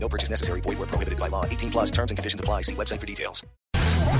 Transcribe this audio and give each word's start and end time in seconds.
No 0.00 0.08
purchase 0.08 0.30
necessary. 0.30 0.60
Void 0.62 0.78
where 0.78 0.88
prohibited 0.88 1.18
by 1.18 1.28
law. 1.28 1.44
18 1.44 1.70
plus 1.70 1.90
terms 1.90 2.10
and 2.10 2.16
conditions 2.16 2.40
apply. 2.40 2.62
See 2.62 2.74
website 2.74 3.00
for 3.00 3.06
details. 3.06 3.44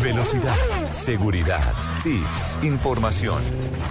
Velocidad, 0.02 0.54
seguridad, 0.92 1.74
tips, 2.04 2.58
información. 2.62 3.42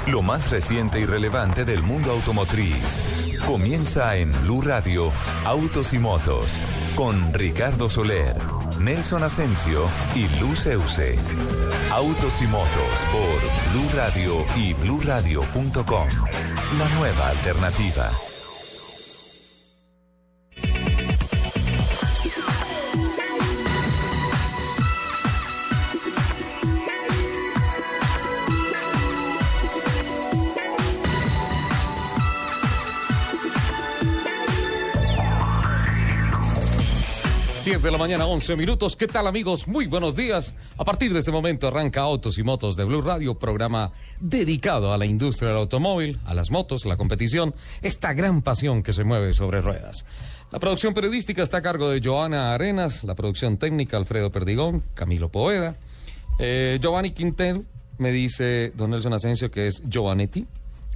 Lo 0.08 0.22
más 0.22 0.50
reciente 0.52 1.02
y 1.02 1.06
relevante 1.06 1.66
del 1.66 1.82
mundo 1.82 2.12
automotriz. 2.12 3.02
Comienza 3.46 4.16
en 4.16 4.32
Blue 4.44 4.62
Radio, 4.62 5.12
Autos 5.44 5.94
y 5.94 6.00
Motos, 6.00 6.58
con 6.96 7.34
Ricardo 7.34 7.90
Soler, 7.90 8.38
Nelson 8.80 9.24
Asensio 9.24 9.90
y 10.16 10.28
Luz 10.40 10.66
Euse. 10.66 11.18
Autos 11.92 12.42
y 12.42 12.48
Motos 12.48 13.00
por 13.12 13.74
Blue 13.74 13.90
Radio 13.94 14.46
y 14.56 14.74
BlueRadio.com. 14.74 16.08
La 16.78 16.90
nueva 16.98 17.30
alternativa. 17.30 18.12
Diez 37.68 37.84
de 37.84 37.92
la 37.92 37.98
mañana, 37.98 38.26
11 38.26 38.56
minutos. 38.56 38.96
¿Qué 38.96 39.08
tal, 39.08 39.28
amigos? 39.28 39.68
Muy 39.68 39.88
buenos 39.88 40.16
días. 40.16 40.56
A 40.78 40.86
partir 40.86 41.12
de 41.12 41.20
este 41.20 41.34
momento 41.34 41.68
arranca 41.68 42.00
Autos 42.00 42.38
y 42.38 42.44
Motos 42.44 42.78
de 42.78 42.86
Blue 42.86 43.02
Radio, 43.02 43.38
programa 43.38 43.92
dedicado 44.22 44.94
a 44.94 44.98
la 44.98 45.06
industria 45.06 45.50
del 45.50 45.58
automóvil, 45.58 46.18
a 46.24 46.34
las 46.34 46.50
motos, 46.50 46.86
la 46.86 46.96
competición, 46.96 47.54
esta 47.82 48.14
gran 48.14 48.42
pasión 48.42 48.84
que 48.84 48.94
se 48.94 49.04
mueve 49.04 49.34
sobre 49.34 49.60
ruedas. 49.60 50.06
La 50.50 50.60
producción 50.60 50.94
periodística 50.94 51.44
está 51.44 51.58
a 51.58 51.62
cargo 51.62 51.90
de 51.90 52.00
Joana 52.02 52.54
Arenas, 52.54 53.04
la 53.04 53.16
producción 53.16 53.58
técnica 53.58 53.98
Alfredo 53.98 54.32
Perdigón, 54.32 54.84
Camilo 54.94 55.28
Poeda. 55.28 55.76
Eh, 56.40 56.80
Giovanni 56.82 57.12
Quintel 57.12 57.66
me 57.98 58.14
dice 58.14 58.72
don 58.78 58.92
Nelson 58.92 59.12
Asensio 59.12 59.52
que 59.52 59.68
es 59.68 59.84
Giovanetti, 59.86 60.48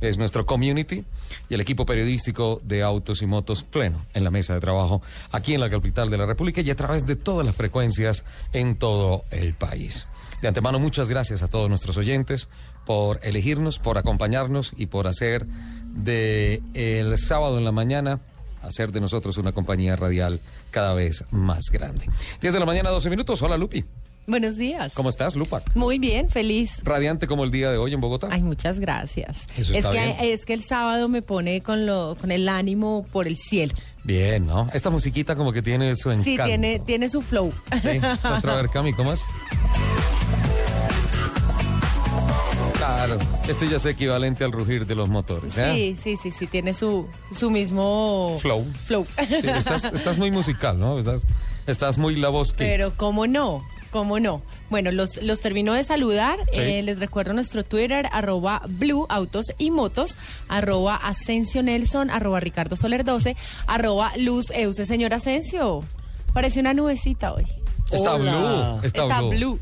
es 0.01 0.17
nuestro 0.17 0.45
community 0.45 1.05
y 1.47 1.53
el 1.53 1.61
equipo 1.61 1.85
periodístico 1.85 2.59
de 2.63 2.81
Autos 2.83 3.21
y 3.21 3.27
Motos 3.27 3.63
pleno 3.63 4.05
en 4.13 4.23
la 4.23 4.31
mesa 4.31 4.53
de 4.53 4.59
trabajo 4.59 5.01
aquí 5.31 5.53
en 5.53 5.61
la 5.61 5.69
capital 5.69 6.09
de 6.09 6.17
la 6.17 6.25
República 6.25 6.61
y 6.61 6.69
a 6.69 6.75
través 6.75 7.05
de 7.05 7.15
todas 7.15 7.45
las 7.45 7.55
frecuencias 7.55 8.25
en 8.51 8.75
todo 8.75 9.23
el 9.29 9.53
país. 9.53 10.07
De 10.41 10.47
antemano, 10.47 10.79
muchas 10.79 11.07
gracias 11.07 11.43
a 11.43 11.47
todos 11.47 11.69
nuestros 11.69 11.97
oyentes 11.97 12.49
por 12.85 13.19
elegirnos, 13.21 13.77
por 13.77 13.99
acompañarnos 13.99 14.73
y 14.75 14.87
por 14.87 15.07
hacer 15.07 15.45
de 15.45 16.63
el 16.73 17.17
sábado 17.19 17.59
en 17.59 17.63
la 17.63 17.71
mañana 17.71 18.21
hacer 18.63 18.91
de 18.91 19.01
nosotros 19.01 19.37
una 19.37 19.51
compañía 19.51 19.95
radial 19.95 20.39
cada 20.71 20.93
vez 20.93 21.23
más 21.31 21.69
grande. 21.71 22.05
10 22.41 22.53
de 22.53 22.59
la 22.59 22.65
mañana, 22.65 22.89
12 22.89 23.09
minutos. 23.09 23.41
Hola, 23.41 23.57
Lupi. 23.57 23.85
Buenos 24.27 24.55
días. 24.55 24.93
¿Cómo 24.93 25.09
estás, 25.09 25.35
Lupa? 25.35 25.61
Muy 25.73 25.97
bien, 25.97 26.29
feliz. 26.29 26.79
Radiante 26.83 27.27
como 27.27 27.43
el 27.43 27.51
día 27.51 27.71
de 27.71 27.77
hoy 27.77 27.93
en 27.93 27.99
Bogotá. 28.01 28.27
Ay, 28.31 28.43
muchas 28.43 28.79
gracias. 28.79 29.47
Eso 29.57 29.73
es 29.73 29.79
está 29.79 29.91
que 29.91 29.97
bien. 29.99 30.15
es 30.19 30.45
que 30.45 30.53
el 30.53 30.63
sábado 30.63 31.09
me 31.09 31.21
pone 31.21 31.61
con 31.61 31.85
lo 31.85 32.15
con 32.19 32.31
el 32.31 32.47
ánimo 32.47 33.05
por 33.11 33.27
el 33.27 33.37
cielo. 33.37 33.73
Bien, 34.03 34.45
¿no? 34.45 34.69
Esta 34.73 34.89
musiquita 34.89 35.35
como 35.35 35.51
que 35.51 35.61
tiene 35.61 35.95
su 35.95 36.11
encanto. 36.11 36.29
Sí, 36.29 36.37
tiene 36.37 36.79
tiene 36.79 37.09
su 37.09 37.21
flow. 37.21 37.51
Sí, 37.81 37.99
muestra 37.99 38.53
a 38.53 38.55
ver, 38.55 38.69
Cami, 38.69 38.93
¿cómo 38.93 39.11
es? 39.13 39.25
Claro, 42.77 43.17
esto 43.47 43.65
ya 43.65 43.77
es 43.77 43.85
equivalente 43.85 44.43
al 44.43 44.51
rugir 44.51 44.85
de 44.85 44.95
los 44.95 45.07
motores, 45.09 45.57
¿eh? 45.57 45.71
Sí, 45.73 45.95
sí, 46.01 46.17
sí, 46.21 46.31
sí, 46.31 46.47
tiene 46.47 46.73
su 46.73 47.07
su 47.31 47.49
mismo 47.51 48.37
Flow. 48.39 48.65
flow. 48.85 49.05
Sí, 49.27 49.35
estás, 49.47 49.83
estás 49.85 50.17
muy 50.17 50.31
musical, 50.31 50.79
¿no? 50.79 50.97
Estás, 50.99 51.23
estás 51.67 51.97
muy 51.97 52.15
la 52.15 52.29
voz 52.29 52.53
que... 52.53 52.63
Pero 52.65 52.93
cómo 52.97 53.27
no, 53.27 53.63
cómo 53.91 54.19
no. 54.19 54.41
Bueno, 54.69 54.91
los, 54.91 55.21
los 55.21 55.39
termino 55.41 55.73
de 55.73 55.83
saludar. 55.83 56.37
Sí. 56.53 56.59
Eh, 56.59 56.81
les 56.83 56.99
recuerdo 56.99 57.33
nuestro 57.33 57.63
Twitter, 57.63 58.07
arroba 58.11 58.63
Blue 58.67 59.05
Autos 59.09 59.53
y 59.57 59.69
Motos, 59.71 60.17
arroba 60.47 60.95
Asensio 60.95 61.61
Nelson, 61.61 62.09
arroba 62.09 62.39
Ricardo 62.39 62.75
Soler 62.75 63.03
12, 63.03 63.35
arroba 63.67 64.13
Luz 64.17 64.49
Euse. 64.51 64.85
Señor 64.85 65.13
Asensio, 65.13 65.83
parece 66.33 66.59
una 66.61 66.73
nubecita 66.73 67.33
hoy. 67.33 67.45
Está 67.91 68.15
Hola. 68.15 68.31
blue, 68.79 68.85
está, 68.87 69.01
Está 69.03 69.19
blue. 69.21 69.29
blue. 69.29 69.59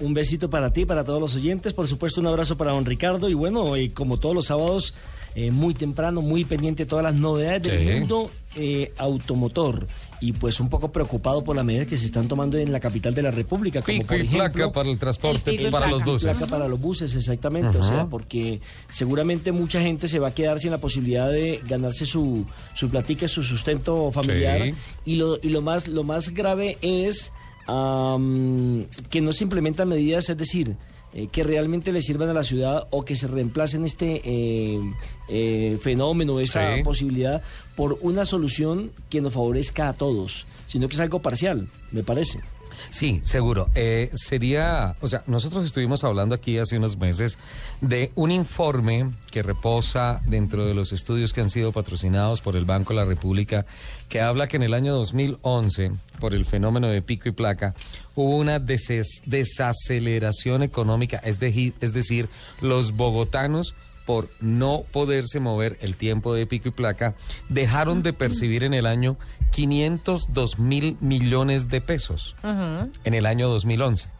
Un 0.00 0.12
besito 0.12 0.50
para 0.50 0.72
ti, 0.72 0.84
para 0.86 1.04
todos 1.04 1.20
los 1.20 1.36
oyentes. 1.36 1.72
Por 1.72 1.86
supuesto, 1.86 2.20
un 2.20 2.26
abrazo 2.26 2.56
para 2.56 2.72
don 2.72 2.84
Ricardo. 2.84 3.28
Y 3.28 3.34
bueno, 3.34 3.76
eh, 3.76 3.92
como 3.94 4.16
todos 4.18 4.34
los 4.34 4.46
sábados, 4.46 4.92
eh, 5.36 5.52
muy 5.52 5.72
temprano, 5.72 6.20
muy 6.20 6.44
pendiente 6.44 6.82
de 6.84 6.90
todas 6.90 7.04
las 7.04 7.14
novedades 7.14 7.62
Sí. 7.62 7.68
del 7.84 8.00
mundo 8.00 8.28
eh, 8.56 8.92
automotor. 8.98 9.86
Y 10.24 10.32
pues 10.32 10.58
un 10.58 10.70
poco 10.70 10.90
preocupado 10.90 11.44
por 11.44 11.54
las 11.54 11.64
medidas 11.66 11.86
que 11.86 11.98
se 11.98 12.06
están 12.06 12.26
tomando 12.28 12.56
en 12.56 12.72
la 12.72 12.80
capital 12.80 13.14
de 13.14 13.20
la 13.20 13.30
República. 13.30 13.82
Como 13.82 13.98
Pico 13.98 14.08
por 14.08 14.16
y 14.16 14.20
ejemplo, 14.20 14.38
placa 14.54 14.72
para 14.72 14.88
el 14.90 14.98
transporte, 14.98 15.50
El 15.50 15.66
y 15.66 15.70
para 15.70 15.86
los 15.88 15.96
placa. 15.98 16.10
buses. 16.12 16.38
placa 16.38 16.50
para 16.50 16.68
los 16.68 16.80
buses, 16.80 17.14
exactamente. 17.14 17.76
O 17.76 17.84
sea, 17.84 18.06
porque 18.06 18.60
seguramente 18.90 19.52
mucha 19.52 19.82
gente 19.82 20.08
se 20.08 20.18
va 20.18 20.28
a 20.28 20.34
quedar 20.34 20.60
sin 20.60 20.70
la 20.70 20.78
posibilidad 20.78 21.30
de 21.30 21.60
ganarse 21.68 22.06
su, 22.06 22.46
su 22.74 22.88
platica, 22.88 23.28
su 23.28 23.42
sustento 23.42 24.10
familiar. 24.12 24.62
Sí. 24.62 24.74
Y, 25.04 25.16
lo, 25.16 25.38
y 25.42 25.50
lo, 25.50 25.60
más, 25.60 25.88
lo 25.88 26.04
más 26.04 26.30
grave 26.30 26.78
es 26.80 27.30
am, 27.66 28.86
que 29.10 29.20
no 29.20 29.32
se 29.32 29.44
implementan 29.44 29.88
medidas, 29.88 30.30
es 30.30 30.38
decir, 30.38 30.74
eh, 31.14 31.28
que 31.30 31.42
realmente 31.44 31.92
le 31.92 32.02
sirvan 32.02 32.28
a 32.28 32.34
la 32.34 32.42
ciudad 32.42 32.86
o 32.90 33.04
que 33.04 33.14
se 33.16 33.28
reemplacen 33.28 33.84
este 33.84 34.20
eh, 34.24 34.80
eh, 35.28 35.78
fenómeno, 35.80 36.40
esa 36.40 36.76
Sí. 36.76 36.82
posibilidad, 36.82 37.42
por 37.76 37.98
una 38.02 38.24
solución 38.24 38.90
que 39.08 39.20
nos 39.20 39.32
favorezca 39.32 39.88
a 39.88 39.92
todos, 39.94 40.46
sino 40.66 40.88
que 40.88 40.94
es 40.96 41.00
algo 41.00 41.20
parcial, 41.20 41.68
me 41.92 42.02
parece. 42.02 42.40
Sí, 42.90 43.20
seguro. 43.24 43.68
Eh, 43.74 44.10
sería, 44.14 44.94
o 45.00 45.08
sea, 45.08 45.22
nosotros 45.26 45.64
estuvimos 45.66 46.04
hablando 46.04 46.34
aquí 46.34 46.58
hace 46.58 46.76
unos 46.76 46.96
meses 46.96 47.38
de 47.80 48.12
un 48.14 48.30
informe 48.30 49.10
que 49.30 49.42
reposa 49.42 50.20
dentro 50.26 50.66
de 50.66 50.74
los 50.74 50.92
estudios 50.92 51.32
que 51.32 51.40
han 51.40 51.50
sido 51.50 51.72
patrocinados 51.72 52.40
por 52.40 52.56
el 52.56 52.64
Banco 52.64 52.92
de 52.94 53.00
la 53.00 53.04
República, 53.06 53.66
que 54.08 54.20
habla 54.20 54.46
que 54.46 54.56
en 54.56 54.62
el 54.62 54.74
año 54.74 54.94
2011, 54.94 55.90
por 56.20 56.34
el 56.34 56.44
fenómeno 56.44 56.88
de 56.88 57.02
pico 57.02 57.28
y 57.28 57.32
placa, 57.32 57.74
hubo 58.14 58.36
una 58.36 58.58
desaceleración 58.60 60.62
económica, 60.62 61.20
es, 61.24 61.40
deji- 61.40 61.72
es 61.80 61.92
decir, 61.92 62.28
los 62.60 62.92
bogotanos 62.92 63.74
por 64.06 64.28
no 64.40 64.84
poderse 64.92 65.40
mover 65.40 65.78
el 65.80 65.96
tiempo 65.96 66.34
de 66.34 66.46
pico 66.46 66.68
y 66.68 66.72
placa, 66.72 67.14
dejaron 67.48 68.02
de 68.02 68.12
percibir 68.12 68.64
en 68.64 68.74
el 68.74 68.86
año 68.86 69.16
502 69.52 70.58
mil 70.58 70.96
millones 71.00 71.68
de 71.68 71.80
pesos 71.80 72.36
en 72.42 73.14
el 73.14 73.26
año 73.26 73.48
2011. 73.48 74.10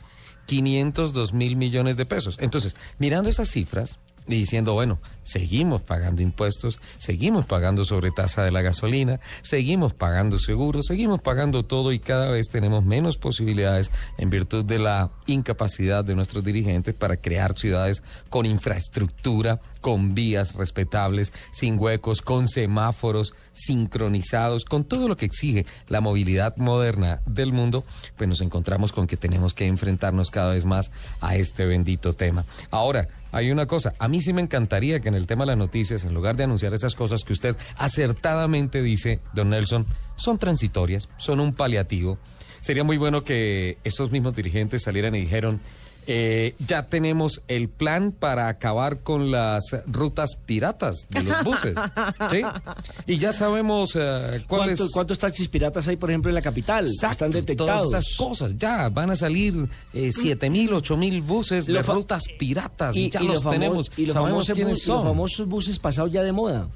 502 0.47 1.33
mil 1.33 1.57
millones 1.57 1.97
de 1.97 2.07
pesos. 2.07 2.37
Entonces, 2.41 2.77
mirando 2.99 3.31
esas 3.31 3.51
cifras 3.51 3.99
y 4.27 4.37
diciendo, 4.37 4.75
bueno, 4.75 5.01
seguimos 5.25 5.83
pagando 5.83 6.23
impuestos, 6.23 6.79
seguimos 6.99 7.45
pagando 7.45 7.85
sobre 7.85 8.11
tasa 8.11 8.45
de 8.45 8.51
la 8.51 8.63
gasolina, 8.63 9.21
seguimos 9.43 9.93
pagando 9.93 10.39
seguros, 10.39 10.87
seguimos 10.87 11.21
pagando 11.21 11.65
todo 11.65 11.93
y 11.93 11.99
cada 11.99 12.31
vez 12.31 12.49
tenemos 12.49 12.85
menos 12.85 13.17
posibilidades 13.17 13.91
en 14.19 14.31
virtud 14.31 14.65
de 14.65 14.79
la 14.79 15.11
incapacidad 15.27 16.05
de 16.05 16.15
nuestros 16.15 16.45
dirigentes 16.45 16.95
para 16.95 17.17
crear 17.17 17.57
ciudades 17.57 18.03
con 18.31 18.47
infraestructura, 18.47 19.61
con 19.81 20.15
vías 20.15 20.55
respetables, 20.55 21.33
sin 21.51 21.79
huecos, 21.79 22.23
con 22.23 22.49
semáforos 22.49 23.35
sincronizados, 23.53 24.65
con 24.65 24.85
todo 24.85 25.09
lo 25.09 25.17
que 25.17 25.27
exige 25.27 25.67
la 25.89 26.01
movilidad 26.01 26.57
moderna 26.57 27.21
del 27.27 27.53
mundo, 27.53 27.85
pues 28.17 28.29
nos 28.29 28.41
encontramos 28.41 28.93
con 28.93 29.07
que 29.07 29.17
tenemos 29.17 29.55
que 29.55 29.67
enfrentarnos 29.67 30.31
cada 30.31 30.53
vez 30.53 30.65
más 30.65 30.91
a 31.21 31.37
este 31.37 31.67
bendito 31.67 32.15
tema. 32.15 32.45
Ahora, 32.71 33.09
hay 33.33 33.51
una 33.51 33.67
cosa, 33.67 33.95
a 33.99 34.07
mí 34.07 34.21
sí 34.21 34.33
me 34.33 34.43
encantaría 34.43 35.01
que 35.01 35.11
el 35.15 35.27
tema 35.27 35.45
de 35.45 35.49
las 35.49 35.59
noticias, 35.59 36.05
en 36.05 36.15
lugar 36.15 36.37
de 36.37 36.45
anunciar 36.45 36.75
esas 36.75 36.95
cosas 36.95 37.25
que 37.25 37.33
usted 37.33 37.57
acertadamente 37.77 38.83
dice, 38.83 39.21
don 39.33 39.51
Nelson, 39.51 39.87
son 40.17 40.39
transitorias, 40.39 41.09
son 41.17 41.41
un 41.41 41.55
paliativo. 41.55 42.19
Sería 42.61 42.85
muy 42.85 42.97
bueno 42.97 43.25
que 43.25 43.79
estos 43.85 44.11
mismos 44.11 44.35
dirigentes 44.35 44.83
salieran 44.83 45.15
y 45.15 45.21
dijeron, 45.21 45.61
Eh, 46.07 46.55
ya 46.67 46.87
tenemos 46.89 47.41
el 47.49 47.69
plan 47.69 48.13
para 48.13 48.49
acabar 48.49 49.01
con 49.01 49.31
las 49.31 49.63
rutas 49.87 50.37
piratas 50.47 51.07
de 51.11 51.23
los 51.23 51.43
buses. 51.45 51.75
¿sí? 52.31 52.43
Y 53.07 53.19
ya 53.19 53.33
sabemos 53.33 53.93
eh, 53.97 54.45
cuáles... 54.49 54.79
¿Cuántos, 54.79 54.91
¿Cuántos 54.93 55.19
taxis 55.19 55.49
piratas 55.49 55.87
hay, 55.89 55.97
por 55.97 56.11
ejemplo, 56.11 56.31
en 56.31 56.35
la 56.35 56.43
capital? 56.43 56.87
Exacto, 56.87 57.27
Están 57.27 57.31
detectados. 57.31 57.89
Todas 57.89 58.05
estas 58.07 58.17
cosas, 58.17 58.55
ya 58.59 58.89
van 58.89 59.11
a 59.11 59.17
salir 59.17 59.69
eh, 59.93 60.11
siete 60.13 60.51
mil, 60.51 60.73
ocho 60.73 60.97
mil 60.97 61.23
buses 61.23 61.67
de 61.67 61.75
Lo 61.75 61.85
fa- 61.85 61.95
rutas 61.95 62.25
piratas 62.39 62.97
y, 62.97 63.11
ya 63.11 63.21
los 63.21 63.43
tenemos, 63.49 63.91
y 63.97 64.07
los 64.07 64.15
sabemos 64.15 64.47
quiénes 64.47 64.79
y 64.85 64.89
los 64.91 64.99
son. 65.01 65.03
famosos 65.03 65.47
buses 65.49 65.79
pasados 65.79 66.11
ya 66.11 66.23
de 66.23 66.33
moda. 66.33 66.69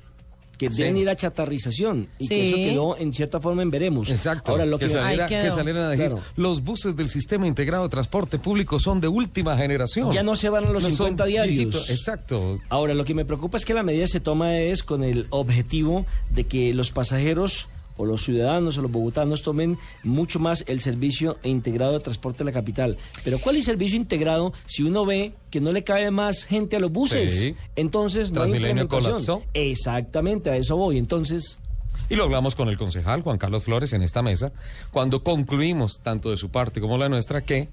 Que 0.59 0.71
Sí. 0.71 0.79
deben 0.83 0.97
ir 0.97 1.09
a 1.09 1.15
chatarrización. 1.17 2.09
Y 2.19 2.29
que 2.29 2.49
eso 2.49 2.57
quedó 2.57 2.99
en 2.99 3.13
cierta 3.13 3.41
forma 3.41 3.63
en 3.63 3.71
veremos. 3.71 4.11
Exacto, 4.11 4.51
Ahora 4.53 4.67
lo 4.67 4.79
que, 4.79 4.87
que, 4.87 4.91
saliera- 4.93 5.29
salieran 5.53 5.85
a 5.85 5.91
decir, 5.91 6.07
Claro. 6.09 6.23
los 6.37 6.63
buses 6.65 6.97
del 6.97 7.09
sistema 7.09 7.47
integrado 7.47 7.85
de 7.85 7.89
transporte 7.91 8.39
público 8.41 8.81
son 8.81 9.01
de 9.01 9.07
última 9.09 9.57
generación. 9.57 10.11
Ya 10.13 10.23
no 10.25 10.35
se 10.37 10.49
van 10.49 10.65
a 10.67 10.71
los 10.73 10.83
No 10.83 10.89
son 10.91 10.97
50 10.97 11.25
diarios. 11.27 11.89
Exacto. 11.91 12.59
Ahora, 12.69 12.93
lo 12.95 13.05
que 13.05 13.15
me 13.15 13.25
preocupa 13.25 13.57
es 13.57 13.65
que 13.65 13.73
la 13.73 13.83
medida 13.85 14.07
se 14.09 14.19
toma 14.21 14.59
es 14.59 14.83
con 14.83 15.05
el 15.05 15.27
objetivo 15.31 16.05
de 16.31 16.45
que 16.45 16.75
los 16.75 16.91
pasajeros 16.91 17.69
o 17.99 18.07
los 18.07 18.23
ciudadanos 18.23 18.79
o 18.79 18.83
los 18.83 18.91
bogotanos 18.91 19.43
tomen 19.43 19.77
mucho 20.03 20.39
más 20.39 20.65
el 20.67 20.81
servicio 20.81 21.37
integrado 21.43 21.93
de 21.93 22.01
transporte 22.01 22.39
de 22.39 22.45
la 22.47 22.53
capital. 22.53 22.97
Pero 23.25 23.39
¿cuál 23.39 23.57
es 23.57 23.69
el 23.69 23.75
servicio 23.75 23.99
integrado 23.99 24.55
si 24.65 24.83
uno 24.85 25.05
ve 25.05 25.33
que 25.51 25.61
no 25.61 25.73
le 25.73 25.85
cabe 25.85 26.11
más 26.11 26.45
gente 26.45 26.77
a 26.77 26.81
los 26.81 26.91
buses? 26.91 27.39
Sí. 27.39 27.55
Entonces 27.77 28.31
no 28.31 28.43
hay 28.43 28.51
Transmilenio 28.51 28.89
colapsó. 28.89 29.43
Exactamente, 29.53 30.49
a 30.49 30.57
eso 30.57 30.77
voy. 30.77 30.97
Entonces, 30.97 31.61
Y 32.09 32.17
lo 32.17 32.25
hablamos 32.25 32.55
con 32.55 32.69
el 32.69 32.79
concejal 32.79 33.23
Juan 33.23 33.37
Carlos 33.37 33.65
Flores 33.65 33.93
en 33.93 34.03
esta 34.03 34.23
mesa, 34.23 34.53
cuando 34.93 35.23
concluimos, 35.23 36.01
tanto 36.03 36.31
de 36.31 36.39
su 36.39 36.49
parte 36.49 36.81
como 36.81 36.97
la 36.97 37.09
nuestra, 37.09 37.43
que 37.43 37.69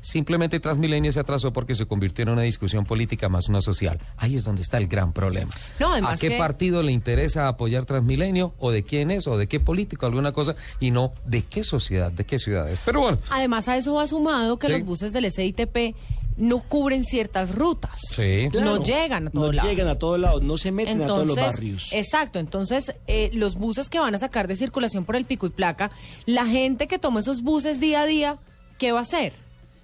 simplemente 0.00 0.60
Transmilenio 0.60 1.12
se 1.12 1.20
atrasó 1.20 1.52
porque 1.52 1.74
se 1.74 1.86
convirtió 1.86 2.22
en 2.22 2.30
una 2.30 2.42
discusión 2.42 2.84
política 2.84 3.28
más 3.28 3.48
no 3.48 3.60
social. 3.60 3.98
Ahí 4.16 4.36
es 4.36 4.44
donde 4.44 4.62
está 4.62 4.78
el 4.78 4.88
gran 4.88 5.12
problema. 5.12 5.50
No, 5.78 5.92
además 5.92 6.14
¿A 6.14 6.16
qué 6.16 6.30
que- 6.30 6.38
partido 6.38 6.82
le 6.82 6.92
interesa 6.92 7.48
apoyar 7.48 7.84
Transmilenio? 7.84 8.54
¿O 8.58 8.70
de 8.70 8.82
quién 8.82 9.10
es? 9.10 9.26
¿O 9.26 9.36
de 9.36 9.46
qué 9.46 9.60
político? 9.60 10.06
Alguna 10.06 10.32
cosa. 10.32 10.54
Y 10.80 10.90
no 10.90 11.12
de 11.26 11.42
qué 11.42 11.64
sociedad, 11.64 12.10
de 12.12 12.24
qué 12.24 12.38
ciudades. 12.38 12.78
Pero 12.84 13.00
bueno. 13.00 13.18
Además 13.30 13.68
a 13.68 13.76
eso 13.76 13.94
va 13.94 14.06
sumado 14.06 14.58
que 14.58 14.66
Sí. 14.68 14.72
los 14.72 14.84
buses 14.84 15.12
del 15.12 15.30
SITP 15.30 15.94
no 16.36 16.60
cubren 16.60 17.04
ciertas 17.04 17.54
rutas. 17.54 18.00
Sí. 18.14 18.48
claro, 18.50 18.76
No 18.76 18.82
llegan 18.82 19.28
a 19.28 19.30
todo 19.30 19.46
no 19.46 19.52
lado. 19.52 19.68
llegan 19.68 19.88
a 19.88 19.96
todos 19.96 20.18
lados, 20.18 20.42
no 20.42 20.56
se 20.56 20.70
meten 20.72 21.02
a 21.02 21.06
todos 21.06 21.26
los 21.26 21.36
Entonces, 21.36 21.56
barrios. 21.60 21.92
exacto, 21.92 22.38
entonces 22.38 22.94
eh, 23.06 23.30
los 23.34 23.56
buses 23.56 23.90
que 23.90 23.98
van 23.98 24.14
a 24.14 24.18
sacar 24.18 24.48
de 24.48 24.56
circulación 24.56 25.04
por 25.04 25.16
el 25.16 25.26
pico 25.26 25.46
y 25.46 25.50
placa, 25.50 25.90
la 26.24 26.46
gente 26.46 26.86
que 26.86 26.98
toma 26.98 27.20
esos 27.20 27.42
buses 27.42 27.78
día 27.78 28.02
a 28.02 28.06
día, 28.06 28.38
¿qué 28.78 28.92
va 28.92 29.00
a 29.00 29.02
hacer? 29.02 29.34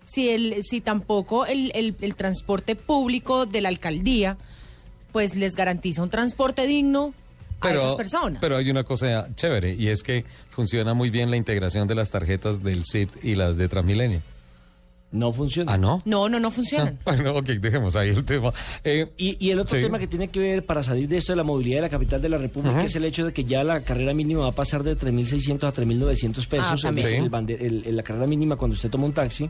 Si, 0.06 0.31
el, 0.31 0.62
si 0.62 0.81
tampoco 0.81 1.44
el, 1.47 1.70
el- 1.75 1.94
el 2.00 2.14
transporte 2.14 2.75
público 2.76 3.44
de 3.44 3.61
la 3.61 3.69
alcaldía, 3.69 4.37
pues 5.12 5.35
les 5.37 5.55
garantiza 5.55 6.03
un 6.03 6.11
transporte 6.11 6.67
digno 6.67 7.12
a 7.61 7.70
esas 7.73 7.94
personas. 7.97 8.38
pero 8.41 8.56
hay 8.56 8.70
una 8.70 8.85
cosa 8.85 9.35
chévere 9.35 9.75
y 9.75 9.88
es 9.88 10.03
que 10.03 10.25
funciona 10.50 10.94
muy 10.94 11.11
bien 11.11 11.31
la 11.31 11.37
integración 11.37 11.88
de 11.88 11.94
las 11.94 12.11
tarjetas 12.11 12.62
del 12.62 12.82
CIP 12.85 13.11
y 13.25 13.35
las 13.35 13.56
de 13.56 13.69
Transmilenio. 13.69 14.20
No 15.12 15.32
funciona. 15.32 15.73
Ah, 15.73 15.79
¿no? 15.79 16.03
no, 16.05 16.29
no, 16.29 16.38
no 16.41 16.50
funcionan. 16.50 16.99
Bueno, 17.05 17.37
ok, 17.37 17.47
dejemos 17.47 17.94
ahí 17.97 18.11
el 18.11 18.25
tema. 18.25 18.53
Eh, 18.85 19.12
Y, 19.17 19.37
y 19.47 19.50
el 19.50 19.61
otro 19.61 19.76
Sí. 19.79 19.82
tema 19.85 19.99
que 19.99 20.06
tiene 20.08 20.29
que 20.29 20.41
ver 20.41 20.67
para 20.67 20.82
salir 20.82 21.08
de 21.08 21.17
esto 21.19 21.32
de 21.32 21.37
la 21.37 21.43
movilidad 21.44 21.76
de 21.79 21.82
la 21.82 21.88
capital 21.88 22.20
de 22.20 22.29
la 22.29 22.38
República 22.38 22.82
es 22.82 22.97
el 22.97 23.05
hecho 23.05 23.25
de 23.25 23.32
que 23.32 23.44
ya 23.44 23.62
la 23.64 23.81
carrera 23.82 24.12
mínima 24.12 24.41
va 24.43 24.49
a 24.49 24.53
pasar 24.55 24.82
de 24.82 24.97
3.600 24.97 25.64
a 25.69 25.73
3.900 25.73 26.47
pesos, 26.49 26.85
Ah, 26.85 26.93
Sí. 26.93 27.14
el 27.14 27.31
bande- 27.31 27.56
el- 27.61 27.85
el- 27.87 27.97
la 27.97 28.03
carrera 28.03 28.26
mínima 28.26 28.56
cuando 28.56 28.75
usted 28.75 28.91
toma 28.91 29.06
un 29.06 29.12
taxi, 29.12 29.49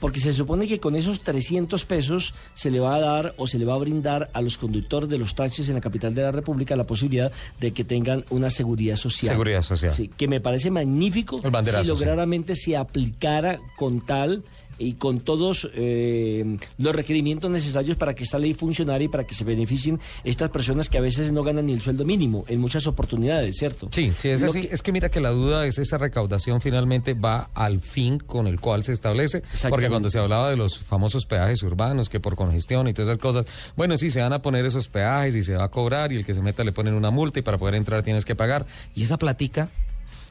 porque 0.00 0.20
se 0.20 0.32
supone 0.32 0.66
que 0.66 0.80
con 0.80 0.96
esos 0.96 1.20
300 1.20 1.84
pesos 1.84 2.34
se 2.54 2.70
le 2.70 2.80
va 2.80 2.96
a 2.96 3.00
dar 3.00 3.34
o 3.38 3.46
se 3.46 3.58
le 3.58 3.64
va 3.64 3.74
a 3.74 3.78
brindar 3.78 4.28
a 4.34 4.42
los 4.42 4.58
conductores 4.58 5.08
de 5.08 5.18
los 5.18 5.34
taxis 5.34 5.68
en 5.68 5.76
la 5.76 5.80
capital 5.80 6.14
de 6.14 6.22
la 6.22 6.32
República 6.32 6.74
la 6.76 6.84
posibilidad 6.84 7.30
de 7.60 7.72
que 7.72 7.84
tengan 7.84 8.24
una 8.30 8.50
seguridad 8.50 8.96
social. 8.96 9.32
Seguridad 9.32 9.62
social. 9.62 9.92
Sí, 9.92 10.08
que 10.14 10.28
me 10.28 10.40
parece 10.40 10.70
magnífico 10.70 11.40
si 11.40 11.70
sí. 11.82 11.88
lograramente 11.88 12.54
se 12.56 12.76
aplicara 12.76 13.58
con 13.76 14.00
tal 14.04 14.42
y 14.78 14.94
con 14.94 15.20
todos 15.20 15.68
eh, 15.74 16.56
los 16.78 16.94
requerimientos 16.94 17.50
necesarios 17.50 17.96
para 17.96 18.14
que 18.14 18.24
esta 18.24 18.38
ley 18.38 18.54
funcionara 18.54 19.02
y 19.02 19.08
para 19.08 19.24
que 19.24 19.34
se 19.34 19.44
beneficien 19.44 20.00
estas 20.24 20.50
personas 20.50 20.88
que 20.88 20.98
a 20.98 21.00
veces 21.00 21.32
no 21.32 21.42
ganan 21.42 21.66
ni 21.66 21.72
el 21.72 21.80
sueldo 21.80 22.04
mínimo 22.04 22.44
en 22.48 22.60
muchas 22.60 22.86
oportunidades, 22.86 23.56
¿cierto? 23.56 23.88
Sí, 23.92 24.12
sí, 24.14 24.28
es 24.28 24.40
Lo 24.40 24.48
así. 24.48 24.62
que- 24.62 24.74
Es 24.74 24.82
que 24.82 24.92
mira 24.92 25.08
que 25.08 25.20
la 25.20 25.30
duda 25.30 25.66
es 25.66 25.78
esa 25.78 25.98
recaudación 25.98 26.60
finalmente 26.60 27.14
va 27.14 27.50
al 27.54 27.80
fin 27.80 28.18
con 28.18 28.46
el 28.46 28.60
cual 28.60 28.82
se 28.84 28.92
establece. 28.92 29.42
Porque 29.68 29.88
cuando 29.88 30.10
se 30.10 30.18
hablaba 30.18 30.50
de 30.50 30.56
los 30.56 30.78
famosos 30.78 31.26
peajes 31.26 31.62
urbanos, 31.62 32.08
que 32.08 32.20
por 32.20 32.36
congestión 32.36 32.88
y 32.88 32.92
todas 32.94 33.08
esas 33.10 33.20
cosas, 33.22 33.46
bueno, 33.76 33.96
sí, 33.96 34.10
se 34.10 34.20
van 34.20 34.32
a 34.32 34.42
poner 34.42 34.64
esos 34.66 34.88
peajes 34.88 35.34
y 35.36 35.42
se 35.42 35.54
va 35.54 35.64
a 35.64 35.68
cobrar 35.70 36.12
y 36.12 36.16
el 36.16 36.24
que 36.26 36.34
se 36.34 36.42
meta 36.42 36.64
le 36.64 36.72
ponen 36.72 36.94
una 36.94 37.10
multa 37.10 37.38
y 37.38 37.42
para 37.42 37.58
poder 37.58 37.74
entrar 37.76 38.02
tienes 38.02 38.24
que 38.24 38.34
pagar. 38.34 38.66
Y 38.94 39.02
esa 39.04 39.16
platica, 39.18 39.70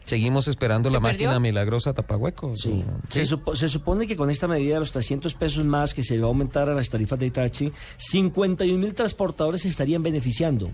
seguimos 0.06 0.48
esperando 0.48 0.90
¿Se 0.90 0.94
la 0.94 1.02
perdió? 1.02 1.28
máquina 1.30 1.40
milagrosa 1.40 1.94
tapahuecos. 1.94 2.60
Sí. 2.60 2.84
Se, 3.10 3.24
supo- 3.26 3.56
se 3.56 3.68
supone 3.68 4.08
que 4.08 4.16
con 4.16 4.30
esta 4.30 4.48
medida 4.48 4.76
de 4.76 4.80
los 4.82 4.92
300 4.92 5.34
pesos 5.36 5.66
más 5.66 5.94
que 5.94 6.04
se 6.04 6.18
va 6.20 6.26
a 6.26 6.28
aumentar 6.30 6.70
a 6.70 6.74
las 6.74 6.90
tarifas 6.90 7.20
de 7.20 7.32
taxi, 7.32 7.72
51 7.98 8.78
mil 8.78 8.94
transportadores 8.94 9.62
se 9.62 9.70
estarían 9.70 10.02
beneficiando. 10.04 10.70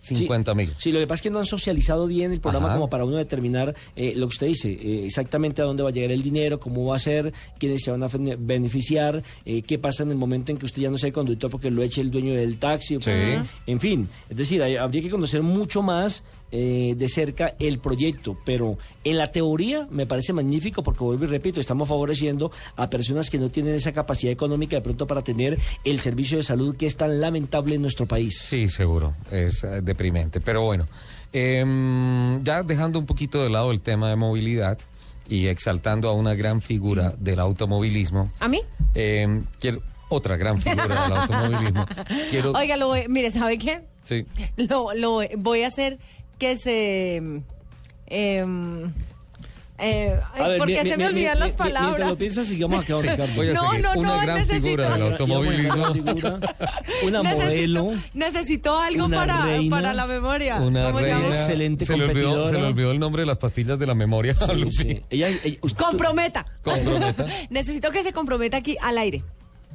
50 0.00 0.52
mil. 0.56 0.72
Sí, 0.78 0.90
lo 0.90 0.98
que 0.98 1.06
pasa 1.06 1.14
es 1.18 1.22
que 1.22 1.30
no 1.30 1.38
han 1.38 1.46
socializado 1.46 2.08
bien 2.08 2.32
el 2.32 2.40
programa 2.40 2.66
Ajá. 2.66 2.74
como 2.74 2.90
para 2.90 3.04
uno 3.04 3.18
determinar 3.18 3.72
eh, 3.94 4.14
lo 4.16 4.26
que 4.26 4.32
usted 4.32 4.46
dice, 4.48 4.72
eh, 4.72 5.04
exactamente 5.06 5.62
a 5.62 5.64
dónde 5.64 5.84
va 5.84 5.90
a 5.90 5.92
llegar 5.92 6.10
el 6.10 6.24
dinero, 6.24 6.58
cómo 6.58 6.84
va 6.86 6.96
a 6.96 6.98
ser, 6.98 7.32
quiénes 7.56 7.84
se 7.84 7.92
van 7.92 8.02
a 8.02 8.08
beneficiar, 8.36 9.22
eh, 9.44 9.62
qué 9.62 9.78
pasa 9.78 10.02
en 10.02 10.10
el 10.10 10.16
momento 10.16 10.50
en 10.50 10.58
que 10.58 10.66
usted 10.66 10.82
ya 10.82 10.90
no 10.90 10.98
sea 10.98 11.06
el 11.06 11.12
conductor 11.12 11.48
porque 11.52 11.70
lo 11.70 11.84
eche 11.84 12.00
el 12.00 12.10
dueño 12.10 12.34
del 12.34 12.56
taxi. 12.58 12.96
o 12.96 13.00
Sí. 13.00 13.04
porque- 13.10 13.40
En 13.68 13.78
fin, 13.78 14.08
es 14.28 14.36
decir, 14.36 14.60
hay- 14.60 14.74
habría 14.74 15.02
que 15.02 15.10
conocer 15.10 15.40
mucho 15.42 15.82
más 15.82 16.24
eh, 16.54 16.94
de 16.96 17.08
cerca 17.08 17.54
el 17.58 17.78
proyecto, 17.78 18.36
pero 18.44 18.76
en 19.04 19.16
la 19.18 19.32
teoría 19.32 19.88
me 19.90 20.04
parece 20.06 20.32
magnífico 20.34 20.82
porque 20.82 21.02
vuelvo 21.02 21.24
y 21.24 21.28
repito, 21.28 21.58
estamos 21.60 21.88
favoreciendo 21.88 22.52
a 22.76 22.90
personas 22.90 23.30
que 23.30 23.38
no 23.38 23.48
tienen 23.48 23.74
esa 23.74 23.92
capacidad 23.92 24.30
económica 24.32 24.76
de 24.76 24.82
pronto 24.82 25.06
para 25.06 25.22
tener 25.22 25.58
el 25.84 25.98
servicio 26.00 26.36
de 26.36 26.42
salud 26.42 26.76
que 26.76 26.86
es 26.86 26.96
tan 26.96 27.20
lamentable 27.20 27.74
en 27.74 27.82
nuestro 27.82 28.04
país. 28.06 28.38
Sí, 28.38 28.68
seguro, 28.68 29.14
es 29.30 29.64
eh, 29.64 29.80
deprimente. 29.82 30.40
Pero 30.42 30.62
bueno, 30.62 30.86
em, 31.32 32.42
ya 32.44 32.62
dejando 32.62 32.98
un 32.98 33.06
poquito 33.06 33.42
de 33.42 33.50
lado 33.50 33.70
el 33.72 33.80
tema 33.80 34.08
de 34.10 34.16
movilidad 34.16 34.78
y 35.28 35.46
exaltando 35.46 36.08
a 36.08 36.12
una 36.12 36.34
gran 36.34 36.60
figura 36.60 37.14
del 37.18 37.40
automovilismo, 37.40 38.30
¿A 38.40 38.48
mí? 38.48 38.60
em, 38.94 39.44
quiero 39.58 39.80
otra 40.08 40.36
gran 40.36 40.60
figura 40.60 41.04
del 41.08 41.12
automovilismo. 41.16 41.86
Quiero, 42.30 42.52
Oiga, 42.52 42.76
lo 42.76 42.88
voy- 42.88 43.06
mire, 43.08 43.30
¿sabe 43.30 43.56
qué? 43.58 43.80
sí, 44.04 44.26
Lo, 44.56 44.92
lo 44.94 45.20
voy 45.38 45.62
a 45.62 45.68
hacer 45.68 45.98
que 46.42 46.56
se... 46.56 47.16
em, 48.06 48.92
eh, 49.78 50.16
ay, 50.34 50.42
A 50.44 50.48
ver, 50.48 50.58
¿Por 50.58 50.66
mi- 50.68 50.74
qué 50.74 50.84
mi- 50.84 50.90
se 50.90 50.96
me 50.96 51.06
olvidan 51.06 51.34
mi- 51.38 51.44
las 51.44 51.52
palabras? 51.54 51.82
Mientras 51.88 52.08
lo 52.10 52.16
piensas, 52.16 52.46
sigamos 52.46 52.80
acá, 52.84 52.96
Sí, 52.98 53.08
Ricardo. 53.08 53.34
voy 53.34 53.48
a 53.48 53.52
No, 53.54 53.62
no, 53.78 53.92
una 53.96 54.08
no, 54.16 54.22
gran 54.22 54.38
necesito- 54.38 54.62
figura 54.62 54.90
del 54.90 55.02
automovilismo. 55.02 55.74
una 55.74 55.92
figura, 55.92 56.38
una 57.04 57.22
Necesito- 57.22 57.44
modelo. 57.44 57.90
Necesito 58.14 58.78
algo 58.78 59.04
una 59.06 59.16
para, 59.16 59.44
reina, 59.44 59.76
para 59.76 59.94
la 59.94 60.06
memoria. 60.06 60.60
Una 60.60 60.84
¿Cómo 60.86 60.98
se 60.98 61.04
reina. 61.04 61.28
Excelente 61.28 61.84
se 61.84 61.96
le, 61.96 62.04
olvidó, 62.04 62.46
se 62.48 62.52
le 62.54 62.64
olvidó 62.64 62.90
el 62.92 62.98
nombre 63.00 63.22
de 63.22 63.26
las 63.26 63.38
pastillas 63.38 63.78
de 63.78 63.86
la 63.86 63.94
memoria. 63.94 64.36
Sí, 64.36 64.70
sí. 64.70 65.00
Ella, 65.10 65.28
ella- 65.28 65.58
usted- 65.62 65.84
Comprometa. 65.84 66.44
Comprometa. 66.62 67.26
Necesito 67.50 67.90
que 67.90 68.02
se 68.04 68.12
comprometa 68.12 68.58
aquí 68.58 68.76
al 68.80 68.98
aire. 68.98 69.22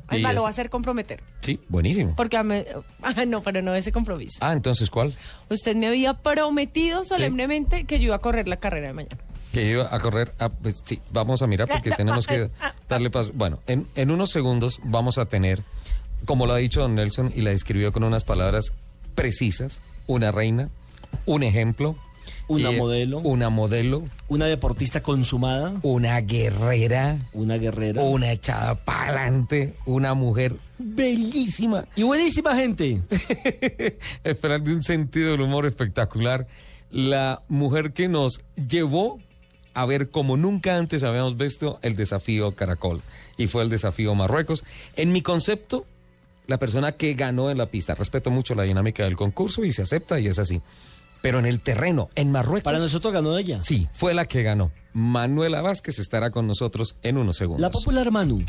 Además, 0.08 0.36
lo 0.36 0.42
va 0.44 0.48
a 0.48 0.52
hacer 0.52 0.70
comprometer. 0.70 1.22
Sí, 1.42 1.60
buenísimo. 1.70 2.16
Porque 2.16 2.38
a 2.38 2.44
me- 2.44 2.66
ah, 3.02 3.26
no, 3.26 3.42
pero 3.44 3.62
no 3.62 3.74
ese 3.76 3.92
compromiso. 3.92 4.38
Ah, 4.42 4.54
entonces, 4.54 4.90
¿cuál? 4.90 5.16
Usted 5.50 5.76
me 5.76 5.88
había 5.88 6.14
prometido 6.14 7.04
solemnemente 7.04 7.84
que 7.86 8.00
yo 8.00 8.06
iba 8.06 8.16
a 8.16 8.20
correr 8.20 8.48
la 8.48 8.58
carrera 8.58 8.88
de 8.88 8.94
mañana. 8.94 9.18
Que 9.54 9.70
iba 9.70 9.94
a 9.94 10.00
correr. 10.00 10.34
a- 10.40 10.50
pues, 10.50 10.82
sí, 10.86 11.00
vamos 11.12 11.42
a 11.42 11.48
mirar 11.48 11.68
porque 11.68 11.92
tenemos 11.98 12.28
que 12.28 12.50
darle 12.90 13.10
paso. 13.10 13.32
Bueno, 13.34 13.60
en, 13.68 13.88
en 13.96 14.12
unos 14.12 14.32
segundos 14.32 14.80
vamos 14.84 15.18
a 15.18 15.26
tener, 15.26 15.64
como 16.26 16.46
lo 16.48 16.54
ha 16.54 16.58
dicho 16.58 16.82
don 16.82 16.96
Nelson 16.96 17.32
y 17.36 17.42
la 17.42 17.52
describió 17.52 17.92
con 17.92 18.04
unas 18.04 18.24
palabras 18.24 18.74
precisas, 19.16 19.80
una 20.06 20.32
reina, 20.32 20.70
un 21.26 21.44
ejemplo. 21.44 21.96
Una 22.48 22.70
eh, 22.70 22.78
modelo. 22.78 23.20
Una 23.20 23.50
modelo, 23.50 24.04
una 24.30 24.46
deportista 24.46 25.02
consumada, 25.02 25.74
una 25.82 26.20
guerrera, 26.22 27.18
una 27.34 27.58
guerrera. 27.58 28.02
una 28.04 28.32
echada 28.32 28.76
para 28.76 29.10
adelante, 29.10 29.74
una 29.86 30.14
mujer 30.14 30.56
bellísima. 30.78 31.86
Y 31.96 32.04
buenísima 32.04 32.56
gente. 32.56 33.02
Esperar 34.24 34.62
de 34.62 34.76
un 34.76 34.84
sentido 34.84 35.32
del 35.32 35.42
humor 35.42 35.66
espectacular. 35.66 36.48
La 36.90 37.42
mujer 37.50 37.92
que 37.92 38.08
nos 38.08 38.40
llevó 38.56 39.20
a 39.74 39.86
ver 39.86 40.10
como 40.10 40.38
nunca 40.38 40.78
antes 40.78 41.04
habíamos 41.04 41.38
visto 41.38 41.80
el 41.82 41.96
desafío 41.96 42.54
Caracol. 42.54 43.02
Y 43.38 43.48
fue 43.48 43.62
el 43.64 43.70
desafío 43.70 44.16
Marruecos. 44.16 44.64
En 44.96 45.12
mi 45.12 45.22
concepto, 45.22 45.86
la 46.48 46.58
persona 46.58 46.94
que 46.94 47.14
ganó 47.14 47.52
en 47.52 47.58
la 47.58 47.68
pista. 47.68 47.94
Respeto 47.94 48.32
mucho 48.32 48.56
la 48.56 48.64
dinámica 48.64 49.04
del 49.04 49.16
concurso 49.16 49.64
y 49.64 49.72
se 49.72 49.84
acepta 49.84 50.20
y 50.20 50.28
es 50.28 50.40
así. 50.40 50.62
Pero 51.22 51.40
en 51.40 51.46
el 51.46 51.60
terreno, 51.60 52.10
en 52.16 52.32
Marruecos. 52.32 52.64
Para 52.64 52.80
nosotros 52.80 53.14
ganó 53.14 53.38
ella. 53.38 53.62
Sí, 53.64 53.88
fue 53.94 54.14
la 54.14 54.26
que 54.26 54.44
ganó. 54.44 54.72
Manuela 54.94 55.62
Vázquez 55.62 56.00
estará 56.00 56.32
con 56.32 56.48
nosotros 56.48 56.96
en 57.04 57.18
unos 57.18 57.38
segundos. 57.38 57.62
La 57.62 57.70
popular 57.70 58.12
Manu. 58.12 58.44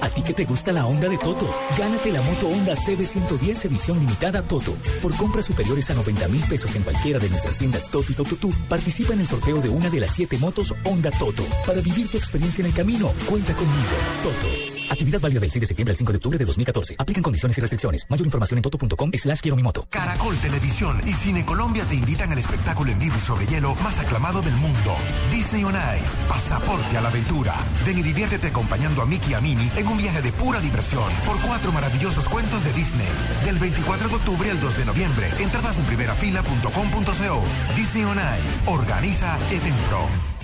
¿A 0.00 0.08
ti 0.10 0.22
que 0.22 0.34
te 0.34 0.44
gusta 0.44 0.72
la 0.72 0.86
onda 0.86 1.08
de 1.08 1.18
Toto? 1.18 1.52
Gánate 1.76 2.12
la 2.12 2.22
moto 2.22 2.48
Honda 2.48 2.74
CB110 2.76 3.64
edición 3.64 3.98
limitada 3.98 4.42
Toto. 4.42 4.72
Por 5.02 5.14
compras 5.16 5.46
superiores 5.46 5.90
a 5.90 5.94
90 5.94 6.28
mil 6.28 6.42
pesos 6.48 6.76
en 6.76 6.82
cualquiera 6.82 7.18
de 7.18 7.28
nuestras 7.28 7.58
tiendas 7.58 7.90
Toto 7.90 8.12
y 8.12 8.14
Toto 8.14 8.36
Tú, 8.36 8.52
participa 8.68 9.14
en 9.14 9.20
el 9.20 9.26
sorteo 9.26 9.60
de 9.60 9.68
una 9.68 9.90
de 9.90 10.00
las 10.00 10.10
siete 10.12 10.38
motos 10.38 10.74
Honda 10.84 11.10
Toto. 11.10 11.42
Para 11.66 11.80
vivir 11.80 12.08
tu 12.08 12.18
experiencia 12.18 12.62
en 12.62 12.68
el 12.68 12.74
camino, 12.74 13.10
cuenta 13.28 13.52
conmigo. 13.54 13.96
Toto. 14.22 14.75
Actividad 14.90 15.20
válida 15.20 15.40
del 15.40 15.50
6 15.50 15.60
de 15.60 15.66
septiembre 15.66 15.92
al 15.92 15.96
5 15.96 16.12
de 16.12 16.16
octubre 16.16 16.38
de 16.38 16.44
2014. 16.44 16.96
Aplican 16.98 17.22
condiciones 17.22 17.58
y 17.58 17.60
restricciones. 17.60 18.06
Mayor 18.08 18.26
información 18.26 18.58
en 18.58 18.62
toto.com 18.62 19.10
slash 19.12 19.40
quiero. 19.40 19.56
Caracol 19.90 20.36
Televisión 20.36 21.00
y 21.06 21.12
Cine 21.12 21.44
Colombia 21.44 21.84
te 21.84 21.94
invitan 21.94 22.30
al 22.32 22.38
espectáculo 22.38 22.90
en 22.92 22.98
vivo 22.98 23.14
y 23.16 23.20
sobre 23.20 23.46
hielo 23.46 23.74
más 23.76 23.98
aclamado 23.98 24.42
del 24.42 24.54
mundo. 24.54 24.94
Disney 25.30 25.64
on 25.64 25.74
Ice. 25.74 26.16
Pasaporte 26.28 26.96
a 26.96 27.00
la 27.00 27.08
aventura. 27.08 27.54
Ven 27.84 27.98
y 27.98 28.02
diviértete 28.02 28.48
acompañando 28.48 29.02
a 29.02 29.06
Mickey 29.06 29.30
y 29.32 29.34
a 29.34 29.40
Minnie 29.40 29.70
en 29.76 29.88
un 29.88 29.96
viaje 29.96 30.22
de 30.22 30.32
pura 30.32 30.60
diversión 30.60 31.10
por 31.24 31.40
cuatro 31.40 31.72
maravillosos 31.72 32.28
cuentos 32.28 32.62
de 32.64 32.72
Disney. 32.72 33.08
Del 33.44 33.58
24 33.58 34.08
de 34.08 34.14
octubre 34.14 34.50
al 34.50 34.60
2 34.60 34.78
de 34.78 34.84
noviembre. 34.84 35.30
Entradas 35.38 35.78
en 35.78 35.84
primerafila.com.co. 35.84 37.44
Disney 37.76 38.04
on 38.04 38.18
Ice. 38.18 38.70
Organiza 38.70 39.38
Eventpro. 39.50 40.35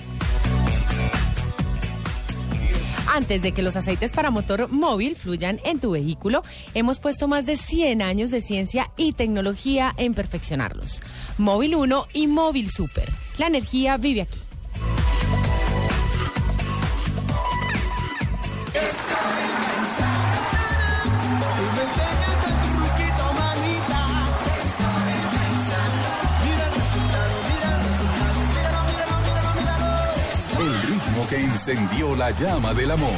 Antes 3.13 3.43
de 3.43 3.51
que 3.51 3.61
los 3.61 3.75
aceites 3.75 4.11
para 4.11 4.31
motor 4.31 4.69
móvil 4.69 5.15
fluyan 5.15 5.59
en 5.63 5.79
tu 5.79 5.91
vehículo, 5.91 6.41
hemos 6.73 6.99
puesto 6.99 7.27
más 7.27 7.45
de 7.45 7.57
100 7.57 8.01
años 8.01 8.31
de 8.31 8.41
ciencia 8.41 8.89
y 8.97 9.13
tecnología 9.13 9.93
en 9.97 10.15
perfeccionarlos. 10.15 10.99
Móvil 11.37 11.75
1 11.75 12.07
y 12.13 12.25
Móvil 12.25 12.71
Super. 12.71 13.07
La 13.37 13.45
energía 13.45 13.97
vive 13.97 14.23
aquí. 14.23 14.39
Que 31.29 31.37
encendió 31.39 32.15
la 32.15 32.29
llama 32.31 32.73
del 32.73 32.91
amor. 32.91 33.09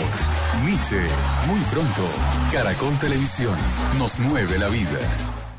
Nietzsche, 0.63 1.01
muy 1.47 1.59
pronto. 1.71 2.07
Caracol 2.51 2.97
Televisión 2.99 3.55
nos 3.97 4.19
mueve 4.19 4.57
la 4.57 4.67
vida. 4.69 4.99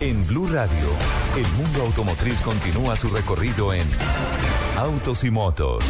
En 0.00 0.26
Blue 0.26 0.49
Radio, 0.50 0.88
el 1.37 1.47
mundo 1.62 1.83
automotriz 1.83 2.41
continúa 2.41 2.97
su 2.97 3.09
recorrido 3.11 3.73
en 3.75 3.87
Autos 4.79 5.25
y 5.25 5.31
Motos. 5.31 5.83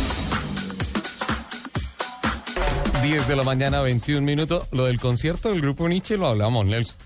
10 3.02 3.28
de 3.28 3.36
la 3.36 3.44
mañana, 3.44 3.80
21 3.82 4.22
minutos. 4.22 4.66
Lo 4.72 4.86
del 4.86 4.98
concierto 4.98 5.50
del 5.50 5.60
grupo 5.60 5.88
Nietzsche 5.88 6.16
lo 6.16 6.26
hablamos, 6.28 6.66
Nelson. 6.66 6.96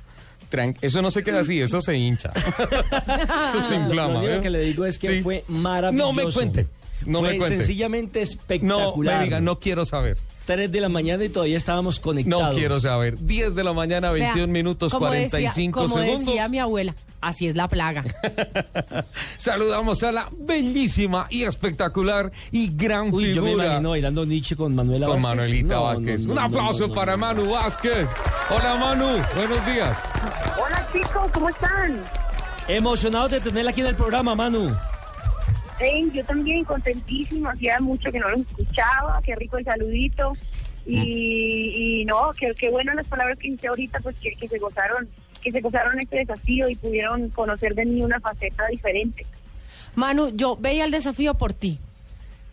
Tran- 0.50 0.76
eso 0.80 1.02
no 1.02 1.11
se 1.11 1.23
queda 1.23 1.40
así, 1.40 1.61
eso 1.61 1.80
se 1.83 1.97
hincha. 1.97 2.33
eso 3.49 3.61
se 3.61 3.76
Lo 3.76 3.83
inflama. 3.85 4.14
único 4.21 4.23
¿veo? 4.26 4.40
que 4.40 4.50
le 4.50 4.61
digo 4.61 4.85
es 4.87 4.99
que 4.99 5.09
Sí. 5.09 5.23
fue 5.23 5.45
maravilloso. 5.49 6.07
No 6.07 6.12
me 6.12 6.33
cuente. 6.33 6.66
No 7.07 7.21
fue 7.21 7.33
me 7.33 7.38
cuente. 7.38 7.57
sencillamente 7.59 8.19
No 8.19 8.23
espectacular. 8.23 9.19
me 9.19 9.25
diga, 9.25 9.40
no 9.40 9.59
quiero 9.59 9.85
saber. 9.85 10.16
3 10.47 10.73
de 10.73 10.80
la 10.80 10.88
mañana 10.88 11.23
y 11.25 11.28
todavía 11.28 11.57
estábamos 11.57 12.00
conectados. 12.00 12.49
No 12.49 12.54
quiero 12.54 12.80
saber. 12.80 13.16
10 13.19 13.54
de 13.54 13.62
la 13.62 13.73
mañana, 13.73 14.11
21 14.11 14.37
Vea, 14.37 14.47
minutos, 14.52 14.92
como 14.92 15.07
decía- 15.07 15.28
45 15.30 15.80
como 15.83 15.95
segundos. 15.99 16.26
decía 16.26 16.49
mi 16.49 16.59
abuela, 16.59 16.95
así 17.21 17.47
es 17.47 17.54
la 17.54 17.69
plaga. 17.69 18.02
Saludamos 19.37 20.02
a 20.02 20.11
la 20.12 20.28
bellísima 20.37 21.26
y 21.30 21.45
espectacular 21.45 22.33
y 22.50 22.75
gran 22.75 23.12
Uy, 23.14 23.33
yo 23.35 23.42
me 23.42 23.49
figura. 23.50 23.66
imagino 23.66 23.90
bailando 23.90 24.26
Nietzsche 24.26 24.57
con 24.57 24.75
Manuela 24.75 25.07
con 25.07 25.16
Vázquez. 25.23 25.28
Manuelita 25.37 25.75
No, 25.75 25.83
Vázquez. 25.85 26.21
no, 26.21 26.26
no, 26.26 26.33
Un 26.33 26.35
no, 26.37 26.45
aplauso 26.59 26.80
no, 26.80 26.88
no, 26.88 26.95
para 26.95 27.12
no. 27.12 27.19
Manu 27.19 27.50
Vázquez. 27.50 28.09
Hola 28.50 28.75
Manu, 28.76 29.07
buenos 29.37 29.66
días. 29.66 29.99
Hola 30.61 30.88
chicos, 30.92 31.30
¿cómo 31.33 31.49
están? 31.49 32.02
Emocionados 32.66 33.30
de 33.30 33.40
tenerla 33.40 33.71
aquí 33.71 33.80
en 33.83 33.87
el 33.88 33.95
programa, 33.97 34.35
Manu. 34.35 34.75
Hey, 35.80 36.10
yo 36.12 36.22
también 36.25 36.64
contentísima, 36.64 37.52
hacía 37.52 37.80
mucho 37.80 38.12
que 38.12 38.18
no 38.18 38.28
los 38.28 38.40
escuchaba, 38.40 39.20
qué 39.25 39.34
rico 39.34 39.56
el 39.56 39.64
saludito. 39.64 40.32
Y, 40.87 42.00
y 42.00 42.04
no, 42.04 42.32
qué, 42.38 42.52
qué 42.58 42.70
bueno 42.70 42.92
las 42.94 43.06
palabras 43.06 43.38
que 43.38 43.49
hice 43.49 43.68
ahorita, 43.68 44.00
pues 44.00 44.16
que, 44.16 44.32
que 44.32 44.49
se 44.49 44.58
gozaron, 44.58 45.08
que 45.42 45.50
se 45.50 45.60
gozaron 45.60 45.99
este 46.00 46.18
desafío 46.18 46.68
y 46.68 46.75
pudieron 46.75 47.28
conocer 47.30 47.75
de 47.75 47.87
mí 47.87 48.02
una 48.02 48.20
faceta 48.20 48.66
diferente. 48.66 49.25
Manu, 49.94 50.30
yo 50.34 50.56
veía 50.56 50.84
el 50.84 50.90
desafío 50.90 51.34
por 51.34 51.52
ti. 51.52 51.78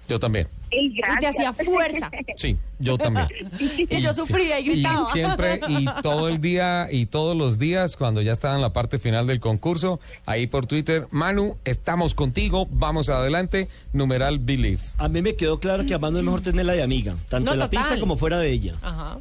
Yo 0.07 0.19
también. 0.19 0.48
Ey, 0.70 0.88
Y 0.88 0.96
te 0.96 1.02
gracias. 1.02 1.36
hacía 1.36 1.54
fuerza. 1.54 2.12
Sí, 2.36 2.58
yo 2.80 2.98
también. 2.98 3.28
Y 3.90 4.02
yo 4.02 4.14
sufría 4.14 4.60
y 4.60 4.68
Y 4.68 4.70
gritaba. 4.74 5.12
siempre, 5.14 5.60
y 5.68 5.86
todo 6.04 6.28
el 6.30 6.42
día, 6.42 6.88
y 6.92 7.06
todos 7.06 7.36
los 7.38 7.58
días, 7.58 7.96
cuando 7.96 8.22
ya 8.22 8.32
estaba 8.34 8.56
en 8.56 8.62
la 8.62 8.74
parte 8.74 9.00
final 9.00 9.26
del 9.28 9.40
concurso, 9.40 10.00
ahí 10.26 10.46
por 10.48 10.68
Twitter, 10.68 11.08
Manu, 11.12 11.58
estamos 11.66 12.14
contigo, 12.16 12.68
vamos 12.70 13.10
adelante, 13.10 13.68
numeral 13.94 14.40
Believe. 14.40 14.82
A 14.98 15.08
mí 15.08 15.22
me 15.22 15.36
quedó 15.36 15.60
claro 15.60 15.86
que 15.86 15.94
a 15.94 16.00
Manu 16.00 16.20
es 16.20 16.26
mejor 16.26 16.42
tenerla 16.42 16.74
de 16.74 16.84
amiga, 16.84 17.16
tanto 17.30 17.46
No, 17.48 17.54
en 17.54 17.60
la 17.60 17.66
total. 17.70 17.84
pista 17.88 18.00
como 18.00 18.18
fuera 18.18 18.38
de 18.40 18.52
ella. 18.52 18.76
Ajá. 18.82 19.18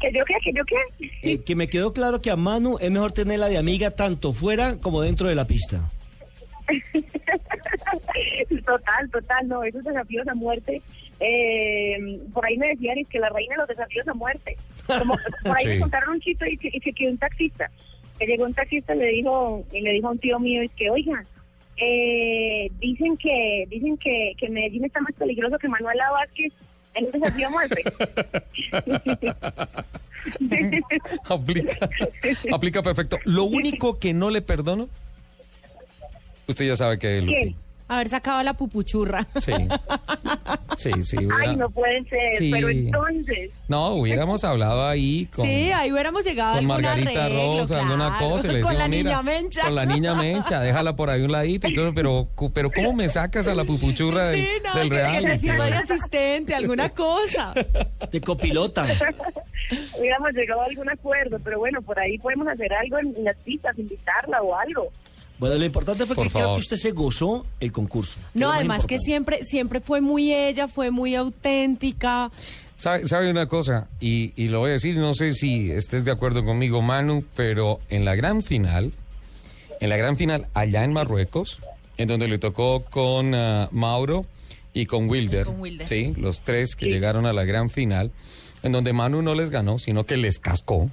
¿Que 0.00 0.12
yo 0.12 0.24
qué? 0.26 0.34
¿Que 0.42 0.52
yo 0.52 0.62
qué? 0.66 0.76
Eh, 1.32 1.38
que 1.42 1.54
me 1.54 1.68
quedó 1.68 1.92
claro 1.94 2.20
que 2.20 2.30
a 2.30 2.36
Manu 2.36 2.76
es 2.78 2.90
mejor 2.90 3.12
tenerla 3.12 3.48
de 3.48 3.56
amiga 3.56 3.92
tanto 3.92 4.32
fuera 4.34 4.76
como 4.78 5.00
dentro 5.00 5.28
de 5.28 5.34
la 5.34 5.46
pista. 5.46 5.88
total, 8.66 9.10
total, 9.10 9.48
no, 9.48 9.62
esos 9.64 9.84
desafíos 9.84 10.26
a 10.28 10.34
muerte. 10.34 10.82
Eh, 11.20 12.20
por 12.32 12.44
ahí 12.44 12.56
me 12.58 12.68
decían 12.68 12.98
es 12.98 13.08
que 13.08 13.18
la 13.18 13.28
reina 13.30 13.54
de 13.54 13.58
los 13.60 13.68
desafíos 13.68 14.06
a 14.08 14.14
muerte. 14.14 14.56
Como, 14.86 15.16
por 15.44 15.56
ahí 15.56 15.64
Sí. 15.64 15.68
me 15.70 15.80
contaron 15.80 16.14
un 16.14 16.20
chiste 16.20 16.50
y 16.50 16.80
que 16.80 16.92
quedó 16.92 17.10
un 17.10 17.18
taxista. 17.18 17.70
Que 18.18 18.26
llegó 18.26 18.44
un 18.44 18.54
taxista 18.54 18.94
y 18.94 18.98
le 18.98 19.06
dijo, 19.08 19.64
y 19.72 19.80
le 19.80 19.92
dijo 19.92 20.08
a 20.08 20.12
un 20.12 20.18
tío 20.18 20.38
mío, 20.38 20.62
es 20.62 20.70
que, 20.72 20.90
oiga, 20.90 21.24
eh, 21.76 22.70
dicen 22.78 23.16
que 23.16 23.64
dicen 23.68 23.96
que, 23.98 24.32
que 24.38 24.48
Medellín 24.48 24.84
está 24.84 25.00
más 25.00 25.12
peligroso 25.14 25.58
que 25.58 25.68
Manuela 25.68 26.10
Vázquez 26.12 26.52
en 26.94 27.06
un 27.06 27.12
desafío 27.12 27.48
a 27.48 27.50
muerte. 27.50 27.82
aplica, 31.28 31.90
aplica 32.52 32.82
perfecto. 32.82 33.18
Lo 33.24 33.44
único 33.44 33.98
que 33.98 34.12
no 34.14 34.30
le 34.30 34.42
perdono, 34.42 34.88
usted 36.48 36.66
ya 36.66 36.76
sabe 36.76 36.98
que. 36.98 37.20
Lupi. 37.20 37.56
Haber 37.86 38.08
sacado 38.08 38.42
la 38.42 38.54
pupuchurra. 38.54 39.26
Sí. 39.36 39.52
Sí, 40.76 40.90
sí. 41.04 41.16
hubiera- 41.18 41.36
Ay, 41.50 41.56
no 41.56 41.70
puede 41.70 42.02
ser, 42.04 42.36
Sí. 42.36 42.50
pero 42.50 42.68
entonces... 42.68 43.50
No, 43.68 43.90
hubiéramos 43.94 44.42
hablado 44.42 44.86
ahí 44.88 45.26
con, 45.26 45.46
Sí, 45.46 45.70
ahí 45.70 45.92
hubiéramos 45.92 46.24
llegado 46.24 46.56
con 46.56 46.66
Margarita 46.66 47.26
arreglo, 47.26 47.60
Rosa, 47.60 47.78
alguna 47.78 48.08
claro. 48.18 48.30
cosa. 48.30 48.48
y 48.48 48.50
le 48.54 48.60
Con 48.62 48.72
decimos, 48.72 48.78
la 48.78 48.88
"Mira, 48.88 49.02
niña 49.10 49.22
Mencha. 49.22 49.62
Con 49.62 49.74
la 49.76 49.86
niña 49.86 50.14
Mencha, 50.14 50.60
déjala 50.60 50.96
por 50.96 51.10
ahí 51.10 51.22
un 51.22 51.30
ladito. 51.30 51.68
todo, 51.72 51.94
pero, 51.94 52.28
pero 52.52 52.70
¿cómo 52.72 52.92
me 52.92 53.08
sacas 53.08 53.46
a 53.46 53.54
la 53.54 53.62
pupuchurra 53.64 54.26
del, 54.30 54.40
Sí, 54.44 54.48
no, 54.64 54.74
del 54.80 54.90
que, 54.90 54.96
que 54.96 55.38
te 55.38 55.52
de 55.52 55.74
asistente, 55.74 56.54
alguna 56.56 56.88
cosa. 56.88 57.54
De 58.10 58.20
copilota. 58.20 58.84
hubiéramos 59.98 60.32
llegado 60.32 60.62
a 60.62 60.64
algún 60.66 60.90
acuerdo, 60.90 61.38
pero 61.44 61.58
bueno, 61.60 61.80
por 61.82 61.98
ahí 62.00 62.18
podemos 62.18 62.48
hacer 62.48 62.72
algo 62.74 62.98
en, 62.98 63.14
en 63.16 63.24
las 63.24 63.36
pistas, 63.38 63.78
invitarla 63.78 64.42
o 64.42 64.56
algo. 64.58 64.90
Bueno, 65.38 65.56
lo 65.56 65.64
importante 65.64 66.06
fue 66.06 66.14
Por 66.14 66.28
que 66.28 66.32
creo 66.32 66.54
que 66.54 66.60
usted 66.60 66.76
se 66.76 66.92
gozó 66.92 67.44
el 67.60 67.72
concurso. 67.72 68.20
No, 68.34 68.52
además 68.52 68.86
que 68.86 68.98
siempre, 68.98 69.44
siempre 69.44 69.80
fue 69.80 70.00
muy 70.00 70.32
ella, 70.32 70.68
fue 70.68 70.90
muy 70.90 71.14
auténtica. 71.14 72.30
¿Sabe, 72.76 73.06
sabe 73.06 73.30
una 73.30 73.46
cosa? 73.46 73.88
Y, 74.00 74.32
y 74.36 74.48
lo 74.48 74.60
voy 74.60 74.70
a 74.70 74.72
decir, 74.74 74.96
no 74.96 75.14
sé 75.14 75.32
si 75.32 75.70
estés 75.70 76.04
de 76.04 76.12
acuerdo 76.12 76.44
conmigo, 76.44 76.82
Manu, 76.82 77.24
pero 77.34 77.80
en 77.88 78.04
la 78.04 78.14
gran 78.14 78.42
final, 78.42 78.92
en 79.80 79.88
la 79.88 79.96
gran 79.96 80.16
final 80.16 80.48
allá 80.54 80.84
en 80.84 80.92
Marruecos, 80.92 81.58
en 81.96 82.08
donde 82.08 82.28
le 82.28 82.38
tocó 82.38 82.84
con 82.84 83.34
ah, 83.34 83.68
Mauro 83.72 84.26
y 84.72 84.86
con 84.86 85.08
Wilder, 85.08 85.46
con 85.46 85.60
Wilder. 85.60 85.86
sí, 85.86 86.14
los 86.16 86.42
tres 86.42 86.74
que 86.74 86.86
llegaron 86.86 87.26
a 87.26 87.32
la 87.32 87.44
gran 87.44 87.70
final, 87.70 88.10
en 88.62 88.72
donde 88.72 88.92
Manu 88.92 89.22
no 89.22 89.34
les 89.34 89.50
ganó, 89.50 89.78
sino 89.78 90.04
que 90.04 90.16
les 90.16 90.38
cascó. 90.38 90.90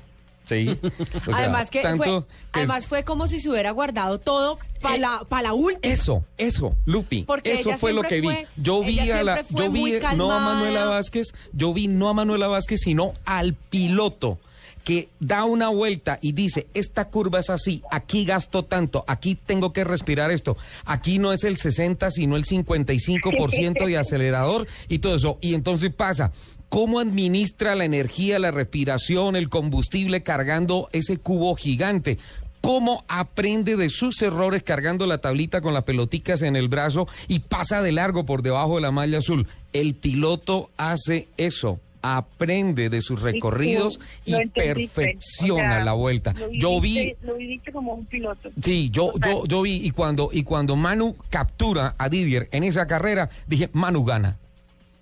Sí. 0.57 0.67
O 0.69 1.25
sea, 1.31 1.37
además 1.37 1.69
que 1.69 1.81
tanto 1.81 2.03
fue, 2.03 2.35
que 2.51 2.61
es- 2.63 2.69
además 2.69 2.87
fue 2.87 3.03
como 3.03 3.27
si 3.27 3.39
se 3.39 3.49
hubiera 3.49 3.71
guardado 3.71 4.19
todo 4.19 4.59
para 4.81 4.97
la, 4.97 5.25
pa' 5.27 5.41
la 5.41 5.53
última. 5.53 5.93
Eso, 5.93 6.25
eso, 6.37 6.75
Lupi. 6.85 7.23
Porque 7.23 7.53
eso 7.53 7.77
fue 7.77 7.93
lo 7.93 8.01
que 8.03 8.21
vi. 8.21 8.29
yo 8.57 8.83
vi 8.83 8.99
a 9.11 9.23
la, 9.23 9.43
yo 9.49 9.71
vi 9.71 9.93
no 10.15 10.31
a. 10.31 10.39
Manuela 10.39 10.85
Vázquez, 10.85 11.33
yo 11.53 11.73
vi 11.73 11.87
no 11.87 12.09
a 12.09 12.13
Manuela 12.13 12.47
Vázquez, 12.47 12.81
sino 12.81 13.13
al 13.25 13.53
piloto 13.53 14.39
que 14.83 15.09
da 15.19 15.43
una 15.45 15.69
vuelta 15.69 16.17
y 16.21 16.31
dice, 16.31 16.67
esta 16.73 17.09
curva 17.09 17.39
es 17.39 17.51
así, 17.51 17.83
aquí 17.91 18.25
gasto 18.25 18.65
tanto, 18.65 19.05
aquí 19.07 19.35
tengo 19.35 19.73
que 19.73 19.83
respirar 19.83 20.31
esto, 20.31 20.57
aquí 20.85 21.19
no 21.19 21.33
es 21.33 21.43
el 21.43 21.57
60, 21.57 22.09
sino 22.09 22.35
el 22.35 22.45
55% 22.45 23.85
de 23.85 23.97
acelerador 23.99 24.67
y 24.87 24.97
todo 24.99 25.15
eso. 25.15 25.37
Y 25.39 25.53
entonces 25.53 25.93
pasa, 25.93 26.31
¿cómo 26.71 27.01
administra 27.01 27.75
la 27.75 27.83
energía, 27.83 28.39
la 28.39 28.49
respiración, 28.49 29.35
el 29.35 29.49
combustible 29.49 30.23
cargando 30.23 30.87
ese 30.93 31.17
cubo 31.17 31.53
gigante? 31.55 32.17
cómo 32.61 33.03
aprende 33.07 33.75
de 33.75 33.89
sus 33.89 34.21
errores 34.21 34.61
cargando 34.63 35.07
la 35.07 35.17
tablita 35.17 35.61
con 35.61 35.73
las 35.73 35.83
peloticas 35.83 36.43
en 36.43 36.55
el 36.55 36.69
brazo 36.69 37.07
y 37.27 37.39
pasa 37.39 37.81
de 37.81 37.91
largo 37.91 38.23
por 38.23 38.43
debajo 38.43 38.75
de 38.75 38.81
la 38.81 38.91
malla 38.91 39.17
azul. 39.17 39.47
El 39.73 39.95
piloto 39.95 40.69
hace 40.77 41.27
eso. 41.37 41.79
aprende 42.03 42.89
de 42.89 43.01
sus 43.01 43.21
recorridos 43.21 43.99
y 44.25 44.35
perfecciona 44.47 45.63
O 45.63 45.75
sea, 45.75 45.83
la 45.83 45.93
vuelta. 45.93 46.33
lo 46.33 46.51
Yo 46.51 46.79
vi 46.79 47.15
Lo 47.23 47.35
viviste 47.35 47.71
como 47.71 47.95
un 47.95 48.05
piloto. 48.05 48.49
Sí, 48.61 48.91
yo, 48.91 49.11
yo, 49.19 49.45
yo 49.45 49.61
vi 49.63 49.85
y 49.85 49.91
cuando, 49.91 50.29
y 50.31 50.43
cuando 50.43 50.75
Manu 50.75 51.15
captura 51.29 51.95
a 51.97 52.09
Didier 52.09 52.47
en 52.51 52.63
esa 52.63 52.85
carrera, 52.85 53.29
dije, 53.47 53.69
Manu 53.73 54.03
gana. 54.05 54.37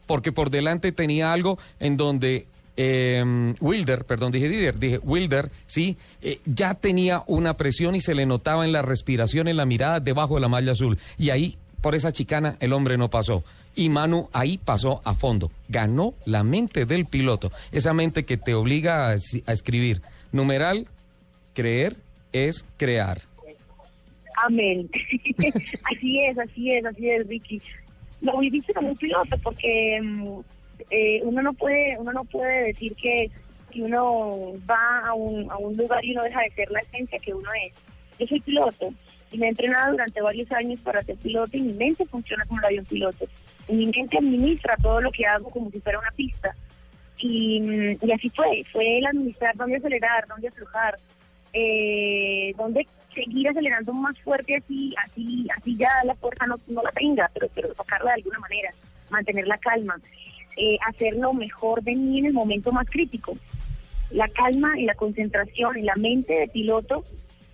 Porque 0.10 0.32
por 0.32 0.50
delante 0.50 0.92
tenía 0.92 1.32
algo 1.32 1.60
en 1.80 1.96
donde 1.96 2.48
eh, 2.76 3.54
Wilder, 3.62 4.06
perdón, 4.06 4.32
dije 4.32 4.50
Didier, 4.50 4.80
dije 4.80 4.98
Wilder, 5.04 5.52
sí, 5.68 5.98
eh, 6.24 6.40
ya 6.46 6.74
tenía 6.74 7.22
una 7.28 7.58
presión 7.58 7.94
y 7.94 8.02
se 8.02 8.16
le 8.16 8.26
notaba 8.26 8.66
en 8.66 8.72
la 8.72 8.82
respiración, 8.82 9.48
en 9.48 9.58
la 9.58 9.68
mirada, 9.68 10.00
debajo 10.00 10.34
de 10.34 10.42
la 10.42 10.48
malla 10.48 10.72
azul. 10.72 10.98
Y 11.20 11.30
ahí, 11.30 11.58
por 11.80 11.94
esa 11.94 12.12
chicana, 12.12 12.56
el 12.60 12.74
hombre 12.74 12.98
no 12.98 13.12
pasó. 13.12 13.44
Y 13.76 13.90
Manu 13.90 14.30
ahí 14.34 14.58
pasó 14.58 15.00
a 15.06 15.14
fondo. 15.14 15.52
Ganó 15.68 16.16
la 16.26 16.42
mente 16.42 16.88
del 16.88 17.06
piloto. 17.06 17.52
Esa 17.72 17.94
mente 17.94 18.26
que 18.26 18.38
te 18.38 18.56
obliga 18.56 19.10
a, 19.10 19.12
a 19.12 19.54
escribir. 19.54 20.02
Numeral, 20.32 20.88
creer 21.54 21.98
es 22.34 22.66
crear. 22.78 23.22
Amén. 24.44 24.90
así 25.96 26.20
es, 26.24 26.40
así 26.40 26.72
es, 26.72 26.84
así 26.84 27.10
es, 27.12 27.28
Ricky. 27.28 27.62
Lo 28.22 28.38
viviste 28.38 28.74
como 28.74 28.90
un 28.90 28.98
piloto 28.98 29.38
porque 29.44 30.00
mm, 30.02 30.40
eh, 30.90 31.22
uno 31.24 31.42
no 31.42 31.54
puede 31.54 31.98
uno 31.98 32.12
no 32.12 32.24
puede 32.26 32.68
decir 32.68 32.96
que, 32.96 33.30
que 33.72 33.82
uno 33.82 34.54
va 34.70 35.08
a 35.08 35.14
un, 35.14 35.50
a 35.52 35.58
un 35.58 35.78
lugar 35.78 36.04
y 36.04 36.12
uno 36.12 36.24
deja 36.24 36.42
de 36.42 36.52
ser 36.52 36.72
la 36.72 36.82
esencia 36.82 37.20
que 37.20 37.34
uno 37.34 37.50
es. 37.66 37.74
Yo 38.20 38.28
soy 38.28 38.40
piloto 38.42 38.94
y 39.32 39.38
me 39.38 39.46
he 39.46 39.50
entrenado 39.50 39.92
durante 39.92 40.22
varios 40.22 40.52
años 40.52 40.80
para 40.82 41.04
ser 41.04 41.16
piloto 41.18 41.56
y 41.56 41.62
mi 41.62 41.74
mente 41.74 42.06
funciona 42.06 42.46
como 42.46 42.62
de 42.68 42.80
un 42.80 42.86
piloto. 42.86 43.26
Y 43.68 43.74
mi 43.74 43.86
mente 43.86 44.18
administra 44.18 44.76
todo 44.82 45.00
lo 45.02 45.12
que 45.12 45.26
hago 45.26 45.50
como 45.50 45.70
si 45.70 45.80
fuera 45.80 46.00
una 46.00 46.12
pista. 46.12 46.56
Y, 47.18 47.60
mm, 47.62 47.98
y 48.06 48.12
así 48.12 48.30
fue, 48.30 48.64
fue 48.72 48.98
el 48.98 49.06
administrar 49.06 49.56
dónde 49.56 49.78
acelerar, 49.78 50.28
dónde 50.28 50.48
aflojar, 50.48 50.98
eh, 51.54 52.54
dónde 52.58 52.88
seguir 53.24 53.50
acelerando 53.50 53.94
más 53.94 54.18
fuerte 54.20 54.56
así, 54.56 54.94
así, 55.06 55.48
así 55.58 55.76
ya 55.78 55.90
la 56.06 56.16
fuerza 56.16 56.46
no, 56.46 56.56
no 56.68 56.82
la 56.82 56.92
tenga, 56.92 57.30
pero, 57.34 57.48
pero 57.54 57.74
tocarla 57.74 58.12
de 58.12 58.16
alguna 58.16 58.40
manera, 58.40 58.74
mantener 59.10 59.48
la 59.48 59.58
calma, 59.58 60.00
eh, 60.56 60.78
hacer 60.88 61.16
lo 61.16 61.34
mejor 61.34 61.84
de 61.84 61.96
mí 61.96 62.20
en 62.20 62.28
el 62.28 62.34
momento 62.34 62.72
más 62.72 62.90
crítico. 62.90 63.38
La 64.12 64.28
calma 64.30 64.80
y 64.80 64.86
la 64.86 64.96
concentración 64.96 65.78
y 65.78 65.82
la 65.82 65.96
mente 65.96 66.34
de 66.34 66.48
piloto 66.48 67.06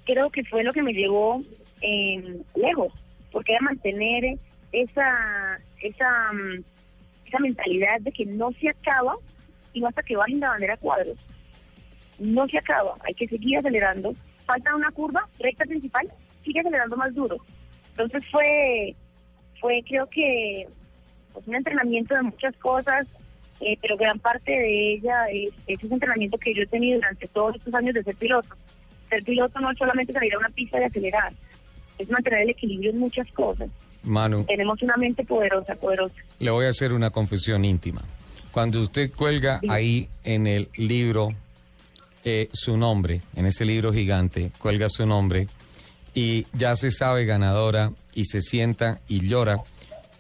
creo 0.06 0.30
que 0.30 0.44
fue 0.44 0.64
lo 0.64 0.72
que 0.72 0.84
me 0.84 0.94
llevó 0.94 1.42
eh, 1.82 2.42
lejos, 2.56 2.94
porque 3.32 3.54
era 3.54 3.62
mantener 3.62 4.38
esa, 4.72 5.60
esa, 5.82 6.32
mm, 6.34 6.64
esa 7.28 7.40
mentalidad 7.40 8.00
de 8.02 8.12
que 8.12 8.26
no 8.26 8.52
se 8.54 8.70
acaba 8.70 9.16
sino 9.74 9.88
hasta 9.88 10.04
que 10.04 10.16
bajen 10.16 10.40
la 10.40 10.50
bandera 10.50 10.78
cuadros. 10.78 11.18
No 12.18 12.48
se 12.48 12.58
acaba, 12.58 12.96
hay 13.04 13.14
que 13.14 13.28
seguir 13.28 13.58
acelerando. 13.58 14.16
Falta 14.46 14.76
una 14.76 14.92
curva, 14.92 15.28
recta 15.40 15.66
principal, 15.66 16.08
sigue 16.44 16.60
acelerando 16.60 16.96
más 16.96 17.14
duro. 17.14 17.38
Entonces 17.92 18.24
fue, 18.30 18.96
fue 19.60 19.84
creo 19.88 20.08
que 20.08 20.68
pues, 21.34 21.48
un 21.48 21.56
entrenamiento 21.56 22.14
de 22.14 22.24
muchas 22.24 22.56
cosas, 22.58 23.06
eh, 23.62 23.78
pero 23.82 23.98
gran 23.98 24.20
parte 24.20 24.52
de 24.52 24.94
ella 24.94 25.26
es, 25.32 25.50
es 25.68 25.84
ese 25.84 25.94
entrenamiento 25.94 26.38
que 26.38 26.54
yo 26.54 26.64
he 26.64 26.68
tenido 26.68 26.98
durante 27.00 27.28
todos 27.28 27.56
estos 27.56 27.74
años 27.74 27.94
de 27.94 28.04
ser 28.04 28.16
piloto. 28.16 28.50
Ser 29.10 29.24
piloto 29.24 29.60
no 29.60 29.72
es 29.72 29.78
solamente 29.78 30.14
salir 30.14 30.34
a 30.36 30.40
una 30.40 30.50
pista 30.50 30.80
y 30.80 30.84
acelerar, 30.84 31.34
es 31.98 32.10
mantener 32.10 32.42
el 32.42 32.50
equilibrio 32.50 32.92
en 32.92 33.00
muchas 33.00 33.32
cosas. 33.32 33.70
Manu, 34.04 34.44
Tenemos 34.46 34.82
una 34.84 34.98
mente 34.98 35.24
poderosa, 35.24 35.76
poderosa. 35.76 36.16
le 36.40 36.52
voy 36.52 36.66
a 36.66 36.70
hacer 36.70 36.94
una 36.94 37.10
confesión 37.10 37.66
íntima. 37.66 38.02
Cuando 38.52 38.80
usted 38.82 39.12
cuelga 39.12 39.60
ahí 39.68 40.08
en 40.24 40.48
el 40.48 40.70
libro 40.76 41.30
eh, 42.26 42.50
su 42.52 42.76
nombre, 42.76 43.22
en 43.36 43.46
ese 43.46 43.66
libro 43.66 43.94
gigante, 43.94 44.52
cuelga 44.58 44.90
su 44.90 45.06
nombre 45.06 45.48
y 46.16 46.48
ya 46.54 46.76
se 46.76 46.90
sabe 46.90 47.26
ganadora 47.26 47.92
y 48.16 48.26
se 48.26 48.42
sienta 48.42 49.00
y 49.08 49.28
llora, 49.28 49.58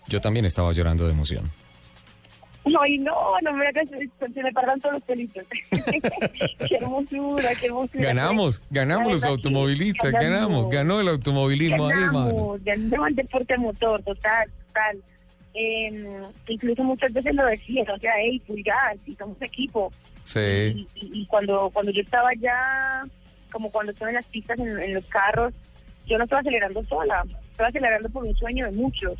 yo 0.07 0.21
también 0.21 0.45
estaba 0.45 0.71
llorando 0.71 1.05
de 1.05 1.13
emoción. 1.13 1.49
Ay, 2.79 2.97
no, 2.99 3.13
no 3.43 3.53
me 3.53 3.67
hagas 3.67 3.87
se 3.89 4.43
me 4.43 4.51
paran 4.51 4.79
todos 4.81 4.95
los 4.95 5.03
pelitos. 5.03 5.43
qué 5.71 6.75
hermosura, 6.75 7.49
qué 7.59 7.67
hermosura. 7.67 8.03
Ganamos, 8.03 8.61
ganamos 8.69 9.11
los 9.11 9.23
automovilistas, 9.23 10.11
ganamos, 10.11 10.69
ganó 10.69 10.99
el 10.99 11.07
automovilismo 11.07 11.87
ahí, 11.87 12.01
ganamos, 12.01 12.63
ganamos 12.63 13.07
el 13.09 13.15
deporte 13.15 13.57
motor, 13.57 14.03
total, 14.03 14.49
total. 14.67 15.03
Eh, 15.55 16.21
incluso 16.49 16.83
muchas 16.83 17.13
veces 17.13 17.33
lo 17.33 17.45
decía, 17.45 17.83
o 17.93 17.97
sea, 17.97 18.11
hey, 18.19 18.41
pulgar, 18.45 18.97
si 19.05 19.15
somos 19.15 19.41
equipo. 19.41 19.91
Sí. 20.23 20.39
Y, 20.39 20.87
y- 20.95 21.21
y 21.21 21.25
cuando 21.27 21.69
cuando 21.73 21.91
yo 21.91 22.01
estaba 22.01 22.29
ya, 22.39 23.03
como 23.51 23.71
cuando 23.71 23.91
estaba 23.93 24.11
en 24.11 24.15
las 24.15 24.25
pistas, 24.25 24.59
en, 24.59 24.81
en 24.81 24.93
los 24.93 25.05
carros, 25.05 25.53
yo 26.07 26.17
no 26.17 26.25
estaba 26.25 26.41
acelerando 26.41 26.83
sola, 26.85 27.23
estaba 27.51 27.69
acelerando 27.69 28.09
por 28.09 28.25
un 28.25 28.35
sueño 28.35 28.65
de 28.65 28.71
muchos 28.73 29.13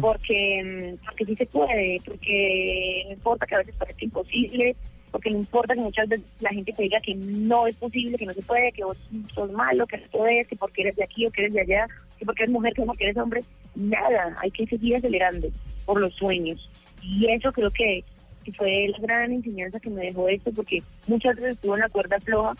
porque 0.00 0.96
mm, 1.00 1.04
porque 1.06 1.24
sí 1.24 1.36
se 1.36 1.46
puede, 1.46 1.98
porque 2.04 3.04
no 3.06 3.12
importa 3.12 3.46
que 3.46 3.54
a 3.54 3.58
veces 3.58 3.74
parezca 3.76 4.04
imposible, 4.04 4.74
porque 5.10 5.30
no 5.30 5.38
importa 5.38 5.74
que 5.74 5.80
muchas 5.80 6.08
veces 6.08 6.26
la 6.40 6.50
gente 6.50 6.72
te 6.72 6.82
diga 6.84 7.00
que 7.00 7.14
no 7.14 7.66
es 7.66 7.74
posible, 7.76 8.16
que 8.16 8.26
no 8.26 8.32
se 8.32 8.42
puede, 8.42 8.72
que 8.72 8.84
vos 8.84 8.96
sos 9.34 9.50
malo, 9.52 9.86
que 9.86 9.98
no 9.98 10.06
puedes, 10.10 10.46
que 10.46 10.56
porque 10.56 10.82
eres 10.82 10.96
de 10.96 11.04
aquí 11.04 11.26
o 11.26 11.30
que 11.30 11.42
eres 11.42 11.54
de 11.54 11.60
allá, 11.62 11.86
que 12.18 12.24
porque 12.24 12.44
eres 12.44 12.52
mujer, 12.52 12.72
que 12.74 12.82
porque 12.82 13.04
eres 13.04 13.16
hombre, 13.16 13.44
nada, 13.74 14.36
hay 14.40 14.50
que 14.50 14.66
seguir 14.66 14.96
acelerando 14.96 15.48
por 15.84 16.00
los 16.00 16.14
sueños. 16.14 16.68
Y 17.02 17.30
eso 17.30 17.52
creo 17.52 17.70
que, 17.70 18.04
que 18.44 18.52
fue 18.52 18.88
la 18.88 18.98
gran 18.98 19.32
enseñanza 19.32 19.80
que 19.80 19.90
me 19.90 20.02
dejó 20.02 20.28
esto, 20.28 20.52
porque 20.52 20.82
muchas 21.06 21.36
veces 21.36 21.54
estuve 21.54 21.74
en 21.74 21.80
la 21.80 21.88
cuerda 21.88 22.20
floja, 22.20 22.54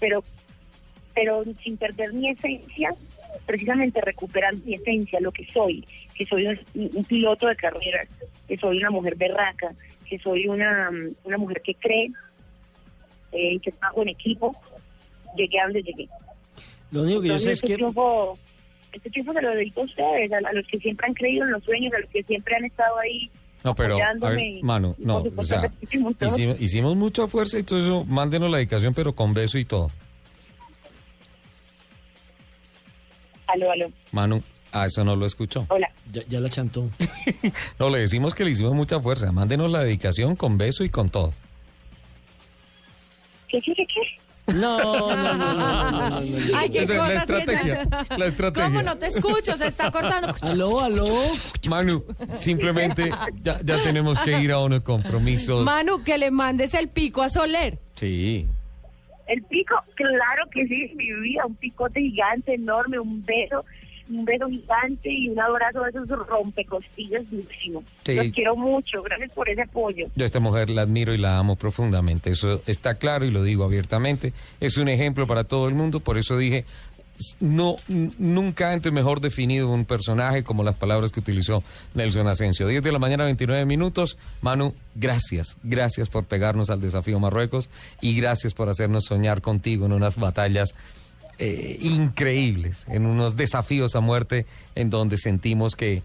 pero 0.00 0.22
pero 1.14 1.44
sin 1.62 1.76
perder 1.76 2.12
mi 2.12 2.28
esencia, 2.28 2.90
precisamente 3.46 4.00
recuperar 4.00 4.54
mi 4.64 4.74
esencia, 4.74 5.20
lo 5.20 5.32
que 5.32 5.46
soy, 5.46 5.84
que 6.14 6.24
soy 6.26 6.46
un, 6.46 6.58
un 6.74 7.04
piloto 7.04 7.46
de 7.46 7.56
carreras, 7.56 8.08
que 8.46 8.56
soy 8.56 8.78
una 8.78 8.90
mujer 8.90 9.16
berraca, 9.16 9.74
que 10.08 10.18
soy 10.18 10.46
una, 10.46 10.90
mm, 10.90 11.14
una 11.24 11.38
mujer 11.38 11.60
que 11.62 11.74
cree, 11.74 12.10
eh, 13.32 13.58
que 13.60 13.72
trabajo 13.72 14.02
en 14.02 14.08
equipo, 14.10 14.56
llegué 15.36 15.60
a 15.60 15.64
donde 15.64 15.82
llegué. 15.82 16.08
Lo 16.90 17.02
único 17.02 17.20
que 17.22 17.28
yo 17.28 17.38
sé 17.38 17.50
Entonces, 17.50 17.52
es 17.52 17.56
este 17.56 17.66
que... 17.66 17.74
triunfo, 17.74 18.38
este 18.92 19.10
triunfo 19.10 19.32
se 19.32 19.42
lo 19.42 19.50
dedico 19.50 19.80
a 19.80 19.84
ustedes, 19.84 20.32
a, 20.32 20.36
a 20.36 20.52
los 20.52 20.66
que 20.66 20.78
siempre 20.78 21.06
han 21.06 21.14
creído 21.14 21.44
en 21.44 21.50
los 21.52 21.64
sueños, 21.64 21.92
a 21.94 22.00
los 22.00 22.10
que 22.10 22.22
siempre 22.22 22.56
han 22.56 22.64
estado 22.64 22.98
ahí 22.98 23.30
No, 23.64 23.74
pero, 23.74 23.96
a 23.96 24.28
ver, 24.30 24.62
Manu, 24.62 24.94
no, 24.98 25.24
o 25.36 25.44
sea, 25.44 25.72
hicimos, 25.80 26.14
hicimos 26.60 26.96
mucha 26.96 27.26
fuerza 27.26 27.58
y 27.58 27.64
todo 27.64 27.78
eso, 27.78 28.04
mándenos 28.04 28.50
la 28.50 28.58
dedicación, 28.58 28.94
pero 28.94 29.14
con 29.14 29.34
beso 29.34 29.58
y 29.58 29.64
todo. 29.64 29.90
Aló, 33.54 33.70
aló. 33.70 33.86
Manu, 34.10 34.42
a 34.72 34.86
eso 34.86 35.04
no 35.04 35.14
lo 35.14 35.26
escuchó. 35.26 35.64
Hola. 35.68 35.88
Ya, 36.12 36.22
ya 36.28 36.40
la 36.40 36.48
chantó. 36.50 36.90
No, 37.78 37.88
le 37.88 38.00
decimos 38.00 38.34
que 38.34 38.44
le 38.44 38.50
hicimos 38.50 38.74
mucha 38.74 38.98
fuerza, 39.00 39.30
mándenos 39.30 39.70
la 39.70 39.80
dedicación 39.84 40.34
con 40.34 40.58
beso 40.58 40.82
y 40.82 40.88
con 40.88 41.08
todo. 41.08 41.32
¿Qué, 43.48 43.60
qué, 43.60 43.72
qué, 43.74 43.86
qué? 43.86 44.54
No, 44.54 44.78
no, 44.78 45.14
no, 45.14 45.34
no, 45.34 45.54
no, 45.54 45.90
no, 45.90 45.90
no, 45.90 46.20
no. 46.20 46.58
Ay, 46.58 46.68
qué 46.68 46.82
es 46.82 46.88
la 46.88 47.14
estrategia, 47.14 47.88
la 48.16 48.26
estrategia. 48.26 48.64
¿Cómo 48.66 48.82
no 48.82 48.98
te 48.98 49.06
escucho? 49.06 49.56
Se 49.56 49.68
está 49.68 49.90
cortando. 49.90 50.34
Aló, 50.42 50.80
aló. 50.80 51.06
Manu, 51.68 52.04
simplemente 52.34 53.10
ya, 53.42 53.60
ya 53.64 53.82
tenemos 53.82 54.18
que 54.20 54.38
ir 54.40 54.52
a 54.52 54.58
unos 54.58 54.82
compromisos. 54.82 55.64
Manu, 55.64 56.02
que 56.02 56.18
le 56.18 56.30
mandes 56.30 56.74
el 56.74 56.88
pico 56.88 57.22
a 57.22 57.30
Soler. 57.30 57.78
Sí. 57.94 58.46
El 59.26 59.42
pico, 59.44 59.76
claro 59.94 60.48
que 60.50 60.66
sí, 60.66 60.92
mi 60.96 61.12
vida, 61.12 61.46
un 61.46 61.54
picote 61.56 62.00
gigante, 62.00 62.54
enorme, 62.54 62.98
un 62.98 63.24
beso, 63.24 63.64
un 64.10 64.24
beso 64.24 64.48
gigante 64.48 65.10
y 65.10 65.28
un 65.30 65.40
abrazo 65.40 65.82
de 65.82 65.90
esos 65.90 66.08
rompecostillas 66.26 67.30
durísimo. 67.30 67.82
Sí. 68.04 68.14
Los 68.14 68.32
quiero 68.32 68.56
mucho, 68.56 69.02
gracias 69.02 69.32
por 69.32 69.48
ese 69.48 69.62
apoyo. 69.62 70.08
Yo 70.14 70.24
a 70.24 70.26
esta 70.26 70.40
mujer 70.40 70.68
la 70.68 70.82
admiro 70.82 71.14
y 71.14 71.18
la 71.18 71.38
amo 71.38 71.56
profundamente. 71.56 72.30
Eso 72.30 72.60
está 72.66 72.96
claro 72.96 73.24
y 73.24 73.30
lo 73.30 73.42
digo 73.42 73.64
abiertamente. 73.64 74.32
Es 74.60 74.76
un 74.76 74.88
ejemplo 74.88 75.26
para 75.26 75.44
todo 75.44 75.68
el 75.68 75.74
mundo. 75.74 76.00
Por 76.00 76.18
eso 76.18 76.36
dije, 76.36 76.64
no, 77.40 77.76
nunca 77.88 78.72
antes 78.72 78.92
mejor 78.92 79.20
definido 79.20 79.70
un 79.70 79.84
personaje 79.84 80.42
como 80.42 80.64
las 80.64 80.76
palabras 80.76 81.12
que 81.12 81.20
utilizó 81.20 81.62
Nelson 81.94 82.26
Asensio. 82.26 82.66
10 82.66 82.82
de 82.82 82.92
la 82.92 82.98
mañana, 82.98 83.24
29 83.24 83.64
minutos. 83.66 84.18
Manu, 84.42 84.74
gracias. 84.94 85.56
Gracias 85.62 86.08
por 86.08 86.24
pegarnos 86.24 86.70
al 86.70 86.80
desafío 86.80 87.20
Marruecos 87.20 87.70
y 88.00 88.16
gracias 88.16 88.54
por 88.54 88.68
hacernos 88.68 89.04
soñar 89.04 89.42
contigo 89.42 89.86
en 89.86 89.92
unas 89.92 90.16
batallas 90.16 90.74
eh, 91.38 91.78
increíbles, 91.80 92.86
en 92.88 93.06
unos 93.06 93.36
desafíos 93.36 93.94
a 93.96 94.00
muerte 94.00 94.46
en 94.74 94.90
donde 94.90 95.16
sentimos 95.18 95.76
que 95.76 96.02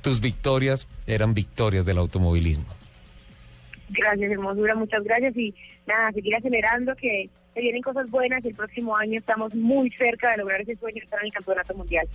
tus 0.00 0.20
victorias 0.20 0.88
eran 1.06 1.34
victorias 1.34 1.84
del 1.84 1.98
automovilismo. 1.98 2.66
Gracias, 3.90 4.30
hermosura, 4.30 4.74
muchas 4.74 5.02
gracias 5.04 5.36
y 5.36 5.54
nada, 5.86 6.12
seguir 6.12 6.34
acelerando 6.34 6.94
que 6.96 7.28
se 7.54 7.60
vienen 7.60 7.82
cosas 7.82 8.10
buenas 8.10 8.44
y 8.44 8.48
el 8.48 8.54
próximo 8.54 8.96
año 8.96 9.18
estamos 9.18 9.54
muy 9.54 9.90
cerca 9.90 10.30
de 10.30 10.38
lograr 10.38 10.60
ese 10.60 10.76
sueño 10.76 10.96
de 10.96 11.04
estar 11.04 11.20
en 11.20 11.26
el 11.26 11.32
campeonato 11.32 11.74
mundial. 11.74 12.08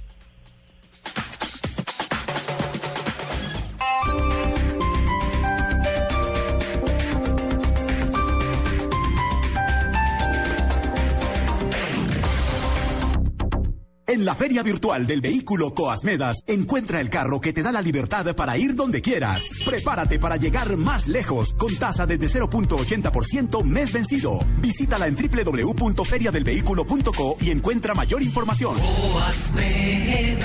En 14.07 14.23
la 14.23 14.35
Feria 14.35 14.63
Virtual 14.63 15.05
del 15.05 15.19
Vehículo 15.19 15.73
Coasmedas, 15.73 16.41
encuentra 16.47 17.01
el 17.01 17.09
carro 17.09 17.41
que 17.41 17.51
te 17.51 17.61
da 17.61 17.73
la 17.73 17.81
libertad 17.81 18.33
para 18.37 18.57
ir 18.57 18.73
donde 18.73 19.01
quieras. 19.01 19.43
Prepárate 19.65 20.17
para 20.17 20.37
llegar 20.37 20.77
más 20.77 21.07
lejos 21.07 21.53
con 21.53 21.75
tasa 21.75 22.05
desde 22.05 22.39
0.80% 22.39 23.65
mes 23.65 23.91
vencido. 23.91 24.39
Visítala 24.61 25.07
en 25.07 25.17
www.feriadelvehículo.co 25.17 27.35
y 27.41 27.51
encuentra 27.51 27.93
mayor 27.93 28.23
información. 28.23 28.77
El 29.57 30.37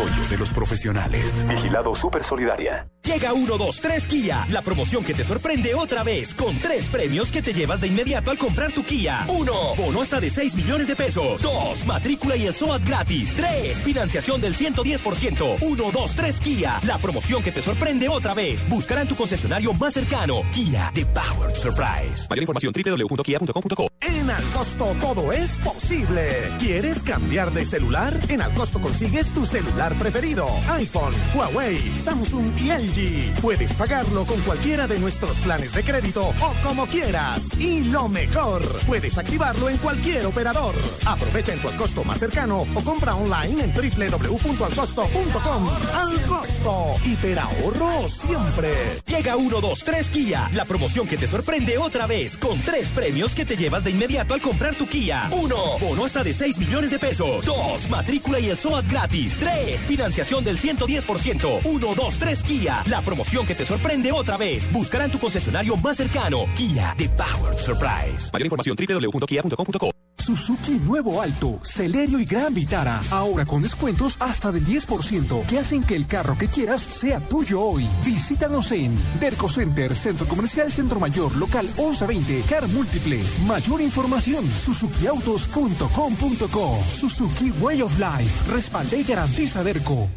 apoyo 0.00 0.28
de 0.28 0.38
los 0.38 0.52
profesionales. 0.52 1.44
Vigilado 1.48 1.94
Super 1.94 2.24
Solidaria. 2.24 2.86
Llega 3.02 3.32
1, 3.32 3.58
2, 3.58 3.80
3 3.80 4.06
Kia, 4.06 4.46
la 4.50 4.62
promoción 4.62 5.04
que 5.04 5.14
te 5.14 5.24
sorprende 5.24 5.74
otra 5.74 6.02
vez, 6.02 6.34
con 6.34 6.56
tres 6.58 6.86
premios 6.86 7.30
que 7.30 7.42
te 7.42 7.52
llevas 7.52 7.80
de 7.80 7.88
inmediato 7.88 8.30
al 8.30 8.38
comprar 8.38 8.72
tu 8.72 8.84
Kia. 8.84 9.24
1. 9.28 9.52
Bono 9.76 10.02
hasta 10.02 10.20
de 10.20 10.30
6 10.30 10.54
millones 10.54 10.86
de 10.86 10.96
pesos. 10.96 11.42
2. 11.42 11.86
Matrícula 11.86 12.36
y 12.36 12.46
el 12.46 12.54
SOAT 12.54 12.82
gratis. 12.86 13.34
3. 13.36 13.78
Financiación 13.78 14.40
del 14.40 14.54
110%. 14.54 15.58
1, 15.60 15.90
2, 15.92 16.14
3 16.14 16.40
Kia, 16.40 16.80
la 16.86 16.98
promoción 16.98 17.42
que 17.42 17.52
te 17.52 17.62
sorprende 17.62 18.08
otra 18.08 18.34
vez. 18.34 18.68
Buscará 18.68 19.02
en 19.02 19.08
tu 19.08 19.16
concesionario 19.16 19.72
más 19.74 19.94
cercano. 19.94 20.42
Kia, 20.52 20.90
The 20.94 21.06
Powered 21.06 21.56
Surprise. 21.56 22.26
Mayor 22.28 22.42
información 22.42 22.72
www.kia.com.co. 22.72 23.88
En 24.30 24.36
Alcosto 24.36 24.94
todo 25.00 25.32
es 25.32 25.58
posible. 25.58 26.54
¿Quieres 26.60 27.02
cambiar 27.02 27.52
de 27.52 27.64
celular? 27.64 28.16
En 28.28 28.40
Alcosto 28.40 28.80
consigues 28.80 29.32
tu 29.32 29.44
celular 29.44 29.92
preferido. 29.94 30.46
iPhone, 30.68 31.12
Huawei, 31.34 31.98
Samsung 31.98 32.56
y 32.56 32.70
LG. 32.70 33.40
Puedes 33.40 33.72
pagarlo 33.72 34.24
con 34.24 34.40
cualquiera 34.42 34.86
de 34.86 35.00
nuestros 35.00 35.36
planes 35.38 35.72
de 35.72 35.82
crédito 35.82 36.28
o 36.28 36.54
como 36.62 36.86
quieras. 36.86 37.58
Y 37.58 37.80
lo 37.80 38.08
mejor, 38.08 38.62
puedes 38.86 39.18
activarlo 39.18 39.68
en 39.68 39.78
cualquier 39.78 40.24
operador. 40.26 40.76
Aprovecha 41.04 41.52
en 41.52 41.58
tu 41.60 41.68
Alcosto 41.68 42.04
más 42.04 42.20
cercano 42.20 42.66
o 42.72 42.84
compra 42.84 43.16
online 43.16 43.64
en 43.64 43.74
www.alcosto.com. 43.74 45.68
Alcosto, 45.92 46.94
hiperahorro 47.04 48.06
siempre. 48.06 48.72
Llega 49.06 49.34
1, 49.34 49.60
2, 49.60 49.84
3 49.84 50.10
Kia, 50.10 50.48
la 50.54 50.64
promoción 50.66 51.08
que 51.08 51.16
te 51.16 51.26
sorprende 51.26 51.78
otra 51.78 52.06
vez, 52.06 52.36
con 52.36 52.56
tres 52.60 52.90
premios 52.90 53.34
que 53.34 53.44
te 53.44 53.56
llevas 53.56 53.82
de 53.82 53.90
inmediato 53.90 54.19
al 54.28 54.40
comprar 54.40 54.74
tu 54.74 54.86
Kia. 54.86 55.28
1. 55.30 55.56
Bono 55.80 56.04
hasta 56.04 56.22
de 56.22 56.32
6 56.32 56.58
millones 56.58 56.90
de 56.90 56.98
pesos. 56.98 57.44
2. 57.44 57.88
Matrícula 57.88 58.38
y 58.40 58.50
el 58.50 58.56
SOAT 58.56 58.84
gratis. 58.90 59.36
3. 59.40 59.80
Financiación 59.80 60.44
del 60.44 60.58
110%. 60.58 61.60
1, 61.64 61.94
2, 61.94 62.18
3 62.18 62.42
Kia, 62.42 62.82
la 62.86 63.00
promoción 63.00 63.46
que 63.46 63.54
te 63.54 63.64
sorprende 63.64 64.12
otra 64.12 64.36
vez. 64.36 64.70
Buscará 64.72 65.04
en 65.04 65.10
tu 65.10 65.18
concesionario 65.18 65.76
más 65.76 65.96
cercano. 65.96 66.46
Kia, 66.56 66.94
The 66.96 67.08
Powered 67.08 67.58
Surprise. 67.58 68.30
Mayor 68.32 68.46
información 68.46 68.76
www.kia.com.co. 68.76 70.09
Suzuki 70.20 70.72
Nuevo 70.72 71.20
Alto, 71.20 71.58
Celerio 71.62 72.20
y 72.20 72.24
Gran 72.24 72.54
Vitara. 72.54 73.00
Ahora 73.10 73.44
con 73.46 73.62
descuentos 73.62 74.16
hasta 74.20 74.52
del 74.52 74.64
10% 74.66 75.46
que 75.46 75.58
hacen 75.58 75.82
que 75.82 75.96
el 75.96 76.06
carro 76.06 76.38
que 76.38 76.46
quieras 76.48 76.82
sea 76.82 77.18
tuyo 77.20 77.60
hoy. 77.60 77.88
Visítanos 78.04 78.70
en 78.72 78.96
Derco 79.18 79.48
Center, 79.48 79.94
Centro 79.94 80.26
Comercial 80.26 80.70
Centro 80.70 81.00
Mayor, 81.00 81.34
local 81.36 81.64
1120, 81.66 82.42
Car 82.48 82.68
Múltiple. 82.68 83.22
Mayor 83.46 83.80
información, 83.80 84.44
suzukiautos.com.co. 84.48 86.78
Suzuki 86.92 87.50
Way 87.60 87.82
of 87.82 87.98
Life. 87.98 88.52
Respalda 88.52 88.96
y 88.96 89.02
garantiza 89.04 89.64
Derco. 89.64 90.08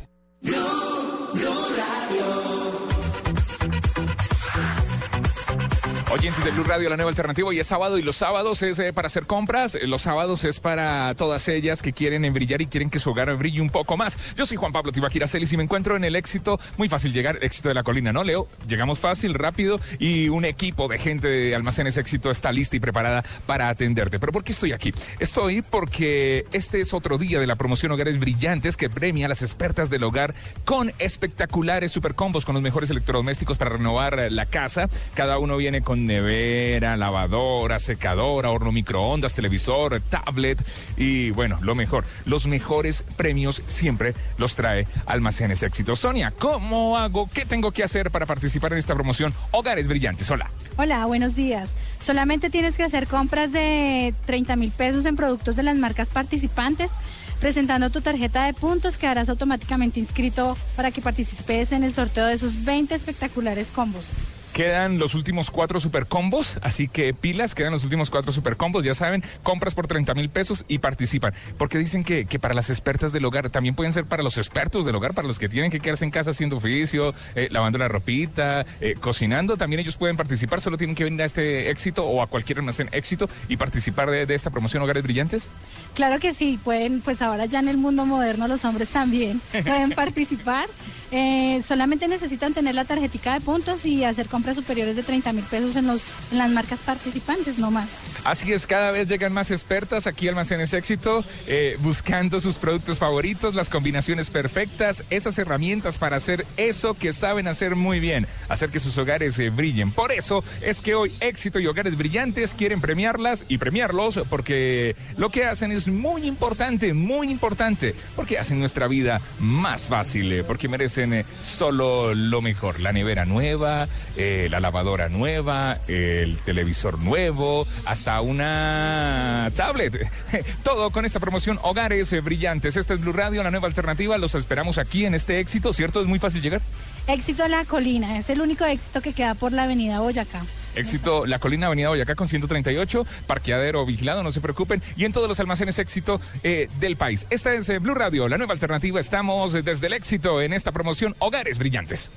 Oyentes 6.13 6.45
de 6.45 6.51
Blue 6.51 6.63
Radio, 6.63 6.89
la 6.89 6.95
nueva 6.95 7.09
alternativa, 7.09 7.51
y 7.51 7.59
es 7.59 7.65
sábado, 7.65 7.97
y 7.97 8.03
los 8.03 8.17
sábados 8.17 8.61
es 8.61 8.77
eh, 8.77 8.93
para 8.93 9.07
hacer 9.07 9.25
compras, 9.25 9.73
eh, 9.73 9.87
los 9.87 10.03
sábados 10.03 10.45
es 10.45 10.59
para 10.59 11.15
todas 11.15 11.47
ellas 11.47 11.81
que 11.81 11.91
quieren 11.91 12.31
brillar 12.31 12.61
y 12.61 12.67
quieren 12.67 12.91
que 12.91 12.99
su 12.99 13.09
hogar 13.09 13.35
brille 13.35 13.61
un 13.61 13.71
poco 13.71 13.97
más. 13.97 14.35
Yo 14.35 14.45
soy 14.45 14.55
Juan 14.55 14.71
Pablo 14.71 14.91
Tibaquira 14.91 15.27
Celis 15.27 15.51
y 15.53 15.57
me 15.57 15.63
encuentro 15.63 15.95
en 15.95 16.03
el 16.03 16.15
éxito, 16.15 16.59
muy 16.77 16.87
fácil 16.87 17.13
llegar, 17.13 17.39
éxito 17.41 17.69
de 17.69 17.73
la 17.73 17.81
colina, 17.81 18.13
¿no, 18.13 18.23
Leo? 18.23 18.47
Llegamos 18.67 18.99
fácil, 18.99 19.33
rápido, 19.33 19.79
y 19.97 20.29
un 20.29 20.45
equipo 20.45 20.87
de 20.87 20.99
gente 20.99 21.27
de 21.27 21.55
Almacenes 21.55 21.97
Éxito 21.97 22.29
está 22.29 22.51
lista 22.51 22.75
y 22.75 22.79
preparada 22.79 23.23
para 23.47 23.69
atenderte. 23.69 24.19
¿Pero 24.19 24.31
por 24.31 24.43
qué 24.43 24.51
estoy 24.51 24.71
aquí? 24.71 24.93
Estoy 25.17 25.63
porque 25.63 26.45
este 26.51 26.79
es 26.79 26.93
otro 26.93 27.17
día 27.17 27.39
de 27.39 27.47
la 27.47 27.55
promoción 27.55 27.91
Hogares 27.91 28.19
Brillantes 28.19 28.77
que 28.77 28.87
premia 28.87 29.25
a 29.25 29.29
las 29.29 29.41
expertas 29.41 29.89
del 29.89 30.03
hogar 30.03 30.35
con 30.63 30.93
espectaculares 30.99 31.91
supercombos 31.91 32.45
con 32.45 32.53
los 32.53 32.61
mejores 32.61 32.91
electrodomésticos 32.91 33.57
para 33.57 33.71
renovar 33.71 34.31
la 34.31 34.45
casa. 34.45 34.89
Cada 35.15 35.39
uno 35.39 35.57
viene 35.57 35.81
con 35.81 36.02
nevera, 36.05 36.97
lavadora, 36.97 37.79
secadora, 37.79 38.49
horno 38.49 38.71
microondas, 38.71 39.35
televisor, 39.35 39.99
tablet 40.01 40.63
y 40.97 41.31
bueno, 41.31 41.57
lo 41.61 41.75
mejor, 41.75 42.05
los 42.25 42.47
mejores 42.47 43.03
premios 43.17 43.63
siempre 43.67 44.13
los 44.37 44.55
trae 44.55 44.87
Almacenes 45.05 45.63
Éxito. 45.63 45.95
Sonia, 45.95 46.33
¿cómo 46.37 46.97
hago? 46.97 47.29
¿Qué 47.33 47.45
tengo 47.45 47.71
que 47.71 47.83
hacer 47.83 48.11
para 48.11 48.25
participar 48.25 48.73
en 48.73 48.79
esta 48.79 48.93
promoción 48.93 49.33
Hogares 49.51 49.87
Brillantes? 49.87 50.29
Hola. 50.31 50.49
Hola, 50.77 51.05
buenos 51.05 51.35
días. 51.35 51.69
Solamente 52.05 52.49
tienes 52.49 52.75
que 52.75 52.83
hacer 52.83 53.07
compras 53.07 53.51
de 53.51 54.13
30 54.25 54.55
mil 54.57 54.71
pesos 54.71 55.05
en 55.05 55.15
productos 55.15 55.55
de 55.55 55.63
las 55.63 55.77
marcas 55.77 56.09
participantes. 56.09 56.91
Presentando 57.39 57.89
tu 57.89 58.01
tarjeta 58.01 58.45
de 58.45 58.53
puntos, 58.53 58.97
quedarás 58.97 59.29
automáticamente 59.29 59.99
inscrito 59.99 60.57
para 60.75 60.91
que 60.91 61.01
participes 61.01 61.71
en 61.71 61.83
el 61.83 61.93
sorteo 61.93 62.25
de 62.25 62.33
esos 62.33 62.63
20 62.63 62.95
espectaculares 62.95 63.67
combos. 63.67 64.05
Quedan 64.53 64.99
los 64.99 65.15
últimos 65.15 65.49
cuatro 65.49 65.79
super 65.79 66.05
combos, 66.05 66.59
así 66.61 66.87
que 66.87 67.13
pilas, 67.15 67.55
quedan 67.55 67.71
los 67.71 67.83
últimos 67.83 68.11
cuatro 68.11 68.31
super 68.31 68.55
combos, 68.55 68.83
ya 68.83 68.93
saben, 68.93 69.23
compras 69.41 69.73
por 69.73 69.87
30 69.87 70.13
mil 70.13 70.29
pesos 70.29 70.63
y 70.67 70.77
participan. 70.77 71.33
Porque 71.57 71.79
dicen 71.79 72.03
que, 72.03 72.25
que, 72.25 72.37
para 72.37 72.53
las 72.53 72.69
expertas 72.69 73.11
del 73.13 73.25
hogar, 73.25 73.49
también 73.49 73.73
pueden 73.73 73.93
ser 73.93 74.05
para 74.05 74.21
los 74.21 74.37
expertos 74.37 74.85
del 74.85 74.93
hogar, 74.93 75.15
para 75.15 75.27
los 75.27 75.39
que 75.39 75.49
tienen 75.49 75.71
que 75.71 75.79
quedarse 75.79 76.05
en 76.05 76.11
casa 76.11 76.31
haciendo 76.31 76.57
oficio, 76.57 77.15
eh, 77.33 77.47
lavando 77.49 77.79
la 77.79 77.87
ropita, 77.87 78.63
eh, 78.79 78.95
cocinando, 78.99 79.57
también 79.57 79.79
ellos 79.79 79.97
pueden 79.97 80.17
participar, 80.17 80.61
solo 80.61 80.77
tienen 80.77 80.95
que 80.95 81.03
venir 81.03 81.23
a 81.23 81.25
este 81.25 81.71
éxito 81.71 82.05
o 82.05 82.21
a 82.21 82.27
cualquier 82.27 82.59
almacén 82.59 82.89
éxito 82.91 83.27
y 83.49 83.57
participar 83.57 84.11
de, 84.11 84.27
de 84.27 84.35
esta 84.35 84.51
promoción 84.51 84.83
Hogares 84.83 85.01
Brillantes. 85.01 85.49
Claro 85.95 86.19
que 86.19 86.33
sí, 86.33 86.59
pueden, 86.63 87.01
pues 87.01 87.23
ahora 87.23 87.45
ya 87.45 87.59
en 87.59 87.69
el 87.69 87.77
mundo 87.77 88.05
moderno 88.05 88.47
los 88.47 88.65
hombres 88.65 88.89
también 88.89 89.39
pueden 89.51 89.91
participar. 89.91 90.67
Eh, 91.11 91.61
solamente 91.67 92.07
necesitan 92.07 92.55
tener 92.55 92.73
la 92.73 92.85
tarjetica 92.85 93.33
de 93.33 93.41
puntos 93.41 93.85
y 93.85 94.03
hacer 94.03 94.27
compras 94.27 94.42
superiores 94.51 94.95
de 94.95 95.03
30 95.03 95.33
mil 95.33 95.45
pesos 95.45 95.75
en, 95.75 95.87
los, 95.87 96.01
en 96.31 96.37
las 96.37 96.49
marcas 96.49 96.79
participantes, 96.79 97.57
no 97.57 97.71
más. 97.71 97.87
Así 98.23 98.53
es, 98.53 98.65
cada 98.65 98.91
vez 98.91 99.09
llegan 99.09 99.33
más 99.33 99.51
expertas 99.51 100.07
aquí 100.07 100.29
Almacenes 100.29 100.71
Éxito, 100.71 101.25
eh, 101.45 101.75
buscando 101.81 102.39
sus 102.39 102.57
productos 102.57 102.97
favoritos, 102.97 103.53
las 103.53 103.69
combinaciones 103.69 104.29
perfectas, 104.29 105.03
esas 105.09 105.37
herramientas 105.37 105.97
para 105.97 106.15
hacer 106.15 106.45
eso 106.55 106.93
que 106.93 107.11
saben 107.11 107.49
hacer 107.49 107.75
muy 107.75 107.99
bien, 107.99 108.25
hacer 108.47 108.69
que 108.69 108.79
sus 108.79 108.97
hogares 108.97 109.37
eh, 109.39 109.49
brillen. 109.49 109.91
Por 109.91 110.13
eso 110.13 110.41
es 110.61 110.81
que 110.81 110.95
hoy 110.95 111.13
Éxito 111.19 111.59
y 111.59 111.67
Hogares 111.67 111.97
Brillantes 111.97 112.53
quieren 112.53 112.79
premiarlas 112.79 113.43
y 113.49 113.57
premiarlos 113.57 114.21
porque 114.29 114.95
lo 115.17 115.29
que 115.29 115.43
hacen 115.43 115.73
es 115.73 115.89
muy 115.89 116.25
importante, 116.25 116.93
muy 116.93 117.29
importante, 117.29 117.93
porque 118.15 118.39
hacen 118.39 118.57
nuestra 118.57 118.87
vida 118.87 119.19
más 119.39 119.87
fácil, 119.87 120.31
eh, 120.31 120.43
porque 120.45 120.69
merecen 120.69 121.25
solo 121.43 122.15
lo 122.15 122.41
mejor, 122.41 122.79
la 122.79 122.93
nevera 122.93 123.25
nueva, 123.25 123.89
la 124.15 124.59
lavadora 124.61 125.09
nueva, 125.09 125.79
el 125.89 126.37
televisor 126.45 126.99
nuevo, 126.99 127.67
hasta 127.83 128.12
una 128.21 129.51
tablet. 129.55 130.09
Todo 130.63 130.91
con 130.91 131.05
esta 131.05 131.19
promoción 131.19 131.59
Hogares 131.61 132.11
Brillantes. 132.23 132.75
Este 132.75 132.93
es 132.93 133.01
Blue 133.01 133.13
Radio, 133.13 133.43
la 133.43 133.51
nueva 133.51 133.67
alternativa. 133.67 134.17
Los 134.17 134.35
esperamos 134.35 134.77
aquí 134.77 135.05
en 135.05 135.15
este 135.15 135.39
éxito, 135.39 135.73
¿cierto? 135.73 136.01
Es 136.01 136.07
muy 136.07 136.19
fácil 136.19 136.41
llegar. 136.41 136.61
Éxito 137.07 137.47
La 137.47 137.65
Colina, 137.65 138.17
es 138.17 138.29
el 138.29 138.41
único 138.41 138.65
éxito 138.65 139.01
que 139.01 139.13
queda 139.13 139.35
por 139.35 139.51
la 139.51 139.63
avenida 139.63 139.99
Boyacá. 139.99 140.41
Éxito, 140.75 141.25
la 141.25 141.39
colina 141.39 141.67
Avenida 141.67 141.89
Boyacá 141.89 142.15
con 142.15 142.27
138, 142.27 143.05
parqueadero 143.27 143.85
vigilado, 143.85 144.23
no 144.23 144.31
se 144.31 144.41
preocupen, 144.41 144.81
y 144.95 145.05
en 145.05 145.11
todos 145.11 145.27
los 145.27 145.39
almacenes 145.39 145.77
éxito 145.77 146.19
eh, 146.43 146.67
del 146.79 146.95
país. 146.95 147.27
Esta 147.29 147.53
es 147.53 147.69
eh, 147.69 147.79
Blue 147.79 147.93
Radio, 147.93 148.27
la 148.27 148.37
nueva 148.37 148.53
alternativa. 148.53 148.99
Estamos 148.99 149.53
eh, 149.53 149.61
desde 149.61 149.87
el 149.87 149.93
éxito 149.93 150.41
en 150.41 150.53
esta 150.53 150.71
promoción 150.71 151.15
Hogares 151.19 151.59
Brillantes. 151.59 152.09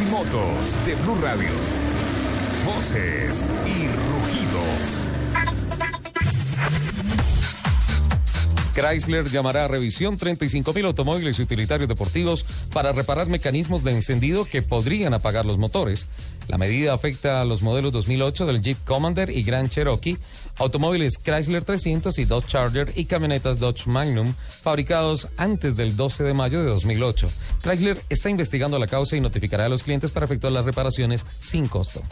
Y 0.00 0.04
motos 0.04 0.86
de 0.86 0.94
Blue 0.94 1.16
Radio. 1.20 1.50
Voces 2.64 3.48
y 3.66 3.86
rugidos. 3.88 5.02
Chrysler 8.74 9.28
llamará 9.28 9.66
a 9.66 9.68
revisión 9.68 10.18
35.000 10.18 10.86
automóviles 10.86 11.38
y 11.38 11.42
utilitarios 11.42 11.88
deportivos 11.88 12.44
para 12.72 12.92
reparar 12.92 13.26
mecanismos 13.26 13.84
de 13.84 13.92
encendido 13.92 14.46
que 14.46 14.62
podrían 14.62 15.12
apagar 15.12 15.44
los 15.44 15.58
motores. 15.58 16.06
La 16.48 16.56
medida 16.56 16.94
afecta 16.94 17.42
a 17.42 17.44
los 17.44 17.60
modelos 17.60 17.92
2008 17.92 18.46
del 18.46 18.62
Jeep 18.62 18.78
Commander 18.84 19.28
y 19.28 19.42
Grand 19.42 19.68
Cherokee, 19.68 20.16
automóviles 20.58 21.18
Chrysler 21.18 21.64
300 21.64 22.18
y 22.18 22.24
Dodge 22.24 22.46
Charger 22.46 22.92
y 22.94 23.06
camionetas 23.06 23.58
Dodge 23.58 23.86
Magnum 23.86 24.34
fabricados 24.62 25.28
antes 25.36 25.76
del 25.76 25.96
12 25.96 26.24
de 26.24 26.34
mayo 26.34 26.62
de 26.62 26.70
2008. 26.70 27.30
Chrysler 27.62 28.00
está 28.08 28.30
investigando 28.30 28.78
la 28.78 28.86
causa 28.86 29.16
y 29.16 29.20
notificará 29.20 29.66
a 29.66 29.68
los 29.68 29.82
clientes 29.82 30.10
para 30.10 30.26
efectuar 30.26 30.52
las 30.52 30.64
reparaciones 30.64 31.26
sin 31.40 31.68
costo. 31.68 32.02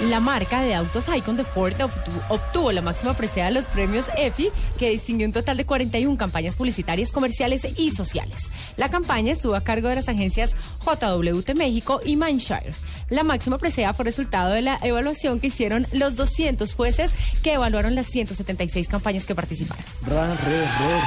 La 0.00 0.18
marca 0.20 0.60
de 0.60 0.74
autos 0.74 1.06
Icon 1.14 1.36
de 1.36 1.44
Ford 1.44 1.74
obtu- 1.80 2.22
obtuvo 2.28 2.72
la 2.72 2.82
máxima 2.82 3.14
presea 3.14 3.46
de 3.46 3.52
los 3.52 3.66
premios 3.68 4.06
EFI, 4.16 4.50
que 4.78 4.90
distinguió 4.90 5.26
un 5.26 5.32
total 5.32 5.56
de 5.56 5.64
41 5.66 6.18
campañas 6.18 6.56
publicitarias, 6.56 7.12
comerciales 7.12 7.66
y 7.76 7.90
sociales. 7.92 8.48
La 8.76 8.88
campaña 8.90 9.32
estuvo 9.32 9.54
a 9.54 9.62
cargo 9.62 9.88
de 9.88 9.94
las 9.94 10.08
agencias 10.08 10.56
JWT 10.84 11.54
México 11.54 12.00
y 12.04 12.16
Mindshare. 12.16 12.74
La 13.08 13.22
máxima 13.22 13.56
presea 13.58 13.94
fue 13.94 14.04
resultado 14.04 14.52
de 14.52 14.62
la 14.62 14.78
evaluación 14.82 15.38
que 15.38 15.46
hicieron 15.46 15.86
los 15.92 16.16
200 16.16 16.74
jueces 16.74 17.12
que 17.42 17.52
evaluaron 17.54 17.94
las 17.94 18.06
176 18.08 18.88
campañas 18.88 19.24
que 19.24 19.34
participaron. 19.34 19.84
Ra, 20.06 20.34
re, 20.34 20.60
ro, 20.60 21.00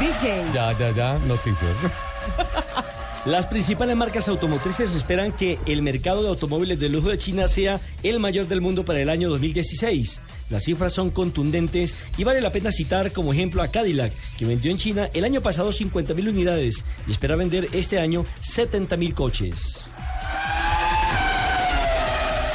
ri. 0.00 0.06
DJ. 0.06 0.44
Ya, 0.54 0.76
ya, 0.78 0.90
ya, 0.92 1.18
noticias. 1.18 1.76
Las 3.24 3.46
principales 3.46 3.96
marcas 3.96 4.28
automotrices 4.28 4.94
esperan 4.94 5.32
que 5.32 5.58
el 5.64 5.80
mercado 5.80 6.22
de 6.22 6.28
automóviles 6.28 6.78
de 6.78 6.90
lujo 6.90 7.08
de 7.08 7.16
China 7.16 7.48
sea 7.48 7.80
el 8.02 8.20
mayor 8.20 8.48
del 8.48 8.60
mundo 8.60 8.84
para 8.84 9.00
el 9.00 9.08
año 9.08 9.30
2016. 9.30 10.20
Las 10.50 10.64
cifras 10.64 10.92
son 10.92 11.10
contundentes 11.10 11.94
y 12.18 12.24
vale 12.24 12.42
la 12.42 12.52
pena 12.52 12.70
citar 12.70 13.12
como 13.12 13.32
ejemplo 13.32 13.62
a 13.62 13.68
Cadillac, 13.68 14.12
que 14.36 14.44
vendió 14.44 14.70
en 14.70 14.76
China 14.76 15.08
el 15.14 15.24
año 15.24 15.40
pasado 15.40 15.72
50.000 15.72 16.28
unidades 16.28 16.84
y 17.06 17.12
espera 17.12 17.34
vender 17.34 17.68
este 17.72 17.98
año 17.98 18.26
70.000 18.42 19.14
coches. 19.14 19.88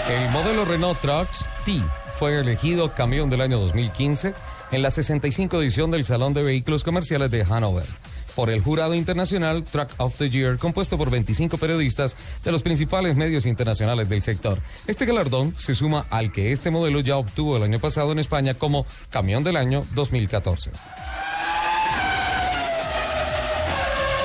El 0.07 0.29
modelo 0.29 0.65
Renault 0.65 1.01
Trucks 1.01 1.45
T 1.65 1.81
fue 2.19 2.39
elegido 2.39 2.93
camión 2.93 3.31
del 3.31 3.41
año 3.41 3.59
2015 3.59 4.35
en 4.71 4.81
la 4.83 4.91
65 4.91 5.63
edición 5.63 5.89
del 5.89 6.05
Salón 6.05 6.35
de 6.35 6.43
Vehículos 6.43 6.83
Comerciales 6.83 7.31
de 7.31 7.41
Hanover 7.41 7.85
por 8.35 8.49
el 8.49 8.61
jurado 8.61 8.93
internacional 8.93 9.63
Truck 9.63 9.89
of 9.97 10.15
the 10.17 10.29
Year, 10.29 10.57
compuesto 10.57 10.97
por 10.97 11.09
25 11.09 11.57
periodistas 11.57 12.15
de 12.43 12.51
los 12.51 12.61
principales 12.61 13.15
medios 13.15 13.45
internacionales 13.45 14.09
del 14.09 14.21
sector. 14.21 14.57
Este 14.87 15.05
galardón 15.05 15.53
se 15.57 15.75
suma 15.75 16.05
al 16.09 16.31
que 16.31 16.51
este 16.51 16.71
modelo 16.71 16.99
ya 16.99 17.17
obtuvo 17.17 17.57
el 17.57 17.63
año 17.63 17.79
pasado 17.79 18.11
en 18.11 18.19
España 18.19 18.53
como 18.53 18.85
Camión 19.09 19.43
del 19.43 19.57
Año 19.57 19.85
2014. 19.95 20.71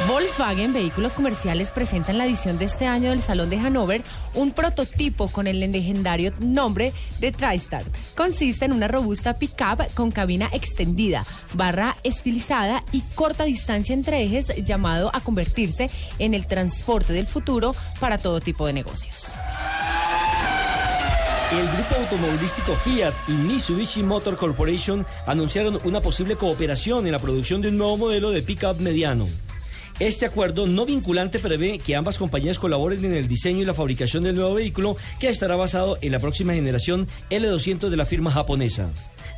Volkswagen 0.07 0.75
Vehículos 0.75 1.14
Comerciales 1.14 1.71
presenta 1.71 2.12
en 2.12 2.19
la 2.19 2.27
edición 2.27 2.59
de 2.59 2.67
este 2.67 2.87
año 2.87 3.11
del 3.11 3.23
Salón 3.23 3.49
de 3.49 3.59
Hannover 3.59 4.03
un 4.35 4.53
prototipo 4.53 5.29
con 5.29 5.47
el 5.47 5.61
legendario 5.61 6.33
nombre 6.40 6.93
de 7.21 7.33
TriStar. 7.33 7.85
Consiste 8.14 8.67
en 8.67 8.73
una 8.73 8.87
robusta 8.87 9.35
pickup 9.35 9.95
con 9.95 10.11
cabina 10.11 10.51
extendida, 10.53 11.25
barra 11.55 11.97
estilizada 12.03 12.85
y 12.93 13.01
corta 13.14 13.45
distancia 13.45 13.95
entre 13.95 14.23
ejes 14.23 14.53
llamado 14.64 15.11
a 15.14 15.21
convertirse 15.21 15.90
en 16.19 16.35
el 16.35 16.47
transporte 16.47 17.14
del 17.14 17.27
futuro 17.27 17.75
para 17.99 18.19
todo 18.19 18.40
tipo 18.40 18.67
de 18.67 18.75
negocios. 18.75 19.35
El 21.51 21.67
grupo 21.69 21.95
automovilístico 22.01 22.75
Fiat 22.77 23.14
y 23.29 23.33
Mitsubishi 23.33 24.03
Motor 24.03 24.37
Corporation 24.37 25.07
anunciaron 25.27 25.79
una 25.85 26.01
posible 26.01 26.37
cooperación 26.37 27.07
en 27.07 27.12
la 27.12 27.21
producción 27.21 27.62
de 27.62 27.69
un 27.69 27.79
nuevo 27.79 27.97
modelo 27.97 28.33
de 28.33 28.43
pickup 28.43 28.81
mediano. 28.81 29.29
Este 30.00 30.26
acuerdo 30.26 30.66
no 30.66 30.87
vinculante 30.87 31.38
prevé 31.38 31.78
que 31.78 31.94
ambas 31.94 32.18
compañías 32.18 32.59
colaboren 32.59 33.04
en 33.04 33.14
el 33.14 33.28
diseño 33.28 33.62
y 33.62 33.64
la 33.64 33.74
fabricación 33.74 34.24
del 34.24 34.35
nuevo 34.35 34.54
vehículo 34.54 34.96
que 35.20 35.28
estará 35.28 35.54
basado 35.54 35.96
en 36.00 36.11
la 36.11 36.18
próxima 36.18 36.52
generación 36.52 37.07
L200 37.30 37.88
de 37.88 37.96
la 37.96 38.04
firma 38.04 38.33
japonesa. 38.33 38.90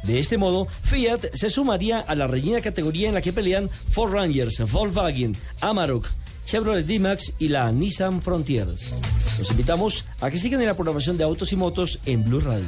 De 0.04 0.18
este 0.18 0.38
modo, 0.38 0.66
Fiat 0.82 1.34
se 1.34 1.50
sumaría 1.50 2.00
a 2.00 2.14
la 2.14 2.26
reñida 2.26 2.62
categoría 2.62 3.08
en 3.08 3.14
la 3.14 3.22
que 3.22 3.32
pelean 3.32 3.68
Ford 3.68 4.12
Rangers, 4.12 4.60
Volkswagen, 4.70 5.36
Amarok, 5.60 6.06
Chevrolet 6.46 6.86
D-Max 6.86 7.34
y 7.38 7.48
la 7.48 7.70
Nissan 7.70 8.22
Frontiers. 8.22 8.94
Los 9.38 9.50
invitamos 9.50 10.04
a 10.20 10.30
que 10.30 10.38
sigan 10.38 10.60
en 10.60 10.68
la 10.68 10.74
programación 10.74 11.18
de 11.18 11.24
Autos 11.24 11.52
y 11.52 11.56
Motos 11.56 11.98
en 12.06 12.24
Blue 12.24 12.40
Radio. 12.40 12.64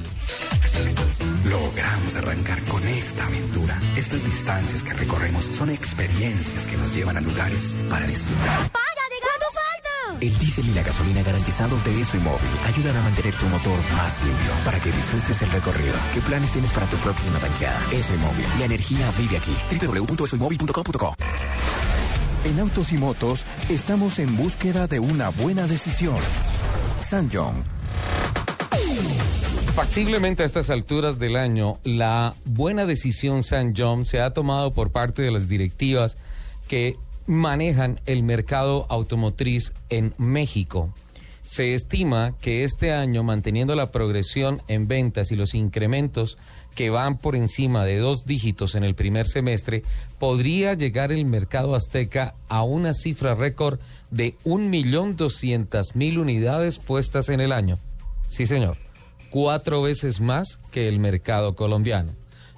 Logramos 1.51 2.15
arrancar 2.17 2.63
con 2.65 2.87
esta 2.87 3.27
aventura. 3.27 3.81
Estas 3.97 4.23
distancias 4.25 4.83
que 4.83 4.93
recorremos 4.93 5.45
son 5.45 5.71
experiencias 5.71 6.67
que 6.67 6.77
nos 6.77 6.95
llevan 6.95 7.17
a 7.17 7.21
lugares 7.21 7.75
para 7.89 8.07
disfrutar. 8.07 8.71
El 10.21 10.37
diésel 10.37 10.69
y 10.69 10.75
la 10.75 10.83
gasolina 10.83 11.23
garantizados 11.23 11.85
de 11.85 12.01
ESO 12.01 12.17
y 12.17 12.21
móvil 12.21 12.49
ayudan 12.67 12.97
a 12.97 13.03
mantener 13.03 13.35
tu 13.37 13.47
motor 13.47 13.79
más 13.97 14.21
limpio 14.25 14.51
para 14.65 14.81
que 14.81 14.91
disfrutes 14.91 15.43
el 15.43 15.51
recorrido. 15.51 15.95
¿Qué 16.13 16.21
planes 16.21 16.51
tienes 16.51 16.73
para 16.73 16.87
tu 16.87 16.97
próxima 16.97 17.39
tanqueada? 17.39 17.81
ESO 17.93 18.15
y 18.15 18.19
móvil. 18.19 18.47
La 18.59 18.65
energía 18.65 19.13
vive 19.17 19.37
aquí. 19.37 19.57
www.esoymóvil.com.co 19.79 21.15
En 22.45 22.59
Autos 22.59 22.93
y 22.93 22.99
Motos 22.99 23.47
estamos 23.69 24.19
en 24.19 24.37
búsqueda 24.37 24.89
de 24.89 24.99
una 24.99 25.29
buena 25.29 25.69
decisión. 25.69 26.19
Sanjong. 27.01 27.78
Factiblemente 29.79 30.43
a 30.43 30.47
estas 30.47 30.71
alturas 30.71 31.21
del 31.21 31.37
año, 31.37 31.79
la 31.85 32.35
buena 32.45 32.85
decisión 32.85 33.45
San 33.45 33.75
John 33.77 34.05
se 34.05 34.21
ha 34.21 34.35
tomado 34.35 34.73
por 34.73 34.91
parte 34.91 35.23
de 35.23 35.31
las 35.31 35.49
directivas 35.49 36.17
que 36.67 36.97
manejan 37.27 38.01
el 38.05 38.25
mercado 38.25 38.87
automotriz 38.89 39.73
en 39.89 40.15
México. 40.19 40.93
Se 41.43 41.75
estima 41.75 42.35
que 42.41 42.65
este 42.65 42.93
año, 42.93 43.23
manteniendo 43.23 43.77
la 43.77 43.93
progresión 43.93 44.63
en 44.67 44.89
ventas 44.89 45.31
y 45.31 45.37
los 45.37 45.55
incrementos 45.55 46.39
que 46.75 46.91
van 46.91 47.17
por 47.17 47.37
encima 47.37 47.85
de 47.85 47.99
dos 47.99 48.27
dígitos 48.27 48.75
en 48.75 48.83
el 48.83 48.97
primer 48.97 49.29
semestre, 49.29 49.85
podría 50.19 50.75
llegar 50.75 51.13
el 51.13 51.25
mercado 51.25 51.77
azteca 51.77 52.35
a 52.49 52.65
una 52.65 52.95
cifra 52.95 53.37
récord 53.37 53.79
de 54.11 54.35
1.200.000 54.45 56.19
unidades 56.19 56.81
puestas 56.81 57.29
en 57.29 57.39
el 57.39 57.53
año. 57.53 57.79
Sí, 58.27 58.45
señor 58.45 58.88
cuatro 59.31 59.83
veces 59.83 60.21
más 60.21 60.59
que 60.71 60.89
el 60.89 61.01
mercado 61.01 61.55
colombiano. 61.55 62.13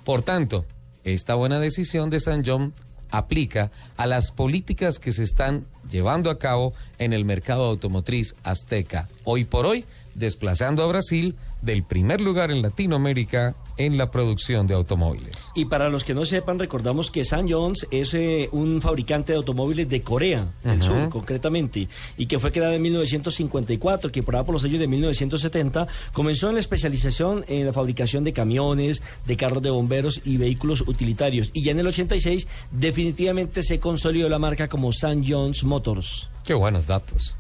Por 0.05 0.23
tanto, 0.23 0.65
esta 1.05 1.35
buena 1.35 1.59
decisión 1.59 2.11
de 2.11 2.21
San 2.21 2.45
John 2.45 2.73
aplica 3.11 3.71
a 3.97 4.07
las 4.07 4.31
políticas 4.31 4.99
que 4.99 5.13
se 5.13 5.25
están 5.25 5.67
llevando 5.89 6.31
a 6.31 6.39
cabo 6.39 6.75
en 6.99 7.13
el 7.13 7.25
mercado 7.25 7.65
automotriz 7.65 8.35
azteca, 8.43 9.09
hoy 9.25 9.45
por 9.45 9.67
hoy 9.67 9.85
desplazando 10.15 10.83
a 10.83 10.87
Brasil 10.87 11.37
del 11.63 11.83
primer 11.85 12.21
lugar 12.21 12.51
en 12.51 12.63
Latinoamérica 12.63 13.55
en 13.81 13.97
la 13.97 14.11
producción 14.11 14.67
de 14.67 14.75
automóviles. 14.75 15.37
Y 15.55 15.65
para 15.65 15.89
los 15.89 16.05
que 16.05 16.13
no 16.13 16.27
sepan, 16.27 16.59
recordamos 16.59 17.11
que 17.11 17.25
San 17.25 17.51
Jones 17.51 17.87
es 17.91 18.13
eh, 18.13 18.49
un 18.53 18.83
fabricante 18.83 19.33
de 19.33 19.39
automóviles 19.39 19.89
de 19.89 20.03
Corea 20.03 20.49
del. 20.63 20.83
Sur, 20.83 21.09
concretamente, 21.09 21.89
y 22.17 22.27
que 22.27 22.39
fue 22.39 22.53
creado 22.53 22.75
en 22.75 22.83
1954, 22.83 24.13
que 24.13 24.23
por 24.23 24.51
los 24.51 24.65
años 24.65 24.81
de 24.81 24.87
1970 24.87 25.89
comenzó 26.13 26.49
en 26.49 26.55
la 26.55 26.61
especialización 26.61 27.45
en 27.49 27.67
la 27.67 27.73
fabricación 27.73 28.25
de 28.25 28.33
camiones, 28.33 29.03
de 29.27 29.37
carros 29.37 29.63
de 29.63 29.71
bomberos 29.71 30.21
y 30.25 30.37
vehículos 30.37 30.83
utilitarios. 30.83 31.51
Y 31.53 31.63
ya 31.63 31.73
en 31.73 31.81
el 31.81 31.87
86 31.87 32.47
definitivamente 32.71 33.63
se 33.63 33.81
consolidó 33.81 34.29
la 34.29 34.39
marca 34.39 34.69
como 34.69 34.93
San 34.93 35.25
Jones 35.27 35.65
Motors. 35.65 36.29
Qué 36.45 36.55
buenos 36.55 36.87
datos. 36.87 37.35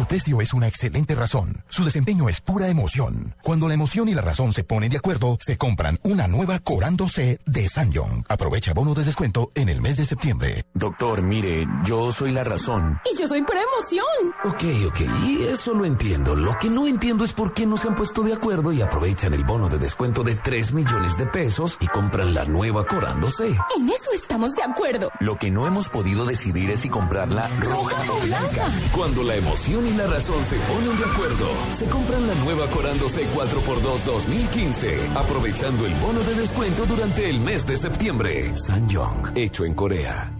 Su 0.00 0.06
precio 0.06 0.40
es 0.40 0.54
una 0.54 0.68
excelente 0.68 1.14
razón. 1.14 1.52
Su 1.68 1.84
desempeño 1.84 2.28
es 2.28 2.40
pura 2.40 2.68
emoción. 2.68 3.34
Cuando 3.42 3.66
la 3.66 3.74
emoción 3.74 4.08
y 4.08 4.14
la 4.14 4.22
razón 4.22 4.52
se 4.52 4.62
ponen 4.62 4.88
de 4.88 4.98
acuerdo, 4.98 5.36
se 5.40 5.56
compran 5.56 5.98
una 6.04 6.28
nueva 6.28 6.60
Corando 6.60 7.08
C 7.08 7.38
de 7.44 7.68
Sanyong. 7.68 8.24
Aprovecha 8.28 8.72
bono 8.72 8.94
de 8.94 9.04
descuento 9.04 9.50
en 9.54 9.68
el 9.68 9.82
mes 9.82 9.96
de 9.96 10.06
septiembre. 10.06 10.64
Doctor, 10.74 11.22
mire, 11.22 11.66
yo 11.84 12.12
soy 12.12 12.30
la 12.30 12.44
razón. 12.44 12.98
Y 13.12 13.18
yo 13.20 13.26
soy 13.26 13.42
preemoción. 13.42 14.06
Ok, 14.44 14.88
ok, 14.88 15.26
y 15.26 15.42
eso 15.42 15.74
lo 15.74 15.84
entiendo. 15.84 16.36
Lo 16.36 16.56
que 16.58 16.70
no 16.70 16.86
entiendo 16.86 17.24
es 17.24 17.32
por 17.32 17.52
qué 17.52 17.66
no 17.66 17.76
se 17.76 17.88
han 17.88 17.96
puesto 17.96 18.22
de 18.22 18.32
acuerdo 18.32 18.72
y 18.72 18.80
aprovechan 18.80 19.34
el 19.34 19.44
bono 19.44 19.68
de 19.68 19.78
descuento 19.78 20.22
de 20.22 20.36
3 20.36 20.72
millones 20.72 21.18
de 21.18 21.26
pesos 21.26 21.76
y 21.80 21.88
compran 21.88 22.32
la 22.32 22.44
nueva 22.44 22.86
Corando 22.86 23.28
C. 23.28 23.48
En 23.48 23.88
eso 23.88 24.12
estamos 24.14 24.52
de 24.52 24.62
acuerdo. 24.62 25.10
Lo 25.18 25.36
que 25.36 25.50
no 25.50 25.66
hemos 25.66 25.88
podido 25.88 26.24
decidir 26.24 26.70
es 26.70 26.80
si 26.80 26.88
comprarla 26.88 27.50
roja 27.60 28.12
o 28.12 28.20
blanca. 28.20 28.59
Cuando 28.92 29.22
la 29.22 29.36
emoción 29.36 29.86
y 29.86 29.92
la 29.92 30.06
razón 30.06 30.44
se 30.44 30.56
ponen 30.56 30.98
de 30.98 31.04
acuerdo, 31.04 31.48
se 31.72 31.86
compran 31.86 32.26
la 32.26 32.34
nueva 32.36 32.66
Corando 32.68 33.08
C 33.08 33.26
4x2 33.34 34.04
2015, 34.04 35.08
aprovechando 35.14 35.86
el 35.86 35.94
bono 35.94 36.20
de 36.20 36.34
descuento 36.34 36.86
durante 36.86 37.28
el 37.28 37.40
mes 37.40 37.66
de 37.66 37.76
septiembre. 37.76 38.56
Sanyong, 38.56 39.36
hecho 39.36 39.64
en 39.64 39.74
Corea. 39.74 40.39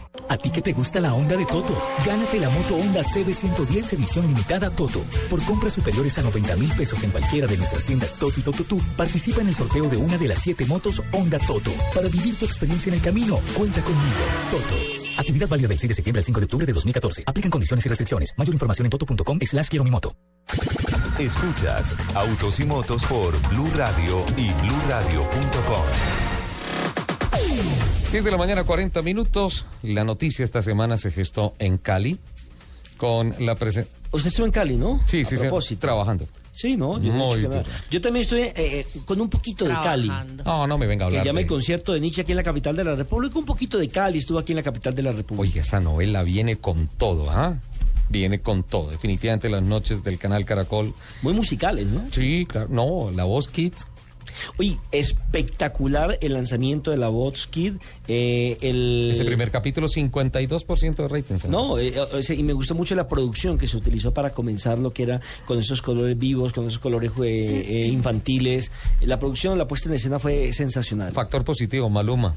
A 0.29 0.37
ti 0.37 0.49
que 0.49 0.61
te 0.61 0.73
gusta 0.73 0.99
la 0.99 1.13
onda 1.13 1.35
de 1.35 1.45
Toto, 1.45 1.75
gánate 2.05 2.39
la 2.39 2.49
moto 2.49 2.75
Honda 2.75 3.03
CB110 3.03 3.93
edición 3.93 4.27
limitada 4.27 4.69
Toto. 4.69 5.01
Por 5.29 5.41
compras 5.43 5.73
superiores 5.73 6.17
a 6.17 6.21
90 6.21 6.55
mil 6.55 6.71
pesos 6.73 7.03
en 7.03 7.11
cualquiera 7.11 7.47
de 7.47 7.57
nuestras 7.57 7.85
tiendas 7.85 8.15
Toto 8.17 8.39
y 8.39 8.43
Toto 8.43 8.63
Tú, 8.63 8.79
participa 8.95 9.41
en 9.41 9.49
el 9.49 9.55
sorteo 9.55 9.89
de 9.89 9.97
una 9.97 10.17
de 10.17 10.27
las 10.27 10.39
siete 10.39 10.65
motos 10.65 11.01
Honda 11.11 11.39
Toto. 11.39 11.71
Para 11.93 12.07
vivir 12.07 12.37
tu 12.37 12.45
experiencia 12.45 12.89
en 12.89 12.95
el 12.95 13.01
camino, 13.01 13.39
cuenta 13.55 13.81
conmigo. 13.81 14.23
Toto. 14.51 15.01
Actividad 15.17 15.47
válida 15.47 15.67
del 15.67 15.79
6 15.79 15.89
de 15.89 15.95
septiembre 15.95 16.19
al 16.19 16.25
5 16.25 16.39
de 16.39 16.45
octubre 16.45 16.65
de 16.65 16.73
2014. 16.73 17.23
Aplican 17.25 17.51
condiciones 17.51 17.85
y 17.85 17.89
restricciones. 17.89 18.33
Mayor 18.37 18.55
información 18.55 18.85
en 18.85 18.89
toto.com 18.91 19.39
slash 19.41 19.67
quiero 19.67 19.83
mi 19.83 19.91
moto. 19.91 20.15
Escuchas 21.19 21.95
Autos 22.15 22.59
y 22.59 22.65
Motos 22.65 23.03
por 23.03 23.39
Blue 23.49 23.69
Radio 23.75 24.25
y 24.37 24.51
BlueRadio.com. 24.53 26.30
10 28.11 28.23
de 28.23 28.31
la 28.31 28.37
mañana, 28.37 28.63
40 28.63 29.01
minutos. 29.01 29.65
La 29.83 30.03
noticia 30.03 30.43
esta 30.43 30.61
semana 30.61 30.97
se 30.97 31.11
gestó 31.11 31.53
en 31.59 31.77
Cali 31.77 32.19
con 32.97 33.33
la 33.39 33.55
presencia. 33.55 33.91
Usted 34.11 34.27
estuvo 34.29 34.45
en 34.45 34.51
Cali, 34.51 34.75
¿no? 34.75 34.99
Sí, 35.05 35.21
A 35.21 35.25
sí, 35.25 35.37
sí, 35.61 35.75
trabajando. 35.77 36.27
Sí, 36.51 36.75
no, 36.75 37.01
yo, 37.01 37.13
Muy 37.13 37.41
yo- 37.41 37.47
duro. 37.49 37.63
yo 37.89 38.01
también 38.01 38.23
estoy 38.23 38.41
eh, 38.41 38.53
eh, 38.55 38.85
con 39.05 39.21
un 39.21 39.29
poquito 39.29 39.63
de 39.65 39.71
Cali. 39.73 40.11
No, 40.45 40.67
no 40.67 40.77
me 40.77 40.85
venga 40.85 41.05
a 41.05 41.09
Que 41.09 41.15
hablar. 41.15 41.25
llama 41.25 41.39
el 41.39 41.47
concierto 41.47 41.93
de 41.93 42.01
Nietzsche 42.01 42.21
aquí 42.23 42.33
en 42.33 42.37
la 42.37 42.43
capital 42.43 42.75
de 42.75 42.83
la 42.83 42.95
República. 42.95 43.39
Un 43.39 43.45
poquito 43.45 43.77
de 43.77 43.87
Cali, 43.87 44.17
estuvo 44.17 44.37
aquí 44.37 44.51
en 44.51 44.57
la 44.57 44.63
capital 44.63 44.93
de 44.93 45.03
la 45.03 45.13
República. 45.13 45.41
Oiga, 45.49 45.61
esa 45.61 45.79
novela 45.79 46.23
viene 46.23 46.57
con 46.57 46.87
todo, 46.87 47.29
¿ah? 47.31 47.55
Viene 48.09 48.41
con 48.41 48.63
todo. 48.63 48.89
Definitivamente 48.91 49.47
las 49.47 49.63
noches 49.63 50.03
del 50.03 50.17
canal 50.19 50.43
Caracol. 50.43 50.93
Muy 51.21 51.31
musicales, 51.33 51.87
¿no? 51.87 52.03
Sí, 52.11 52.45
claro. 52.45 52.67
No, 52.69 53.09
la 53.11 53.23
voz 53.23 53.47
Kids. 53.47 53.87
Oye, 54.57 54.77
espectacular 54.91 56.17
el 56.21 56.33
lanzamiento 56.33 56.91
de 56.91 56.97
la 56.97 57.07
Voz 57.09 57.47
Kid. 57.47 57.75
eh, 58.07 58.57
el... 58.61 59.09
Ese 59.11 59.25
primer 59.25 59.51
capítulo, 59.51 59.87
52% 59.87 60.95
de 60.95 61.07
rating. 61.07 61.37
señor. 61.37 61.51
No, 61.51 61.77
eh, 61.79 61.93
sea, 62.21 62.35
y 62.35 62.43
me 62.43 62.53
gustó 62.53 62.75
mucho 62.75 62.95
la 62.95 63.07
producción 63.07 63.57
que 63.57 63.67
se 63.67 63.77
utilizó 63.77 64.13
para 64.13 64.31
comenzar 64.31 64.79
lo 64.79 64.93
que 64.93 65.03
era 65.03 65.21
con 65.45 65.59
esos 65.59 65.81
colores 65.81 66.17
vivos, 66.17 66.53
con 66.53 66.65
esos 66.67 66.79
colores 66.79 67.11
eh, 67.21 67.65
eh, 67.67 67.87
infantiles. 67.87 68.71
La 69.01 69.19
producción, 69.19 69.57
la 69.57 69.67
puesta 69.67 69.89
en 69.89 69.95
escena 69.95 70.19
fue 70.19 70.53
sensacional. 70.53 71.11
Factor 71.11 71.43
positivo, 71.43 71.89
Maluma. 71.89 72.35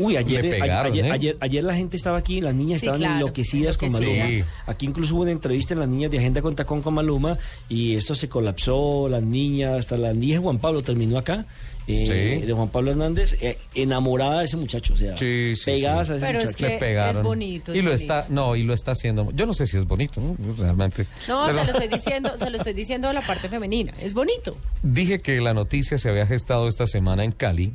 Uy, 0.00 0.16
ayer, 0.16 0.44
eh, 0.46 0.50
pegaron, 0.58 0.92
ayer, 0.92 1.04
¿eh? 1.06 1.10
ayer, 1.12 1.36
ayer 1.40 1.64
la 1.64 1.74
gente 1.74 1.96
estaba 1.96 2.18
aquí, 2.18 2.40
las 2.40 2.54
niñas 2.54 2.80
Sí, 2.80 2.86
estaban 2.86 3.00
claro, 3.00 3.14
enloquecidas 3.16 3.76
con. 3.78 3.92
Maluma. 3.92 4.26
Sí. 4.28 4.40
Aquí 4.66 4.86
incluso 4.86 5.14
hubo 5.14 5.22
una 5.22 5.32
entrevista 5.32 5.74
en 5.74 5.80
las 5.80 5.88
niñas 5.88 6.10
de 6.10 6.18
Agenda 6.18 6.42
con 6.42 6.56
Tacón 6.56 6.82
con 6.82 6.94
Maluma 6.94 7.38
y 7.68 7.94
esto 7.96 8.14
se 8.14 8.28
colapsó, 8.28 9.08
las 9.08 9.22
niñas, 9.22 9.78
hasta 9.78 9.96
la 9.96 10.12
niña 10.12 10.36
de 10.36 10.42
Juan 10.42 10.58
Pablo 10.58 10.80
terminó 10.82 11.18
acá. 11.18 11.44
eh, 11.86 12.38
Sí. 12.40 12.46
de 12.46 12.52
Juan 12.52 12.68
Pablo 12.68 12.92
Hernández, 12.92 13.36
eh, 13.40 13.58
enamorada 13.74 14.40
de 14.40 14.44
ese 14.44 14.56
muchacho, 14.56 14.94
o 14.94 14.96
sea, 14.96 15.16
Sí, 15.16 15.54
sí, 15.56 15.64
pegadas 15.64 16.06
sí. 16.06 16.12
a 16.12 16.16
ese 16.16 16.26
Pero 16.26 16.38
es 16.38 16.44
muchacho. 16.44 16.66
que 16.66 16.72
Le 16.74 16.78
pegaron. 16.78 17.16
es 17.16 17.22
bonito, 17.26 17.72
es 17.72 17.78
y 17.78 17.82
lo 17.82 17.90
bonito. 17.90 18.02
está, 18.14 18.26
no, 18.32 18.54
y 18.54 18.62
lo 18.62 18.74
está 18.74 18.92
haciendo. 18.92 19.32
Yo 19.32 19.44
no 19.46 19.54
sé 19.54 19.66
si 19.66 19.76
es 19.76 19.84
bonito, 19.86 20.20
¿no? 20.20 20.36
realmente. 20.56 21.06
No, 21.26 21.46
Pero 21.46 21.58
se 21.58 21.64
lo 21.64 21.70
estoy 21.72 21.88
diciendo, 21.98 22.30
se 22.38 22.48
lo 22.50 22.56
estoy 22.58 22.72
diciendo 22.74 23.08
de 23.08 23.14
la 23.14 23.22
parte 23.22 23.48
femenina. 23.48 23.92
Es 24.00 24.14
bonito. 24.14 24.56
Dije 24.84 25.20
que 25.20 25.40
la 25.40 25.52
noticia 25.52 25.98
se 25.98 26.08
había 26.10 26.26
gestado 26.26 26.68
esta 26.68 26.86
semana 26.86 27.24
en 27.24 27.32
Cali 27.32 27.72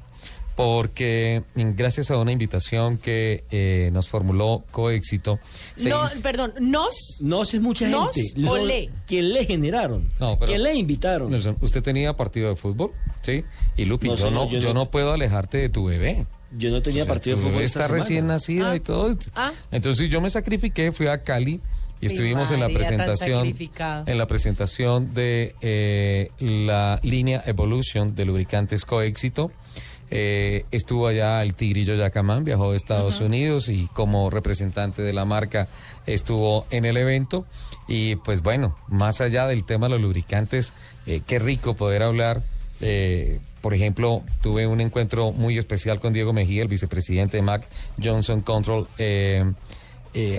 porque 0.56 1.44
gracias 1.56 2.12
a 2.12 2.18
una 2.18 2.32
invitación 2.32 2.98
que 2.98 3.44
eh, 3.52 3.90
nos 3.94 4.08
formuló 4.08 4.64
Coéxito. 4.72 5.40
No, 5.78 6.06
hizo- 6.06 6.22
perdón, 6.22 6.54
nos. 6.62 6.94
No, 7.20 7.44
si 7.46 7.58
es 7.58 7.64
mucha 7.64 7.88
¿Nos 7.88 8.14
gente. 8.16 8.42
o 8.46 8.50
Son 8.58 8.68
le? 8.68 8.90
Quien 9.06 9.34
le 9.34 9.46
generaron. 9.46 10.10
No, 10.20 10.40
pero- 10.40 10.48
quien 10.52 10.64
le 10.64 10.74
invitaron. 10.76 11.30
Nelson, 11.30 11.58
usted 11.62 11.84
tenía 11.84 12.14
partido 12.14 12.50
de 12.50 12.56
fútbol, 12.56 12.92
¿sí? 13.22 13.44
Y 13.76 13.86
Lupi, 13.86 14.08
No, 14.08 14.14
yo, 14.16 14.18
señor, 14.18 14.34
no, 14.34 14.50
yo 14.50 14.60
yo 14.60 14.68
no- 14.70 14.86
no 14.86 14.92
puedo 14.92 15.12
alejarte 15.14 15.58
de 15.58 15.70
tu 15.70 15.86
bebé. 15.86 16.26
Yo 16.58 16.72
no 16.72 16.82
tenía 16.82 17.02
O 17.04 17.06
sea, 17.06 17.14
partido 17.16 17.36
tu 17.36 17.40
de 17.42 17.44
fútbol 17.44 17.54
bebé 17.56 17.66
esta 17.66 17.80
está 17.80 17.88
semana. 17.88 18.04
recién 18.04 18.28
nacida 18.28 18.72
Ah. 18.72 18.76
y 18.76 18.80
todo. 18.80 19.18
Ah. 19.36 19.52
Entonces 19.72 20.10
yo 20.10 20.22
me 20.22 20.30
sacrifiqué, 20.30 20.92
fui 20.94 21.08
a 21.08 21.22
Cali 21.22 21.60
y 22.00 22.06
estuvimos 22.06 22.50
en 22.52 22.62
la 22.62 22.70
presentación 22.70 23.54
en 24.06 24.18
la 24.18 24.26
presentación 24.28 25.14
de 25.14 25.56
eh, 25.62 26.30
la 26.40 27.00
línea 27.04 27.44
Evolution 27.46 28.16
de 28.16 28.24
lubricantes 28.26 28.86
Coéxito. 28.86 29.52
Eh, 30.12 30.66
estuvo 30.72 31.08
allá 31.08 31.42
el 31.42 31.56
Tigrillo 31.56 31.96
Yacamán, 31.96 32.44
viajó 32.44 32.72
de 32.72 32.78
Estados 32.78 33.20
Unidos 33.20 33.70
y 33.70 33.88
como 33.88 34.30
representante 34.30 35.02
de 35.02 35.14
la 35.14 35.26
marca 35.26 35.68
estuvo 36.06 36.66
en 36.70 36.86
el 36.86 36.98
evento. 36.98 37.46
Y 37.88 38.16
pues 38.18 38.42
bueno, 38.42 38.76
más 38.88 39.22
allá 39.22 39.48
del 39.48 39.64
tema 39.66 39.88
de 39.88 39.94
los 39.94 40.02
lubricantes, 40.02 40.74
eh, 41.06 41.22
qué 41.26 41.40
rico 41.40 41.76
poder 41.76 42.04
hablar. 42.04 42.44
eh, 42.82 43.40
por 43.62 43.74
ejemplo, 43.74 44.22
tuve 44.44 44.68
un 44.68 44.80
encuentro 44.80 45.32
muy 45.32 45.58
especial 45.58 46.00
con 46.00 46.14
Diego 46.14 46.34
Mejía, 46.34 46.62
el 46.62 46.68
vicepresidente 46.68 47.38
de 47.38 47.42
Mac 47.42 47.68
Johnson 48.04 48.42
Control, 48.42 48.88
eh, 49.00 49.44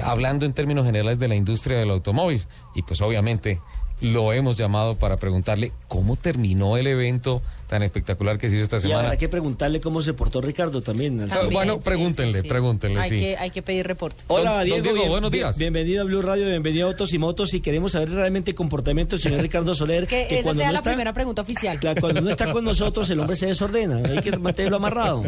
hablando 0.00 0.46
en 0.46 0.52
términos 0.52 0.86
generales 0.86 1.18
de 1.18 1.26
la 1.26 1.34
industria 1.34 1.76
del 1.78 1.90
automóvil. 1.90 2.44
Y 2.76 2.82
pues 2.82 3.00
obviamente 3.00 3.60
lo 4.00 4.32
hemos 4.34 4.56
llamado 4.58 4.96
para 4.96 5.16
preguntarle 5.16 5.72
cómo 5.88 6.16
terminó 6.16 6.76
el 6.76 6.86
evento 6.86 7.40
tan 7.66 7.82
espectacular 7.82 8.38
que 8.38 8.48
se 8.50 8.56
hizo 8.56 8.64
esta 8.64 8.76
Y 8.76 8.80
semana. 8.80 9.00
habrá 9.04 9.16
que 9.16 9.28
preguntarle 9.28 9.80
cómo 9.80 10.02
se 10.02 10.12
portó 10.12 10.40
Ricardo 10.40 10.82
también. 10.82 11.18
al 11.20 11.30
Ah, 11.32 11.34
final. 11.36 11.50
bueno, 11.52 11.80
pregúntenle, 11.80 12.34
sí, 12.34 12.42
sí. 12.42 12.48
pregúntenle, 12.48 13.00
Hay 13.00 13.08
sí. 13.10 13.18
que, 13.18 13.36
hay 13.36 13.50
que 13.50 13.62
pedir 13.62 13.86
reporte. 13.86 14.22
Hola, 14.28 14.50
Don- 14.50 14.58
don 14.58 14.64
Diego, 14.66 14.82
Diego, 14.82 14.98
bien- 14.98 15.08
buenos 15.10 15.30
bien- 15.30 15.44
días. 15.44 15.58
bienvenido 15.58 16.02
a 16.02 16.04
Blue 16.04 16.22
Radio, 16.22 16.46
bienvenido 16.46 16.86
a 16.86 16.90
Autos 16.90 17.12
y 17.14 17.18
Motos 17.18 17.54
y 17.54 17.60
queremos 17.60 17.92
saber 17.92 18.10
realmente 18.10 18.50
el 18.50 18.54
comportamiento 18.54 19.16
del 19.16 19.22
señor 19.22 19.40
Ricardo 19.40 19.74
Soler. 19.74 20.06
Que, 20.06 20.24
esa 20.26 20.42
cuando 20.42 20.60
sea 20.60 20.66
no 20.68 20.72
la 20.74 20.78
está, 20.78 20.90
primera 20.90 21.12
pregunta 21.12 21.42
oficial. 21.42 21.80
Claro, 21.80 22.00
cuando 22.00 22.20
no 22.20 22.30
está 22.30 22.52
con 22.52 22.62
nosotros 22.64 23.08
el 23.10 23.18
hombre 23.18 23.34
se 23.34 23.46
desordena, 23.46 23.96
hay 24.08 24.20
que 24.20 24.36
mantenerlo 24.36 24.76
amarrado. 24.76 25.24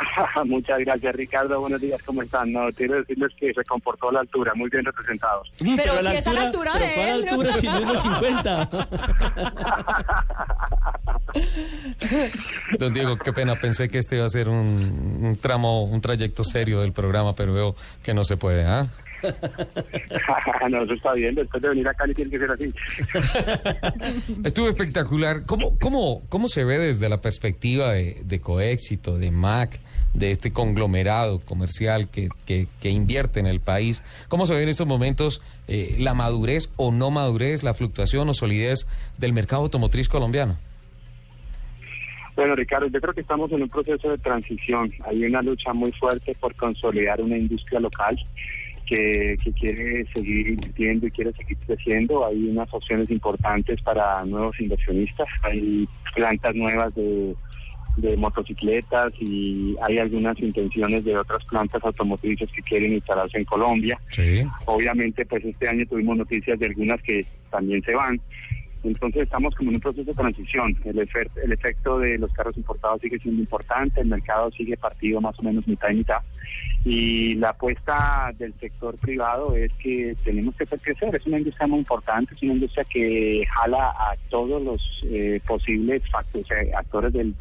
Muchas 0.46 0.78
gracias, 0.80 1.14
Ricardo. 1.14 1.60
Buenos 1.60 1.80
días, 1.80 2.02
¿cómo 2.02 2.22
están? 2.22 2.52
No, 2.52 2.70
quiero 2.72 2.96
decirles 2.96 3.32
que 3.38 3.52
se 3.52 3.64
comportó 3.64 4.10
a 4.10 4.12
la 4.12 4.20
altura, 4.20 4.52
muy 4.54 4.70
bien 4.70 4.84
representados. 4.84 5.50
Pero 5.58 5.92
a 5.92 6.02
si 6.02 6.16
es 6.16 6.26
a 6.26 6.32
la 6.32 6.42
altura 6.42 6.72
pero 6.74 6.86
de 6.86 6.94
¿cuál 6.94 7.08
él? 7.08 7.28
altura 7.28 7.52
si 7.52 7.66
no 7.66 7.78
es 7.78 7.86
los 7.86 8.02
50? 8.02 8.70
Don 12.78 12.92
Diego, 12.92 13.16
qué 13.18 13.32
pena, 13.32 13.58
pensé 13.58 13.88
que 13.88 13.98
este 13.98 14.16
iba 14.16 14.26
a 14.26 14.28
ser 14.28 14.48
un, 14.48 15.20
un 15.22 15.36
tramo, 15.40 15.84
un 15.84 16.00
trayecto 16.00 16.44
serio 16.44 16.80
del 16.80 16.92
programa, 16.92 17.34
pero 17.34 17.52
veo 17.52 17.76
que 18.02 18.14
no 18.14 18.24
se 18.24 18.36
puede, 18.36 18.64
¿ah? 18.64 18.88
no, 20.70 20.82
eso 20.82 20.94
está 20.94 21.12
bien. 21.12 21.34
Después 21.34 21.62
de 21.62 21.68
venir 21.68 21.88
a 21.88 21.94
Cali 21.94 22.14
tiene 22.14 22.30
que 22.30 22.38
ser 22.38 22.50
así. 22.50 22.74
Estuvo 24.44 24.68
espectacular. 24.68 25.44
¿Cómo, 25.46 25.78
cómo, 25.78 26.22
cómo 26.28 26.48
se 26.48 26.64
ve 26.64 26.78
desde 26.78 27.08
la 27.08 27.20
perspectiva 27.20 27.92
de, 27.92 28.22
de 28.24 28.40
Coéxito, 28.40 29.18
de 29.18 29.30
Mac, 29.30 29.78
de 30.14 30.30
este 30.30 30.52
conglomerado 30.52 31.40
comercial 31.40 32.08
que, 32.08 32.28
que, 32.46 32.66
que 32.80 32.90
invierte 32.90 33.40
en 33.40 33.46
el 33.46 33.60
país? 33.60 34.02
¿Cómo 34.28 34.46
se 34.46 34.54
ve 34.54 34.62
en 34.62 34.68
estos 34.68 34.86
momentos 34.86 35.42
eh, 35.68 35.96
la 35.98 36.14
madurez 36.14 36.70
o 36.76 36.92
no 36.92 37.10
madurez, 37.10 37.62
la 37.62 37.74
fluctuación 37.74 38.28
o 38.28 38.34
solidez 38.34 38.86
del 39.18 39.32
mercado 39.32 39.62
automotriz 39.62 40.08
colombiano? 40.08 40.58
Bueno, 42.36 42.54
Ricardo, 42.54 42.86
yo 42.86 43.00
creo 43.00 43.12
que 43.12 43.20
estamos 43.20 43.52
en 43.52 43.62
un 43.62 43.68
proceso 43.68 44.08
de 44.08 44.18
transición. 44.18 44.92
Hay 45.04 45.24
una 45.24 45.42
lucha 45.42 45.72
muy 45.72 45.92
fuerte 45.92 46.34
por 46.40 46.54
consolidar 46.54 47.20
una 47.20 47.36
industria 47.36 47.80
local 47.80 48.16
que, 48.86 49.36
que 49.42 49.52
quiere 49.52 50.06
seguir 50.14 50.48
invirtiendo 50.48 51.06
y 51.06 51.10
quiere 51.10 51.32
seguir 51.32 51.58
creciendo. 51.66 52.24
Hay 52.24 52.48
unas 52.48 52.72
opciones 52.72 53.10
importantes 53.10 53.80
para 53.82 54.24
nuevos 54.24 54.58
inversionistas. 54.58 55.28
Hay 55.42 55.86
plantas 56.14 56.54
nuevas 56.54 56.94
de, 56.94 57.34
de 57.96 58.16
motocicletas 58.16 59.12
y 59.20 59.76
hay 59.82 59.98
algunas 59.98 60.38
intenciones 60.40 61.04
de 61.04 61.16
otras 61.16 61.44
plantas 61.44 61.82
automotrices 61.84 62.50
que 62.52 62.62
quieren 62.62 62.92
instalarse 62.92 63.38
en 63.38 63.44
Colombia. 63.44 64.00
Sí. 64.10 64.42
Obviamente, 64.66 65.26
pues 65.26 65.44
este 65.44 65.68
año 65.68 65.84
tuvimos 65.86 66.16
noticias 66.16 66.58
de 66.58 66.66
algunas 66.66 67.02
que 67.02 67.24
también 67.50 67.82
se 67.82 67.94
van. 67.94 68.20
Entonces 68.82 69.22
estamos 69.22 69.54
como 69.54 69.70
en 69.70 69.76
un 69.76 69.80
proceso 69.80 70.10
de 70.10 70.14
transición. 70.14 70.76
El, 70.84 70.98
el 70.98 71.52
efecto 71.52 71.98
de 71.98 72.18
los 72.18 72.32
carros 72.32 72.56
importados 72.56 73.00
sigue 73.00 73.18
siendo 73.18 73.42
importante, 73.42 74.00
el 74.00 74.08
mercado 74.08 74.50
sigue 74.52 74.76
partido 74.76 75.20
más 75.20 75.38
o 75.38 75.42
menos 75.42 75.66
mitad 75.66 75.90
y 75.90 75.96
mitad. 75.96 76.22
Y 76.84 77.34
la 77.34 77.50
apuesta 77.50 78.32
del 78.38 78.54
sector 78.54 78.96
privado 78.96 79.54
es 79.54 79.72
que 79.74 80.16
tenemos 80.24 80.54
que 80.56 80.64
hacer 80.64 80.80
crecer. 80.80 81.14
Es 81.14 81.26
una 81.26 81.38
industria 81.38 81.66
muy 81.66 81.80
importante, 81.80 82.34
es 82.34 82.42
una 82.42 82.54
industria 82.54 82.84
que 82.84 83.44
jala 83.50 83.90
a 83.90 84.14
todos 84.30 84.62
los 84.62 85.04
eh, 85.04 85.40
posibles 85.46 86.02
factores, 86.10 86.46
actores 86.74 87.12
del 87.12 87.34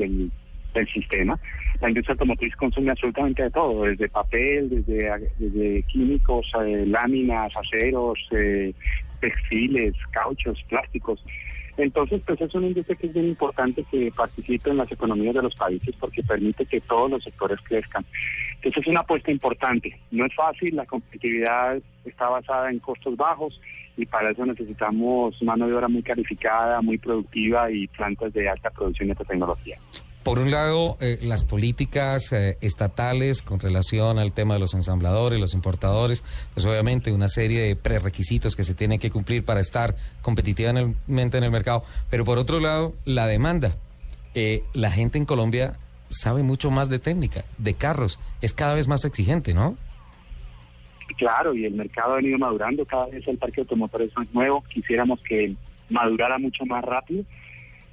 sistema. 0.94 1.40
La 1.80 1.88
industria 1.88 2.14
automotriz 2.14 2.54
consume 2.58 2.92
absolutamente 2.92 3.44
de 3.44 3.52
todo, 3.52 3.84
desde 3.84 4.10
papel, 4.10 4.70
desde, 4.70 5.30
desde 5.38 5.84
químicos, 5.84 6.52
eh, 6.66 6.86
láminas, 6.86 7.56
aceros, 7.56 8.20
eh, 8.32 8.74
textiles, 9.20 9.96
cauchos, 10.12 10.62
plásticos. 10.68 11.24
Entonces, 11.78 12.22
pues 12.26 12.42
es 12.42 12.54
una 12.56 12.68
industria 12.68 12.98
que 12.98 13.08
es 13.08 13.14
bien 13.14 13.28
importante 13.28 13.86
que 13.90 14.12
participe 14.12 14.70
en 14.70 14.78
las 14.78 14.92
economías 14.92 15.34
de 15.34 15.44
los 15.44 15.56
países 15.56 15.96
porque 15.98 16.22
permite 16.24 16.66
que 16.66 16.82
todos 16.82 17.10
los 17.10 17.24
sectores 17.24 17.60
crezcan. 17.64 18.06
Entonces 18.56 18.82
es 18.82 18.88
una 18.88 19.00
apuesta 19.00 19.32
importante. 19.32 19.98
No 20.12 20.26
es 20.26 20.36
fácil, 20.36 20.76
la 20.76 20.86
competitividad 20.86 21.80
está 22.04 22.28
basada 22.28 22.70
en 22.70 22.80
costos 22.80 23.16
bajos 23.16 23.60
y 23.96 24.06
para 24.06 24.32
eso 24.32 24.46
necesitamos 24.46 25.42
mano 25.42 25.68
de 25.68 25.74
obra 25.74 25.88
muy 25.88 26.04
calificada, 26.04 26.82
muy 26.82 26.98
productiva 26.98 27.72
y 27.72 27.88
plantas 27.88 28.34
de 28.34 28.50
alta 28.50 28.70
producción 28.70 29.08
de 29.08 29.14
esta 29.14 29.26
tecnología. 29.26 29.78
Por 30.30 30.38
un 30.38 30.52
lado, 30.52 30.96
eh, 31.02 31.18
las 31.24 31.44
políticas 31.44 32.32
eh, 32.34 32.60
estatales 32.62 33.42
con 33.42 33.60
relación 33.60 34.20
al 34.20 34.32
tema 34.32 34.54
de 34.54 34.60
los 34.60 34.76
ensambladores, 34.76 35.40
los 35.40 35.56
importadores, 35.56 36.24
pues 36.54 36.68
obviamente 36.68 37.12
una 37.12 37.28
serie 37.28 37.64
de 37.64 37.76
prerequisitos 37.76 38.56
que 38.56 38.64
se 38.64 38.76
tienen 38.76 39.00
que 39.00 39.10
cumplir 39.10 39.44
para 39.44 39.60
estar 39.60 39.96
competitivamente 40.22 41.40
en 41.40 41.44
el 41.44 41.50
mercado. 41.50 41.82
Pero 42.12 42.26
por 42.26 42.38
otro 42.38 42.60
lado, 42.60 42.94
la 43.06 43.26
demanda. 43.26 43.76
Eh, 44.36 44.62
la 44.74 44.92
gente 44.92 45.18
en 45.18 45.26
Colombia 45.26 45.80
sabe 46.10 46.44
mucho 46.44 46.70
más 46.70 46.92
de 46.92 47.00
técnica, 47.00 47.44
de 47.58 47.74
carros, 47.74 48.20
es 48.40 48.54
cada 48.54 48.76
vez 48.76 48.88
más 48.88 49.06
exigente, 49.06 49.56
¿no? 49.56 49.78
Claro, 51.18 51.56
y 51.56 51.66
el 51.66 51.74
mercado 51.74 52.14
ha 52.14 52.18
venido 52.18 52.38
madurando, 52.38 52.86
cada 52.86 53.08
vez 53.08 53.28
el 53.28 53.40
parque 53.40 53.62
automotor 53.62 54.04
es 54.04 54.16
más 54.16 54.32
nuevo, 54.32 54.64
quisiéramos 54.70 55.20
que 55.22 55.56
madurara 55.90 56.38
mucho 56.38 56.68
más 56.68 56.86
rápido 56.86 57.26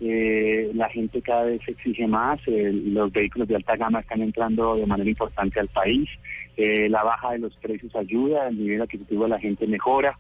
eh, 0.00 0.70
la 0.74 0.88
gente 0.90 1.22
cada 1.22 1.44
vez 1.44 1.60
exige 1.66 2.06
más, 2.06 2.40
los 2.46 3.10
vehículos 3.12 3.48
de 3.48 3.56
alta 3.56 3.76
gama 3.76 4.00
están 4.00 4.20
entrando 4.20 4.76
de 4.76 4.86
manera 4.86 5.08
importante 5.08 5.58
al 5.58 5.68
país, 5.68 6.08
eh, 6.56 6.88
la 6.88 7.02
baja 7.02 7.32
de 7.32 7.38
los 7.38 7.54
precios 7.56 7.94
ayuda, 7.96 8.48
el 8.48 8.58
nivel 8.58 8.82
adquisitivo 8.82 9.24
de 9.24 9.30
la 9.30 9.40
gente 9.40 9.66
mejora. 9.66 10.18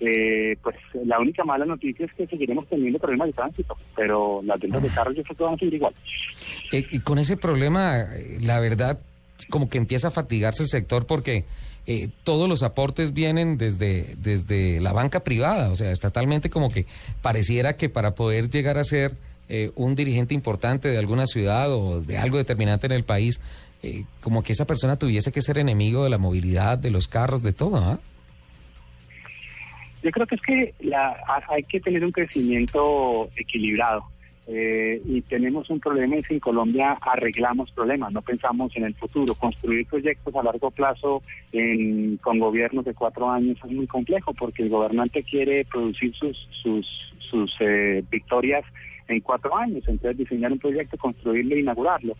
Eh, 0.00 0.56
pues 0.62 0.76
la 1.04 1.20
única 1.20 1.44
mala 1.44 1.64
noticia 1.64 2.04
es 2.04 2.12
que 2.12 2.26
seguiremos 2.26 2.68
teniendo 2.68 2.98
problemas 2.98 3.28
de 3.28 3.32
tránsito, 3.32 3.76
pero 3.96 4.42
las 4.44 4.58
ventas 4.60 4.82
de 4.82 4.88
carros 4.88 5.16
yo 5.16 5.22
creo 5.22 5.36
que 5.36 5.44
van 5.44 5.54
a 5.54 5.58
seguir 5.58 5.74
igual. 5.74 5.94
y 6.72 6.98
con 7.00 7.18
ese 7.18 7.36
problema, 7.36 8.08
la 8.40 8.60
verdad, 8.60 8.98
como 9.48 9.68
que 9.68 9.78
empieza 9.78 10.08
a 10.08 10.10
fatigarse 10.10 10.64
el 10.64 10.68
sector 10.68 11.06
porque 11.06 11.44
eh, 11.86 12.08
todos 12.24 12.48
los 12.48 12.62
aportes 12.62 13.12
vienen 13.12 13.58
desde, 13.58 14.14
desde 14.16 14.80
la 14.80 14.92
banca 14.92 15.20
privada, 15.20 15.70
o 15.70 15.76
sea, 15.76 15.90
estatalmente 15.90 16.48
como 16.48 16.70
que 16.70 16.86
pareciera 17.20 17.76
que 17.76 17.90
para 17.90 18.14
poder 18.14 18.48
llegar 18.48 18.78
a 18.78 18.84
ser 18.84 19.12
eh, 19.50 19.70
un 19.74 19.94
dirigente 19.94 20.32
importante 20.32 20.88
de 20.88 20.96
alguna 20.96 21.26
ciudad 21.26 21.70
o 21.70 22.00
de 22.00 22.16
algo 22.16 22.38
determinante 22.38 22.86
en 22.86 22.92
el 22.92 23.04
país, 23.04 23.40
eh, 23.82 24.04
como 24.22 24.42
que 24.42 24.52
esa 24.52 24.64
persona 24.66 24.96
tuviese 24.96 25.30
que 25.30 25.42
ser 25.42 25.58
enemigo 25.58 26.04
de 26.04 26.10
la 26.10 26.16
movilidad, 26.16 26.78
de 26.78 26.90
los 26.90 27.06
carros, 27.06 27.42
de 27.42 27.52
todo, 27.52 27.76
¿ah? 27.76 27.98
Yo 30.02 30.10
creo 30.10 30.26
que 30.26 30.34
es 30.34 30.42
que 30.42 30.74
la, 30.80 31.16
hay 31.48 31.62
que 31.62 31.80
tener 31.80 32.04
un 32.04 32.12
crecimiento 32.12 33.28
equilibrado. 33.36 34.04
Eh, 34.46 35.00
y 35.06 35.22
tenemos 35.22 35.70
un 35.70 35.80
problema 35.80 36.16
es 36.16 36.28
que 36.28 36.34
en 36.34 36.40
Colombia 36.40 36.98
arreglamos 37.00 37.70
problemas, 37.72 38.12
no 38.12 38.20
pensamos 38.20 38.76
en 38.76 38.84
el 38.84 38.94
futuro. 38.94 39.34
Construir 39.34 39.86
proyectos 39.86 40.34
a 40.34 40.42
largo 40.42 40.70
plazo 40.70 41.22
con 42.20 42.38
gobiernos 42.38 42.84
de 42.84 42.94
cuatro 42.94 43.30
años 43.30 43.58
es 43.64 43.70
muy 43.70 43.86
complejo 43.86 44.34
porque 44.34 44.62
el 44.62 44.68
gobernante 44.68 45.22
quiere 45.22 45.64
producir 45.64 46.14
sus, 46.14 46.48
sus, 46.62 47.14
sus 47.18 47.54
eh, 47.60 48.04
victorias 48.10 48.64
en 49.08 49.20
cuatro 49.20 49.56
años, 49.56 49.84
entonces 49.86 50.16
diseñar 50.16 50.52
un 50.52 50.58
proyecto, 50.58 50.96
construirlo 50.96 51.54
e 51.54 51.60
inaugurarlo. 51.60 52.16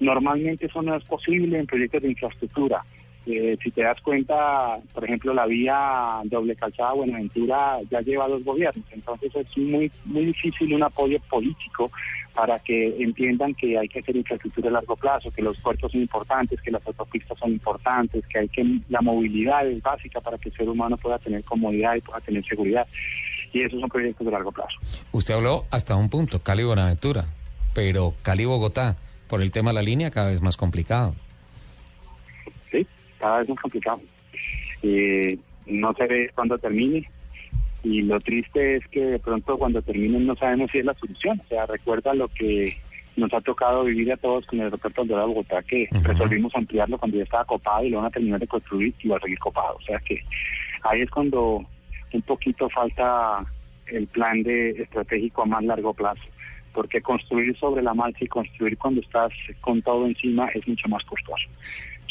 Normalmente 0.00 0.66
eso 0.66 0.82
no 0.82 0.96
es 0.96 1.04
posible 1.04 1.58
en 1.58 1.66
proyectos 1.66 2.02
de 2.02 2.10
infraestructura. 2.10 2.84
Eh, 3.30 3.58
si 3.62 3.70
te 3.70 3.82
das 3.82 4.00
cuenta, 4.00 4.78
por 4.94 5.04
ejemplo, 5.04 5.34
la 5.34 5.44
vía 5.44 6.20
doble 6.24 6.56
calzada 6.56 6.94
Buenaventura 6.94 7.78
ya 7.90 8.00
lleva 8.00 8.26
dos 8.26 8.42
gobiernos, 8.42 8.86
entonces 8.90 9.34
es 9.36 9.58
muy 9.58 9.92
muy 10.06 10.24
difícil 10.24 10.72
un 10.72 10.82
apoyo 10.82 11.18
político 11.28 11.90
para 12.34 12.58
que 12.60 13.02
entiendan 13.02 13.54
que 13.54 13.76
hay 13.76 13.86
que 13.86 13.98
hacer 13.98 14.16
infraestructura 14.16 14.70
a 14.70 14.72
largo 14.72 14.96
plazo, 14.96 15.30
que 15.30 15.42
los 15.42 15.58
puertos 15.58 15.92
son 15.92 16.00
importantes, 16.00 16.58
que 16.62 16.70
las 16.70 16.86
autopistas 16.86 17.38
son 17.38 17.50
importantes, 17.52 18.26
que 18.28 18.38
hay 18.38 18.48
que 18.48 18.64
la 18.88 19.02
movilidad 19.02 19.66
es 19.66 19.82
básica 19.82 20.22
para 20.22 20.38
que 20.38 20.48
el 20.48 20.54
ser 20.54 20.66
humano 20.66 20.96
pueda 20.96 21.18
tener 21.18 21.44
comodidad 21.44 21.96
y 21.96 22.00
pueda 22.00 22.20
tener 22.20 22.42
seguridad. 22.44 22.86
Y 23.52 23.62
esos 23.62 23.78
son 23.78 23.90
proyectos 23.90 24.24
de 24.24 24.32
largo 24.32 24.52
plazo. 24.52 24.78
Usted 25.12 25.34
habló 25.34 25.66
hasta 25.70 25.96
un 25.96 26.08
punto, 26.08 26.38
Cali 26.42 26.64
Buenaventura, 26.64 27.26
pero 27.74 28.14
Cali 28.22 28.46
Bogotá, 28.46 28.96
por 29.28 29.42
el 29.42 29.50
tema 29.50 29.70
de 29.70 29.74
la 29.74 29.82
línea, 29.82 30.10
cada 30.10 30.30
vez 30.30 30.40
más 30.40 30.56
complicado 30.56 31.14
cada 33.18 33.38
vez 33.38 33.48
más 33.48 33.58
complicado. 33.60 34.00
Eh, 34.82 35.38
no 35.66 35.92
se 35.94 36.06
ve 36.06 36.30
cuándo 36.34 36.58
termine 36.58 37.08
y 37.82 38.02
lo 38.02 38.18
triste 38.20 38.76
es 38.76 38.86
que 38.88 39.04
de 39.04 39.18
pronto 39.18 39.56
cuando 39.56 39.82
termine 39.82 40.18
no 40.18 40.34
sabemos 40.36 40.70
si 40.70 40.78
es 40.78 40.84
la 40.84 40.94
solución. 40.94 41.40
O 41.44 41.48
sea, 41.48 41.66
recuerda 41.66 42.14
lo 42.14 42.28
que 42.28 42.76
nos 43.16 43.32
ha 43.32 43.40
tocado 43.40 43.84
vivir 43.84 44.12
a 44.12 44.16
todos 44.16 44.46
con 44.46 44.58
el 44.58 44.66
aeropuerto 44.66 45.04
de 45.04 45.14
Bogotá, 45.14 45.62
que 45.62 45.88
resolvimos 46.02 46.54
ampliarlo 46.54 46.98
cuando 46.98 47.16
ya 47.16 47.24
estaba 47.24 47.44
copado 47.44 47.84
y 47.84 47.90
lo 47.90 47.98
van 47.98 48.06
a 48.06 48.10
terminar 48.10 48.40
de 48.40 48.46
construir 48.46 48.94
y 49.02 49.08
va 49.08 49.16
a 49.16 49.20
seguir 49.20 49.38
copado. 49.38 49.76
O 49.76 49.82
sea 49.82 49.98
que 50.00 50.22
ahí 50.82 51.02
es 51.02 51.10
cuando 51.10 51.64
un 52.12 52.22
poquito 52.22 52.68
falta 52.70 53.44
el 53.86 54.06
plan 54.08 54.42
de 54.42 54.70
estratégico 54.70 55.42
a 55.42 55.46
más 55.46 55.64
largo 55.64 55.94
plazo, 55.94 56.22
porque 56.72 57.00
construir 57.00 57.56
sobre 57.58 57.82
la 57.82 57.94
marcha 57.94 58.24
y 58.24 58.28
construir 58.28 58.76
cuando 58.78 59.00
estás 59.00 59.32
con 59.60 59.82
todo 59.82 60.06
encima 60.06 60.48
es 60.48 60.66
mucho 60.68 60.88
más 60.88 61.04
costoso 61.04 61.48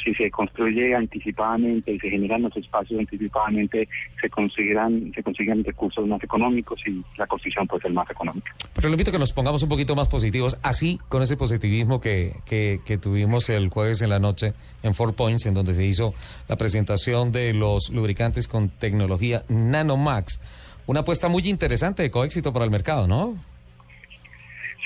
si 0.08 0.14
se 0.14 0.32
construye 0.32 0.95
anticipadamente 0.95 1.91
y 1.93 1.99
se 1.99 2.10
generan 2.10 2.43
los 2.43 2.55
espacios 2.55 2.99
anticipadamente, 2.99 3.89
se 4.22 4.30
conseguirán, 4.30 5.12
se 5.14 5.22
consiguen 5.22 5.64
recursos 5.64 6.08
más 6.08 6.24
económicos 6.24 6.80
y 6.88 7.03
la 7.18 7.28
construcción 7.28 7.68
puede 7.68 7.82
ser 7.82 7.91
más 7.91 8.10
económica. 8.10 8.53
Pero 8.74 8.88
le 8.88 8.93
invito 8.93 9.12
a 9.12 9.14
que 9.14 9.20
nos 9.20 9.34
pongamos 9.34 9.64
un 9.64 9.70
poquito 9.70 9.95
más 9.95 10.08
positivos, 10.08 10.58
así 10.64 10.99
con 11.10 11.22
ese 11.22 11.36
positivismo 11.36 11.99
que, 11.99 12.34
que, 12.45 12.80
que 12.86 12.97
tuvimos 12.97 13.49
el 13.49 13.70
jueves 13.70 14.01
en 14.01 14.10
la 14.10 14.20
noche 14.20 14.53
en 14.84 14.93
Four 14.93 15.16
Points, 15.16 15.45
en 15.45 15.53
donde 15.53 15.74
se 15.74 15.86
hizo 15.86 16.14
la 16.47 16.55
presentación 16.55 17.32
de 17.32 17.53
los 17.53 17.89
lubricantes 17.89 18.47
con 18.47 18.70
tecnología 18.70 19.43
Nanomax. 19.49 20.39
Una 20.86 21.01
apuesta 21.01 21.28
muy 21.28 21.43
interesante 21.49 22.01
de 22.03 22.12
coéxito 22.12 22.53
para 22.53 22.64
el 22.64 22.72
mercado, 22.72 23.08
¿no? 23.08 23.36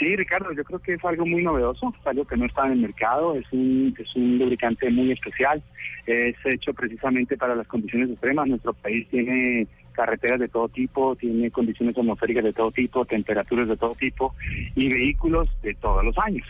Sí, 0.02 0.16
Ricardo, 0.16 0.52
yo 0.52 0.64
creo 0.64 0.80
que 0.80 0.93
es 0.95 1.06
algo 1.06 1.28
muy 1.28 1.43
novedoso, 1.43 1.93
es 1.99 2.08
algo 2.08 2.26
que 2.26 2.36
no 2.36 2.45
está 2.45 2.66
en 2.66 2.72
el 2.72 2.80
mercado, 2.80 3.36
es 3.36 3.45
un, 3.52 3.93
es 3.99 4.16
un 4.16 4.39
lubricante 4.39 4.89
muy 4.89 5.12
especial, 5.12 5.62
es 6.08 6.36
hecho 6.43 6.74
precisamente 6.74 7.38
para 7.38 7.54
las 7.54 7.68
condiciones 7.68 8.10
extremas. 8.10 8.47
Nuestro 8.47 8.74
país 8.74 9.08
tiene 9.10 9.68
carreteras 9.91 10.39
de 10.39 10.47
todo 10.47 10.70
tipo, 10.70 11.16
tiene 11.18 11.52
condiciones 11.52 11.95
atmosféricas 11.95 12.45
de 12.45 12.54
todo 12.54 12.72
tipo, 12.72 13.06
temperaturas 13.06 13.68
de 13.68 13.78
todo 13.78 13.93
tipo 13.93 14.34
y 14.74 14.91
vehículos 14.91 15.47
de 15.62 15.76
todos 15.76 16.04
los 16.04 16.18
años. 16.18 16.47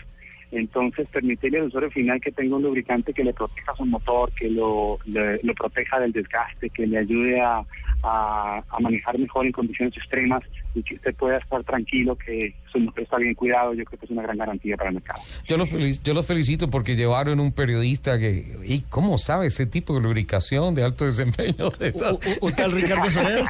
Entonces, 0.50 1.06
permitirle 1.08 1.58
al 1.58 1.66
usuario 1.66 1.90
final 1.90 2.22
que 2.22 2.32
tenga 2.32 2.56
un 2.56 2.62
lubricante 2.62 3.12
que 3.12 3.24
le 3.24 3.34
proteja 3.34 3.76
su 3.76 3.84
motor, 3.84 4.32
que 4.32 4.48
lo, 4.48 4.98
lo 5.04 5.54
proteja 5.54 6.00
del 6.00 6.12
desgaste, 6.12 6.70
que 6.70 6.86
le 6.86 6.96
ayude 6.96 7.38
a, 7.38 7.62
a, 8.02 8.62
manejar 8.80 9.18
mejor 9.18 9.46
en 9.46 9.52
condiciones 9.52 9.96
extremas 9.96 10.42
y 10.74 10.82
que 10.82 10.96
usted 10.96 11.14
pueda 11.14 11.38
estar 11.38 11.62
tranquilo 11.64 12.16
que 12.16 12.54
su 12.72 12.78
motor 12.80 13.02
está 13.04 13.18
bien 13.18 13.34
cuidado, 13.34 13.74
yo 13.74 13.84
creo 13.84 14.00
que 14.00 14.06
es 14.06 14.10
una 14.10 14.22
gran 14.22 14.38
garantía 14.38 14.76
para 14.76 14.88
el 14.88 14.94
mercado. 14.94 15.22
Yo 15.46 15.56
lo, 15.56 15.66
yo 15.66 16.14
lo 16.14 16.22
felicito 16.22 16.68
porque 16.68 16.96
llevaron 16.96 17.38
un 17.38 17.52
periodista 17.52 18.18
que, 18.18 18.58
¿y 18.64 18.80
cómo 18.82 19.18
sabe 19.18 19.46
ese 19.46 19.66
tipo 19.66 19.94
de 19.94 20.00
lubricación 20.00 20.74
de 20.74 20.82
alto 20.82 21.04
desempeño? 21.04 21.70
De 21.78 21.92
¿Un, 22.40 22.52
tal 22.54 22.72
Ricardo 22.72 23.10
Soler? 23.10 23.44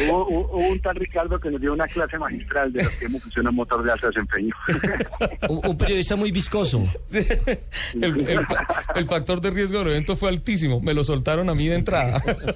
hubo, 0.08 0.68
un 0.68 0.80
tal 0.80 0.96
Ricardo 0.96 1.40
que 1.40 1.50
nos 1.50 1.60
dio 1.60 1.72
una 1.72 1.86
clase 1.88 2.18
magistral 2.18 2.72
de 2.72 2.84
lo 2.84 2.90
que 2.90 3.08
funciona 3.08 3.50
un 3.50 3.56
motor 3.56 3.82
de 3.82 3.92
alto 3.92 4.06
desempeño. 4.06 4.54
un, 5.48 5.76
periodista 5.76 6.16
muy 6.16 6.30
viscoso. 6.30 6.86
el, 7.94 8.46
el 8.94 9.06
factor 9.06 9.40
de 9.40 9.50
riesgo 9.50 9.78
del 9.78 9.88
evento 9.88 10.16
fue 10.16 10.28
altísimo, 10.28 10.80
me 10.80 10.94
lo 10.94 11.02
soltaron 11.02 11.48
a 11.48 11.54
mí 11.54 11.66
de 11.66 11.76
entrada. 11.76 12.22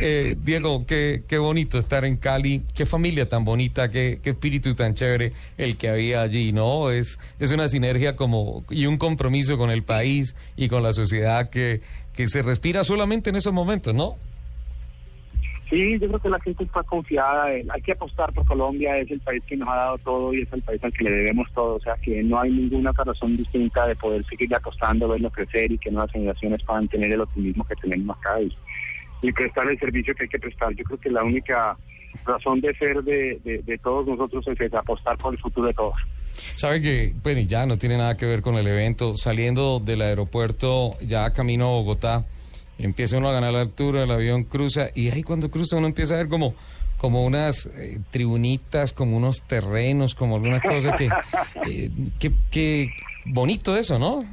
Eh, 0.00 0.36
Diego, 0.42 0.84
qué, 0.86 1.22
qué 1.26 1.38
bonito 1.38 1.78
estar 1.78 2.04
en 2.04 2.16
Cali, 2.16 2.62
qué 2.74 2.84
familia 2.84 3.28
tan 3.28 3.44
bonita, 3.44 3.90
qué, 3.90 4.18
qué, 4.22 4.30
espíritu 4.30 4.74
tan 4.74 4.94
chévere 4.94 5.32
el 5.56 5.76
que 5.76 5.88
había 5.88 6.22
allí, 6.22 6.52
¿no? 6.52 6.90
Es, 6.90 7.18
es 7.38 7.52
una 7.52 7.68
sinergia 7.68 8.16
como 8.16 8.64
y 8.70 8.86
un 8.86 8.98
compromiso 8.98 9.56
con 9.56 9.70
el 9.70 9.84
país 9.84 10.34
y 10.56 10.68
con 10.68 10.82
la 10.82 10.92
sociedad 10.92 11.48
que, 11.48 11.80
que 12.14 12.26
se 12.26 12.42
respira 12.42 12.84
solamente 12.84 13.30
en 13.30 13.36
esos 13.36 13.52
momentos, 13.52 13.94
¿no? 13.94 14.16
Sí, 15.68 15.98
yo 15.98 16.06
creo 16.06 16.20
que 16.20 16.28
la 16.28 16.40
gente 16.40 16.62
está 16.62 16.82
confiada. 16.84 17.46
hay 17.46 17.82
que 17.84 17.92
apostar 17.92 18.32
por 18.32 18.46
Colombia, 18.46 18.98
es 18.98 19.10
el 19.10 19.20
país 19.20 19.42
que 19.46 19.56
nos 19.56 19.68
ha 19.68 19.74
dado 19.74 19.98
todo 19.98 20.32
y 20.32 20.42
es 20.42 20.52
el 20.52 20.62
país 20.62 20.82
al 20.84 20.92
que 20.92 21.04
le 21.04 21.10
debemos 21.10 21.50
todo. 21.52 21.74
O 21.74 21.80
sea, 21.80 21.96
que 21.96 22.22
no 22.22 22.40
hay 22.40 22.52
ninguna 22.52 22.92
razón 22.92 23.36
distinta 23.36 23.86
de 23.86 23.96
poder 23.96 24.24
seguir 24.26 24.54
apostando, 24.54 25.08
verlo 25.08 25.28
crecer 25.30 25.72
y 25.72 25.78
que 25.78 25.90
nuevas 25.90 26.12
generaciones 26.12 26.62
puedan 26.62 26.86
tener 26.86 27.10
el 27.10 27.20
optimismo 27.20 27.64
que 27.64 27.74
tenemos 27.76 28.16
acá 28.16 28.40
y, 28.40 28.52
prestar 29.32 29.68
el 29.68 29.76
servicio 29.80 30.14
que 30.14 30.22
hay 30.22 30.28
que 30.28 30.38
prestar. 30.38 30.72
Yo 30.76 30.84
creo 30.84 31.00
que 31.00 31.10
la 31.10 31.24
única 31.24 31.76
razón 32.24 32.60
de 32.60 32.72
ser 32.76 33.02
de, 33.02 33.40
de, 33.42 33.78
todos 33.78 34.06
nosotros 34.06 34.46
es 34.46 34.72
apostar 34.72 35.18
por 35.18 35.34
el 35.34 35.40
futuro 35.40 35.66
de 35.66 35.74
todos. 35.74 35.96
Sabe 36.54 36.80
que, 36.80 37.12
bueno, 37.24 37.40
ya 37.40 37.66
no 37.66 37.76
tiene 37.76 37.96
nada 37.96 38.16
que 38.16 38.24
ver 38.24 38.40
con 38.40 38.54
el 38.54 38.68
evento. 38.68 39.14
Saliendo 39.14 39.80
del 39.80 40.02
aeropuerto, 40.02 40.96
ya 41.00 41.32
camino 41.32 41.66
a 41.66 41.70
Bogotá, 41.70 42.24
empieza 42.78 43.18
uno 43.18 43.28
a 43.28 43.32
ganar 43.32 43.52
la 43.52 43.60
altura, 43.60 44.04
el 44.04 44.10
avión 44.10 44.44
cruza 44.44 44.90
y 44.94 45.10
ahí 45.10 45.22
cuando 45.22 45.50
cruza 45.50 45.76
uno 45.76 45.86
empieza 45.86 46.14
a 46.14 46.18
ver 46.18 46.28
como 46.28 46.54
como 46.96 47.26
unas 47.26 47.66
eh, 47.66 48.00
tribunitas, 48.10 48.92
como 48.92 49.18
unos 49.18 49.42
terrenos, 49.42 50.14
como 50.14 50.36
alguna 50.36 50.60
cosa 50.60 50.92
que, 50.96 51.10
eh, 51.70 51.90
que, 52.18 52.32
que 52.50 52.88
bonito 53.26 53.76
eso, 53.76 53.98
¿no? 53.98 54.24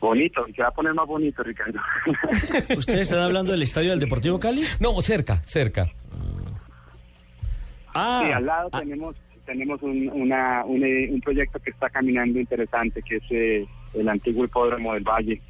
Bonito, 0.00 0.48
y 0.48 0.54
se 0.54 0.62
va 0.62 0.68
a 0.68 0.72
poner 0.72 0.94
más 0.94 1.06
bonito, 1.06 1.42
Ricardo. 1.42 1.78
¿Ustedes 2.76 3.02
están 3.02 3.20
hablando 3.20 3.52
del 3.52 3.62
estadio 3.62 3.90
del 3.90 4.00
Deportivo 4.00 4.40
Cali? 4.40 4.62
No, 4.80 4.98
cerca, 5.02 5.42
cerca. 5.44 5.92
Ah, 7.94 8.22
sí, 8.24 8.32
al 8.32 8.46
lado 8.46 8.70
tenemos 8.70 9.16
tenemos 9.44 9.82
un, 9.82 10.08
una, 10.10 10.64
un, 10.64 10.84
eh, 10.84 11.08
un 11.10 11.20
proyecto 11.20 11.58
que 11.58 11.70
está 11.70 11.90
caminando 11.90 12.38
interesante, 12.38 13.02
que 13.02 13.16
es 13.16 13.22
eh, 13.30 13.66
el 13.94 14.08
antiguo 14.08 14.44
hipódromo 14.44 14.94
del 14.94 15.02
Valle, 15.02 15.40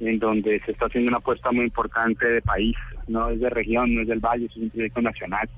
en 0.00 0.18
donde 0.18 0.60
se 0.60 0.72
está 0.72 0.86
haciendo 0.86 1.08
una 1.08 1.18
apuesta 1.18 1.52
muy 1.52 1.64
importante 1.64 2.26
de 2.26 2.42
país, 2.42 2.76
no 3.06 3.28
es 3.28 3.40
de 3.40 3.50
región, 3.50 3.94
no 3.94 4.02
es 4.02 4.08
del 4.08 4.20
Valle, 4.20 4.46
es 4.46 4.56
un 4.56 4.70
proyecto 4.70 5.02
nacional, 5.02 5.48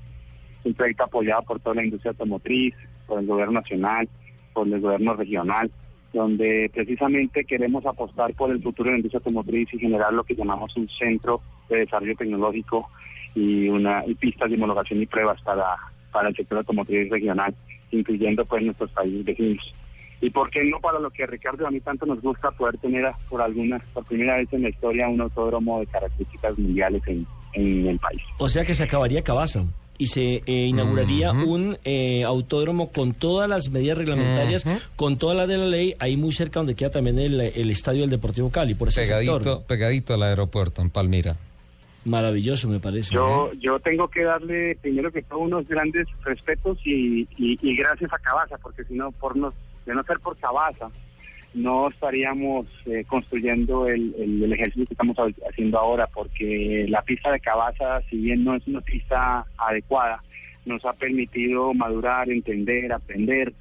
es 0.60 0.66
un 0.66 0.74
proyecto 0.74 1.04
apoyado 1.04 1.42
por 1.42 1.60
toda 1.60 1.76
la 1.76 1.84
industria 1.84 2.10
automotriz, 2.10 2.74
por 3.06 3.20
el 3.20 3.26
gobierno 3.26 3.60
nacional, 3.60 4.08
por 4.52 4.66
el 4.66 4.80
gobierno 4.80 5.14
regional, 5.14 5.70
donde 6.12 6.70
precisamente 6.74 7.44
queremos 7.44 7.86
apostar 7.86 8.34
por 8.34 8.50
el 8.50 8.62
futuro 8.62 8.88
de 8.88 8.92
la 8.92 8.98
industria 8.98 9.18
automotriz 9.18 9.72
y 9.72 9.78
generar 9.78 10.12
lo 10.12 10.24
que 10.24 10.34
llamamos 10.34 10.76
un 10.76 10.88
centro 10.88 11.40
de 11.68 11.78
desarrollo 11.78 12.16
tecnológico 12.16 12.90
y 13.34 13.68
una 13.68 14.04
y 14.06 14.14
pistas 14.14 14.50
de 14.50 14.56
homologación 14.56 15.00
y 15.00 15.06
pruebas 15.06 15.40
para, 15.42 15.76
para 16.10 16.28
el 16.28 16.36
sector 16.36 16.58
automotriz 16.58 17.08
regional, 17.10 17.54
incluyendo 17.92 18.44
pues 18.44 18.62
nuestros 18.62 18.90
países 18.90 19.24
vecinos. 19.24 19.74
Y 20.22 20.30
por 20.30 20.48
qué 20.50 20.64
no 20.64 20.78
para 20.80 20.98
lo 21.00 21.10
que 21.10 21.26
Ricardo 21.26 21.66
a 21.66 21.70
mí 21.70 21.80
tanto 21.80 22.06
nos 22.06 22.22
gusta 22.22 22.50
poder 22.52 22.78
tener 22.78 23.04
a- 23.04 23.18
por 23.28 23.42
alguna, 23.42 23.78
por 23.92 24.04
primera 24.06 24.36
vez 24.38 24.50
en 24.52 24.62
la 24.62 24.68
historia 24.70 25.08
un 25.08 25.20
autódromo 25.20 25.80
de 25.80 25.86
características 25.88 26.56
mundiales 26.58 27.02
en, 27.08 27.26
en 27.54 27.88
el 27.88 27.98
país. 27.98 28.22
O 28.38 28.48
sea 28.48 28.64
que 28.64 28.74
se 28.74 28.84
acabaría 28.84 29.22
Cabaza 29.22 29.64
y 29.98 30.06
se 30.06 30.36
eh, 30.46 30.66
inauguraría 30.66 31.32
un 31.32 31.76
eh, 31.84 32.22
autódromo 32.24 32.90
con 32.92 33.12
todas 33.14 33.48
las 33.50 33.68
medidas 33.70 33.98
reglamentarias, 33.98 34.64
con 34.96 35.18
todas 35.18 35.36
las 35.36 35.48
de 35.48 35.58
la 35.58 35.66
ley, 35.66 35.94
ahí 35.98 36.16
muy 36.16 36.32
cerca 36.32 36.60
donde 36.60 36.74
queda 36.74 36.90
también 36.90 37.18
el, 37.18 37.40
el 37.40 37.70
estadio 37.70 38.00
del 38.02 38.10
Deportivo 38.10 38.48
Cali, 38.50 38.74
por 38.74 38.88
ese 38.88 39.02
Pegadito, 39.02 39.34
sector. 39.34 39.62
pegadito 39.66 40.14
al 40.14 40.22
aeropuerto 40.22 40.82
en 40.82 40.90
Palmira. 40.90 41.36
Maravilloso, 42.04 42.68
me 42.68 42.80
parece. 42.80 43.14
Yo, 43.14 43.52
yo 43.60 43.78
tengo 43.78 44.08
que 44.08 44.24
darle 44.24 44.76
primero 44.82 45.12
que 45.12 45.22
todo 45.22 45.38
unos 45.40 45.68
grandes 45.68 46.06
respetos 46.24 46.78
y, 46.84 47.22
y, 47.38 47.58
y 47.62 47.76
gracias 47.76 48.12
a 48.12 48.18
Cabaza, 48.18 48.56
porque 48.58 48.82
si 48.84 48.94
no, 48.94 49.12
por 49.12 49.36
no, 49.36 49.52
de 49.86 49.94
no 49.94 50.02
ser 50.04 50.18
por 50.20 50.36
Cabaza, 50.36 50.90
no 51.54 51.88
estaríamos 51.88 52.66
eh, 52.86 53.04
construyendo 53.06 53.86
el, 53.86 54.14
el, 54.18 54.42
el 54.44 54.52
ejercicio 54.52 54.86
que 54.86 54.94
estamos 54.94 55.18
ha- 55.18 55.48
haciendo 55.48 55.78
ahora, 55.78 56.06
porque 56.06 56.86
la 56.88 57.02
pista 57.02 57.30
de 57.30 57.40
Cabaza, 57.40 58.00
si 58.08 58.16
bien 58.16 58.42
no 58.44 58.54
es 58.54 58.66
una 58.66 58.80
pista 58.80 59.44
adecuada, 59.58 60.22
nos 60.64 60.84
ha 60.86 60.92
permitido 60.94 61.74
madurar, 61.74 62.30
entender, 62.30 62.92
aprender 62.92 63.52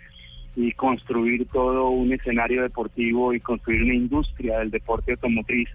y 0.56 0.72
construir 0.74 1.48
todo 1.48 1.90
un 1.90 2.14
escenario 2.14 2.62
deportivo 2.62 3.34
y 3.34 3.40
construir 3.40 3.84
una 3.84 3.96
industria 3.96 4.60
del 4.60 4.72
deporte 4.72 5.12
automotriz 5.14 5.68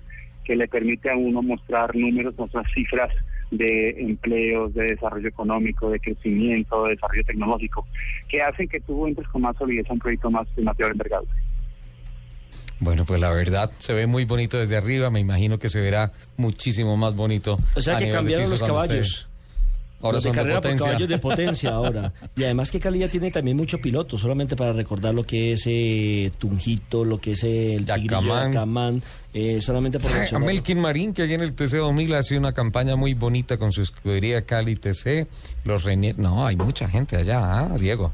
que 0.44 0.55
le 0.57 0.68
permite 0.68 1.11
a 1.11 1.16
uno 1.16 1.42
mostrar 1.42 1.97
números, 1.97 2.38
mostrar 2.38 2.64
cifras 2.72 3.11
de 3.51 3.90
empleos, 3.99 4.74
de 4.74 4.84
desarrollo 4.84 5.28
económico, 5.28 5.90
de 5.90 6.01
crecimiento, 6.01 6.84
de 6.84 6.90
desarrollo 6.90 7.24
tecnológico, 7.24 7.86
que 8.28 8.42
hacen 8.42 8.68
que 8.68 8.80
tú 8.80 9.07
entres 9.07 9.28
con 9.28 9.42
más 9.42 9.57
solidez 9.57 9.88
a 9.88 9.92
un 9.92 9.99
proyecto 9.99 10.30
más 10.30 10.47
de 10.57 10.62
mayor 10.62 10.92
envergadura. 10.92 11.32
Bueno, 12.78 13.05
pues 13.07 13.20
la 13.20 13.30
verdad 13.30 13.70
se 13.78 13.94
ve 13.94 14.07
muy 14.07 14.24
bonito 14.24 14.59
desde 14.59 14.76
arriba, 14.76 15.11
me 15.11 15.20
imagino 15.20 15.59
que 15.59 15.68
se 15.68 15.80
verá 15.80 16.12
muchísimo 16.36 16.97
más 16.97 17.14
bonito. 17.14 17.59
O 17.74 17.80
sea 17.80 17.97
a 17.97 17.99
que 17.99 18.11
cambiaron 18.11 18.51
los 18.51 18.62
caballos. 18.62 19.28
Ahora 20.01 20.16
Los 20.16 20.24
de 20.24 20.28
son 20.28 20.32
de 20.32 20.38
carrera 20.38 20.57
por 20.57 20.62
potencia. 20.62 20.86
caballos 20.86 21.09
de 21.09 21.18
potencia 21.18 21.70
ahora. 21.70 22.12
Y 22.36 22.44
además 22.44 22.70
que 22.70 22.78
Cali 22.78 22.99
ya 22.99 23.09
tiene 23.09 23.30
también 23.30 23.57
mucho 23.57 23.78
piloto, 23.78 24.18
solamente 24.18 24.57
para 24.57 24.72
recordar 24.72 25.14
lo 25.14 25.24
que 25.24 25.53
es 25.53 25.62
eh, 25.66 26.30
Tunjito, 26.38 27.05
lo 27.05 27.18
que 27.18 27.32
es 27.32 27.44
eh, 27.44 27.74
el 27.74 27.86
Yacamán. 27.86 29.03
Eh, 29.32 29.61
solamente 29.61 29.99
por 29.99 30.11
A. 30.12 30.38
Melkin 30.38 30.80
Marín, 30.80 31.12
que 31.12 31.22
allí 31.22 31.34
en 31.34 31.42
el 31.42 31.55
TC 31.55 31.76
2000 31.76 32.14
hace 32.14 32.38
una 32.38 32.53
campaña 32.53 32.97
muy 32.97 33.14
bonita 33.14 33.59
con 33.59 33.72
su 33.72 33.82
escudería 33.82 34.42
Cali 34.42 34.76
TC. 34.76 35.26
Los 35.64 35.84
Reinier... 35.84 36.18
No, 36.18 36.47
hay 36.47 36.57
mucha 36.57 36.88
gente 36.88 37.16
allá, 37.16 37.61
¿ah, 37.61 37.76
Diego? 37.78 38.12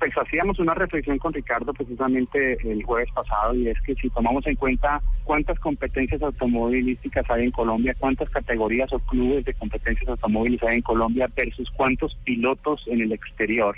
Pues 0.00 0.16
hacíamos 0.16 0.58
una 0.58 0.72
reflexión 0.72 1.18
con 1.18 1.34
Ricardo 1.34 1.74
precisamente 1.74 2.56
el 2.64 2.82
jueves 2.82 3.10
pasado 3.14 3.54
y 3.54 3.68
es 3.68 3.78
que 3.82 3.94
si 3.96 4.08
tomamos 4.08 4.46
en 4.46 4.56
cuenta 4.56 5.02
cuántas 5.24 5.60
competencias 5.60 6.22
automovilísticas 6.22 7.30
hay 7.30 7.44
en 7.44 7.50
Colombia, 7.50 7.94
cuántas 7.98 8.30
categorías 8.30 8.90
o 8.94 8.98
clubes 9.00 9.44
de 9.44 9.52
competencias 9.52 10.08
automóviles 10.08 10.62
hay 10.62 10.76
en 10.76 10.82
Colombia 10.82 11.28
versus 11.36 11.70
cuántos 11.72 12.14
pilotos 12.24 12.82
en 12.86 13.02
el 13.02 13.12
exterior 13.12 13.76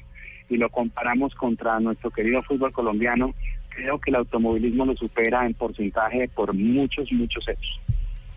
y 0.48 0.58
lo 0.58 0.68
comparamos 0.70 1.34
contra 1.34 1.80
nuestro 1.80 2.12
querido 2.12 2.40
fútbol 2.44 2.70
colombiano, 2.70 3.34
creo 3.70 3.98
que 3.98 4.10
el 4.10 4.16
automovilismo 4.16 4.86
lo 4.86 4.94
supera 4.94 5.44
en 5.44 5.54
porcentaje 5.54 6.28
por 6.28 6.54
muchos, 6.54 7.10
muchos 7.10 7.48
hechos. 7.48 7.80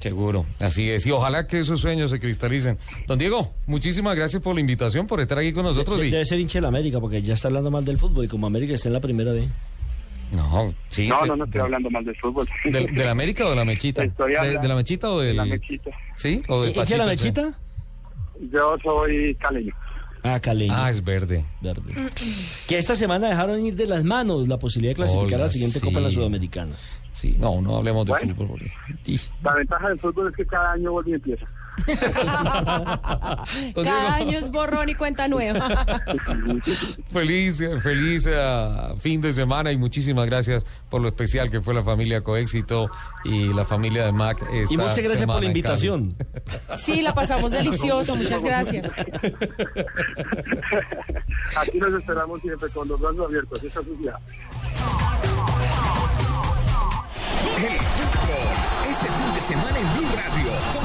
Seguro, 0.06 0.46
así 0.60 0.88
es. 0.92 1.04
Y 1.08 1.12
ojalá 1.12 1.48
que 1.48 1.58
esos 1.62 1.82
sueños 1.82 2.12
se 2.12 2.20
cristalicen. 2.20 2.78
Don 3.08 3.18
Diego, 3.18 3.56
muchísimas 3.66 4.16
gracias 4.16 4.40
por 4.40 4.54
la 4.54 4.62
invitación, 4.62 5.08
por 5.08 5.20
estar 5.20 5.40
aquí 5.40 5.52
con 5.52 5.64
nosotros. 5.64 6.00
De- 6.00 6.10
y... 6.10 6.12
Debe 6.12 6.26
ser 6.26 6.40
hincha 6.40 6.60
de 6.60 6.62
la 6.62 6.68
América, 6.68 7.00
porque 7.00 7.24
ya 7.24 7.34
está 7.34 7.48
hablando 7.48 7.72
mal 7.72 7.84
del 7.84 7.98
fútbol 7.98 8.26
y 8.26 8.28
como 8.28 8.46
América 8.46 8.76
está 8.76 8.88
en 8.90 8.94
la 8.94 9.00
primera 9.00 9.32
B. 9.32 9.48
No, 10.32 10.76
sí. 10.90 11.08
no, 11.08 11.22
de- 11.24 11.28
no, 11.30 11.36
no 11.38 11.46
estoy 11.46 11.58
de- 11.58 11.64
hablando 11.64 11.90
mal 11.90 12.06
del 12.06 12.16
fútbol. 12.18 12.48
¿De, 12.66 12.86
de 12.86 13.04
la 13.04 13.10
América 13.10 13.48
o 13.48 13.50
de 13.50 13.56
la 13.56 13.66
Mechita? 13.66 14.04
¿De, 14.04 14.68
la 14.68 14.76
Mechita 14.76 15.10
o 15.10 15.20
de 15.22 15.34
la 15.34 15.44
Mechita. 15.46 15.90
¿Sí? 16.16 16.44
¿O 16.50 16.62
del 16.62 16.76
¿Hincha 16.78 16.84
de 16.94 16.98
la? 16.98 17.06
Mechita? 17.08 17.54
Yo 18.54 18.78
soy 18.84 19.34
caleño. 19.40 19.74
Ah, 20.28 20.40
caleño. 20.40 20.74
Ah, 20.76 20.90
es 20.90 21.04
verde. 21.04 21.46
Verde. 21.62 21.94
Que 22.68 22.78
esta 22.80 22.96
semana 22.96 23.30
dejaron 23.30 23.64
ir 23.64 23.76
de 23.76 23.86
las 23.86 24.04
manos 24.04 24.48
la 24.48 24.58
posibilidad 24.58 24.92
de 24.94 24.96
clasificar 24.96 25.40
a 25.40 25.44
la 25.46 25.52
siguiente 25.52 25.80
sí. 25.80 25.86
Copa 25.86 26.00
en 26.00 26.04
la 26.06 26.10
Sudamericana. 26.12 26.76
Sí, 27.14 27.36
no, 27.40 27.62
no 27.62 27.78
hablemos 27.78 28.06
de 28.08 28.12
Bueno. 28.14 28.36
fútbol. 28.36 28.60
Sí. 29.04 29.20
La 29.44 29.54
ventaja 29.54 29.88
del 29.90 30.00
fútbol 30.00 30.30
es 30.30 30.36
que 30.36 30.46
cada 30.46 30.72
año 30.74 30.92
vuelve 30.92 31.12
y 31.12 31.14
empieza. 31.14 31.46
Cada 33.76 34.16
año 34.16 34.38
es 34.38 34.50
borrón 34.50 34.90
y 34.90 34.96
cuenta 34.96 35.28
nueva. 35.28 35.70
Feliz, 37.12 37.62
feliz 37.82 38.28
eh, 38.30 38.96
fin 39.00 39.22
de 39.22 39.34
semana 39.34 39.72
y 39.72 39.78
muchísimas 39.78 40.26
gracias 40.26 40.64
por 40.90 41.02
lo 41.02 41.08
especial 41.08 41.50
que 41.50 41.62
fue 41.62 41.74
la 41.74 41.84
familia 41.84 42.22
Coéxito 42.22 42.90
y 43.24 43.54
la 43.54 43.66
familia 43.66 44.06
de 44.06 44.12
Mac. 44.12 44.46
Y 44.52 44.60
esta 44.60 44.76
muchas 44.76 45.00
gracias 45.00 45.26
por 45.26 45.42
la 45.42 45.46
invitación. 45.46 46.16
Sí, 46.78 47.02
la 47.02 47.14
pasamos 47.14 47.52
delicioso, 47.52 48.16
muchas 48.26 48.44
gracias. 48.44 48.92
Aquí 51.58 51.78
nos 51.78 51.94
esperamos 51.94 52.42
siempre 52.42 52.70
con 52.70 52.88
los 52.88 53.00
brazos 53.00 53.28
abiertos. 53.28 53.64
Esa 53.64 53.80
es 53.80 53.86
su. 53.86 53.94
El 57.58 57.80
fútbol. 57.80 58.38
Este 58.90 59.08
fin 59.08 59.34
de 59.34 59.42
semana 59.42 59.80
en 59.80 59.94
Blue 59.94 60.10
Radio. 60.16 60.85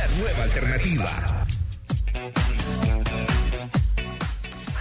La 0.00 0.08
nueva 0.16 0.44
alternativa. 0.44 1.46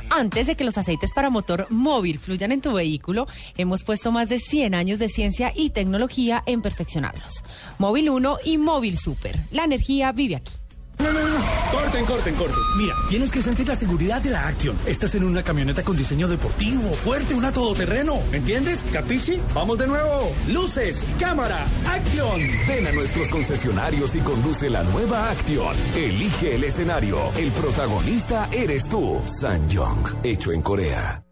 Antes 0.10 0.48
de 0.48 0.56
que 0.56 0.64
los 0.64 0.78
aceites 0.78 1.12
para 1.12 1.30
motor 1.30 1.68
móvil 1.70 2.20
fluyan 2.20 2.54
en 2.54 2.62
tu 2.62 2.72
vehículo, 2.72 3.28
hemos 3.58 3.84
puesto 3.84 4.14
más 4.14 4.30
de 4.30 4.40
100 4.40 4.76
años 4.76 4.98
de 4.98 5.10
ciencia 5.10 5.52
y 5.54 5.72
tecnología 5.72 6.42
en 6.46 6.62
perfeccionarlos. 6.62 7.44
Móvil 7.80 8.10
1 8.10 8.38
y 8.46 8.58
Móvil 8.58 8.98
Super. 8.98 9.36
La 9.52 9.66
energía 9.66 10.14
vive 10.14 10.38
aquí. 10.38 10.54
No, 11.00 11.14
no, 11.14 11.28
no. 11.28 11.40
Corten, 11.72 12.06
corten, 12.06 12.36
corten. 12.36 12.60
Mira, 12.78 12.94
tienes 13.08 13.32
que 13.32 13.42
sentir 13.42 13.66
la 13.68 13.76
seguridad 13.76 14.22
de 14.22 14.32
la 14.32 14.48
Action. 14.48 14.78
Estás 14.86 15.16
en 15.16 15.24
una 15.24 15.42
camioneta 15.44 15.82
con 15.84 15.96
diseño 15.96 16.28
deportivo, 16.28 16.94
fuerte, 16.94 17.34
una 17.36 17.54
todoterreno. 17.54 18.20
¿Entiendes? 18.34 18.84
¿Capichi? 18.92 19.42
Vamos 19.54 19.78
de 19.78 19.88
nuevo. 19.88 20.34
Luces, 20.50 21.06
cámara, 21.18 21.66
Action. 21.88 22.42
Ven 22.68 22.88
a 22.88 22.92
nuestros 22.92 23.30
concesionarios 23.30 24.14
y 24.16 24.20
conduce 24.20 24.70
la 24.70 24.84
nueva 24.84 25.30
Action. 25.32 25.76
Elige 25.96 26.56
el 26.56 26.66
escenario. 26.66 27.18
El 27.38 27.50
protagonista 27.52 28.50
eres 28.52 28.90
tú. 28.90 29.22
Sanyong, 29.40 30.20
hecho 30.24 30.52
en 30.52 30.62
Corea. 30.62 31.24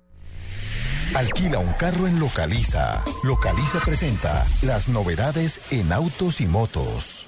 Alquila 1.14 1.60
un 1.60 1.74
carro 1.74 2.08
en 2.08 2.20
Localiza. 2.20 3.04
Localiza 3.24 3.80
presenta 3.80 4.46
las 4.62 4.88
novedades 4.88 5.60
en 5.72 5.92
autos 5.92 6.42
y 6.42 6.46
motos. 6.46 7.27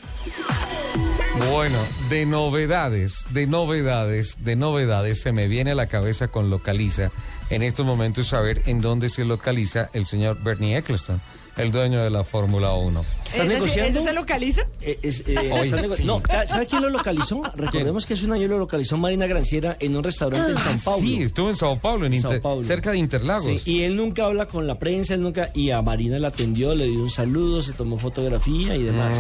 Bueno, 1.52 1.78
de 2.10 2.26
novedades, 2.26 3.26
de 3.30 3.48
novedades, 3.48 4.36
de 4.44 4.56
novedades, 4.56 5.22
se 5.22 5.32
me 5.32 5.48
viene 5.48 5.72
a 5.72 5.76
la 5.76 5.88
cabeza 5.88 6.28
con 6.28 6.50
Localiza 6.50 7.12
en 7.50 7.64
estos 7.64 7.86
momentos 7.86 8.28
saber 8.28 8.64
en 8.66 8.82
dónde 8.82 9.10
se 9.10 9.24
localiza 9.26 9.90
el 9.94 10.06
señor 10.06 10.38
Bernie 10.44 10.76
Eccleston, 10.78 11.22
el 11.56 11.72
dueño 11.72 12.04
de 12.04 12.10
la 12.10 12.24
Fórmula 12.26 12.74
1. 12.74 13.06
¿Está 13.26 13.38
¿Ese, 13.44 13.48
negociando? 13.54 14.00
¿Ese 14.02 14.10
se 14.10 14.14
localiza? 14.16 14.62
Eh, 14.82 15.00
es, 15.02 15.24
eh, 15.28 15.36
Hoy, 15.54 15.68
está 15.68 15.82
nego- 15.82 15.96
sí. 15.96 16.04
No, 16.04 16.22
¿sabe 16.46 16.68
quién 16.68 16.82
lo 16.82 16.90
localizó? 16.90 17.42
Recordemos 17.56 18.06
que 18.06 18.16
hace 18.16 18.26
un 18.26 18.34
año 18.34 18.48
lo 18.48 18.58
localizó 18.60 18.98
Marina 18.98 19.26
Granciera 19.26 19.78
en 19.80 19.96
un 19.96 20.04
restaurante 20.04 20.52
en 20.52 20.58
Ah, 20.58 20.62
San 20.64 20.80
Paulo. 20.80 21.02
Sí, 21.02 21.22
estuvo 21.24 21.50
en 21.50 21.56
Sao 21.56 21.80
Paulo, 21.80 22.06
en 22.06 22.20
Sao 22.22 22.42
Paulo. 22.42 22.64
cerca 22.66 22.92
de 22.92 22.98
Interlagos. 22.98 23.62
Sí, 23.64 23.72
y 23.72 23.84
él 23.84 23.96
nunca 23.96 24.26
habla 24.26 24.46
con 24.46 24.68
la 24.68 24.78
prensa, 24.78 25.14
él 25.14 25.22
nunca. 25.22 25.52
Y 25.54 25.72
a 25.72 25.82
Marina 25.82 26.20
la 26.20 26.28
atendió, 26.30 26.76
le 26.76 26.86
dio 26.86 27.00
un 27.02 27.10
saludo, 27.10 27.62
se 27.62 27.72
tomó 27.74 27.98
fotografía 27.98 28.76
y 28.76 28.84
demás. 28.84 29.18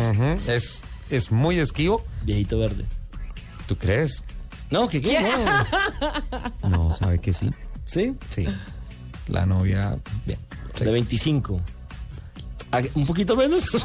Es, 0.47 0.81
es 1.09 1.31
muy 1.31 1.59
esquivo. 1.59 2.03
Viejito 2.23 2.59
verde. 2.59 2.85
¿Tú 3.67 3.77
crees? 3.77 4.23
No, 4.71 4.87
que 4.87 5.01
qué, 5.01 5.19
no. 6.61 6.69
No, 6.69 6.93
sabe 6.93 7.19
que 7.19 7.33
sí. 7.33 7.49
¿Sí? 7.85 8.13
Sí. 8.29 8.45
La 9.27 9.45
novia, 9.45 9.97
bien. 10.25 10.39
De 10.79 10.91
25. 10.91 11.59
¿A- 12.71 12.81
¿Un 12.93 13.05
poquito 13.07 13.35
menos? 13.35 13.63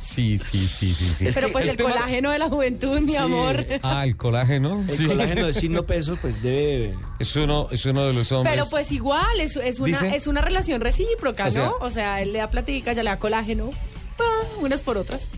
Sí, 0.00 0.38
sí, 0.38 0.66
sí, 0.66 0.92
sí, 0.92 1.04
sí. 1.14 1.28
Pero 1.32 1.52
pues 1.52 1.66
el, 1.68 1.76
tema- 1.76 1.90
colágeno 1.92 2.30
de 2.32 2.38
la 2.38 2.48
juventud, 2.48 2.98
mi 3.00 3.10
Sí. 3.12 3.16
amor. 3.16 3.64
Ah, 3.82 4.04
el 4.04 4.16
colágeno. 4.16 4.84
El 4.88 4.96
sí. 4.96 5.06
colágeno 5.06 5.46
de 5.46 5.52
signo 5.52 5.84
peso, 5.86 6.16
pues 6.20 6.42
debe. 6.42 6.96
Es 7.20 7.36
uno, 7.36 7.68
es 7.70 7.84
uno 7.86 8.04
de 8.06 8.12
los 8.14 8.32
hombres. 8.32 8.52
Pero 8.54 8.66
pues 8.70 8.90
igual, 8.90 9.38
es, 9.40 9.56
es, 9.56 9.78
una, 9.78 9.88
Dice- 10.00 10.16
es 10.16 10.26
una 10.26 10.40
relación 10.40 10.80
recíproca, 10.80 11.46
O 11.46 11.50
sea- 11.52 11.66
¿no? 11.66 11.74
O 11.80 11.90
sea, 11.90 12.20
él 12.22 12.32
le 12.32 12.38
da 12.40 12.50
platica, 12.50 12.92
ya 12.92 13.02
le 13.04 13.10
da 13.10 13.18
colágeno, 13.18 13.70
ah, 14.18 14.42
unas 14.60 14.80
por 14.80 14.96
otras. 14.96 15.28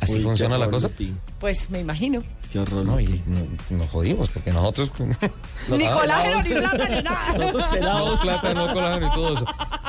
¿Así 0.00 0.14
Uy, 0.14 0.22
funciona 0.22 0.56
la 0.58 0.70
cosa? 0.70 0.90
Pues 1.38 1.68
me 1.70 1.80
imagino. 1.80 2.20
Qué 2.50 2.58
horror. 2.58 2.84
No, 2.86 2.98
y 2.98 3.22
no- 3.26 3.76
nos 3.76 3.88
jodimos 3.90 4.28
porque 4.30 4.50
nosotros. 4.52 4.90
Ni 5.68 5.86
colágeno, 5.88 6.42
ni 6.42 6.48
plata, 6.50 6.88
ni 6.88 7.02
nada. 7.02 7.32
Nosotros 7.38 7.64
pelados. 7.64 8.14
No, 8.16 8.20
plata, 8.22 8.54
no 8.54 8.72
colágeno 8.72 9.06
y 9.06 9.10
todo 9.12 9.34
eso. 9.34 9.46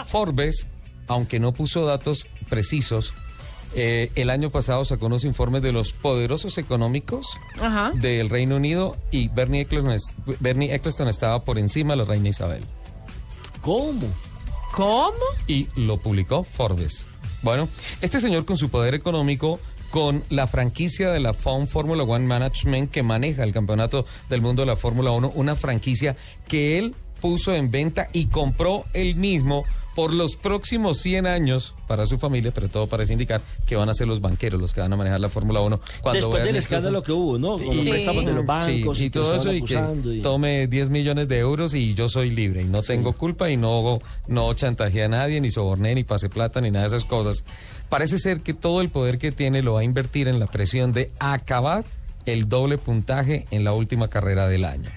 Forbes, 0.08 0.68
aunque 1.08 1.40
no 1.40 1.54
puso 1.54 1.86
datos 1.86 2.28
precisos, 2.50 3.14
eh, 3.74 4.12
el 4.16 4.30
año 4.30 4.50
pasado 4.52 4.84
sacó 4.84 5.06
unos 5.06 5.24
informes 5.24 5.62
de 5.62 5.72
los 5.72 5.94
poderosos 5.94 6.58
económicos 6.58 7.26
Ajá. 7.60 7.92
del 7.96 8.30
Reino 8.30 8.58
Unido 8.58 8.98
y 9.12 9.30
Bernie 9.30 9.62
Eccleston, 9.62 9.94
es- 9.94 10.14
Bernie 10.42 10.76
Eccleston 10.76 11.08
estaba 11.08 11.44
por 11.46 11.58
encima 11.58 11.94
de 11.94 11.98
la 12.00 12.06
reina 12.06 12.28
Isabel. 12.30 12.64
¿Cómo? 13.62 14.08
¿Cómo? 14.74 15.14
y 15.48 15.68
lo 15.76 15.98
publicó 15.98 16.44
Forbes. 16.44 17.06
Bueno, 17.42 17.68
este 18.02 18.20
señor 18.20 18.46
con 18.46 18.58
su 18.58 18.70
poder 18.70 18.94
económico, 18.94 19.60
con 19.92 20.24
la 20.30 20.48
franquicia 20.48 21.12
de 21.12 21.20
la 21.20 21.34
FOM 21.34 21.68
Formula 21.68 22.04
One 22.04 22.26
Management 22.26 22.90
que 22.90 23.04
maneja 23.04 23.44
el 23.44 23.52
campeonato 23.52 24.06
del 24.30 24.42
mundo 24.42 24.62
de 24.64 24.68
la 24.68 24.78
Fórmula 24.78 25.12
1, 25.12 25.34
una 25.36 25.56
franquicia 25.56 26.16
que 26.48 26.80
él 26.80 26.96
puso 27.20 27.54
en 27.54 27.70
venta 27.70 28.08
y 28.14 28.26
compró 28.28 28.86
él 28.94 29.16
mismo 29.16 29.66
por 29.96 30.14
los 30.14 30.36
próximos 30.38 31.00
100 31.00 31.28
años 31.28 31.74
para 31.88 32.06
su 32.06 32.18
familia, 32.18 32.52
pero 32.54 32.70
todo 32.70 32.88
parece 32.88 33.12
indicar 33.14 33.42
que 33.66 33.76
van 33.76 33.90
a 33.90 33.94
ser 33.94 34.08
los 34.08 34.22
banqueros 34.22 34.60
los 34.62 34.74
que 34.74 34.80
van 34.82 34.94
a 34.94 34.96
manejar 34.96 35.20
la 35.20 35.30
Fórmula 35.30 35.60
1 35.62 35.80
cuando 36.02 36.20
Después 36.28 36.44
del 36.46 36.56
escándalo 36.56 37.04
que 37.04 37.12
hubo, 37.12 37.38
¿no? 37.38 37.58
Con 37.58 37.76
los 37.76 37.84
Sí. 37.84 37.90
préstamos 37.90 38.26
de 38.26 38.34
los 38.34 38.46
bancos 38.46 38.98
Sí, 38.98 39.06
y 39.06 39.10
todo 39.10 39.36
eso 39.36 39.52
y 39.54 39.62
que 39.64 39.80
y- 40.06 40.22
tome 40.22 40.68
10 40.68 40.90
millones 40.90 41.28
de 41.28 41.40
euros 41.40 41.74
y 41.74 41.94
yo 41.94 42.08
soy 42.08 42.30
libre 42.30 42.62
y 42.62 42.66
no 42.66 42.82
tengo 42.82 43.14
culpa 43.14 43.50
y 43.50 43.58
no, 43.58 44.00
no 44.28 44.54
chantajeé 44.54 45.04
a 45.04 45.10
nadie, 45.10 45.42
ni 45.42 45.52
soborné, 45.52 45.94
ni 45.96 46.04
pase 46.06 46.30
plata, 46.30 46.62
ni 46.62 46.72
nada 46.72 46.84
de 46.84 46.96
esas 46.96 47.06
cosas. 47.06 47.44
Parece 47.90 48.18
ser 48.18 48.40
que 48.40 48.54
todo 48.54 48.80
el 48.80 48.90
poder 48.90 49.18
que 49.18 49.34
tiene 49.34 49.62
lo 49.62 49.74
va 49.74 49.82
a 49.82 49.84
invertir 49.84 50.30
en 50.30 50.40
la 50.40 50.48
presión 50.48 50.94
de 50.94 51.12
acabar 51.20 51.84
el 52.26 52.48
doble 52.48 52.78
puntaje 52.78 53.46
en 53.52 53.64
la 53.66 53.74
última 53.74 54.08
carrera 54.08 54.48
del 54.48 54.64
año. 54.64 54.90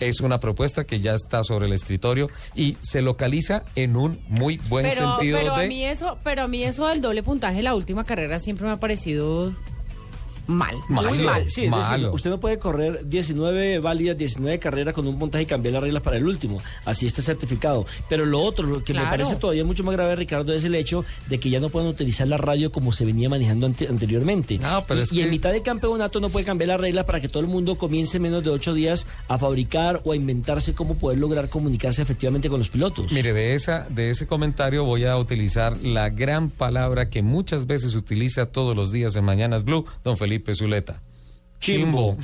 Es 0.00 0.20
una 0.20 0.40
propuesta 0.40 0.84
que 0.84 1.00
ya 1.00 1.14
está 1.14 1.44
sobre 1.44 1.66
el 1.66 1.72
escritorio 1.72 2.28
y 2.54 2.76
se 2.80 3.02
localiza 3.02 3.62
en 3.76 3.96
un 3.96 4.20
muy 4.28 4.58
buen 4.68 4.86
Pero, 4.88 5.16
sentido 5.16 5.38
pero 5.38 5.54
a 5.54 5.62
mí 5.62 5.84
eso, 5.84 6.18
pero 6.24 6.42
a 6.42 6.48
mí 6.48 6.64
eso 6.64 6.88
del 6.88 7.00
doble 7.00 7.22
puntaje 7.22 7.62
la 7.62 7.74
última 7.74 8.04
carrera 8.04 8.38
siempre 8.38 8.66
me 8.66 8.72
ha 8.72 8.80
parecido 8.80 9.52
mal, 10.46 10.76
Malo. 10.88 11.08
muy 11.08 11.18
mal. 11.20 11.42
Sí, 11.42 11.64
es 11.64 11.70
decir, 11.70 11.70
Malo. 11.70 12.12
usted 12.12 12.30
no 12.30 12.38
puede 12.40 12.58
correr 12.58 13.08
19 13.08 13.78
válidas, 13.80 14.16
19 14.18 14.58
carreras 14.58 14.94
con 14.94 15.06
un 15.06 15.18
puntaje 15.18 15.44
y 15.44 15.46
cambiar 15.46 15.74
las 15.74 15.82
reglas 15.82 16.02
para 16.02 16.16
el 16.16 16.26
último. 16.26 16.60
Así 16.84 17.06
está 17.06 17.22
certificado. 17.22 17.86
Pero 18.08 18.26
lo 18.26 18.40
otro, 18.42 18.66
lo 18.66 18.82
que 18.84 18.94
me 18.94 19.00
parece 19.02 19.36
todavía 19.36 19.64
mucho 19.64 19.84
más 19.84 19.94
grave, 19.94 20.16
Ricardo, 20.16 20.52
es 20.52 20.64
el 20.64 20.74
hecho 20.74 21.04
de 21.28 21.38
que 21.38 21.50
ya 21.50 21.60
no 21.60 21.68
pueden 21.68 21.88
utilizar 21.88 22.28
la 22.28 22.36
radio 22.36 22.70
como 22.72 22.92
se 22.92 23.04
venía 23.04 23.28
manejando 23.28 23.66
ante- 23.66 23.88
anteriormente. 23.88 24.58
No, 24.58 24.84
pero 24.86 25.00
y, 25.00 25.02
es 25.02 25.12
y 25.12 25.20
en 25.20 25.26
que- 25.26 25.30
mitad 25.30 25.52
de 25.52 25.62
campeonato 25.62 26.20
no 26.20 26.28
puede 26.30 26.44
cambiar 26.44 26.68
las 26.68 26.80
reglas 26.80 27.04
para 27.04 27.20
que 27.20 27.28
todo 27.28 27.42
el 27.42 27.48
mundo 27.48 27.76
comience 27.76 28.16
en 28.18 28.22
menos 28.24 28.44
de 28.44 28.50
8 28.50 28.74
días 28.74 29.06
a 29.28 29.38
fabricar 29.38 30.00
o 30.04 30.12
a 30.12 30.16
inventarse 30.16 30.74
cómo 30.74 30.94
poder 30.96 31.18
lograr 31.18 31.48
comunicarse 31.48 32.02
efectivamente 32.02 32.48
con 32.48 32.58
los 32.58 32.68
pilotos. 32.68 33.10
Mire, 33.12 33.32
de, 33.32 33.54
esa, 33.54 33.88
de 33.88 34.10
ese 34.10 34.26
comentario 34.26 34.84
voy 34.84 35.04
a 35.04 35.16
utilizar 35.16 35.76
la 35.82 36.10
gran 36.10 36.50
palabra 36.50 37.08
que 37.10 37.22
muchas 37.22 37.66
veces 37.66 37.94
utiliza 37.94 38.46
todos 38.46 38.76
los 38.76 38.92
días 38.92 39.16
en 39.16 39.24
Mañanas 39.24 39.64
Blue, 39.64 39.84
don 40.02 40.16
Felipe 40.16 40.33
Zuleta. 40.54 41.00
Chimbo. 41.60 42.16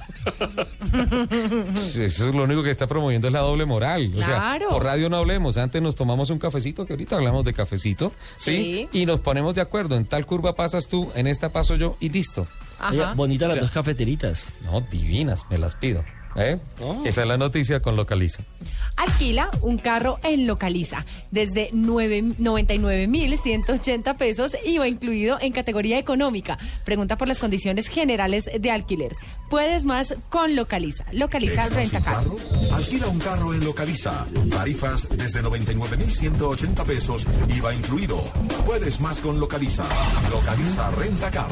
Eso 1.74 2.04
es 2.04 2.20
lo 2.20 2.42
único 2.42 2.62
que 2.62 2.70
está 2.70 2.86
promoviendo 2.86 3.28
es 3.28 3.32
la 3.32 3.40
doble 3.40 3.64
moral. 3.64 4.12
O 4.16 4.22
sea, 4.22 4.58
por 4.68 4.84
radio 4.84 5.08
no 5.08 5.16
hablemos. 5.16 5.56
Antes 5.56 5.80
nos 5.80 5.96
tomamos 5.96 6.28
un 6.30 6.38
cafecito, 6.38 6.84
que 6.84 6.92
ahorita 6.92 7.16
hablamos 7.16 7.44
de 7.44 7.54
cafecito, 7.54 8.12
¿sí? 8.36 8.88
Sí. 8.92 9.00
Y 9.00 9.06
nos 9.06 9.20
ponemos 9.20 9.54
de 9.54 9.62
acuerdo. 9.62 9.96
En 9.96 10.04
tal 10.04 10.26
curva 10.26 10.54
pasas 10.54 10.88
tú, 10.88 11.11
en 11.14 11.26
esta 11.26 11.48
paso 11.48 11.76
yo 11.76 11.96
y 12.00 12.11
listo. 12.11 12.46
Oye, 12.90 13.02
bonitas 13.14 13.48
las 13.48 13.56
O 13.56 13.61
sea, 13.61 13.62
dos 13.62 13.70
cafeteritas. 13.70 14.52
No, 14.64 14.80
divinas, 14.82 15.46
me 15.48 15.58
las 15.58 15.74
pido. 15.74 16.04
¿Eh? 16.37 16.59
Oh. 16.81 17.03
Esa 17.05 17.22
es 17.22 17.28
la 17.28 17.37
noticia 17.37 17.81
con 17.81 17.97
Localiza. 17.97 18.43
Alquila 18.97 19.51
un 19.62 19.78
carro 19.78 20.18
en 20.22 20.47
Localiza 20.47 21.07
desde 21.31 21.70
nueve- 21.72 22.22
99.180 22.22 24.16
pesos 24.16 24.53
IVA 24.64 24.89
incluido 24.89 25.39
en 25.41 25.53
categoría 25.53 25.99
económica. 25.99 26.59
Pregunta 26.85 27.16
por 27.16 27.28
las 27.28 27.39
condiciones 27.39 27.89
generales 27.89 28.51
de 28.59 28.70
alquiler. 28.70 29.16
Puedes 29.49 29.85
más 29.85 30.14
con 30.28 30.55
Localiza. 30.57 31.05
Localiza 31.12 31.64
¿Estás 31.64 31.68
sin 31.68 31.91
Rentacar. 31.93 32.14
carro? 32.24 32.37
Alquila 32.72 33.09
un 33.09 33.18
carro 33.18 33.55
en 33.55 33.64
Localiza. 33.64 34.26
Tarifas 34.51 35.09
desde 35.16 35.43
99,180 35.43 36.85
pesos. 36.85 37.26
IVA 37.49 37.74
incluido. 37.74 38.22
Puedes 38.66 39.01
más 39.01 39.20
con 39.20 39.41
Localiza. 39.41 39.85
Localiza 40.31 40.91
Renta 40.93 41.31
Car. 41.31 41.49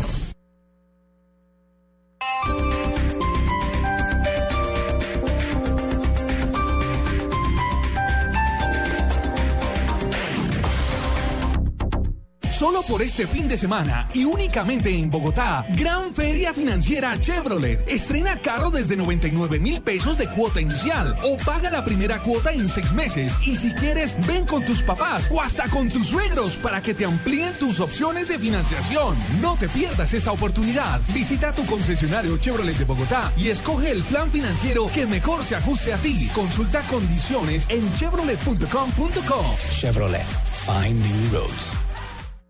Solo 12.59 12.82
por 12.82 13.02
este 13.02 13.24
fin 13.24 13.46
de 13.46 13.56
semana 13.56 14.11
y 14.12 14.24
únicamente 14.24 14.90
en 14.90 15.09
Bogotá, 15.09 15.64
Gran 15.76 16.12
Feria 16.12 16.52
Financiera 16.52 17.16
Chevrolet. 17.20 17.88
Estrena 17.88 18.40
carro 18.40 18.68
desde 18.68 18.96
99 18.96 19.61
mil 19.61 19.80
pesos 19.80 20.18
de 20.18 20.28
cuota 20.28 20.61
inicial 20.61 21.14
o 21.22 21.36
paga 21.36 21.70
la 21.70 21.84
primera 21.84 22.18
cuota 22.18 22.50
en 22.50 22.68
seis 22.68 22.92
meses. 22.92 23.32
Y 23.46 23.54
si 23.54 23.72
quieres, 23.74 24.16
ven 24.26 24.44
con 24.44 24.64
tus 24.64 24.82
papás 24.82 25.28
o 25.30 25.40
hasta 25.40 25.68
con 25.68 25.88
tus 25.88 26.09
suegros 26.09 26.56
para 26.56 26.82
que 26.82 26.94
te 26.94 27.04
amplíen 27.04 27.52
tus 27.61 27.78
opciones 27.78 28.26
de 28.26 28.40
financiación. 28.40 29.16
No 29.40 29.56
te 29.56 29.68
pierdas 29.68 30.12
esta 30.12 30.32
oportunidad. 30.32 31.00
Visita 31.14 31.52
tu 31.52 31.64
concesionario 31.64 32.38
Chevrolet 32.38 32.76
de 32.76 32.84
Bogotá 32.84 33.32
y 33.36 33.50
escoge 33.50 33.92
el 33.92 34.02
plan 34.02 34.32
financiero 34.32 34.90
que 34.92 35.06
mejor 35.06 35.44
se 35.44 35.54
ajuste 35.54 35.94
a 35.94 35.96
ti. 35.98 36.28
Consulta 36.34 36.80
condiciones 36.90 37.66
en 37.68 37.94
chevrolet.com.co. 37.94 39.56
Chevrolet. 39.70 40.26
Find 40.66 41.00
New 41.00 41.32
Roads. 41.32 41.88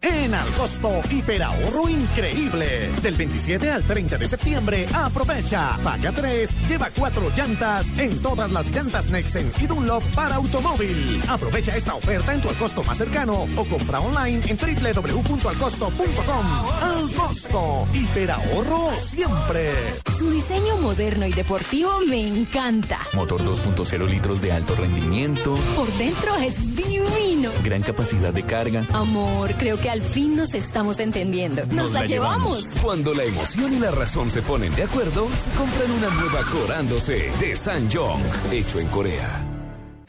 En 0.01 0.32
Alcosto, 0.32 1.01
hiperahorro 1.11 1.88
increíble. 1.88 2.88
Del 3.03 3.16
27 3.16 3.68
al 3.72 3.82
30 3.82 4.16
de 4.16 4.28
septiembre, 4.28 4.86
aprovecha. 4.94 5.76
Paga 5.82 6.12
3, 6.12 6.68
lleva 6.68 6.88
4 6.96 7.32
llantas 7.36 7.92
en 7.99 8.22
todas 8.22 8.53
las 8.53 8.70
llantas 8.72 9.11
Nexen 9.11 9.51
y 9.61 9.66
Dunlop 9.66 10.05
para 10.14 10.36
automóvil. 10.36 11.20
Aprovecha 11.28 11.74
esta 11.74 11.96
oferta 11.96 12.32
en 12.32 12.40
tu 12.40 12.49
Alcosto 12.49 12.84
más 12.84 12.96
cercano 12.96 13.46
o 13.57 13.64
compra 13.64 13.99
online 13.99 14.40
en 14.46 14.57
www.alcosto.com. 14.57 16.46
Alcosto, 16.80 17.88
hiperahorro 17.92 18.92
siempre. 19.01 19.72
Su 20.16 20.30
diseño 20.30 20.76
moderno 20.76 21.26
y 21.26 21.32
deportivo 21.32 21.99
me 22.09 22.24
encanta. 22.24 22.99
Motor 23.14 23.42
2.0 23.42 24.07
litros 24.09 24.40
de 24.40 24.53
alto 24.53 24.76
rendimiento, 24.76 25.57
Por 25.74 25.90
dentro 25.94 26.36
es 26.36 26.76
divino. 26.76 27.51
gran 27.64 27.82
capacidad 27.82 28.32
de 28.32 28.44
carga. 28.44 28.86
Amor, 28.92 29.53
creo 29.59 29.76
que 29.80 29.88
al 29.89 30.03
fin 30.03 30.36
nos 30.36 30.55
estamos 30.55 31.01
entendiendo. 31.01 31.64
Nos, 31.66 31.93
la, 31.93 32.07
llevamos. 32.07 32.66
Cuando 32.82 33.14
la 33.14 33.24
emoción 33.24 33.72
y 33.72 33.78
la 33.78 33.91
razón 33.91 34.30
se 34.30 34.43
ponen 34.43 34.74
de 34.74 34.84
acuerdo, 34.84 35.28
se 35.30 35.51
compran 35.51 35.91
una 35.91 36.11
nueva 36.11 36.43
Corándose 36.51 37.30
de 37.41 37.57
San 37.57 37.91
Jong, 37.91 38.22
hecho 38.53 38.80
en 38.80 38.86
Corea. 38.89 39.47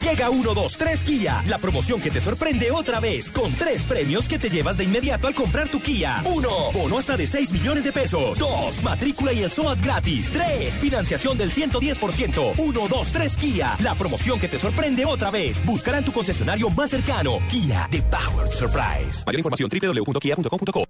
Llega 0.02 0.30
1, 0.30 0.54
2, 0.54 0.76
3 0.76 1.02
Kia, 1.04 1.42
la 1.46 1.58
promoción 1.58 2.00
que 2.00 2.10
te 2.10 2.20
sorprende 2.20 2.70
otra 2.70 3.00
vez, 3.00 3.30
con 3.30 3.52
tres 3.52 3.82
premios 3.82 4.26
que 4.28 4.38
te 4.38 4.48
llevas 4.48 4.76
de 4.76 4.84
inmediato 4.84 5.26
al 5.26 5.34
comprar 5.34 5.68
tu 5.68 5.80
Kia. 5.80 6.22
1. 6.24 6.48
Bono 6.72 6.98
hasta 6.98 7.16
de 7.16 7.26
6 7.26 7.52
millones 7.52 7.84
de 7.84 7.92
pesos. 7.92 8.38
2. 8.38 8.82
Matrícula 8.82 9.32
y 9.32 9.42
el 9.42 9.50
SOAT 9.50 9.78
gratis. 9.82 10.30
3. 10.32 10.74
Financiación 10.74 11.36
del 11.36 11.50
110%. 11.52 12.54
1, 12.56 12.88
2, 12.88 13.12
3 13.12 13.36
Kia, 13.36 13.76
la 13.82 13.94
promoción 13.94 14.40
que 14.40 14.48
te 14.48 14.58
sorprende 14.58 15.04
otra 15.04 15.30
vez. 15.30 15.64
Buscará 15.64 15.98
en 15.98 16.04
tu 16.04 16.12
concesionario 16.12 16.70
más 16.70 16.90
cercano. 16.90 17.38
Kia, 17.48 17.86
The 17.90 18.02
Power 18.02 18.48
Surprise. 18.48 19.24
Mayor 19.26 19.40
información 19.40 19.70
www.kia.com.co. 19.70 20.84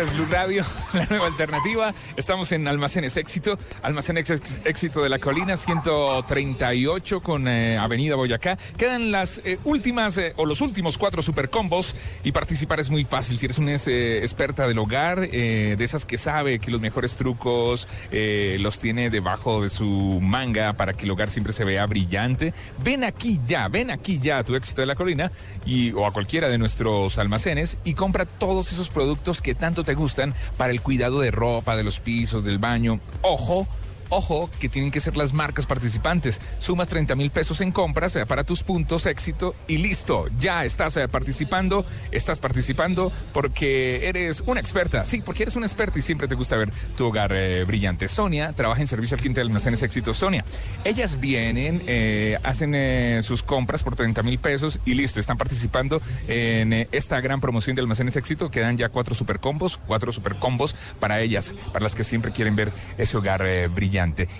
Esta 0.00 0.12
es 0.12 0.18
Blue 0.18 0.28
Radio, 0.30 0.64
la 0.94 1.04
nueva 1.04 1.26
alternativa. 1.26 1.92
Estamos 2.16 2.52
en 2.52 2.66
Almacenes 2.66 3.18
Éxito, 3.18 3.58
Almacenes 3.82 4.30
Éxito 4.64 5.02
de 5.02 5.10
la 5.10 5.18
Colina, 5.18 5.58
138 5.58 7.20
con 7.20 7.46
eh, 7.46 7.76
Avenida 7.76 8.14
Boyacá. 8.14 8.56
Quedan 8.78 9.12
las 9.12 9.42
eh, 9.44 9.58
últimas 9.64 10.16
eh, 10.16 10.32
o 10.36 10.46
los 10.46 10.62
últimos 10.62 10.96
cuatro 10.96 11.20
supercombos 11.20 11.94
y 12.24 12.32
participar 12.32 12.80
es 12.80 12.88
muy 12.88 13.04
fácil. 13.04 13.38
Si 13.38 13.44
eres 13.44 13.58
una 13.58 13.74
experta 13.74 14.66
del 14.66 14.78
hogar, 14.78 15.20
de 15.20 15.84
esas 15.84 16.06
que 16.06 16.16
sabe 16.16 16.60
que 16.60 16.70
los 16.70 16.80
mejores 16.80 17.16
trucos 17.16 17.86
los 18.10 18.78
tiene 18.78 19.10
debajo 19.10 19.62
de 19.62 19.68
su 19.68 20.18
manga 20.22 20.72
para 20.74 20.94
que 20.94 21.04
el 21.04 21.10
hogar 21.10 21.28
siempre 21.28 21.52
se 21.52 21.64
vea 21.64 21.84
brillante, 21.84 22.54
ven 22.82 23.04
aquí 23.04 23.38
ya, 23.46 23.68
ven 23.68 23.90
aquí 23.90 24.18
ya 24.18 24.38
a 24.38 24.44
tu 24.44 24.54
Éxito 24.54 24.80
de 24.80 24.86
la 24.86 24.94
Colina 24.94 25.30
y, 25.66 25.92
o 25.92 26.06
a 26.06 26.12
cualquiera 26.12 26.48
de 26.48 26.56
nuestros 26.56 27.18
almacenes 27.18 27.76
y 27.84 27.92
compra 27.92 28.24
todos 28.24 28.72
esos 28.72 28.88
productos 28.88 29.42
que 29.42 29.54
tanto 29.54 29.84
te 29.84 29.89
gustan 29.94 30.34
para 30.56 30.72
el 30.72 30.80
cuidado 30.80 31.20
de 31.20 31.30
ropa, 31.30 31.76
de 31.76 31.84
los 31.84 32.00
pisos, 32.00 32.44
del 32.44 32.58
baño. 32.58 33.00
Ojo. 33.22 33.66
Ojo, 34.10 34.50
que 34.60 34.68
tienen 34.68 34.90
que 34.90 35.00
ser 35.00 35.16
las 35.16 35.32
marcas 35.32 35.66
participantes. 35.66 36.40
Sumas 36.58 36.88
30 36.88 37.14
mil 37.14 37.30
pesos 37.30 37.60
en 37.60 37.72
compras 37.72 38.18
para 38.26 38.44
tus 38.44 38.62
puntos 38.62 39.06
éxito 39.06 39.54
y 39.68 39.78
listo. 39.78 40.26
Ya 40.38 40.64
estás 40.64 40.96
eh, 40.96 41.08
participando, 41.08 41.86
estás 42.10 42.40
participando 42.40 43.12
porque 43.32 44.08
eres 44.08 44.42
una 44.46 44.60
experta. 44.60 45.04
Sí, 45.06 45.22
porque 45.24 45.44
eres 45.44 45.56
una 45.56 45.66
experta 45.66 45.98
y 45.98 46.02
siempre 46.02 46.28
te 46.28 46.34
gusta 46.34 46.56
ver 46.56 46.70
tu 46.96 47.06
hogar 47.06 47.32
eh, 47.32 47.64
brillante. 47.64 48.08
Sonia 48.08 48.52
trabaja 48.52 48.80
en 48.80 48.88
servicio 48.88 49.14
al 49.14 49.20
cliente 49.20 49.40
de 49.40 49.46
almacenes 49.46 49.82
éxito. 49.82 50.12
Sonia, 50.12 50.44
ellas 50.84 51.20
vienen, 51.20 51.82
eh, 51.86 52.36
hacen 52.42 53.22
sus 53.22 53.42
compras 53.42 53.82
por 53.82 53.96
30 53.96 54.22
mil 54.22 54.38
pesos 54.38 54.80
y 54.84 54.94
listo. 54.94 55.20
Están 55.20 55.38
participando 55.38 56.02
en 56.28 56.88
esta 56.92 57.20
gran 57.20 57.40
promoción 57.40 57.76
de 57.76 57.82
almacenes 57.82 58.16
éxito. 58.16 58.50
Quedan 58.50 58.76
ya 58.76 58.88
cuatro 58.88 59.14
super 59.14 59.38
combos, 59.38 59.78
cuatro 59.86 60.12
super 60.12 60.36
combos 60.36 60.74
para 60.98 61.20
ellas, 61.20 61.54
para 61.72 61.84
las 61.84 61.94
que 61.94 62.04
siempre 62.04 62.32
quieren 62.32 62.56
ver 62.56 62.72
ese 62.98 63.16
hogar 63.16 63.42
eh, 63.46 63.68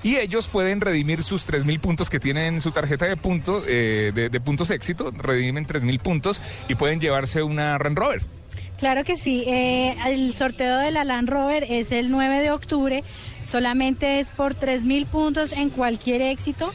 Y 0.03 0.17
ellos 0.17 0.49
pueden 0.49 0.81
redimir 0.81 1.23
sus 1.23 1.47
3 1.47 1.65
mil 1.65 1.81
puntos 1.81 2.11
que 2.11 2.21
tienen 2.21 2.55
en 2.55 2.61
su 2.61 2.71
tarjeta 2.73 3.07
de, 3.07 3.17
punto, 3.17 3.63
eh, 3.67 4.13
de, 4.15 4.41
puntos 4.41 4.71
éxito, 4.71 5.11
redimen 5.11 5.67
3 5.67 5.83
mil 5.83 5.99
puntos 5.99 6.41
y 6.69 6.75
pueden 6.75 7.01
llevarse 7.01 7.43
una 7.43 7.79
Land 7.79 7.99
Rover. 7.99 8.23
Claro 8.79 9.05
que 9.05 9.17
sí. 9.17 9.45
eh, 9.47 9.97
el 10.07 10.35
sorteo 10.35 10.79
de 10.79 10.91
la 10.91 11.05
Land 11.05 11.29
Rover 11.29 11.65
es 11.69 11.93
el 11.93 12.11
9 12.11 12.41
de 12.41 12.51
octubre. 12.51 13.05
Solamente 13.51 14.21
es 14.21 14.29
por 14.29 14.55
3 14.55 14.85
mil 14.85 15.07
puntos 15.07 15.53
en 15.53 15.71
cualquier 15.71 16.23
éxito. 16.23 16.73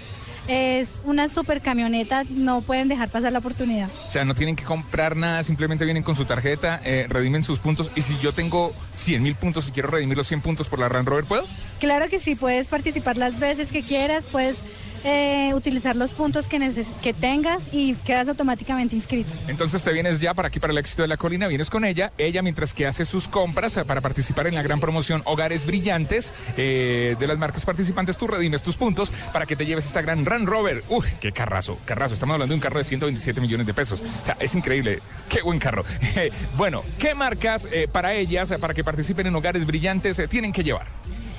Es 0.47 0.89
una 1.03 1.27
super 1.27 1.61
camioneta. 1.61 2.23
No 2.29 2.61
pueden 2.61 2.87
dejar 2.87 3.09
pasar 3.09 3.31
la 3.33 3.39
oportunidad. 3.39 3.89
O 4.05 4.09
sea, 4.09 4.25
no 4.25 4.35
tienen 4.35 4.55
que 4.55 4.63
comprar 4.63 5.15
nada, 5.15 5.43
simplemente 5.43 5.85
vienen 5.85 6.03
con 6.03 6.15
su 6.15 6.25
tarjeta, 6.25 6.79
eh, 6.83 7.07
redimen 7.09 7.43
sus 7.43 7.59
puntos. 7.59 7.91
Y 7.95 8.01
si 8.01 8.17
yo 8.19 8.33
tengo 8.33 8.73
100 8.93 9.23
mil 9.23 9.35
puntos 9.35 9.67
y 9.67 9.71
quiero 9.71 9.89
redimir 9.89 10.17
los 10.17 10.27
100 10.27 10.41
puntos 10.41 10.67
por 10.67 10.79
la 10.79 10.89
Land 10.89 11.07
Rover, 11.07 11.25
¿puedo? 11.25 11.45
Claro 11.79 12.07
que 12.09 12.19
sí. 12.19 12.35
Puedes 12.35 12.67
participar 12.67 13.17
las 13.17 13.39
veces 13.39 13.71
que 13.71 13.83
quieras. 13.83 14.23
Puedes 14.31 14.57
eh, 15.06 15.53
utilizar 15.53 15.95
los 15.95 16.12
puntos 16.12 16.47
que, 16.47 16.58
neces- 16.60 16.91
que 17.01 17.14
tengas 17.14 17.64
y 17.72 17.93
quedas 17.95 18.28
automáticamente 18.28 18.95
inscrito. 18.95 19.32
Entonces 19.47 19.84
te 19.84 19.93
vienes 19.93 20.20
ya 20.20 20.34
para 20.34 20.49
aquí, 20.49 20.60
para 20.60 20.72
el 20.74 20.78
éxito 20.80 21.03
de 21.03 21.08
la 21.08 21.18
colina, 21.18 21.47
vienes 21.47 21.70
con 21.70 21.86
ella, 21.86 22.12
ella 22.18 22.41
mientras 22.41 22.74
que 22.74 22.86
hace 22.88 23.06
sus 23.06 23.28
compras 23.28 23.78
eh, 23.78 23.86
para 23.86 24.01
participar 24.01 24.47
en 24.47 24.56
la 24.56 24.62
gran 24.64 24.80
promoción 24.80 25.22
Hogares 25.26 25.66
Brillantes 25.66 26.34
eh, 26.58 27.16
de 27.20 27.28
las 27.28 27.38
marcas 27.38 27.66
participantes, 27.66 28.18
tú 28.18 28.28
redimes 28.28 28.64
tus 28.64 28.76
puntos 28.76 29.12
para 29.32 29.45
que 29.45 29.56
te 29.56 29.66
lleves 29.66 29.86
esta 29.86 30.01
gran 30.01 30.26
Ran 30.26 30.45
Rover. 30.45 30.84
Uy, 30.89 31.06
qué 31.20 31.32
carrazo, 31.32 31.78
carrazo, 31.86 32.14
estamos 32.16 32.34
hablando 32.34 32.51
de 32.53 32.56
un 32.56 32.62
carro 32.62 32.80
de 32.80 32.84
127 32.84 33.39
millones 33.39 33.68
de 33.68 33.74
pesos. 33.74 34.01
O 34.22 34.26
sea, 34.26 34.36
es 34.39 34.56
increíble, 34.56 34.99
qué 35.30 35.41
buen 35.41 35.60
carro. 35.60 35.86
bueno, 36.58 36.84
¿qué 36.99 37.14
marcas 37.16 37.68
eh, 37.72 37.88
para 37.91 38.14
ellas, 38.16 38.53
para 38.60 38.74
que 38.74 38.84
participen 38.84 39.28
en 39.28 39.36
Hogares 39.36 39.66
Brillantes, 39.66 40.22
tienen 40.30 40.51
que 40.51 40.64
llevar? 40.64 40.88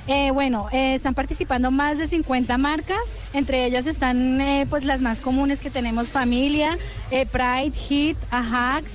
Eh, 0.07 0.31
bueno, 0.31 0.69
eh, 0.71 0.95
están 0.95 1.13
participando 1.13 1.69
más 1.69 1.97
de 1.97 2.07
50 2.07 2.57
marcas, 2.57 2.99
entre 3.33 3.65
ellas 3.65 3.85
están 3.87 4.39
eh, 4.39 4.65
pues 4.69 4.85
las 4.85 5.01
más 5.01 5.19
comunes 5.19 5.59
que 5.59 5.69
tenemos 5.69 6.11
Familia, 6.11 6.77
Pride, 7.09 7.71
Hit, 7.75 8.17
Ajax, 8.31 8.93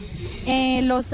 los 0.83 1.07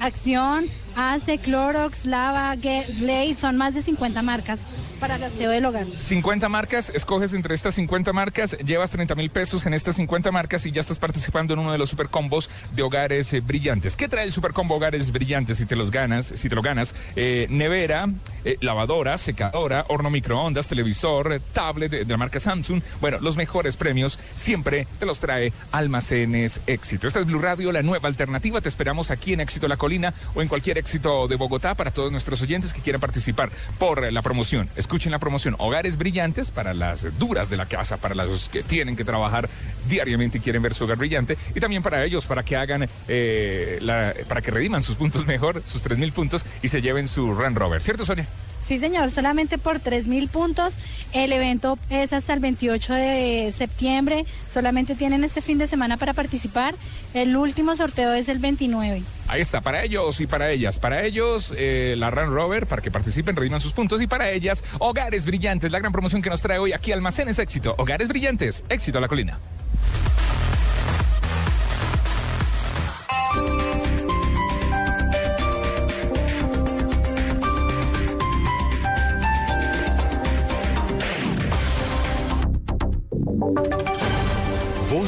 Acción, 0.00 0.66
Ace, 0.96 1.38
Clorox, 1.38 2.04
Lava, 2.04 2.56
Glade, 2.56 3.36
son 3.36 3.56
más 3.56 3.74
de 3.74 3.82
50 3.82 4.22
marcas 4.22 4.58
para 4.98 5.16
el 5.16 5.24
aseo 5.24 5.50
del 5.50 5.64
hogar. 5.64 5.86
50 5.98 6.48
marcas, 6.48 6.90
escoges 6.94 7.32
entre 7.32 7.54
estas 7.54 7.74
50 7.74 8.12
marcas, 8.12 8.56
llevas 8.58 8.90
30 8.90 9.14
mil 9.14 9.30
pesos 9.30 9.66
en 9.66 9.74
estas 9.74 9.96
50 9.96 10.30
marcas 10.32 10.66
y 10.66 10.72
ya 10.72 10.80
estás 10.80 10.98
participando 10.98 11.54
en 11.54 11.60
uno 11.60 11.72
de 11.72 11.78
los 11.78 11.90
super 11.90 12.08
combos 12.08 12.50
de 12.74 12.82
hogares 12.82 13.32
eh, 13.32 13.40
brillantes. 13.40 13.96
¿Qué 13.96 14.08
trae 14.08 14.24
el 14.24 14.32
super 14.32 14.52
combo 14.52 14.76
hogares 14.76 15.12
brillantes 15.12 15.58
si 15.58 15.66
te 15.66 15.76
los 15.76 15.90
ganas? 15.90 16.32
Si 16.34 16.48
te 16.48 16.54
lo 16.54 16.62
ganas, 16.62 16.94
Eh, 17.16 17.46
nevera, 17.50 18.06
eh, 18.44 18.56
lavadora, 18.60 19.18
secadora, 19.18 19.84
horno 19.88 20.10
microondas, 20.10 20.68
televisor, 20.68 21.32
eh, 21.32 21.40
tablet 21.52 21.90
de, 21.90 22.04
de 22.04 22.12
la 22.12 22.16
marca 22.16 22.38
Samsung. 22.40 22.82
Bueno, 23.00 23.18
los 23.20 23.36
mejores 23.36 23.76
premios 23.76 24.18
siempre 24.34 24.86
te 24.98 25.06
los 25.06 25.20
trae 25.20 25.52
Almacenes 25.72 26.60
Éxito. 26.66 27.08
Esta 27.08 27.20
es 27.20 27.26
Blue 27.26 27.38
Radio, 27.40 27.72
la 27.72 27.82
nueva 27.82 28.08
alternativa. 28.08 28.60
Te 28.60 28.68
esperamos 28.68 29.10
aquí 29.10 29.32
en 29.32 29.40
Éxito 29.40 29.68
La 29.68 29.76
Colina 29.76 30.14
o 30.34 30.42
en 30.42 30.48
cualquier 30.48 30.78
éxito 30.78 31.26
de 31.28 31.36
Bogotá 31.36 31.74
para 31.74 31.90
todos 31.90 32.12
nuestros 32.12 32.40
oyentes 32.42 32.72
que 32.72 32.80
quieran 32.80 33.00
participar 33.00 33.50
por 33.78 34.12
la 34.12 34.22
promoción. 34.22 34.68
Escuchen 34.88 35.12
la 35.12 35.18
promoción 35.18 35.54
Hogares 35.58 35.98
Brillantes 35.98 36.50
para 36.50 36.72
las 36.72 37.18
duras 37.18 37.50
de 37.50 37.58
la 37.58 37.66
casa, 37.66 37.98
para 37.98 38.14
los 38.14 38.48
que 38.48 38.62
tienen 38.62 38.96
que 38.96 39.04
trabajar 39.04 39.46
diariamente 39.86 40.38
y 40.38 40.40
quieren 40.40 40.62
ver 40.62 40.72
su 40.72 40.84
hogar 40.84 40.96
brillante, 40.96 41.36
y 41.54 41.60
también 41.60 41.82
para 41.82 42.02
ellos, 42.06 42.24
para 42.24 42.42
que 42.42 42.56
hagan, 42.56 42.88
eh, 43.06 43.76
la- 43.82 44.14
para 44.26 44.40
que 44.40 44.50
rediman 44.50 44.82
sus 44.82 44.96
puntos 44.96 45.26
mejor, 45.26 45.62
sus 45.70 45.82
3.000 45.82 46.10
puntos, 46.12 46.46
y 46.62 46.68
se 46.68 46.80
lleven 46.80 47.06
su 47.06 47.34
Land 47.38 47.58
Rover. 47.58 47.82
¿Cierto, 47.82 48.06
Sonia? 48.06 48.24
Sí, 48.68 48.78
señor, 48.78 49.10
solamente 49.10 49.56
por 49.56 49.80
3 49.80 50.06
mil 50.06 50.28
puntos. 50.28 50.74
El 51.14 51.32
evento 51.32 51.78
es 51.88 52.12
hasta 52.12 52.34
el 52.34 52.40
28 52.40 52.92
de 52.92 53.54
septiembre. 53.56 54.26
Solamente 54.52 54.94
tienen 54.94 55.24
este 55.24 55.40
fin 55.40 55.56
de 55.56 55.66
semana 55.66 55.96
para 55.96 56.12
participar. 56.12 56.74
El 57.14 57.34
último 57.34 57.74
sorteo 57.76 58.12
es 58.12 58.28
el 58.28 58.40
29. 58.40 59.02
Ahí 59.26 59.40
está, 59.40 59.62
para 59.62 59.84
ellos 59.84 60.20
y 60.20 60.26
para 60.26 60.50
ellas. 60.50 60.78
Para 60.78 61.02
ellos, 61.02 61.54
eh, 61.56 61.94
la 61.96 62.10
Land 62.10 62.34
Rover, 62.34 62.66
para 62.66 62.82
que 62.82 62.90
participen, 62.90 63.36
rediman 63.36 63.60
sus 63.60 63.72
puntos. 63.72 64.02
Y 64.02 64.06
para 64.06 64.30
ellas, 64.30 64.62
Hogares 64.80 65.24
Brillantes, 65.24 65.72
la 65.72 65.78
gran 65.78 65.92
promoción 65.92 66.20
que 66.20 66.28
nos 66.28 66.42
trae 66.42 66.58
hoy 66.58 66.74
aquí 66.74 66.92
Almacenes 66.92 67.38
Éxito. 67.38 67.74
Hogares 67.78 68.08
Brillantes, 68.08 68.64
éxito 68.68 68.98
a 68.98 69.00
la 69.00 69.08
colina. 69.08 69.38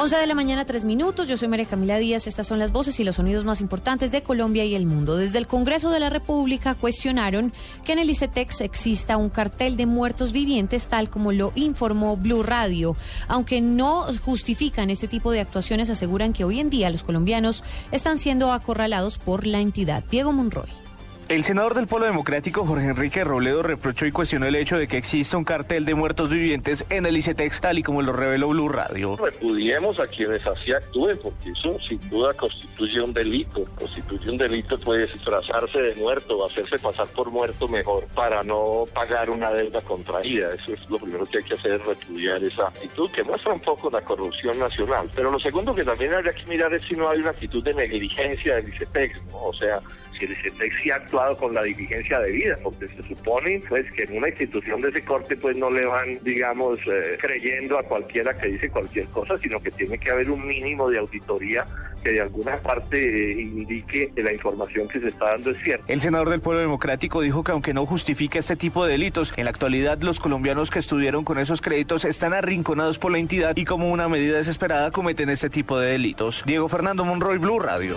11 0.00 0.16
de 0.16 0.26
la 0.26 0.34
mañana, 0.34 0.64
3 0.64 0.84
minutos. 0.84 1.28
Yo 1.28 1.36
soy 1.36 1.48
María 1.48 1.66
Camila 1.66 1.98
Díaz. 1.98 2.26
Estas 2.26 2.46
son 2.46 2.58
las 2.58 2.72
voces 2.72 2.98
y 2.98 3.04
los 3.04 3.16
sonidos 3.16 3.44
más 3.44 3.60
importantes 3.60 4.10
de 4.10 4.22
Colombia 4.22 4.64
y 4.64 4.74
el 4.74 4.86
mundo. 4.86 5.18
Desde 5.18 5.36
el 5.36 5.46
Congreso 5.46 5.90
de 5.90 6.00
la 6.00 6.08
República 6.08 6.74
cuestionaron 6.74 7.52
que 7.84 7.92
en 7.92 7.98
el 7.98 8.08
ICETEX 8.08 8.62
exista 8.62 9.18
un 9.18 9.28
cartel 9.28 9.76
de 9.76 9.84
muertos 9.84 10.32
vivientes, 10.32 10.86
tal 10.86 11.10
como 11.10 11.32
lo 11.32 11.52
informó 11.54 12.16
Blue 12.16 12.42
Radio. 12.42 12.96
Aunque 13.28 13.60
no 13.60 14.06
justifican 14.24 14.88
este 14.88 15.06
tipo 15.06 15.32
de 15.32 15.40
actuaciones, 15.40 15.90
aseguran 15.90 16.32
que 16.32 16.44
hoy 16.44 16.60
en 16.60 16.70
día 16.70 16.88
los 16.88 17.02
colombianos 17.02 17.62
están 17.92 18.16
siendo 18.16 18.52
acorralados 18.52 19.18
por 19.18 19.46
la 19.46 19.60
entidad. 19.60 20.02
Diego 20.10 20.32
Monroy. 20.32 20.89
El 21.30 21.44
senador 21.44 21.74
del 21.74 21.86
Polo 21.86 22.06
Democrático, 22.06 22.66
Jorge 22.66 22.88
Enrique 22.88 23.22
Robledo, 23.22 23.62
reprochó 23.62 24.04
y 24.04 24.10
cuestionó 24.10 24.46
el 24.46 24.56
hecho 24.56 24.76
de 24.76 24.88
que 24.88 24.96
exista 24.96 25.36
un 25.36 25.44
cartel 25.44 25.84
de 25.84 25.94
muertos 25.94 26.28
vivientes 26.28 26.84
en 26.90 27.06
el 27.06 27.16
ICETEX, 27.16 27.60
tal 27.60 27.78
y 27.78 27.84
como 27.84 28.02
lo 28.02 28.12
reveló 28.12 28.48
Blue 28.48 28.68
Radio. 28.68 29.16
Repudiemos 29.16 30.00
a 30.00 30.08
quienes 30.08 30.44
así 30.44 30.72
actúen, 30.72 31.16
porque 31.22 31.50
eso 31.52 31.78
sin 31.88 32.00
duda 32.10 32.34
constituye 32.34 33.00
un 33.00 33.14
delito. 33.14 33.64
Constituye 33.76 34.28
un 34.28 34.38
delito, 34.38 34.76
puede 34.80 35.06
disfrazarse 35.06 35.80
de 35.80 35.94
muerto 35.94 36.44
hacerse 36.44 36.76
pasar 36.80 37.06
por 37.06 37.30
muerto 37.30 37.68
mejor 37.68 38.08
para 38.12 38.42
no 38.42 38.82
pagar 38.92 39.30
una 39.30 39.52
deuda 39.52 39.82
contraída. 39.82 40.48
Eso 40.48 40.72
es 40.72 40.90
lo 40.90 40.98
primero 40.98 41.24
que 41.26 41.38
hay 41.38 41.44
que 41.44 41.54
hacer, 41.54 41.80
repudiar 41.86 42.42
esa 42.42 42.66
actitud 42.66 43.08
que 43.12 43.22
muestra 43.22 43.52
un 43.52 43.60
poco 43.60 43.88
la 43.88 44.00
corrupción 44.00 44.58
nacional. 44.58 45.08
Pero 45.14 45.30
lo 45.30 45.38
segundo 45.38 45.76
que 45.76 45.84
también 45.84 46.12
habría 46.12 46.32
que 46.32 46.44
mirar 46.46 46.74
es 46.74 46.82
si 46.88 46.96
no 46.96 47.08
hay 47.08 47.20
una 47.20 47.30
actitud 47.30 47.62
de 47.62 47.72
negligencia 47.72 48.56
del 48.56 48.68
ICETEX, 48.70 49.22
¿no? 49.26 49.44
O 49.44 49.54
sea, 49.54 49.80
si 50.20 50.26
el 50.26 50.32
ICETEX 50.32 50.82
sí 50.82 50.90
ha 50.90 50.96
actuado 50.96 51.36
con 51.36 51.54
la 51.54 51.62
diligencia 51.62 52.20
debida, 52.20 52.56
porque 52.62 52.88
se 52.88 53.02
supone 53.02 53.60
pues 53.68 53.90
que 53.92 54.04
en 54.04 54.18
una 54.18 54.28
institución 54.28 54.80
de 54.80 54.90
ese 54.90 55.02
corte 55.02 55.36
pues 55.36 55.56
no 55.56 55.70
le 55.70 55.86
van, 55.86 56.18
digamos, 56.22 56.78
eh, 56.86 57.16
creyendo 57.20 57.78
a 57.78 57.82
cualquiera 57.82 58.36
que 58.36 58.48
dice 58.48 58.68
cualquier 58.68 59.06
cosa, 59.06 59.38
sino 59.38 59.60
que 59.60 59.70
tiene 59.70 59.98
que 59.98 60.10
haber 60.10 60.30
un 60.30 60.46
mínimo 60.46 60.88
de 60.90 60.98
auditoría 60.98 61.64
que 62.02 62.12
de 62.12 62.20
alguna 62.20 62.56
parte 62.58 62.98
eh, 62.98 63.42
indique 63.42 64.10
que 64.14 64.22
la 64.22 64.32
información 64.32 64.88
que 64.88 65.00
se 65.00 65.08
está 65.08 65.32
dando 65.32 65.50
es 65.50 65.62
cierta. 65.62 65.84
El 65.92 66.00
senador 66.00 66.30
del 66.30 66.40
Pueblo 66.40 66.60
Democrático 66.60 67.20
dijo 67.20 67.44
que 67.44 67.52
aunque 67.52 67.74
no 67.74 67.86
justifica 67.86 68.38
este 68.38 68.56
tipo 68.56 68.84
de 68.84 68.92
delitos, 68.92 69.32
en 69.36 69.44
la 69.44 69.50
actualidad 69.50 69.98
los 70.00 70.20
colombianos 70.20 70.70
que 70.70 70.78
estuvieron 70.78 71.24
con 71.24 71.38
esos 71.38 71.60
créditos 71.60 72.04
están 72.04 72.32
arrinconados 72.32 72.98
por 72.98 73.12
la 73.12 73.18
entidad 73.18 73.56
y 73.56 73.64
como 73.64 73.90
una 73.90 74.08
medida 74.08 74.38
desesperada 74.38 74.90
cometen 74.90 75.28
este 75.30 75.50
tipo 75.50 75.78
de 75.78 75.92
delitos. 75.92 76.42
Diego 76.46 76.68
Fernando 76.68 77.04
Monroy, 77.04 77.38
Blue 77.38 77.60
Radio. 77.60 77.96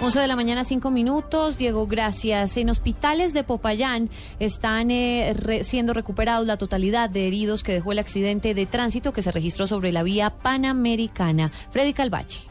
11 0.00 0.20
de 0.20 0.28
la 0.28 0.36
mañana, 0.36 0.62
5 0.64 0.90
minutos. 0.92 1.58
Diego, 1.58 1.86
gracias. 1.88 2.56
En 2.56 2.70
hospitales 2.70 3.32
de 3.32 3.42
Popayán 3.42 4.10
están 4.38 4.92
eh, 4.92 5.32
re- 5.34 5.64
siendo 5.64 5.92
recuperados 5.92 6.46
la 6.46 6.56
totalidad 6.56 7.10
de 7.10 7.26
heridos 7.26 7.64
que 7.64 7.72
dejó 7.72 7.90
el 7.92 7.98
accidente 7.98 8.54
de 8.54 8.66
tránsito 8.66 9.12
que 9.12 9.22
se 9.22 9.32
registró 9.32 9.66
sobre 9.66 9.90
la 9.90 10.04
vía 10.04 10.30
panamericana. 10.30 11.50
Freddy 11.72 11.94
Calvache. 11.94 12.47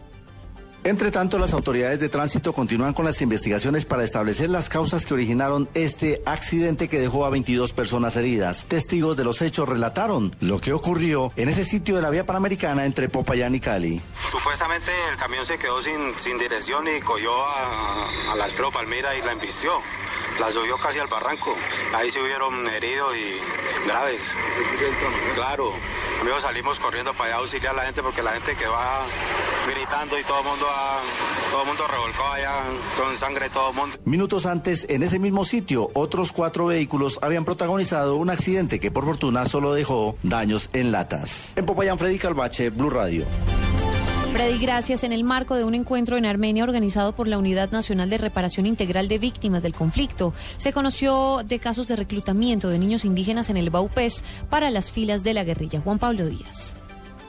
Entre 0.84 1.12
tanto, 1.12 1.38
las 1.38 1.54
autoridades 1.54 2.00
de 2.00 2.10
tránsito 2.10 2.54
continúan 2.54 2.94
con 2.94 3.06
las 3.06 3.22
investigaciones 3.22 3.86
para 3.86 4.04
establecer 4.04 4.50
las 4.50 4.70
causas 4.70 5.06
que 5.06 5.14
originaron 5.14 5.68
este 5.74 6.22
accidente 6.26 6.88
que 6.88 7.00
dejó 7.00 7.26
a 7.26 7.30
22 7.30 7.74
personas 7.74 8.16
heridas. 8.16 8.66
Testigos 8.68 9.18
de 9.18 9.24
los 9.24 9.42
hechos 9.42 9.68
relataron 9.68 10.36
lo 10.40 10.62
que 10.62 10.74
ocurrió 10.74 11.32
en 11.36 11.50
ese 11.50 11.66
sitio 11.66 11.96
de 11.96 12.02
la 12.02 12.10
vía 12.10 12.26
panamericana 12.26 12.86
entre 12.86 13.10
Popayán 13.10 13.56
y 13.56 13.60
Cali. 13.60 14.02
Supuestamente 14.32 14.92
el 15.12 15.18
camión 15.18 15.46
se 15.46 15.58
quedó 15.58 15.82
sin, 15.82 16.38
dirección 16.38 16.88
y 16.88 17.02
cogió 17.02 17.34
a, 17.46 18.36
la 18.36 18.48
Espero 18.48 18.72
Palmira 18.72 19.16
y 19.16 19.22
la 19.22 19.34
embistió. 19.34 19.72
La 20.40 20.52
subió 20.52 20.78
casi 20.78 21.00
al 21.00 21.08
barranco. 21.08 21.56
Ahí 21.96 22.12
se 22.12 22.22
hubieron 22.22 22.68
heridos 22.68 23.16
y 23.18 23.88
graves. 23.88 24.22
Claro. 25.34 25.74
Amigos, 26.22 26.44
salimos 26.44 26.80
corriendo 26.80 27.14
para 27.14 27.30
allá 27.30 27.36
a 27.36 27.40
auxiliar 27.40 27.74
a 27.74 27.78
la 27.78 27.84
gente 27.84 28.04
porque 28.04 28.22
la 28.22 28.34
gente 28.34 28.56
quedó 28.56 28.76
ah, 28.76 29.06
gritando 29.68 30.20
y 30.20 30.24
todo 30.24 30.40
el 30.40 30.46
mundo, 30.46 30.67
todo 31.52 31.62
el 31.62 31.68
mundo 31.68 31.84
revolcó 31.88 32.24
allá 32.34 32.64
con 32.98 33.18
sangre 33.18 33.50
todo 33.50 33.70
el 33.70 33.76
mundo. 33.76 33.98
Minutos 34.06 34.46
antes, 34.46 34.86
en 34.90 35.04
ese 35.04 35.20
mismo 35.20 35.44
sitio, 35.44 35.90
otros 35.94 36.32
cuatro 36.32 36.68
vehículos 36.68 37.20
habían 37.22 37.46
protagonizado 37.46 38.16
un 38.16 38.30
accidente 38.30 38.80
que 38.80 38.92
por 38.92 39.06
fortuna 39.06 39.46
solo 39.46 39.74
dejó 39.74 40.16
daños 40.24 40.70
en 40.74 40.92
latas. 40.92 41.54
En 41.56 41.66
Popayán, 41.66 41.98
Freddy 41.98 42.18
Calvache, 42.18 42.70
Blue 42.70 42.90
Radio. 42.90 43.26
Freddy, 44.34 44.60
gracias. 44.60 45.04
En 45.04 45.14
el 45.14 45.24
marco 45.24 45.56
de 45.56 45.64
un 45.64 45.74
encuentro 45.74 46.18
en 46.18 46.26
Armenia 46.26 46.64
organizado 46.64 47.16
por 47.16 47.28
la 47.28 47.38
Unidad 47.38 47.72
Nacional 47.72 48.10
de 48.10 48.18
Reparación 48.18 48.66
Integral 48.66 49.08
de 49.08 49.18
Víctimas 49.18 49.64
del 49.64 49.74
Conflicto, 49.74 50.34
se 50.58 50.74
conoció 50.74 51.44
de 51.44 51.60
casos 51.60 51.88
de 51.88 51.96
reclutamiento 51.96 52.70
de 52.70 52.78
niños 52.78 53.06
indígenas 53.06 53.50
en 53.50 53.58
el 53.58 53.70
Baupés 53.70 54.24
para 54.50 54.70
las 54.70 54.92
filas 54.92 55.24
de 55.24 55.34
la 55.34 55.44
guerrilla. 55.44 55.82
Juan 55.82 55.98
Pablo 55.98 56.28
Díaz. 56.28 56.76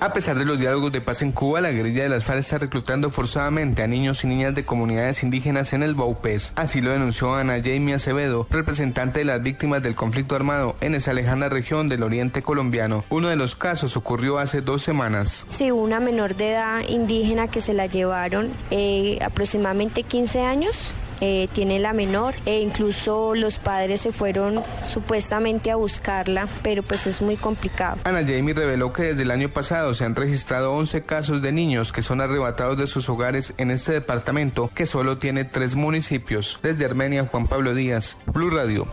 A 0.01 0.13
pesar 0.13 0.39
de 0.39 0.45
los 0.45 0.61
diálogos 0.61 0.93
de 0.93 1.01
paz 1.01 1.23
en 1.23 1.33
Cuba, 1.33 1.61
la 1.61 1.73
guerrilla 1.73 2.05
de 2.05 2.09
las 2.09 2.23
FARC 2.23 2.39
está 2.39 2.59
reclutando 2.59 3.11
forzadamente 3.11 3.83
a 3.83 3.89
niños 3.89 4.23
y 4.23 4.29
niñas 4.29 4.55
de 4.55 4.65
comunidades 4.65 5.25
indígenas 5.25 5.73
en 5.73 5.83
el 5.83 5.97
Baupés. 5.97 6.53
Así 6.55 6.81
lo 6.81 6.93
denunció 6.93 7.35
Ana 7.35 7.57
Jamie 7.57 7.95
Acevedo, 7.95 8.47
representante 8.49 9.19
de 9.19 9.25
las 9.25 9.43
víctimas 9.43 9.83
del 9.83 9.97
conflicto 9.97 10.37
armado 10.37 10.77
en 10.81 10.95
esa 10.95 11.13
lejana 11.13 11.49
región 11.49 11.89
del 11.89 12.05
oriente 12.05 12.43
colombiano. 12.43 13.05
Uno 13.11 13.29
de 13.29 13.35
los 13.35 13.57
casos 13.57 13.97
ocurrió 13.97 14.39
hace 14.39 14.61
dos 14.61 14.83
semanas. 14.83 15.45
Sí, 15.49 15.73
una 15.73 15.99
menor 15.99 16.37
de 16.37 16.53
edad 16.53 16.89
indígena 16.89 17.49
que 17.49 17.61
se 17.61 17.75
la 17.75 17.87
llevaron 17.87 18.53
eh, 18.71 19.19
aproximadamente 19.21 20.05
15 20.05 20.43
años. 20.43 20.95
Eh, 21.21 21.49
tiene 21.53 21.79
la 21.79 21.93
menor 21.93 22.35
e 22.47 22.61
incluso 22.61 23.35
los 23.35 23.59
padres 23.59 24.01
se 24.01 24.13
fueron 24.13 24.63
supuestamente 24.83 25.71
a 25.71 25.77
buscarla, 25.77 26.49
pero 26.63 26.83
pues 26.83 27.07
es 27.07 27.23
muy 27.23 27.37
complicado. 27.37 27.99
Ana 28.05 28.21
Jamie 28.21 28.55
reveló 28.55 28.93
que 28.93 29.03
desde 29.03 29.23
el 29.23 29.31
año 29.31 29.49
pasado 29.49 29.95
se 29.95 30.05
han 30.05 30.15
registrado 30.15 30.73
11 30.73 31.03
casos 31.03 31.43
de 31.43 31.53
niños 31.53 31.93
que 31.93 32.03
son 32.03 32.21
arrebatados 32.21 32.79
de 32.79 32.87
sus 32.87 33.09
hogares 33.09 33.55
en 33.59 33.71
este 33.71 33.93
departamento 33.93 34.71
que 34.75 34.87
solo 34.87 35.19
tiene 35.19 35.45
tres 35.45 35.75
municipios. 35.77 36.59
Desde 36.63 36.85
Armenia, 36.85 37.27
Juan 37.31 37.47
Pablo 37.47 37.75
Díaz, 37.75 38.17
Blue 38.27 38.51
Radio. 38.51 38.89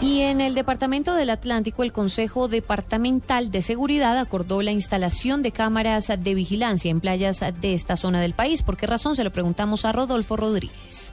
Y 0.00 0.20
en 0.20 0.40
el 0.40 0.54
Departamento 0.54 1.14
del 1.14 1.28
Atlántico, 1.28 1.82
el 1.82 1.92
Consejo 1.92 2.48
Departamental 2.48 3.50
de 3.50 3.60
Seguridad 3.60 4.18
acordó 4.18 4.62
la 4.62 4.70
instalación 4.70 5.42
de 5.42 5.52
cámaras 5.52 6.08
de 6.08 6.34
vigilancia 6.34 6.90
en 6.90 7.00
playas 7.00 7.40
de 7.60 7.74
esta 7.74 7.96
zona 7.96 8.20
del 8.20 8.32
país. 8.32 8.62
¿Por 8.62 8.78
qué 8.78 8.86
razón? 8.86 9.14
Se 9.14 9.24
lo 9.24 9.30
preguntamos 9.30 9.84
a 9.84 9.92
Rodolfo 9.92 10.38
Rodríguez. 10.38 11.12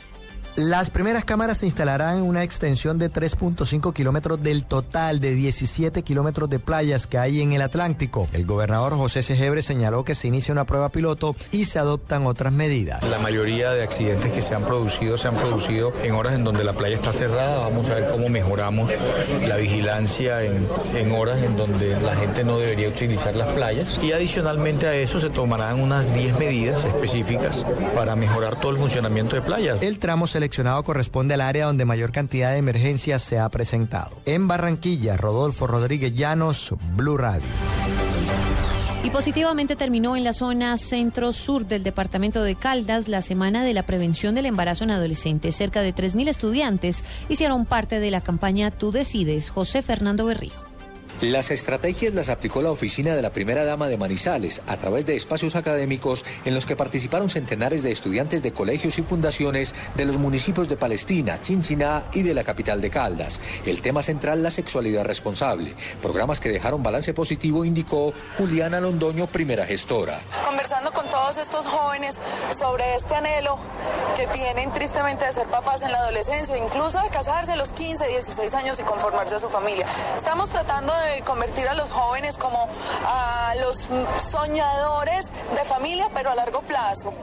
Las 0.57 0.89
primeras 0.89 1.23
cámaras 1.23 1.59
se 1.59 1.67
instalarán 1.67 2.17
en 2.17 2.23
una 2.23 2.41
extensión 2.41 2.97
de 2.97 3.11
3.5 3.11 3.93
kilómetros 3.93 4.41
del 4.41 4.65
total 4.65 5.19
de 5.19 5.35
17 5.35 6.01
kilómetros 6.01 6.49
de 6.49 6.57
playas 6.57 7.05
que 7.05 7.19
hay 7.19 7.43
en 7.43 7.51
el 7.51 7.61
Atlántico. 7.61 8.27
El 8.33 8.47
gobernador 8.47 8.97
José 8.97 9.21
Segebre 9.21 9.61
señaló 9.61 10.03
que 10.03 10.15
se 10.15 10.27
inicia 10.27 10.51
una 10.51 10.65
prueba 10.65 10.89
piloto 10.89 11.35
y 11.51 11.65
se 11.65 11.77
adoptan 11.77 12.25
otras 12.25 12.51
medidas. 12.53 13.07
La 13.07 13.19
mayoría 13.19 13.69
de 13.69 13.83
accidentes 13.83 14.31
que 14.31 14.41
se 14.41 14.55
han 14.55 14.63
producido 14.63 15.15
se 15.19 15.27
han 15.27 15.35
producido 15.35 15.93
en 16.01 16.13
horas 16.13 16.33
en 16.33 16.43
donde 16.43 16.63
la 16.63 16.73
playa 16.73 16.95
está 16.95 17.13
cerrada. 17.13 17.59
Vamos 17.59 17.87
a 17.89 17.93
ver 17.93 18.09
cómo 18.09 18.27
mejoramos 18.27 18.89
la 19.47 19.57
vigilancia 19.57 20.41
en, 20.43 20.67
en 20.95 21.11
horas 21.11 21.37
en 21.43 21.55
donde 21.55 22.01
la 22.01 22.15
gente 22.15 22.43
no 22.43 22.57
debería 22.57 22.89
utilizar 22.89 23.35
las 23.35 23.49
playas. 23.49 23.99
Y 24.01 24.11
adicionalmente 24.11 24.87
a 24.87 24.95
eso 24.95 25.19
se 25.19 25.29
tomarán 25.29 25.79
unas 25.79 26.11
10 26.15 26.39
medidas 26.39 26.83
específicas 26.83 27.63
para 27.93 28.15
mejorar 28.15 28.59
todo 28.59 28.71
el 28.71 28.77
funcionamiento 28.77 29.35
de 29.35 29.43
playas. 29.43 29.77
El 29.83 29.99
tramo 29.99 30.25
corresponde 30.83 31.33
al 31.33 31.41
área 31.41 31.65
donde 31.65 31.85
mayor 31.85 32.11
cantidad 32.11 32.51
de 32.51 32.57
emergencias 32.57 33.21
se 33.21 33.39
ha 33.39 33.49
presentado. 33.49 34.11
En 34.25 34.47
Barranquilla, 34.47 35.17
Rodolfo 35.17 35.67
Rodríguez 35.67 36.13
Llanos, 36.13 36.73
Blue 36.95 37.17
Radio. 37.17 37.47
Y 39.03 39.09
positivamente 39.09 39.75
terminó 39.75 40.17
en 40.17 40.23
la 40.23 40.33
zona 40.33 40.77
centro-sur 40.77 41.65
del 41.65 41.83
departamento 41.83 42.43
de 42.43 42.55
Caldas 42.55 43.07
la 43.07 43.21
semana 43.21 43.63
de 43.63 43.73
la 43.73 43.83
prevención 43.83 44.35
del 44.35 44.47
embarazo 44.47 44.83
en 44.83 44.91
adolescentes. 44.91 45.55
Cerca 45.55 45.81
de 45.81 45.95
3.000 45.95 46.27
estudiantes 46.27 47.03
hicieron 47.29 47.65
parte 47.65 47.99
de 47.99 48.11
la 48.11 48.21
campaña 48.21 48.71
Tú 48.71 48.91
decides, 48.91 49.49
José 49.49 49.81
Fernando 49.81 50.25
Berrío. 50.25 50.66
Las 51.21 51.49
estrategias 51.49 52.13
las 52.13 52.29
aplicó 52.29 52.61
la 52.61 52.69
oficina 52.69 53.15
de 53.15 53.23
la 53.23 53.33
primera 53.33 53.65
dama 53.65 53.87
de 53.87 53.97
Manizales 53.97 54.61
a 54.67 54.77
través 54.77 55.07
de 55.07 55.15
espacios 55.15 55.55
académicos 55.55 56.23
en 56.45 56.53
los 56.53 56.67
que 56.67 56.75
participaron 56.75 57.31
centenares 57.31 57.81
de 57.81 57.91
estudiantes 57.91 58.43
de 58.43 58.53
colegios 58.53 58.99
y 58.99 59.01
fundaciones 59.01 59.73
de 59.95 60.05
los 60.05 60.19
municipios 60.19 60.69
de 60.69 60.77
Palestina, 60.77 61.41
Chinchiná 61.41 62.03
y 62.13 62.21
de 62.21 62.35
la 62.35 62.43
capital 62.43 62.81
de 62.81 62.91
Caldas. 62.91 63.41
El 63.65 63.81
tema 63.81 64.03
central, 64.03 64.43
la 64.43 64.51
sexualidad 64.51 65.05
responsable. 65.05 65.73
Programas 66.03 66.39
que 66.39 66.49
dejaron 66.49 66.83
balance 66.83 67.15
positivo, 67.15 67.65
indicó 67.65 68.13
Juliana 68.37 68.79
Londoño, 68.79 69.25
primera 69.25 69.65
gestora. 69.65 70.21
conversando 70.45 70.91
con 70.91 71.07
todos 71.07 71.37
estos 71.37 71.65
jóvenes 71.65 72.15
sobre 72.55 72.83
este 72.95 73.15
anhelo 73.15 73.57
que 74.15 74.27
tienen 74.27 74.71
tristemente 74.71 75.25
de 75.25 75.31
ser 75.31 75.47
papás 75.47 75.81
en 75.81 75.91
la 75.91 75.97
adolescencia, 75.97 76.55
incluso 76.57 77.01
de 77.01 77.09
casarse 77.09 77.53
a 77.53 77.55
los 77.55 77.71
15, 77.71 78.07
16 78.07 78.53
años 78.53 78.79
y 78.79 78.83
conformarse 78.83 79.33
a 79.33 79.39
su 79.39 79.49
familia. 79.49 79.87
Estamos 80.15 80.49
tratando 80.49 80.93
de 80.93 81.06
convertir 81.25 81.67
a 81.67 81.73
los 81.75 81.89
jóvenes 81.89 82.37
como 82.37 82.67
a 83.05 83.53
los 83.59 83.89
soñadores 84.29 85.25
de 85.55 85.65
familia, 85.65 86.07
pero 86.13 86.31
a 86.31 86.35
largo 86.35 86.61
plazo. 86.61 87.13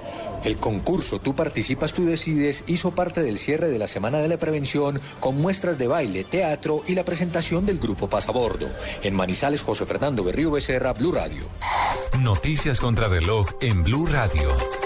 El 0.44 0.56
concurso 0.56 1.14
Tú 1.18 1.34
participas, 1.34 1.92
tú 1.92 2.04
decides 2.04 2.64
hizo 2.66 2.90
parte 2.90 3.22
del 3.22 3.38
cierre 3.38 3.68
de 3.68 3.78
la 3.78 3.88
Semana 3.88 4.18
de 4.18 4.28
la 4.28 4.38
Prevención 4.38 5.00
con 5.20 5.40
muestras 5.40 5.78
de 5.78 5.86
baile, 5.86 6.24
teatro 6.24 6.82
y 6.86 6.94
la 6.94 7.04
presentación 7.04 7.66
del 7.66 7.78
grupo 7.78 8.08
Pasabordo. 8.08 8.68
En 9.02 9.14
Manizales, 9.14 9.62
José 9.62 9.86
Fernando 9.86 10.24
Berrío 10.24 10.50
Becerra, 10.50 10.92
Blue 10.92 11.12
Radio. 11.12 11.44
Noticias 12.18 12.80
contra 12.80 13.08
reloj 13.08 13.48
en 13.60 13.84
Blue 13.84 14.06
Radio. 14.06 14.83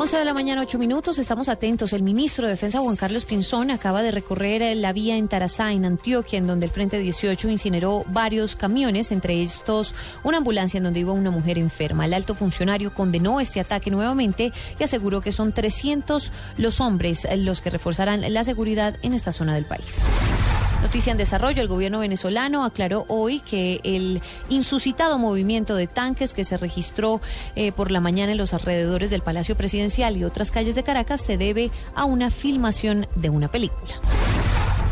11 0.00 0.16
de 0.16 0.24
la 0.24 0.32
mañana, 0.32 0.62
8 0.62 0.78
minutos. 0.78 1.18
Estamos 1.18 1.48
atentos. 1.48 1.92
El 1.92 2.04
ministro 2.04 2.46
de 2.46 2.52
Defensa, 2.52 2.78
Juan 2.78 2.94
Carlos 2.94 3.24
Pinzón, 3.24 3.72
acaba 3.72 4.00
de 4.00 4.12
recorrer 4.12 4.76
la 4.76 4.92
vía 4.92 5.16
en 5.16 5.26
Tarazá, 5.26 5.72
en 5.72 5.84
Antioquia, 5.84 6.38
en 6.38 6.46
donde 6.46 6.66
el 6.66 6.72
Frente 6.72 7.00
18 7.00 7.48
incineró 7.48 8.04
varios 8.06 8.54
camiones, 8.54 9.10
entre 9.10 9.42
estos 9.42 9.96
una 10.22 10.38
ambulancia 10.38 10.78
en 10.78 10.84
donde 10.84 11.00
iba 11.00 11.12
una 11.12 11.32
mujer 11.32 11.58
enferma. 11.58 12.04
El 12.04 12.14
alto 12.14 12.36
funcionario 12.36 12.94
condenó 12.94 13.40
este 13.40 13.58
ataque 13.58 13.90
nuevamente 13.90 14.52
y 14.78 14.84
aseguró 14.84 15.20
que 15.20 15.32
son 15.32 15.52
300 15.52 16.30
los 16.58 16.80
hombres 16.80 17.26
los 17.36 17.60
que 17.60 17.70
reforzarán 17.70 18.32
la 18.32 18.44
seguridad 18.44 18.94
en 19.02 19.14
esta 19.14 19.32
zona 19.32 19.56
del 19.56 19.64
país. 19.64 19.98
Noticia 20.82 21.10
en 21.10 21.18
desarrollo, 21.18 21.60
el 21.60 21.68
gobierno 21.68 21.98
venezolano 21.98 22.64
aclaró 22.64 23.04
hoy 23.08 23.40
que 23.40 23.80
el 23.82 24.22
insuscitado 24.48 25.18
movimiento 25.18 25.74
de 25.74 25.88
tanques 25.88 26.32
que 26.32 26.44
se 26.44 26.56
registró 26.56 27.20
eh, 27.56 27.72
por 27.72 27.90
la 27.90 28.00
mañana 28.00 28.32
en 28.32 28.38
los 28.38 28.54
alrededores 28.54 29.10
del 29.10 29.22
Palacio 29.22 29.56
Presidencial 29.56 30.16
y 30.16 30.24
otras 30.24 30.50
calles 30.50 30.76
de 30.76 30.84
Caracas 30.84 31.20
se 31.20 31.36
debe 31.36 31.70
a 31.94 32.04
una 32.04 32.30
filmación 32.30 33.06
de 33.16 33.28
una 33.28 33.48
película. 33.48 34.00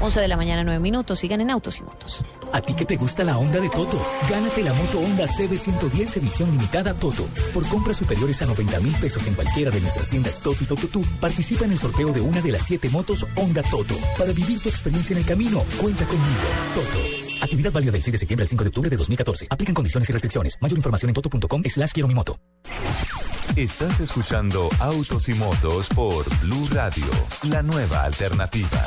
11 0.00 0.20
de 0.20 0.28
la 0.28 0.36
mañana, 0.36 0.62
9 0.64 0.80
minutos. 0.80 1.18
Sigan 1.18 1.40
en 1.40 1.50
Autos 1.50 1.78
y 1.78 1.82
Motos. 1.82 2.20
A 2.52 2.60
ti 2.60 2.74
que 2.74 2.84
te 2.84 2.96
gusta 2.96 3.24
la 3.24 3.38
onda 3.38 3.60
de 3.60 3.68
Toto, 3.68 4.00
gánate 4.30 4.62
la 4.62 4.72
moto 4.72 5.00
Honda 5.00 5.26
CB110 5.26 6.16
edición 6.16 6.50
limitada 6.50 6.94
Toto. 6.94 7.26
Por 7.52 7.66
compras 7.68 7.96
superiores 7.96 8.40
a 8.42 8.46
90 8.46 8.80
mil 8.80 8.94
pesos 8.96 9.26
en 9.26 9.34
cualquiera 9.34 9.70
de 9.70 9.80
nuestras 9.80 10.08
tiendas 10.08 10.40
Toto 10.40 10.62
y 10.62 10.66
Toto 10.66 11.00
participa 11.20 11.64
en 11.64 11.72
el 11.72 11.78
sorteo 11.78 12.12
de 12.12 12.20
una 12.20 12.40
de 12.40 12.52
las 12.52 12.62
siete 12.62 12.88
motos 12.90 13.26
Honda 13.36 13.62
Toto. 13.62 13.94
Para 14.18 14.32
vivir 14.32 14.60
tu 14.60 14.68
experiencia 14.68 15.14
en 15.14 15.20
el 15.20 15.26
camino, 15.26 15.62
cuenta 15.80 16.04
conmigo. 16.04 16.46
Toto. 16.74 17.26
Actividad 17.42 17.72
válida 17.72 17.92
del 17.92 18.02
6 18.02 18.12
de 18.12 18.18
septiembre 18.18 18.44
al 18.44 18.48
5 18.48 18.64
de 18.64 18.68
octubre 18.68 18.90
de 18.90 18.96
2014. 18.96 19.46
Aplican 19.50 19.74
condiciones 19.74 20.08
y 20.08 20.12
restricciones. 20.12 20.56
Mayor 20.60 20.78
información 20.78 21.10
en 21.10 21.14
toto.com 21.14 21.62
slash 21.64 21.92
quiero 21.92 22.08
mi 22.08 22.14
moto. 22.14 22.38
Estás 23.54 24.00
escuchando 24.00 24.68
Autos 24.78 25.28
y 25.28 25.34
Motos 25.34 25.88
por 25.88 26.28
Blue 26.40 26.68
Radio, 26.72 27.06
la 27.48 27.62
nueva 27.62 28.02
alternativa. 28.02 28.84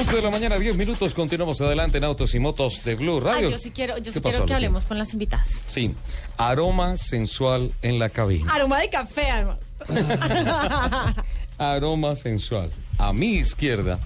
11 0.00 0.16
de 0.16 0.22
la 0.22 0.30
mañana, 0.30 0.58
10 0.58 0.76
minutos. 0.78 1.12
Continuamos 1.12 1.60
adelante 1.60 1.98
en 1.98 2.04
Autos 2.04 2.34
y 2.34 2.38
Motos 2.38 2.82
de 2.84 2.94
Blue 2.94 3.20
Radio. 3.20 3.48
Ay, 3.48 3.52
yo 3.52 3.58
sí 3.58 3.70
quiero, 3.70 3.98
yo 3.98 4.04
¿Qué 4.04 4.12
sí 4.12 4.20
quiero 4.22 4.46
que 4.46 4.54
hablemos 4.54 4.86
con 4.86 4.96
las 4.96 5.12
invitadas. 5.12 5.46
Sí, 5.66 5.94
aroma 6.38 6.96
sensual 6.96 7.70
en 7.82 7.98
la 7.98 8.08
cabina. 8.08 8.50
Aroma 8.50 8.78
de 8.80 8.88
café, 8.88 9.30
aroma. 9.30 9.58
Aroma 11.58 12.14
sensual. 12.14 12.70
A 12.96 13.12
mi 13.12 13.34
izquierda, 13.34 13.98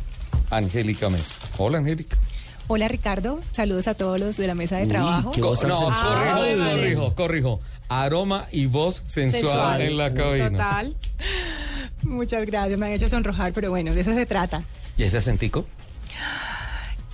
Angélica 0.51 1.09
Mesa. 1.11 1.37
Hola, 1.59 1.79
Angélica. 1.79 2.17
Hola 2.67 2.89
Ricardo, 2.89 3.39
saludos 3.53 3.87
a 3.87 3.95
todos 3.95 4.19
los 4.19 4.37
de 4.37 4.49
la 4.49 4.57
mesa 4.57 4.79
de 4.79 4.89
trabajo. 4.89 5.31
No, 5.37 5.55
corrijo, 5.55 5.91
Ay. 5.93 6.57
corrijo, 6.57 7.15
corrijo. 7.15 7.61
Aroma 7.89 8.47
y 8.51 8.67
voz 8.67 9.05
sensual, 9.07 9.43
Sensual. 9.43 9.81
en 9.81 9.97
la 9.97 10.13
cabina. 10.13 10.51
Total. 10.51 10.97
Muchas 12.03 12.45
gracias, 12.47 12.77
me 12.81 12.87
han 12.87 12.93
hecho 12.95 13.09
sonrojar, 13.09 13.53
pero 13.53 13.71
bueno, 13.71 13.95
de 13.95 14.01
eso 14.01 14.13
se 14.13 14.27
trata. 14.27 14.65
¿Y 14.97 15.03
ese 15.03 15.19
acentico? 15.19 15.67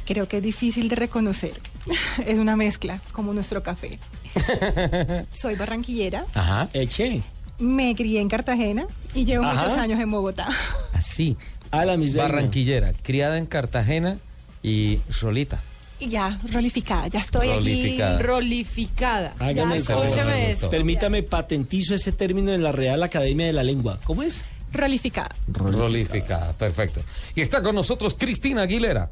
Creo 0.07 0.26
que 0.28 0.39
es 0.39 0.43
difícil 0.43 0.89
de 0.89 0.97
reconocer. 0.97 1.53
Es 2.26 2.39
una 2.39 2.57
mezcla, 2.57 3.01
como 3.12 3.33
nuestro 3.33 3.62
café. 3.62 3.99
Soy 5.33 5.55
barranquillera, 5.57 6.26
Ajá. 6.35 6.68
Eche. 6.72 7.22
me 7.59 7.95
crié 7.95 8.20
en 8.20 8.28
Cartagena 8.28 8.87
y 9.14 9.24
llevo 9.24 9.45
Ajá. 9.45 9.62
muchos 9.62 9.78
años 9.78 9.99
en 10.01 10.11
Bogotá. 10.11 10.49
Así. 10.93 11.37
A 11.70 11.85
la 11.85 11.97
miseria. 11.97 12.24
Barranquillera, 12.24 12.93
criada 13.03 13.39
en 13.39 13.47
Cartagena 13.47 14.18
y 14.62 14.99
Rolita. 15.20 15.62
Y 16.01 16.09
ya, 16.09 16.39
rolificada, 16.51 17.07
ya 17.09 17.20
estoy 17.20 17.49
Rolificada. 17.49 18.14
aquí. 18.16 18.22
Rolificada. 18.24 19.35
Escúcheme 19.76 20.51
esto. 20.51 20.70
Permítame, 20.70 21.22
patentizo 21.22 21.95
ese 21.95 22.11
término 22.12 22.53
en 22.53 22.62
la 22.62 22.72
Real 22.72 23.03
Academia 23.03 23.47
de 23.47 23.53
la 23.53 23.62
Lengua. 23.62 23.99
¿Cómo 24.05 24.22
es? 24.22 24.47
Rolificada. 24.73 25.35
Rolificada, 25.49 26.53
perfecto. 26.53 27.03
Y 27.35 27.41
está 27.41 27.62
con 27.62 27.75
nosotros 27.75 28.16
Cristina 28.18 28.62
Aguilera. 28.62 29.11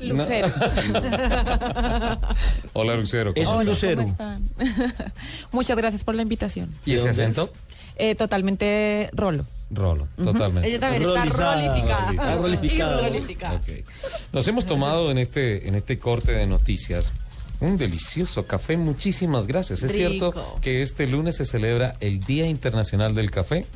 Lucero. 0.00 0.48
Hola, 2.72 2.94
Lucero. 2.96 3.34
¿cómo 3.34 3.60
Es 3.60 3.66
lucero. 3.66 4.14
Muchas 5.52 5.76
gracias 5.76 6.04
por 6.04 6.14
la 6.14 6.22
invitación. 6.22 6.70
¿Y 6.86 6.94
ese 6.94 7.08
acento? 7.08 7.52
Eh, 7.96 8.14
totalmente 8.14 9.10
rolo. 9.12 9.44
Rolo, 9.70 10.08
totalmente. 10.16 10.68
Ella 10.68 10.80
también 10.80 11.02
está 11.02 11.20
Rolizada. 11.24 11.66
rolificada. 11.68 12.14
Ah, 12.18 12.36
rolificada. 12.36 13.08
Rolificada. 13.08 13.60
Nos 14.32 14.48
hemos 14.48 14.64
tomado 14.66 15.10
en 15.10 15.18
este, 15.18 15.68
en 15.68 15.74
este 15.74 15.98
corte 15.98 16.32
de 16.32 16.46
noticias 16.46 17.12
un 17.60 17.76
delicioso 17.76 18.46
café. 18.46 18.76
Muchísimas 18.76 19.46
gracias. 19.46 19.82
¿Es 19.82 19.92
Rico. 19.92 20.32
cierto 20.32 20.54
que 20.62 20.82
este 20.82 21.06
lunes 21.06 21.36
se 21.36 21.44
celebra 21.44 21.96
el 22.00 22.20
Día 22.20 22.46
Internacional 22.46 23.14
del 23.14 23.30
Café? 23.30 23.66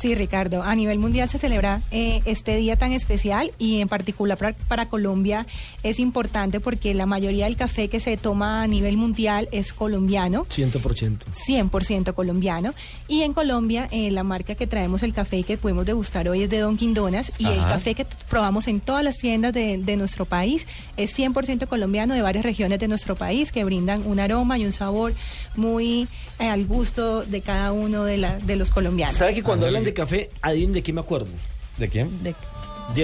Sí, 0.00 0.14
Ricardo, 0.14 0.62
a 0.62 0.74
nivel 0.74 0.98
mundial 0.98 1.28
se 1.28 1.36
celebra 1.38 1.82
eh, 1.90 2.22
este 2.24 2.56
día 2.56 2.76
tan 2.76 2.92
especial 2.92 3.52
y 3.58 3.80
en 3.80 3.88
particular 3.88 4.38
para, 4.38 4.54
para 4.54 4.86
Colombia 4.88 5.46
es 5.82 5.98
importante 6.00 6.58
porque 6.60 6.94
la 6.94 7.04
mayoría 7.06 7.44
del 7.44 7.56
café 7.56 7.88
que 7.88 8.00
se 8.00 8.16
toma 8.16 8.62
a 8.62 8.66
nivel 8.66 8.96
mundial 8.96 9.48
es 9.52 9.72
colombiano. 9.74 10.46
100%. 10.46 11.18
100% 11.46 12.14
colombiano. 12.14 12.74
Y 13.08 13.22
en 13.22 13.32
Colombia, 13.34 13.88
eh, 13.90 14.10
la 14.10 14.22
marca 14.22 14.54
que 14.54 14.66
traemos 14.66 15.02
el 15.02 15.12
café 15.12 15.38
y 15.38 15.42
que 15.44 15.58
podemos 15.58 15.84
degustar 15.84 16.28
hoy 16.28 16.42
es 16.44 16.50
de 16.50 16.60
Dunkin' 16.60 16.94
Donuts. 16.94 17.32
Y 17.38 17.46
el 17.46 17.60
café 17.60 17.94
que 17.94 18.06
probamos 18.28 18.68
en 18.68 18.80
todas 18.80 19.04
las 19.04 19.16
tiendas 19.18 19.52
de, 19.52 19.78
de 19.78 19.96
nuestro 19.96 20.24
país 20.24 20.66
es 20.96 21.16
100% 21.18 21.66
colombiano 21.68 22.14
de 22.14 22.22
varias 22.22 22.44
regiones 22.44 22.78
de 22.78 22.88
nuestro 22.88 23.16
país 23.16 23.52
que 23.52 23.64
brindan 23.64 24.06
un 24.06 24.18
aroma 24.20 24.56
y 24.58 24.64
un 24.64 24.72
sabor 24.72 25.12
muy 25.56 26.08
eh, 26.38 26.48
al 26.48 26.66
gusto 26.66 27.22
de 27.22 27.40
cada 27.42 27.72
uno 27.72 28.04
de, 28.04 28.16
la- 28.16 28.38
de 28.38 28.56
los 28.56 28.70
colombianos. 28.70 29.16
¿Sabe 29.16 29.34
que 29.34 29.42
cuando 29.42 29.66
hablan 29.66 29.84
de 29.84 29.89
café, 29.94 30.30
adivinen 30.42 30.74
de 30.74 30.82
qué 30.82 30.92
me 30.92 31.00
acuerdo? 31.00 31.28
¿De 31.76 31.88
quién? 31.88 32.10
De, 32.22 32.34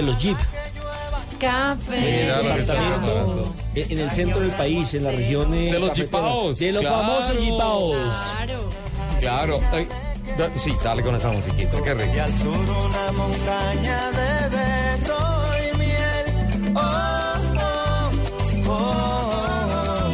los 0.01 0.17
Jeep. 0.19 0.37
Café. 1.39 2.29
En 3.75 3.99
el 3.99 4.11
centro 4.11 4.39
del 4.39 4.51
país, 4.51 4.93
en 4.95 5.03
las 5.03 5.15
regiones 5.15 5.71
De 5.71 5.79
los 5.79 5.93
jipaos, 5.93 6.59
De 6.59 6.71
los 6.71 6.81
claro. 6.81 6.97
famosos 6.97 7.37
jipaos. 7.37 8.15
Claro. 9.19 9.59
Ay, 9.71 9.87
da- 10.37 10.49
sí, 10.59 10.73
dale 10.83 11.01
con 11.03 11.15
esa 11.15 11.29
musiquita. 11.31 11.81
Qué 11.83 11.93
rico. 11.93 12.13
Y 12.15 12.19
al 12.19 12.31
sur 12.37 12.55
una 12.55 13.11
montaña 13.13 14.11
de 14.11 14.49
beso 14.57 15.43
y 15.73 15.77
miel. 15.77 16.73
Oh, 16.75 18.11
oh, 18.67 20.11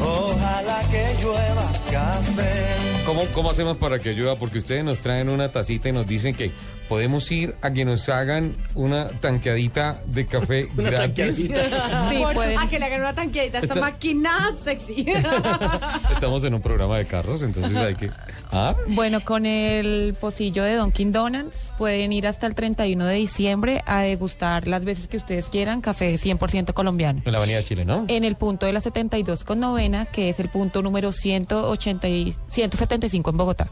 oh, 0.00 0.34
ojalá 0.34 0.80
que 0.90 1.16
llueva 1.22 1.72
café. 1.90 2.83
¿Cómo, 3.06 3.22
¿Cómo 3.34 3.50
hacemos 3.50 3.76
para 3.76 3.98
que 3.98 4.08
ayuda? 4.10 4.36
Porque 4.36 4.58
ustedes 4.58 4.82
nos 4.82 5.00
traen 5.00 5.28
una 5.28 5.50
tacita 5.50 5.90
y 5.90 5.92
nos 5.92 6.06
dicen 6.06 6.34
que 6.34 6.50
podemos 6.88 7.30
ir 7.30 7.54
a 7.62 7.70
que 7.70 7.84
nos 7.84 8.08
hagan 8.08 8.54
una 8.74 9.06
tanqueadita 9.08 10.02
de 10.06 10.26
café 10.26 10.68
Una 10.76 10.90
gratis. 10.90 11.48
tanqueadita. 11.48 12.08
Sí, 12.08 12.16
Por 12.18 12.34
pueden. 12.34 12.54
su- 12.58 12.60
a 12.64 12.68
que 12.68 12.78
le 12.78 12.84
hagan 12.86 13.00
una 13.00 13.14
tanqueadita, 13.14 13.58
esta 13.58 13.74
Está- 13.74 13.80
máquina 13.80 14.50
sexy. 14.64 15.06
Estamos 16.14 16.44
en 16.44 16.54
un 16.54 16.60
programa 16.62 16.96
de 16.98 17.06
carros, 17.06 17.42
entonces 17.42 17.76
hay 17.76 17.94
que... 17.94 18.10
¿Ah? 18.52 18.74
Bueno, 18.88 19.22
con 19.24 19.44
el 19.46 20.14
pocillo 20.20 20.62
de 20.62 20.76
Dunkin' 20.76 21.12
Donuts 21.12 21.56
pueden 21.78 22.12
ir 22.12 22.26
hasta 22.26 22.46
el 22.46 22.54
31 22.54 23.04
de 23.06 23.14
diciembre 23.16 23.82
a 23.86 24.00
degustar 24.02 24.66
las 24.68 24.84
veces 24.84 25.08
que 25.08 25.16
ustedes 25.16 25.48
quieran 25.48 25.80
café 25.80 26.14
100% 26.14 26.72
colombiano. 26.72 27.20
En 27.24 27.32
la 27.32 27.38
Avenida 27.38 27.58
de 27.58 27.64
Chile, 27.64 27.84
¿no? 27.84 28.04
En 28.08 28.24
el 28.24 28.36
punto 28.36 28.64
de 28.66 28.72
la 28.72 28.80
72 28.80 29.44
con 29.44 29.60
novena, 29.60 30.06
que 30.06 30.28
es 30.30 30.38
el 30.40 30.48
punto 30.48 30.82
número 30.82 31.12
180 31.12 32.08
y 32.08 32.34
175 33.00 33.30
en 33.30 33.36
Bogotá. 33.36 33.68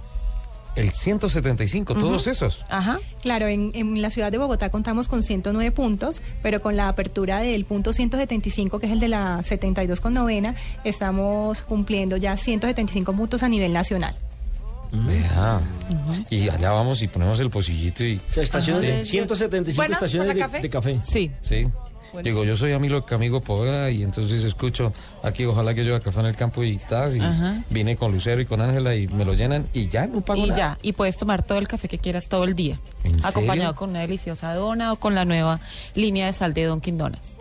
El 0.74 0.90
175, 0.90 1.94
todos 1.96 2.26
esos. 2.26 2.64
Ajá. 2.70 2.98
Claro, 3.20 3.46
en, 3.46 3.72
en 3.74 4.00
la 4.00 4.08
ciudad 4.08 4.32
de 4.32 4.38
Bogotá 4.38 4.70
contamos 4.70 5.06
con 5.06 5.22
109 5.22 5.70
puntos, 5.70 6.22
pero 6.42 6.62
con 6.62 6.76
la 6.76 6.88
apertura 6.88 7.40
del 7.40 7.66
punto 7.66 7.92
175, 7.92 8.78
que 8.80 8.86
es 8.86 8.92
el 8.92 8.98
de 9.00 9.08
la 9.08 9.42
72 9.42 10.00
con 10.00 10.14
novena, 10.14 10.54
estamos 10.84 11.60
cumpliendo 11.62 12.16
ya 12.16 12.38
175 12.38 13.12
puntos 13.12 13.42
a 13.42 13.50
nivel 13.50 13.74
nacional. 13.74 14.14
Vea. 14.92 15.60
Y 16.30 16.48
allá 16.48 16.70
vamos 16.70 17.02
y 17.02 17.08
ponemos 17.08 17.38
el 17.40 17.50
pocillito 17.50 18.02
y... 18.04 18.20
O 18.28 18.32
sea, 18.32 18.42
estaciones, 18.42 19.06
Sí. 19.06 19.12
175 19.12 19.76
Bueno, 19.76 19.92
estaciones 19.94 20.28
¿para 20.28 20.34
de 20.34 20.40
café? 20.40 20.60
de 20.62 20.70
café. 20.70 21.00
Sí. 21.02 21.30
Sí. 21.42 21.66
Digo, 22.22 22.44
yo 22.44 22.56
soy 22.56 22.72
amigo, 22.72 23.04
amigo 23.10 23.40
poeta 23.40 23.90
y 23.90 24.02
entonces 24.02 24.44
escucho 24.44 24.92
aquí, 25.22 25.44
ojalá 25.44 25.74
que 25.74 25.84
yo 25.84 26.00
café 26.02 26.20
en 26.20 26.26
el 26.26 26.36
campo 26.36 26.62
y 26.62 26.76
tas, 26.76 27.16
y 27.16 27.20
Ajá. 27.20 27.62
vine 27.70 27.96
con 27.96 28.12
Lucero 28.12 28.40
y 28.40 28.46
con 28.46 28.60
Ángela 28.60 28.94
y 28.94 29.08
me 29.08 29.24
lo 29.24 29.32
llenan 29.34 29.66
y 29.72 29.88
ya 29.88 30.06
no 30.06 30.20
pago 30.20 30.44
Y 30.44 30.48
nada. 30.50 30.56
ya, 30.58 30.78
y 30.82 30.92
puedes 30.92 31.16
tomar 31.16 31.42
todo 31.42 31.58
el 31.58 31.68
café 31.68 31.88
que 31.88 31.98
quieras 31.98 32.26
todo 32.26 32.44
el 32.44 32.54
día. 32.54 32.78
¿En 33.04 33.14
Acompañado 33.24 33.70
serio? 33.70 33.74
con 33.76 33.90
una 33.90 34.00
deliciosa 34.00 34.52
dona 34.54 34.92
o 34.92 34.96
con 34.96 35.14
la 35.14 35.24
nueva 35.24 35.60
línea 35.94 36.26
de 36.26 36.32
sal 36.32 36.52
de 36.54 36.64
Dunkin' 36.66 36.98
Donuts. 36.98 37.36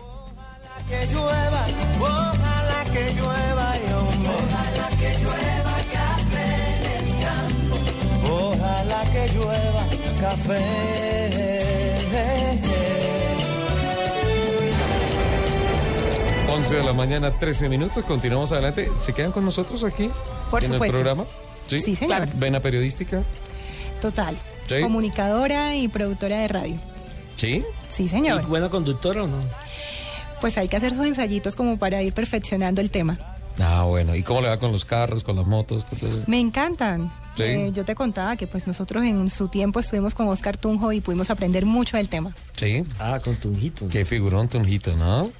Que 0.88 1.06
llueva, 1.12 1.64
ojalá 2.00 2.84
que 2.92 3.14
llueva 3.14 3.74
y 3.76 3.92
hombre. 3.92 4.28
Ojalá 4.28 4.88
que 4.98 5.18
llueva 5.22 5.76
café 5.92 6.98
en 6.98 7.06
el 7.06 7.24
campo. 7.24 8.34
Ojalá 8.34 9.04
que 9.12 9.28
llueva 9.34 9.86
café. 10.20 11.51
11 16.54 16.74
de 16.74 16.84
la 16.84 16.92
mañana, 16.92 17.30
13 17.30 17.68
minutos. 17.68 18.04
Continuamos 18.04 18.52
adelante. 18.52 18.90
¿Se 19.00 19.12
quedan 19.12 19.32
con 19.32 19.44
nosotros 19.44 19.82
aquí? 19.84 20.08
Por 20.50 20.62
en 20.64 20.72
supuesto. 20.72 20.84
el 20.96 21.02
programa. 21.02 21.24
Sí, 21.66 21.80
Sí, 21.80 21.96
señor. 21.96 22.28
Vena 22.34 22.60
periodística. 22.60 23.22
Total. 24.00 24.36
Sí. 24.68 24.80
Comunicadora 24.80 25.74
y 25.76 25.88
productora 25.88 26.40
de 26.40 26.48
radio. 26.48 26.76
Sí. 27.36 27.64
Sí, 27.88 28.08
señor. 28.08 28.42
¿Y 28.42 28.46
buena 28.46 28.68
conductora 28.68 29.22
o 29.24 29.26
no? 29.26 29.36
Pues 30.40 30.58
hay 30.58 30.68
que 30.68 30.76
hacer 30.76 30.94
sus 30.94 31.06
ensayitos 31.06 31.54
como 31.54 31.78
para 31.78 32.02
ir 32.02 32.12
perfeccionando 32.12 32.80
el 32.80 32.90
tema. 32.90 33.18
Ah, 33.58 33.84
bueno. 33.86 34.14
¿Y 34.14 34.22
cómo 34.22 34.40
le 34.40 34.48
va 34.48 34.56
con 34.58 34.72
los 34.72 34.84
carros, 34.84 35.22
con 35.24 35.36
las 35.36 35.46
motos? 35.46 35.84
con 35.84 35.98
todo 35.98 36.10
eso? 36.10 36.22
Me 36.26 36.40
encantan. 36.40 37.12
Sí. 37.36 37.42
Eh, 37.44 37.70
yo 37.72 37.84
te 37.84 37.94
contaba 37.94 38.36
que 38.36 38.46
pues 38.46 38.66
nosotros 38.66 39.04
en 39.04 39.30
su 39.30 39.48
tiempo 39.48 39.80
estuvimos 39.80 40.14
con 40.14 40.28
Oscar 40.28 40.56
Tunjo 40.56 40.92
y 40.92 41.00
pudimos 41.00 41.30
aprender 41.30 41.64
mucho 41.64 41.96
del 41.96 42.08
tema. 42.08 42.34
Sí. 42.56 42.82
Ah, 42.98 43.20
con 43.22 43.36
Tunjito. 43.36 43.88
Qué 43.88 44.04
figurón, 44.04 44.48
Tunjito, 44.48 44.94
¿no? 44.96 45.30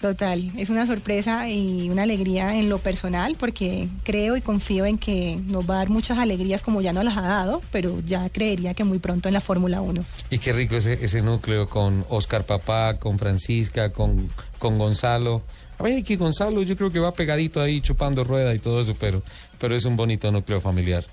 Total, 0.00 0.50
es 0.56 0.70
una 0.70 0.86
sorpresa 0.86 1.50
y 1.50 1.90
una 1.90 2.04
alegría 2.04 2.56
en 2.56 2.70
lo 2.70 2.78
personal 2.78 3.36
porque 3.38 3.86
creo 4.02 4.34
y 4.34 4.40
confío 4.40 4.86
en 4.86 4.96
que 4.96 5.38
nos 5.46 5.68
va 5.68 5.74
a 5.74 5.78
dar 5.78 5.90
muchas 5.90 6.16
alegrías 6.16 6.62
como 6.62 6.80
ya 6.80 6.94
nos 6.94 7.04
las 7.04 7.18
ha 7.18 7.22
dado, 7.22 7.60
pero 7.70 8.00
ya 8.00 8.30
creería 8.30 8.72
que 8.72 8.82
muy 8.82 8.98
pronto 8.98 9.28
en 9.28 9.34
la 9.34 9.42
Fórmula 9.42 9.82
1. 9.82 10.02
Y 10.30 10.38
qué 10.38 10.54
rico 10.54 10.76
ese, 10.76 11.04
ese 11.04 11.20
núcleo 11.20 11.68
con 11.68 12.02
Oscar 12.08 12.46
Papá, 12.46 12.96
con 12.98 13.18
Francisca, 13.18 13.92
con, 13.92 14.30
con 14.58 14.78
Gonzalo. 14.78 15.42
A 15.78 15.82
ver, 15.82 16.02
que 16.02 16.16
Gonzalo 16.16 16.62
yo 16.62 16.78
creo 16.78 16.90
que 16.90 16.98
va 16.98 17.12
pegadito 17.12 17.60
ahí 17.60 17.82
chupando 17.82 18.24
rueda 18.24 18.54
y 18.54 18.58
todo 18.58 18.80
eso, 18.80 18.96
pero, 18.98 19.22
pero 19.58 19.76
es 19.76 19.84
un 19.84 19.96
bonito 19.96 20.32
núcleo 20.32 20.62
familiar. 20.62 21.04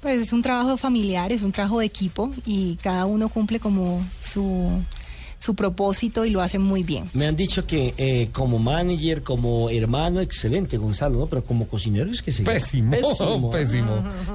Pues 0.00 0.20
es 0.20 0.32
un 0.32 0.42
trabajo 0.42 0.76
familiar, 0.76 1.30
es 1.30 1.42
un 1.42 1.52
trabajo 1.52 1.78
de 1.78 1.86
equipo 1.86 2.32
y 2.44 2.74
cada 2.82 3.06
uno 3.06 3.28
cumple 3.28 3.60
como 3.60 4.04
su, 4.18 4.82
su 5.38 5.54
propósito 5.54 6.24
y 6.24 6.30
lo 6.30 6.40
hace 6.40 6.58
muy 6.58 6.82
bien. 6.82 7.08
Me 7.12 7.26
han 7.26 7.36
dicho 7.36 7.66
que 7.66 7.94
eh, 7.98 8.28
como 8.32 8.58
manager, 8.58 9.22
como 9.22 9.70
hermano, 9.70 10.20
excelente 10.20 10.76
Gonzalo, 10.76 11.18
¿no? 11.20 11.26
Pero 11.26 11.44
como 11.44 11.68
cocinero 11.68 12.10
es 12.10 12.22
que 12.22 12.32
se 12.32 12.42
Pésimo, 12.42 12.90
pésimo, 13.50 13.50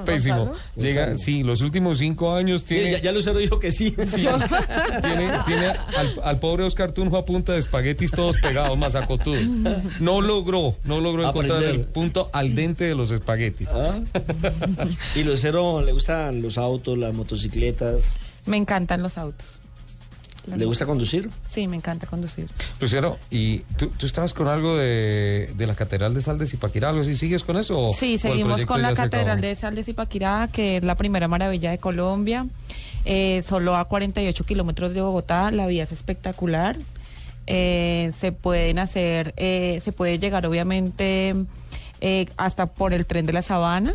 pésimo. 0.04 0.52
Llega, 0.76 1.06
Gonzalo. 1.06 1.18
sí, 1.18 1.42
los 1.42 1.60
últimos 1.60 1.98
cinco 1.98 2.32
años 2.34 2.64
tiene... 2.64 2.92
Ya, 2.92 3.00
ya 3.00 3.12
Lucero 3.12 3.38
dijo 3.38 3.58
que 3.58 3.70
sí. 3.72 3.90
tiene, 3.90 5.30
tiene 5.46 5.66
al, 5.66 6.14
al 6.22 6.38
pobre 6.38 6.64
Oscar 6.64 6.92
Tunjo 6.92 7.16
a 7.16 7.24
punta 7.24 7.52
de 7.52 7.58
espaguetis 7.58 8.10
todos 8.10 8.36
pegados, 8.38 8.78
masacotudos. 8.78 9.42
No 10.00 10.20
logró, 10.20 10.76
no 10.84 11.00
logró 11.00 11.28
encontrar 11.28 11.58
Aprender. 11.58 11.80
el 11.80 11.86
punto 11.86 12.30
al 12.32 12.54
dente 12.54 12.84
de 12.84 12.94
los 12.94 13.10
espaguetis. 13.10 13.68
Ah. 13.70 14.00
y 15.14 15.22
Lucero 15.24 15.80
le 15.82 15.92
gustan 15.92 16.42
los 16.42 16.58
autos, 16.58 16.96
las 16.98 17.12
motocicletas. 17.14 18.12
Me 18.46 18.56
encantan 18.56 19.02
los 19.02 19.18
autos. 19.18 19.60
¿Le 20.46 20.64
gusta 20.64 20.86
conducir? 20.86 21.30
Sí, 21.48 21.68
me 21.68 21.76
encanta 21.76 22.06
conducir. 22.06 22.48
Lucero, 22.80 23.18
¿y 23.30 23.58
tú, 23.76 23.88
tú 23.96 24.06
estabas 24.06 24.34
con 24.34 24.48
algo 24.48 24.76
de, 24.76 25.52
de 25.56 25.66
la 25.66 25.74
Catedral 25.74 26.14
de 26.14 26.20
Sal 26.20 26.36
de 26.38 26.46
Zipaquirá? 26.46 26.88
¿Algo 26.88 27.02
así? 27.02 27.14
¿Sigues 27.14 27.44
con 27.44 27.56
eso? 27.56 27.78
o- 27.78 27.90
o 27.90 27.94
Sí, 27.94 28.18
seguimos 28.18 28.64
con 28.66 28.82
la 28.82 28.92
Catedral 28.92 29.38
acabó? 29.38 29.42
de 29.42 29.56
Sal 29.56 29.74
de 29.76 29.84
Zipaquirá, 29.84 30.48
que 30.52 30.78
es 30.78 30.82
la 30.84 30.96
primera 30.96 31.28
maravilla 31.28 31.70
de 31.70 31.78
Colombia. 31.78 32.46
Eh, 33.04 33.42
solo 33.46 33.76
a 33.76 33.84
48 33.86 34.44
kilómetros 34.44 34.94
de 34.94 35.00
Bogotá, 35.00 35.50
la 35.52 35.66
vía 35.66 35.84
es 35.84 35.92
espectacular. 35.92 36.76
Eh, 37.46 38.12
se 38.18 38.32
pueden 38.32 38.78
hacer, 38.78 39.34
eh, 39.36 39.80
se 39.84 39.92
puede 39.92 40.18
llegar 40.18 40.46
obviamente 40.46 41.34
eh, 42.00 42.26
hasta 42.36 42.66
por 42.66 42.92
el 42.94 43.04
tren 43.06 43.26
de 43.26 43.32
la 43.32 43.42
Sabana 43.42 43.94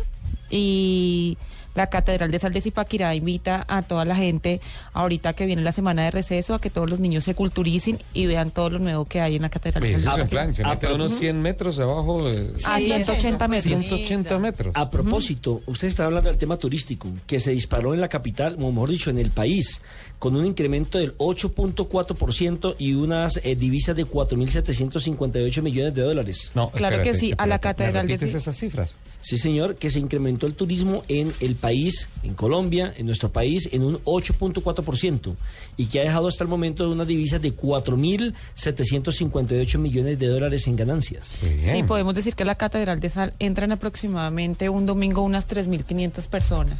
y 0.50 1.36
la 1.78 1.86
Catedral 1.88 2.30
de 2.32 2.38
Sal 2.40 2.52
de 2.52 2.60
Zipaquirá 2.60 3.14
invita 3.14 3.64
a 3.68 3.82
toda 3.82 4.04
la 4.04 4.16
gente 4.16 4.60
ahorita 4.92 5.32
que 5.34 5.46
viene 5.46 5.62
la 5.62 5.70
semana 5.72 6.02
de 6.02 6.10
receso 6.10 6.54
a 6.54 6.60
que 6.60 6.70
todos 6.70 6.90
los 6.90 6.98
niños 6.98 7.22
se 7.24 7.34
culturicen 7.36 7.98
y 8.12 8.26
vean 8.26 8.50
todo 8.50 8.68
lo 8.70 8.78
nuevo 8.80 9.04
que 9.04 9.20
hay 9.20 9.36
en 9.36 9.42
la 9.42 9.48
Catedral 9.48 9.82
de 9.82 9.94
Oye, 9.94 10.00
Sal 10.00 10.02
eso 10.02 10.16
de 10.16 10.22
es 10.22 10.24
en 10.24 10.28
plan, 10.30 10.54
se 10.54 10.62
Ah, 10.64 10.70
mete 10.70 10.76
a 10.86 10.88
pero- 10.90 10.94
unos 10.96 11.12
100 11.18 11.40
metros 11.40 11.78
abajo. 11.78 12.28
de- 12.28 12.52
A 12.64 12.78
180 12.80 13.46
metros. 13.48 13.80
180 13.80 14.38
metros. 14.40 14.72
A 14.76 14.90
propósito, 14.90 15.62
usted 15.66 15.86
está 15.88 16.04
hablando 16.06 16.28
del 16.28 16.36
tema 16.38 16.56
turístico, 16.56 17.08
que 17.28 17.38
se 17.38 17.52
disparó 17.52 17.94
en 17.94 18.00
la 18.00 18.08
capital, 18.08 18.56
o 18.60 18.72
mejor 18.72 18.90
dicho, 18.90 19.10
en 19.10 19.18
el 19.18 19.30
país, 19.30 19.80
con 20.18 20.34
un 20.34 20.44
incremento 20.46 20.98
del 20.98 21.14
8.4% 21.18 22.74
y 22.78 22.94
unas 22.94 23.38
eh, 23.44 23.54
divisas 23.54 23.94
de 23.94 24.04
4.758 24.04 25.62
millones 25.62 25.94
de 25.94 26.02
dólares. 26.02 26.50
No, 26.54 26.70
Claro 26.70 27.02
que 27.02 27.14
sí, 27.14 27.32
a 27.38 27.46
la 27.46 27.58
Catedral 27.60 28.06
de 28.06 28.14
¿Repites 28.14 28.32
Zi- 28.32 28.36
esas 28.38 28.56
cifras? 28.56 28.96
Sí, 29.20 29.36
señor, 29.38 29.76
que 29.76 29.90
se 29.90 29.98
incrementó 29.98 30.46
el 30.46 30.54
turismo 30.54 31.02
en 31.08 31.32
el 31.40 31.54
país, 31.56 31.67
en 31.72 32.34
Colombia, 32.34 32.92
en 32.96 33.06
nuestro 33.06 33.30
país, 33.30 33.68
en 33.72 33.82
un 33.82 33.96
8.4% 34.04 35.34
y 35.76 35.86
que 35.86 35.98
ha 36.00 36.04
dejado 36.04 36.28
hasta 36.28 36.44
el 36.44 36.50
momento 36.50 36.88
unas 36.90 37.06
divisas 37.06 37.42
de 37.42 37.54
4.758 37.54 39.78
millones 39.78 40.18
de 40.18 40.26
dólares 40.26 40.66
en 40.66 40.76
ganancias. 40.76 41.28
Sí, 41.62 41.82
podemos 41.82 42.14
decir 42.14 42.34
que 42.34 42.44
a 42.44 42.46
la 42.46 42.54
Catedral 42.56 43.00
de 43.00 43.10
Sal 43.10 43.34
entran 43.38 43.72
aproximadamente 43.72 44.68
un 44.68 44.84
domingo 44.86 45.22
unas 45.22 45.48
3.500 45.48 46.28
personas. 46.28 46.78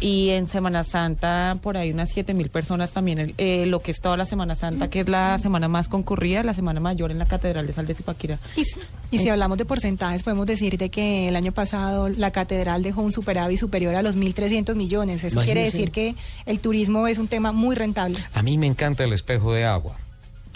Y 0.00 0.30
en 0.30 0.46
Semana 0.46 0.84
Santa, 0.84 1.58
por 1.62 1.76
ahí 1.76 1.90
unas 1.90 2.14
7.000 2.16 2.48
personas 2.50 2.92
también, 2.92 3.34
eh, 3.38 3.66
lo 3.66 3.80
que 3.80 3.90
es 3.90 4.00
toda 4.00 4.16
la 4.16 4.24
Semana 4.26 4.54
Santa, 4.56 4.88
que 4.88 5.00
es 5.00 5.08
la 5.08 5.38
semana 5.38 5.68
más 5.68 5.88
concurrida, 5.88 6.42
la 6.42 6.54
semana 6.54 6.80
mayor 6.80 7.10
en 7.10 7.18
la 7.18 7.26
Catedral 7.26 7.66
de 7.66 7.72
Sal 7.72 7.86
de 7.86 7.94
Zipaquirá. 7.94 8.38
Y, 8.56 8.64
si- 8.64 8.80
y 9.10 9.18
si 9.18 9.28
hablamos 9.28 9.58
de 9.58 9.64
porcentajes, 9.64 10.22
podemos 10.22 10.46
decir 10.46 10.76
de 10.78 10.88
que 10.90 11.28
el 11.28 11.36
año 11.36 11.52
pasado 11.52 12.08
la 12.08 12.30
catedral 12.30 12.82
dejó 12.82 13.02
un 13.02 13.12
superávit 13.12 13.58
superior 13.58 13.94
a 13.94 14.02
los 14.02 14.16
1.300 14.16 14.74
millones. 14.74 15.24
Eso 15.24 15.40
quiere 15.42 15.62
decir 15.64 15.90
que 15.90 16.14
el 16.46 16.60
turismo 16.60 17.06
es 17.06 17.18
un 17.18 17.28
tema 17.28 17.52
muy 17.52 17.74
rentable. 17.76 18.18
A 18.34 18.42
mí 18.42 18.58
me 18.58 18.66
encanta 18.66 19.04
el 19.04 19.12
espejo 19.12 19.52
de 19.52 19.64
agua. 19.64 19.96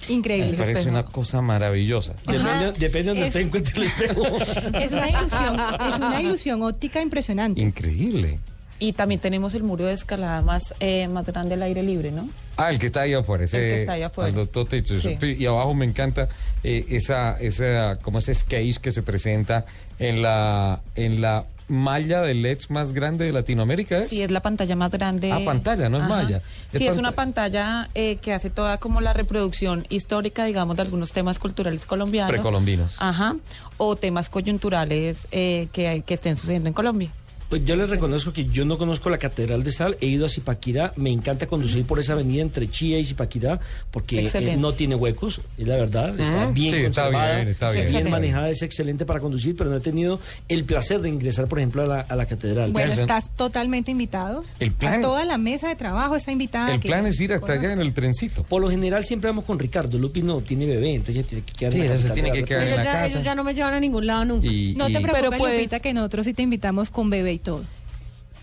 Increíble. 0.08 0.52
Me 0.52 0.56
parece 0.58 0.80
espejo. 0.80 0.90
una 0.96 1.02
cosa 1.02 1.42
maravillosa. 1.42 2.14
Depende, 2.26 2.72
depende 2.78 3.02
de 3.02 3.04
donde 3.04 3.22
Es- 3.22 3.28
usted 3.28 3.40
encuentre 3.40 3.74
el 3.76 3.82
espejo. 3.82 4.22
Es 4.78 4.92
una 4.92 5.10
ilusión, 5.10 5.60
es 5.88 5.96
una 5.96 6.20
ilusión 6.22 6.62
óptica 6.62 7.02
impresionante. 7.02 7.60
Increíble. 7.60 8.38
Y 8.80 8.92
también 8.92 9.20
tenemos 9.20 9.54
el 9.54 9.64
muro 9.64 9.84
de 9.86 9.92
escalada 9.92 10.40
más, 10.42 10.72
eh, 10.80 11.08
más 11.08 11.26
grande 11.26 11.54
al 11.54 11.62
aire 11.64 11.82
libre, 11.82 12.12
¿no? 12.12 12.28
Ah, 12.56 12.70
el 12.70 12.78
que 12.78 12.86
está 12.86 13.02
ahí 13.02 13.14
afuera, 13.14 13.44
ese 13.44 13.56
El 13.58 13.74
que 13.74 13.80
está 13.80 13.92
ahí 13.92 14.02
afuera. 14.02 14.46
todo 14.46 14.66
eso. 14.70 14.94
Sí. 14.96 15.16
y 15.38 15.46
abajo 15.46 15.74
me 15.74 15.84
encanta 15.84 16.28
eh, 16.62 16.86
esa, 16.90 17.38
esa, 17.40 17.96
como 17.96 18.18
ese 18.18 18.34
sketch 18.34 18.78
que 18.78 18.92
se 18.92 19.02
presenta 19.02 19.64
en 19.98 20.22
la, 20.22 20.80
en 20.94 21.20
la 21.20 21.46
malla 21.68 22.22
de 22.22 22.34
LEDs 22.34 22.70
más 22.70 22.92
grande 22.92 23.26
de 23.26 23.32
Latinoamérica, 23.32 23.98
¿es? 23.98 24.08
Sí, 24.08 24.22
es 24.22 24.30
la 24.30 24.40
pantalla 24.40 24.74
más 24.74 24.90
grande. 24.90 25.30
Ah, 25.32 25.40
pantalla, 25.44 25.88
no 25.88 25.98
es 25.98 26.04
Ajá. 26.04 26.14
malla. 26.16 26.42
Sí, 26.72 26.86
Es 26.86 26.96
una 26.96 27.12
panta- 27.12 27.42
pantalla 27.42 27.88
eh, 27.94 28.16
que 28.16 28.32
hace 28.32 28.48
toda 28.48 28.78
como 28.78 29.00
la 29.00 29.12
reproducción 29.12 29.86
histórica, 29.90 30.44
digamos, 30.44 30.76
de 30.76 30.82
algunos 30.82 31.12
temas 31.12 31.38
culturales 31.38 31.84
colombianos. 31.84 32.30
Precolombinos. 32.30 32.96
Ajá. 33.00 33.36
O 33.76 33.96
temas 33.96 34.28
coyunturales 34.30 35.28
eh, 35.30 35.68
que, 35.72 36.02
que 36.06 36.14
estén 36.14 36.36
sucediendo 36.36 36.68
en 36.68 36.74
Colombia. 36.74 37.10
Pues 37.48 37.64
yo 37.64 37.76
les 37.76 37.88
reconozco 37.88 38.32
que 38.32 38.44
yo 38.46 38.64
no 38.66 38.76
conozco 38.76 39.08
la 39.08 39.16
Catedral 39.16 39.62
de 39.62 39.72
Sal, 39.72 39.96
he 40.02 40.06
ido 40.06 40.26
a 40.26 40.28
Zipaquirá, 40.28 40.92
me 40.96 41.10
encanta 41.10 41.46
conducir 41.46 41.84
por 41.86 41.98
esa 41.98 42.12
avenida 42.12 42.42
entre 42.42 42.68
Chía 42.70 42.98
y 42.98 43.06
Zipaquirá 43.06 43.58
porque 43.90 44.28
eh, 44.32 44.56
no 44.58 44.72
tiene 44.74 44.94
huecos, 44.94 45.40
es 45.56 45.66
la 45.66 45.76
verdad, 45.76 46.18
está 46.20 46.44
Ujú. 46.44 46.52
bien 46.52 46.70
Sí, 46.74 46.76
está 46.82 47.08
bien, 47.08 47.48
está 47.48 47.70
bien. 47.70 48.10
manejada, 48.10 48.50
es 48.50 48.60
excelente 48.60 49.06
para 49.06 49.20
conducir, 49.20 49.56
pero 49.56 49.70
no 49.70 49.76
he 49.76 49.80
tenido 49.80 50.20
el 50.48 50.64
placer 50.64 51.00
de 51.00 51.08
ingresar, 51.08 51.46
por 51.48 51.58
ejemplo, 51.58 51.82
a 51.82 51.86
la, 51.86 52.00
a 52.00 52.16
la 52.16 52.26
Catedral. 52.26 52.70
Bueno, 52.70 52.92
estás 52.92 53.30
totalmente 53.34 53.90
invitado. 53.90 54.44
El 54.60 54.72
plan- 54.72 54.98
A 54.98 55.02
toda 55.02 55.24
la 55.24 55.38
mesa 55.38 55.68
de 55.68 55.76
trabajo 55.76 56.16
está 56.16 56.30
invitada. 56.32 56.74
El 56.74 56.80
plan 56.80 57.06
es 57.06 57.18
ir 57.18 57.32
hasta 57.32 57.54
allá 57.54 57.72
en 57.72 57.80
el 57.80 57.94
trencito. 57.94 58.42
Por 58.44 58.60
lo 58.60 58.70
general 58.70 59.04
siempre 59.06 59.30
vamos 59.30 59.44
con 59.46 59.58
Ricardo, 59.58 59.96
Lupi 59.98 60.20
no 60.20 60.40
tiene 60.42 60.66
bebé, 60.66 60.96
entonces 60.96 61.16
ella 61.16 61.26
tiene 61.28 61.44
que 61.44 61.52
quedar 61.54 61.72
Sí, 61.72 61.80
en 61.80 61.84
la 61.88 61.96
se 61.96 62.08
capital 62.08 62.14
tiene 62.14 62.28
de 62.28 62.34
que 62.34 62.40
la 62.40 62.46
quedar 62.46 62.62
en 62.62 62.68
República. 62.68 62.84
la 62.84 62.98
Ya, 62.98 63.02
casa. 63.04 63.14
ellos 63.14 63.24
ya 63.24 63.34
no 63.34 63.44
me 63.44 63.54
llevan 63.54 63.72
a 63.74 63.80
ningún 63.80 64.06
lado 64.06 64.24
nunca. 64.26 64.46
Y- 64.46 64.74
No 64.76 64.86
y- 64.88 64.92
te 64.92 65.00
preocupes, 65.00 65.28
Pero 65.30 65.38
puedes- 65.38 65.56
Lupita, 65.58 65.80
que 65.80 65.94
nosotros 65.94 66.26
sí 66.26 66.34
te 66.34 66.42
invitamos 66.42 66.90
con 66.90 67.08
bebé 67.08 67.37
y 67.38 67.40
todo. 67.40 67.64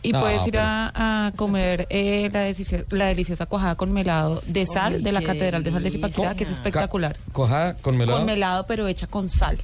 Y 0.02 0.12
No, 0.12 0.22
puedes 0.22 0.46
ir 0.46 0.52
pero- 0.52 0.64
a, 0.64 1.28
a 1.28 1.32
comer 1.36 1.88
eh, 1.90 2.30
la, 2.32 2.42
deliciosa, 2.42 2.86
la 2.92 3.06
deliciosa 3.08 3.46
cuajada 3.48 3.76
con 3.76 3.92
melado 3.92 4.42
de 4.46 4.66
sal 4.68 5.02
de 5.02 5.12
la 5.12 5.20
qué 5.22 5.26
Catedral 5.28 5.64
de 5.64 5.72
Sal 5.72 5.82
de 5.84 5.92
Zipaquirá, 5.92 6.36
que 6.36 6.44
es 6.44 6.52
espectacular. 6.52 7.18
Cojada 7.32 7.74
con 7.76 7.98
melado. 7.98 8.18
Con 8.20 8.26
melado, 8.28 8.66
pero 8.68 8.88
hecha 8.88 9.08
con 9.08 9.30
sal. 9.30 9.58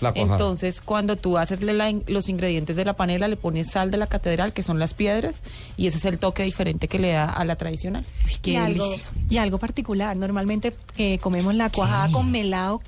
La 0.00 0.12
cuajada. 0.12 0.34
Entonces, 0.36 0.80
cuando 0.80 1.16
tú 1.16 1.36
haces 1.38 1.60
la 1.62 1.92
los 2.06 2.28
ingredientes 2.28 2.76
de 2.76 2.84
la 2.84 2.92
panela, 2.94 3.26
le 3.26 3.34
pones 3.36 3.72
sal 3.72 3.90
de 3.90 3.96
la 3.96 4.06
catedral, 4.06 4.52
que 4.52 4.62
son 4.62 4.78
las 4.78 4.94
piedras, 4.94 5.42
y 5.76 5.88
ese 5.88 5.98
es 5.98 6.04
el 6.04 6.20
toque 6.20 6.44
diferente 6.44 6.86
que 6.86 7.00
le 7.00 7.10
da 7.10 7.24
a 7.24 7.44
la 7.44 7.56
tradicional. 7.56 8.06
y, 8.44 8.54
algo, 8.54 8.84
y 9.28 9.38
algo 9.38 9.58
particular. 9.58 10.16
Normalmente 10.16 10.72
eh, 10.96 11.18
comemos 11.18 11.56
la 11.56 11.70
cuajada 11.70 12.12
con 12.12 12.30
melado 12.30 12.80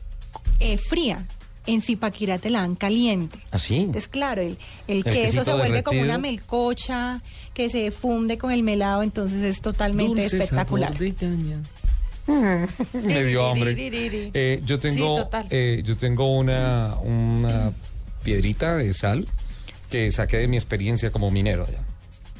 eh, 0.61 0.78
fría. 0.78 1.26
En 1.72 1.82
Zipaquirá 1.82 2.38
te 2.38 2.50
la 2.50 2.60
dan 2.60 2.74
caliente. 2.74 3.38
¿Así? 3.50 3.76
Entonces, 3.76 4.08
claro, 4.08 4.42
el, 4.42 4.58
el 4.88 4.99
El 4.99 5.04
queso 5.04 5.45
se 5.45 5.53
vuelve 5.54 5.82
como 5.82 6.00
una 6.03 6.18
melcocha 6.18 7.22
que 7.54 7.68
se 7.68 7.90
funde 7.90 8.38
con 8.38 8.50
el 8.53 8.62
melado, 8.62 9.03
entonces 9.03 9.42
es 9.42 9.61
totalmente 9.61 10.22
Dulce 10.22 10.38
espectacular. 10.38 10.92
sabor 10.92 11.04
de 11.04 11.14
caña. 11.14 11.62
Me 12.92 13.24
dio 13.24 13.46
hambre. 13.50 13.74
Eh, 14.34 14.62
yo 14.64 14.78
tengo, 14.78 15.16
Sí, 15.32 15.38
eh, 15.50 15.82
yo 15.84 15.96
tengo 15.96 16.36
una, 16.36 16.96
una 17.03 17.72
piedrita 18.22 18.76
de 18.76 18.92
sal 18.92 19.26
que 19.90 20.11
saqué 20.12 20.38
de 20.38 20.49
mi 20.49 20.57
experiencia 20.57 21.11
como 21.11 21.30
minero. 21.30 21.66
ya. 21.66 21.84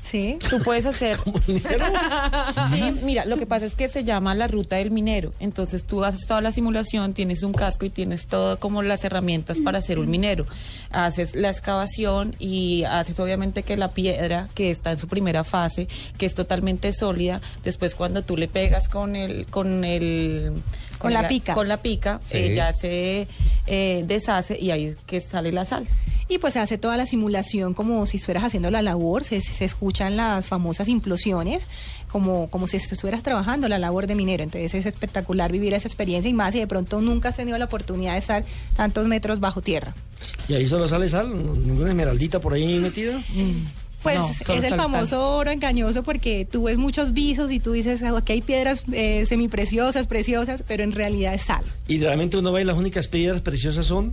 Sí. 0.01 0.39
Tú 0.49 0.61
puedes 0.61 0.87
hacer. 0.87 1.19
sí, 2.73 2.99
mira, 3.03 3.25
lo 3.25 3.37
que 3.37 3.47
pasa 3.47 3.67
es 3.67 3.75
que 3.75 3.89
se 3.89 4.05
llama 4.05 4.35
la 4.35 4.47
ruta 4.47 4.77
del 4.77 4.91
minero. 4.91 5.33
Entonces 5.41 5.85
tú 5.85 6.05
haces 6.05 6.27
toda 6.27 6.41
la 6.41 6.53
simulación, 6.53 7.13
tienes 7.13 7.43
un 7.43 7.53
casco 7.53 7.85
y 7.85 7.91
tienes 7.91 8.27
todo 8.27 8.59
como 8.59 8.83
las 8.83 9.05
herramientas 9.05 9.59
para 9.59 9.81
ser 9.81 9.99
un 9.99 10.11
minero. 10.11 10.47
Haces 10.91 11.37
la 11.37 11.51
excavación 11.51 12.35
y 12.39 12.85
haces 12.85 13.19
obviamente 13.21 13.63
que 13.63 13.77
la 13.77 13.89
piedra 13.89 14.49
que 14.55 14.71
está 14.71 14.93
en 14.93 14.99
su 14.99 15.09
primera 15.09 15.45
fase, 15.45 15.89
que 16.19 16.27
es 16.27 16.35
totalmente 16.35 16.93
sólida, 16.93 17.41
después 17.63 17.95
cuando 17.95 18.23
tú 18.23 18.37
le 18.37 18.49
pegas 18.49 18.89
con 18.89 19.17
el 19.17 19.47
con 19.47 19.85
el 19.85 20.63
Con 21.01 21.13
la 21.13 21.27
pica. 21.29 21.55
con 21.55 21.67
la 21.69 21.79
pica, 21.79 22.21
Sí. 22.25 22.37
eh, 22.37 22.55
ya 22.55 22.73
se 22.73 23.27
eh, 23.67 24.05
deshace 24.07 24.59
y 24.61 24.71
ahí 24.71 24.95
que 25.07 25.21
sale 25.21 25.51
la 25.51 25.65
sal. 25.65 25.87
Y 26.29 26.39
pues 26.39 26.53
se 26.53 26.61
hace 26.61 26.79
toda 26.79 26.97
la 26.97 27.07
simulación 27.07 27.75
como 27.75 28.07
si 28.07 28.19
estuvieras 28.19 28.45
haciendo 28.45 28.71
la 28.71 28.83
labor, 28.83 29.25
se, 29.25 29.41
se 29.41 29.65
escuchan 29.65 30.17
las 30.17 30.47
famosas 30.47 30.89
implosiones, 30.89 31.67
como, 32.09 32.49
como 32.51 32.69
si 32.69 32.77
estuvieras 32.77 33.25
trabajando 33.25 33.69
la 33.69 33.79
labor 33.81 34.07
de 34.07 34.15
minero. 34.15 34.45
Entonces 34.45 34.73
es 34.75 34.87
espectacular 34.87 35.51
vivir 35.51 35.75
esa 35.75 35.89
experiencia 35.89 36.29
y 36.29 36.33
más 36.35 36.53
si 36.53 36.61
de 36.61 36.69
pronto 36.69 37.01
nunca 37.01 37.31
has 37.31 37.37
tenido 37.37 37.59
la 37.59 37.65
oportunidad 37.65 38.13
de 38.13 38.19
estar 38.21 38.45
tantos 38.77 39.09
metros 39.09 39.41
bajo 39.41 39.61
tierra. 39.61 39.93
¿Y 40.47 40.55
ahí 40.55 40.67
solo 40.67 40.87
sale 40.87 41.09
sal? 41.09 41.31
¿Ninguna 41.67 41.91
esmeraldita 41.91 42.39
por 42.39 42.53
ahí 42.55 42.79
metida? 42.79 43.25
Pues 44.03 44.19
No, 44.19 44.31
es 44.31 44.37
solo 44.39 44.63
el 44.63 44.69
sal, 44.69 44.79
famoso 44.79 45.37
oro 45.37 45.51
engañoso 45.51 46.03
porque 46.03 46.47
tú 46.51 46.65
ves 46.65 46.79
muchos 46.79 47.13
visos 47.13 47.53
y 47.53 47.61
tú 47.61 47.73
dices, 47.73 48.03
"Ah, 48.03 48.17
aquí 48.17 48.33
hay 48.33 48.41
piedras 48.43 48.83
eh, 48.93 49.25
semipreciosas, 49.27 50.07
preciosas, 50.07 50.65
pero 50.67 50.83
en 50.85 50.93
realidad 50.93 51.35
es 51.35 51.43
sal. 51.43 51.63
Y 51.87 51.99
realmente 51.99 52.37
uno 52.39 52.51
ve 52.53 52.63
y 52.63 52.65
las 52.65 52.77
únicas 52.79 53.09
piedras 53.09 53.43
preciosas 53.43 53.87
son. 53.87 54.13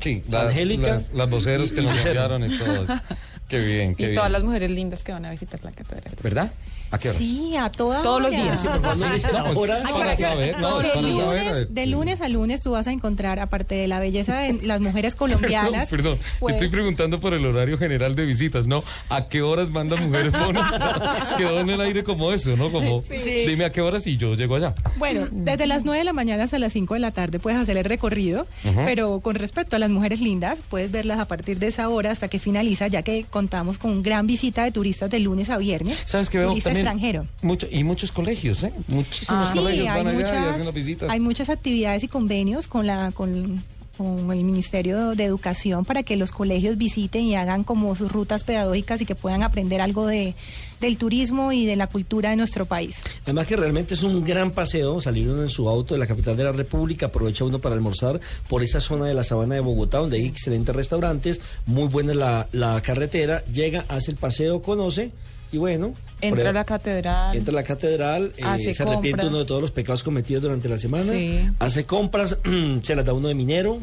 Sí, 0.00 0.22
las, 0.30 0.46
Angélica. 0.48 0.94
las, 0.94 1.12
las 1.12 1.28
voceros 1.28 1.72
que 1.72 1.80
y 1.80 1.84
nos 1.84 1.96
enviaron 1.98 2.44
y 2.44 2.56
todo. 2.56 2.86
Qué 3.48 3.58
bien, 3.60 3.94
qué 3.96 4.02
y 4.04 4.06
bien. 4.06 4.14
todas 4.14 4.30
las 4.30 4.44
mujeres 4.44 4.70
lindas 4.70 5.02
que 5.02 5.12
van 5.12 5.24
a 5.24 5.30
visitar 5.30 5.62
la 5.64 5.72
catedral. 5.72 6.14
¿Verdad? 6.22 6.52
¿A 6.90 6.98
qué 6.98 7.08
horas? 7.08 7.18
Sí, 7.18 7.56
a 7.56 7.70
toda 7.70 8.02
Todos 8.02 8.22
los 8.22 8.30
días. 8.30 8.60
Sí, 8.60 8.68
de, 11.70 11.86
lunes, 11.86 12.20
a 12.20 12.28
lunes 12.28 12.62
tú 12.62 12.72
vas 12.72 12.86
a 12.86 12.92
encontrar, 12.92 13.38
aparte 13.38 13.74
de 13.74 13.88
la 13.88 14.00
belleza 14.00 14.38
de 14.38 14.54
las 14.62 14.80
mujeres 14.80 15.14
colombianas, 15.14 15.88
Perdón, 15.90 16.18
perdón. 16.18 16.36
pues- 16.40 16.54
estoy 16.54 16.68
preguntando 16.68 17.20
por 17.20 17.34
el 17.34 17.44
horario 17.46 17.78
general 17.78 18.14
de 18.14 18.24
visitas, 18.24 18.66
¿no? 18.66 18.82
¿A 19.08 19.28
qué 19.28 19.42
horas 19.42 19.70
mandan 19.70 20.02
mujeres 20.06 20.32
bonitas? 20.44 21.36
Quedó 21.36 21.60
en 21.60 21.70
el 21.70 21.80
aire 21.80 22.04
como 22.04 22.32
eso, 22.32 22.56
¿no? 22.56 22.70
Como, 22.70 23.02
Sí. 23.08 23.44
dime 23.46 23.64
a 23.64 23.70
qué 23.70 23.80
horas 23.80 24.06
y 24.06 24.16
yo 24.16 24.34
llego 24.34 24.56
allá. 24.56 24.74
Bueno, 24.96 25.26
desde 25.30 25.66
las 25.66 25.84
9 25.84 25.98
de 25.98 26.04
la 26.04 26.12
mañana 26.12 26.44
hasta 26.44 26.58
las 26.58 26.72
5 26.72 26.94
de 26.94 27.00
la 27.00 27.10
tarde 27.10 27.38
puedes 27.38 27.58
hacer 27.58 27.76
el 27.76 27.84
recorrido, 27.84 28.46
pero 28.84 29.20
con 29.20 29.34
respecto 29.36 29.76
a 29.76 29.78
las 29.78 29.90
mujeres 29.90 30.20
lindas, 30.20 30.62
puedes 30.68 30.90
verlas 30.90 31.18
a 31.18 31.26
partir 31.26 31.58
de 31.58 31.68
esa 31.68 31.88
hora 31.88 32.10
hasta 32.10 32.28
que 32.28 32.38
finaliza, 32.38 32.86
ya 32.88 33.02
que 33.02 33.24
contamos 33.28 33.78
con 33.78 34.02
gran 34.02 34.26
visita 34.26 34.64
de 34.64 34.72
turistas 34.72 35.10
de 35.10 35.20
lunes 35.20 35.50
a 35.50 35.58
viernes. 35.58 36.02
¿Sabes 36.04 36.28
que 36.30 36.38
veo? 36.38 36.52
Extranjero. 36.78 37.26
Mucho, 37.42 37.66
y 37.70 37.84
muchos 37.84 38.12
colegios, 38.12 38.62
¿eh? 38.62 38.72
Muchísimos 38.88 39.48
Ah, 39.48 39.52
colegios 39.54 39.88
hay 39.88 39.96
van 39.96 40.06
allá 40.06 40.12
y 40.12 40.16
muchas, 40.22 40.46
hacen 40.54 40.64
las 40.64 40.74
visitas. 40.74 41.10
hay 41.10 41.20
muchas 41.20 41.48
actividades 41.48 42.02
y 42.04 42.08
convenios 42.08 42.66
con 42.66 42.86
la 42.86 43.12
con, 43.12 43.62
con 43.96 44.30
el 44.32 44.44
Ministerio 44.44 45.14
de 45.16 45.24
Educación 45.24 45.84
para 45.84 46.02
que 46.04 46.16
los 46.16 46.30
colegios 46.30 46.76
visiten 46.78 47.24
y 47.24 47.34
hagan 47.34 47.64
como 47.64 47.94
sus 47.96 48.10
rutas 48.12 48.44
pedagógicas 48.44 49.00
y 49.00 49.06
que 49.06 49.14
puedan 49.16 49.42
aprender 49.42 49.80
algo 49.80 50.06
de 50.06 50.34
del 50.80 50.96
turismo 50.96 51.50
y 51.50 51.66
de 51.66 51.74
la 51.74 51.88
cultura 51.88 52.30
de 52.30 52.36
nuestro 52.36 52.64
país. 52.64 53.00
Además 53.24 53.48
que 53.48 53.56
realmente 53.56 53.94
es 53.94 54.04
un 54.04 54.24
gran 54.24 54.52
paseo 54.52 55.00
salir 55.00 55.28
uno 55.28 55.42
en 55.42 55.48
su 55.48 55.68
auto 55.68 55.94
de 55.94 55.98
la 55.98 56.06
capital 56.06 56.36
de 56.36 56.44
la 56.44 56.52
República, 56.52 57.06
aprovecha 57.06 57.42
uno 57.44 57.58
para 57.58 57.74
almorzar 57.74 58.20
por 58.48 58.62
esa 58.62 58.80
zona 58.80 59.06
de 59.06 59.14
la 59.14 59.24
sabana 59.24 59.56
de 59.56 59.60
Bogotá 59.60 59.98
donde 59.98 60.18
hay 60.18 60.26
excelentes 60.26 60.76
restaurantes, 60.76 61.40
muy 61.66 61.88
buena 61.88 62.14
la, 62.14 62.48
la 62.52 62.80
carretera, 62.80 63.44
llega, 63.46 63.86
hace 63.88 64.12
el 64.12 64.18
paseo, 64.18 64.62
conoce 64.62 65.10
y 65.52 65.58
bueno... 65.58 65.92
Entra 66.20 66.50
a 66.50 66.52
la 66.52 66.64
catedral. 66.64 67.36
Entra 67.36 67.52
a 67.52 67.54
la 67.56 67.62
catedral, 67.62 68.32
eh, 68.36 68.42
Hace 68.44 68.74
se 68.74 68.82
arrepiente 68.82 69.10
compras. 69.10 69.26
uno 69.28 69.38
de 69.38 69.44
todos 69.44 69.60
los 69.62 69.70
pecados 69.70 70.02
cometidos 70.02 70.42
durante 70.42 70.68
la 70.68 70.78
semana, 70.78 71.12
Sí. 71.12 71.48
hace 71.58 71.84
compras, 71.86 72.36
se 72.82 72.94
las 72.96 73.04
da 73.04 73.12
uno 73.12 73.28
de 73.28 73.34
minero, 73.34 73.80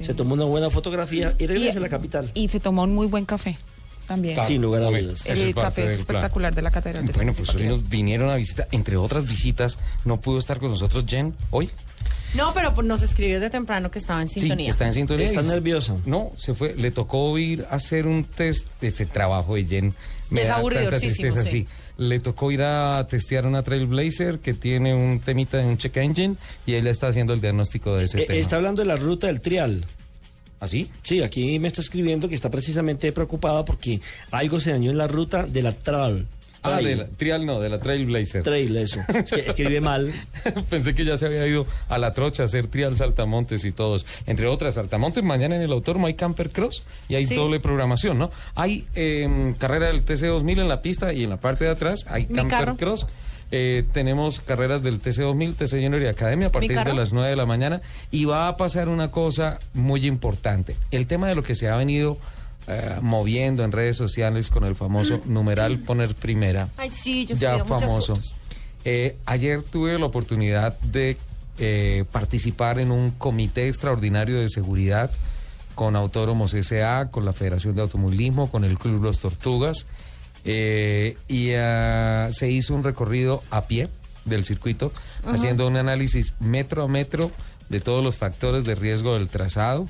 se 0.00 0.12
toma 0.14 0.34
una 0.34 0.44
buena 0.44 0.68
fotografía 0.70 1.34
y 1.38 1.46
regresa 1.46 1.78
a 1.78 1.82
la 1.82 1.88
capital. 1.88 2.30
Y 2.34 2.48
se 2.48 2.60
toma 2.60 2.82
un 2.82 2.94
muy 2.94 3.06
buen 3.06 3.24
café 3.24 3.56
también. 4.06 4.34
Claro, 4.34 4.48
Sin 4.48 4.62
lugar 4.62 4.82
a 4.82 4.86
dudas. 4.86 5.24
es 5.26 5.38
El 5.38 5.54
café 5.54 5.82
es 5.82 5.86
plan. 5.86 5.98
espectacular 6.00 6.54
de 6.54 6.62
la 6.62 6.70
catedral. 6.70 7.06
de 7.06 7.12
Bueno, 7.12 7.32
pues 7.34 7.54
hoy 7.54 7.64
nos 7.68 7.88
vinieron 7.88 8.30
a 8.30 8.36
visitar, 8.36 8.68
entre 8.72 8.96
otras 8.96 9.24
visitas, 9.28 9.78
no 10.04 10.20
pudo 10.20 10.38
estar 10.38 10.58
con 10.58 10.70
nosotros 10.70 11.04
Jen 11.06 11.34
hoy. 11.50 11.70
No, 12.34 12.52
pero 12.52 12.74
pues, 12.74 12.86
nos 12.86 13.02
escribió 13.02 13.36
desde 13.36 13.50
temprano 13.50 13.90
que 13.90 13.98
estaba 13.98 14.20
en 14.20 14.28
Sí, 14.28 14.40
sintonía. 14.40 14.68
está 14.70 14.86
en 14.86 14.92
sintonía. 14.92 15.26
Está 15.26 15.42
nerviosa. 15.42 15.96
No, 16.04 16.32
se 16.36 16.54
fue, 16.54 16.74
le 16.74 16.90
tocó 16.90 17.36
ir 17.38 17.64
a 17.70 17.76
hacer 17.76 18.06
un 18.06 18.24
test, 18.24 18.66
este 18.82 19.06
trabajo 19.06 19.54
de 19.54 19.64
Jen. 19.64 19.94
Me 20.30 20.42
Es 20.42 20.48
da 20.48 20.60
tanta 20.62 20.98
tristeza, 20.98 21.42
sí. 21.42 21.66
Le 21.98 22.18
tocó 22.20 22.50
ir 22.50 22.62
a 22.62 23.06
testear 23.08 23.46
una 23.46 23.62
Trailblazer 23.62 24.40
que 24.40 24.54
tiene 24.54 24.94
un 24.94 25.20
temita 25.20 25.58
de 25.58 25.64
un 25.66 25.78
check 25.78 25.96
engine 25.98 26.36
y 26.66 26.74
ella 26.74 26.90
está 26.90 27.08
haciendo 27.08 27.32
el 27.32 27.40
diagnóstico 27.40 27.96
de 27.96 28.04
ese 28.04 28.22
Eh, 28.22 28.26
tema. 28.26 28.38
está 28.40 28.56
hablando 28.56 28.82
de 28.82 28.88
la 28.88 28.96
ruta 28.96 29.28
del 29.28 29.40
trial. 29.40 29.84
¿Así? 30.58 30.90
Sí, 31.02 31.22
aquí 31.22 31.58
me 31.58 31.68
está 31.68 31.80
escribiendo 31.82 32.28
que 32.28 32.34
está 32.34 32.48
precisamente 32.50 33.12
preocupada 33.12 33.64
porque 33.64 34.00
algo 34.30 34.58
se 34.58 34.70
dañó 34.72 34.90
en 34.90 34.98
la 34.98 35.06
ruta 35.06 35.44
de 35.44 35.62
la 35.62 35.72
Trail. 35.72 36.26
Ah, 36.62 36.78
Trail. 36.78 36.84
de 36.86 36.96
la, 36.96 37.06
trial 37.10 37.46
no, 37.46 37.60
de 37.60 37.68
la 37.68 37.78
Trailblazer. 37.80 38.42
Trail, 38.42 38.76
eso. 38.76 39.00
Es 39.14 39.30
que 39.32 39.40
escribe 39.40 39.80
mal. 39.80 40.12
Pensé 40.70 40.94
que 40.94 41.04
ya 41.04 41.16
se 41.16 41.26
había 41.26 41.46
ido 41.46 41.66
a 41.88 41.98
la 41.98 42.12
trocha 42.12 42.42
a 42.42 42.46
hacer 42.46 42.66
trial 42.68 42.96
saltamontes 42.96 43.64
y 43.64 43.72
todos. 43.72 44.04
Entre 44.26 44.46
otras, 44.46 44.74
saltamontes, 44.74 45.22
mañana 45.24 45.54
en 45.56 45.62
el 45.62 45.72
Autódromo 45.72 46.06
hay 46.06 46.14
Camper 46.14 46.50
Cross 46.50 46.82
y 47.08 47.14
hay 47.14 47.26
Sí. 47.26 47.34
doble 47.34 47.60
programación, 47.60 48.18
¿no? 48.18 48.30
Hay 48.54 48.86
eh, 48.94 49.54
carrera 49.58 49.86
del 49.88 50.04
TC2000 50.04 50.60
en 50.60 50.68
la 50.68 50.82
pista 50.82 51.12
y 51.12 51.24
en 51.24 51.30
la 51.30 51.36
parte 51.36 51.64
de 51.66 51.70
atrás 51.70 52.04
hay 52.08 52.26
Mi 52.26 52.34
Camper 52.34 52.58
carro. 52.58 52.76
Cross. 52.76 53.06
Eh, 53.52 53.84
tenemos 53.92 54.40
carreras 54.40 54.82
del 54.82 55.00
TC2000, 55.00 55.54
TC 55.54 55.70
Junior 55.80 56.02
y 56.02 56.06
Academia 56.08 56.48
a 56.48 56.50
partir 56.50 56.76
de 56.82 56.94
las 56.94 57.12
9 57.12 57.30
de 57.30 57.36
la 57.36 57.46
mañana 57.46 57.80
y 58.10 58.24
va 58.24 58.48
a 58.48 58.56
pasar 58.56 58.88
una 58.88 59.12
cosa 59.12 59.60
muy 59.72 60.04
importante. 60.04 60.74
El 60.90 61.06
tema 61.06 61.28
de 61.28 61.36
lo 61.36 61.44
que 61.44 61.54
se 61.54 61.68
ha 61.68 61.76
venido 61.76 62.18
eh, 62.68 62.98
moviendo 63.00 63.62
en 63.62 63.72
redes 63.72 63.96
sociales 63.96 64.50
con 64.50 64.64
el 64.64 64.74
famoso 64.74 65.20
numeral 65.24 65.78
poner 65.78 66.14
primera 66.14 66.68
Ay, 66.76 66.90
sí, 66.90 67.24
yo 67.24 67.36
ya 67.36 67.64
famoso. 67.64 68.18
Eh, 68.84 69.16
ayer 69.24 69.62
tuve 69.62 69.98
la 69.98 70.06
oportunidad 70.06 70.78
de 70.80 71.16
eh, 71.58 72.04
participar 72.12 72.78
en 72.78 72.90
un 72.90 73.10
comité 73.10 73.68
extraordinario 73.68 74.38
de 74.38 74.48
seguridad 74.48 75.10
con 75.74 75.96
Autódromos 75.96 76.54
S.A., 76.54 77.08
con 77.10 77.24
la 77.24 77.32
Federación 77.32 77.74
de 77.74 77.82
Automovilismo, 77.82 78.50
con 78.50 78.64
el 78.64 78.78
Club 78.78 79.02
Los 79.02 79.20
Tortugas, 79.20 79.86
eh, 80.44 81.16
y 81.28 81.50
se 82.32 82.50
hizo 82.50 82.74
un 82.74 82.84
recorrido 82.84 83.42
a 83.50 83.66
pie 83.66 83.88
del 84.24 84.44
circuito, 84.44 84.92
Ajá. 85.22 85.34
haciendo 85.34 85.66
un 85.66 85.76
análisis 85.76 86.34
metro 86.40 86.84
a 86.84 86.88
metro 86.88 87.30
de 87.68 87.80
todos 87.80 88.02
los 88.02 88.16
factores 88.16 88.64
de 88.64 88.74
riesgo 88.74 89.14
del 89.14 89.28
trazado 89.28 89.88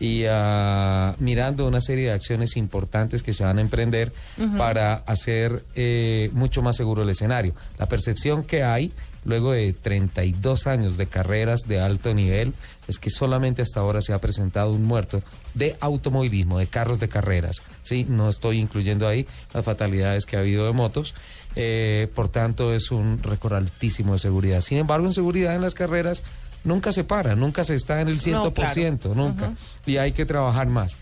y 0.00 0.24
ah, 0.28 1.14
mirando 1.18 1.66
una 1.66 1.80
serie 1.80 2.06
de 2.06 2.12
acciones 2.12 2.56
importantes 2.56 3.22
que 3.22 3.32
se 3.32 3.44
van 3.44 3.58
a 3.58 3.60
emprender 3.60 4.12
para 4.56 4.94
hacer 4.94 5.64
eh, 5.74 6.30
mucho 6.32 6.62
más 6.62 6.76
seguro 6.76 7.02
el 7.02 7.10
escenario. 7.10 7.54
La 7.78 7.86
percepción 7.86 8.44
que 8.44 8.62
hay 8.62 8.92
luego 9.24 9.52
de 9.52 9.72
32 9.72 10.66
años 10.66 10.96
de 10.96 11.06
carreras 11.06 11.62
de 11.66 11.80
alto 11.80 12.14
nivel 12.14 12.54
es 12.86 12.98
que 12.98 13.10
solamente 13.10 13.60
hasta 13.60 13.80
ahora 13.80 14.00
se 14.00 14.12
ha 14.12 14.20
presentado 14.20 14.72
un 14.72 14.84
muerto 14.84 15.22
de 15.54 15.76
automovilismo, 15.80 16.58
de 16.58 16.68
carros 16.68 17.00
de 17.00 17.08
carreras. 17.08 17.62
Sí, 17.82 18.06
no 18.08 18.28
estoy 18.28 18.58
incluyendo 18.58 19.06
ahí 19.06 19.26
las 19.52 19.64
fatalidades 19.64 20.24
que 20.24 20.36
ha 20.36 20.40
habido 20.40 20.66
de 20.66 20.72
motos. 20.72 21.14
Eh, 21.56 22.08
por 22.14 22.28
tanto, 22.28 22.72
es 22.72 22.90
un 22.90 23.22
récord 23.22 23.54
altísimo 23.54 24.14
de 24.14 24.20
seguridad. 24.20 24.60
Sin 24.60 24.78
embargo, 24.78 25.06
en 25.06 25.12
seguridad 25.12 25.54
en 25.54 25.62
las 25.62 25.74
carreras 25.74 26.22
nunca 26.64 26.92
se 26.92 27.04
para, 27.04 27.34
nunca 27.34 27.64
se 27.64 27.74
está 27.74 28.00
en 28.00 28.08
el 28.08 28.20
100%, 28.20 28.34
No, 28.34 28.52
claro. 28.52 29.14
nunca. 29.14 29.52
Y 29.86 29.96
hay 29.96 30.12
que 30.12 30.26
trabajar 30.26 30.66
más. 30.68 30.96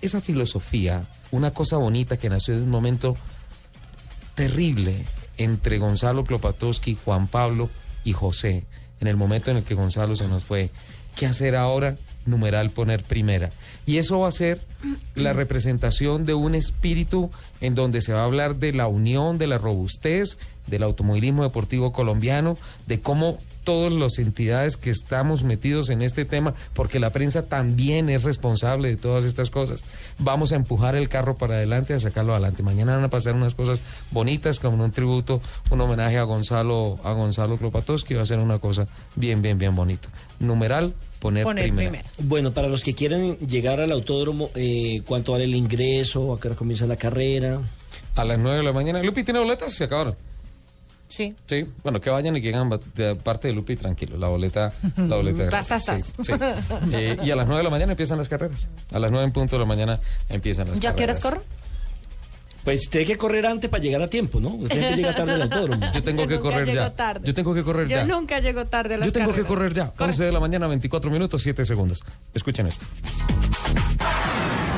Esa 0.00 0.20
filosofía, 0.20 1.04
una 1.30 1.52
cosa 1.52 1.76
bonita 1.76 2.16
que 2.16 2.30
nació 2.30 2.54
en 2.54 2.62
un 2.62 2.70
momento 2.70 3.16
terrible 4.34 5.04
entre 5.36 5.78
Gonzalo 5.78 6.24
Klopatowski, 6.24 6.96
Juan 7.04 7.26
Pablo 7.26 7.68
y 8.04 8.12
José, 8.12 8.64
en 9.00 9.08
el 9.08 9.16
momento 9.16 9.50
en 9.50 9.58
el 9.58 9.64
que 9.64 9.74
Gonzalo 9.74 10.16
se 10.16 10.28
nos 10.28 10.44
fue. 10.44 10.70
¿Qué 11.16 11.26
hacer 11.26 11.56
ahora? 11.56 11.96
Numeral 12.24 12.70
poner 12.70 13.02
primera. 13.02 13.50
Y 13.84 13.96
eso 13.98 14.20
va 14.20 14.28
a 14.28 14.32
ser 14.32 14.60
la 15.14 15.32
representación 15.32 16.24
de 16.24 16.34
un 16.34 16.54
espíritu 16.54 17.30
en 17.60 17.74
donde 17.74 18.00
se 18.00 18.12
va 18.12 18.20
a 18.20 18.24
hablar 18.24 18.56
de 18.56 18.72
la 18.72 18.86
unión, 18.86 19.36
de 19.38 19.46
la 19.48 19.58
robustez, 19.58 20.38
del 20.66 20.82
automovilismo 20.82 21.42
deportivo 21.42 21.92
colombiano, 21.92 22.56
de 22.86 23.00
cómo 23.00 23.38
todas 23.64 23.92
las 23.92 24.18
entidades 24.18 24.76
que 24.76 24.90
estamos 24.90 25.42
metidos 25.42 25.90
en 25.90 26.02
este 26.02 26.24
tema, 26.24 26.54
porque 26.74 26.98
la 26.98 27.10
prensa 27.10 27.46
también 27.46 28.08
es 28.08 28.22
responsable 28.22 28.88
de 28.88 28.96
todas 28.96 29.24
estas 29.24 29.50
cosas. 29.50 29.84
Vamos 30.18 30.52
a 30.52 30.56
empujar 30.56 30.96
el 30.96 31.08
carro 31.08 31.36
para 31.36 31.54
adelante, 31.54 31.94
a 31.94 32.00
sacarlo 32.00 32.32
adelante. 32.32 32.62
Mañana 32.62 32.96
van 32.96 33.04
a 33.04 33.10
pasar 33.10 33.34
unas 33.34 33.54
cosas 33.54 33.82
bonitas, 34.10 34.58
como 34.58 34.82
un 34.82 34.90
tributo, 34.90 35.40
un 35.70 35.80
homenaje 35.80 36.18
a 36.18 36.24
Gonzalo, 36.24 36.98
a 37.04 37.12
Gonzalo 37.12 37.56
Klopatowski, 37.58 38.14
va 38.14 38.22
a 38.22 38.26
ser 38.26 38.38
una 38.38 38.58
cosa 38.58 38.86
bien, 39.16 39.42
bien, 39.42 39.58
bien 39.58 39.74
bonita. 39.74 40.08
Numeral, 40.38 40.94
poner, 41.18 41.46
primera. 41.46 42.02
Bueno, 42.18 42.52
para 42.52 42.68
los 42.68 42.82
que 42.82 42.94
quieren 42.94 43.36
llegar 43.38 43.80
al 43.80 43.92
autódromo, 43.92 44.50
eh, 44.54 45.02
¿cuánto 45.06 45.32
vale 45.32 45.44
el 45.44 45.54
ingreso? 45.54 46.32
¿A 46.32 46.40
qué 46.40 46.48
hora 46.48 46.56
comienza 46.56 46.86
la 46.86 46.96
carrera? 46.96 47.60
A 48.16 48.24
las 48.24 48.38
9 48.38 48.58
de 48.58 48.64
la 48.64 48.72
mañana. 48.72 49.02
Lupi 49.02 49.22
tiene 49.22 49.38
boletas, 49.38 49.72
se 49.72 49.84
acabaron. 49.84 50.16
Sí. 51.10 51.34
Sí, 51.46 51.66
bueno, 51.82 52.00
que 52.00 52.08
vayan 52.08 52.36
y 52.36 52.40
que 52.40 52.48
hagan 52.54 52.70
de 52.94 53.14
parte 53.16 53.48
de 53.48 53.54
Lupi, 53.54 53.74
tranquilo, 53.76 54.16
la 54.16 54.28
boleta, 54.28 54.72
la 54.96 55.16
boleta. 55.16 55.50
tas, 55.50 55.68
gratis. 55.68 55.84
tas. 55.84 56.26
Sí, 56.26 56.32
sí. 56.32 56.94
Eh, 56.94 57.18
y 57.22 57.30
a 57.32 57.36
las 57.36 57.46
9 57.46 57.58
de 57.58 57.64
la 57.64 57.70
mañana 57.70 57.92
empiezan 57.92 58.16
las 58.18 58.28
carreras. 58.28 58.66
A 58.92 58.98
las 59.00 59.10
9 59.10 59.26
en 59.26 59.32
punto 59.32 59.56
de 59.56 59.60
la 59.60 59.66
mañana 59.66 59.98
empiezan 60.28 60.68
las 60.68 60.78
¿Ya 60.80 60.94
qué 60.94 61.02
horas 61.04 61.18
carreras. 61.20 61.42
corro? 61.44 61.60
Pues 62.62 62.88
tiene 62.90 63.06
que 63.06 63.16
correr 63.16 63.46
antes 63.46 63.68
para 63.70 63.82
llegar 63.82 64.02
a 64.02 64.06
tiempo, 64.06 64.38
¿no? 64.38 64.50
Usted 64.50 64.76
siempre 64.76 64.96
llega 64.96 65.14
tarde 65.16 65.32
al 65.32 65.42
autódromo. 65.42 65.86
Yo 65.94 66.02
tengo 66.02 66.26
que 66.28 66.34
nunca 66.34 66.42
correr 66.42 66.66
llego 66.66 66.76
ya. 66.78 66.94
tarde. 66.94 67.26
Yo 67.26 67.34
tengo 67.34 67.54
que 67.54 67.64
correr 67.64 67.88
Yo 67.88 67.96
ya. 67.96 68.04
nunca 68.04 68.38
llego 68.38 68.66
tarde 68.66 68.94
a 68.94 68.98
las 68.98 69.06
Yo 69.06 69.12
tengo 69.12 69.28
que 69.32 69.42
carreras. 69.42 69.48
correr 69.48 69.72
ya. 69.74 69.92
11 69.98 70.24
de 70.24 70.32
la 70.32 70.40
mañana, 70.40 70.66
24 70.68 71.10
minutos, 71.10 71.42
7 71.42 71.64
segundos. 71.64 72.02
Escuchen 72.34 72.66
esto. 72.66 72.84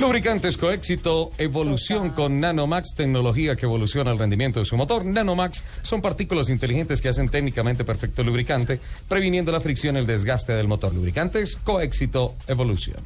Lubricantes 0.00 0.56
Coéxito, 0.56 1.30
evolución 1.36 2.10
con 2.10 2.40
Nanomax, 2.40 2.94
tecnología 2.96 3.54
que 3.54 3.66
evoluciona 3.66 4.10
el 4.10 4.18
rendimiento 4.18 4.58
de 4.58 4.64
su 4.64 4.74
motor. 4.74 5.04
Nanomax 5.04 5.62
son 5.82 6.00
partículas 6.00 6.48
inteligentes 6.48 7.02
que 7.02 7.10
hacen 7.10 7.28
técnicamente 7.28 7.84
perfecto 7.84 8.22
lubricante, 8.22 8.80
previniendo 9.08 9.52
la 9.52 9.60
fricción 9.60 9.96
y 9.96 9.98
el 9.98 10.06
desgaste 10.06 10.54
del 10.54 10.68
motor. 10.68 10.94
Lubricantes 10.94 11.56
Coéxito, 11.56 12.34
evolución. 12.46 13.02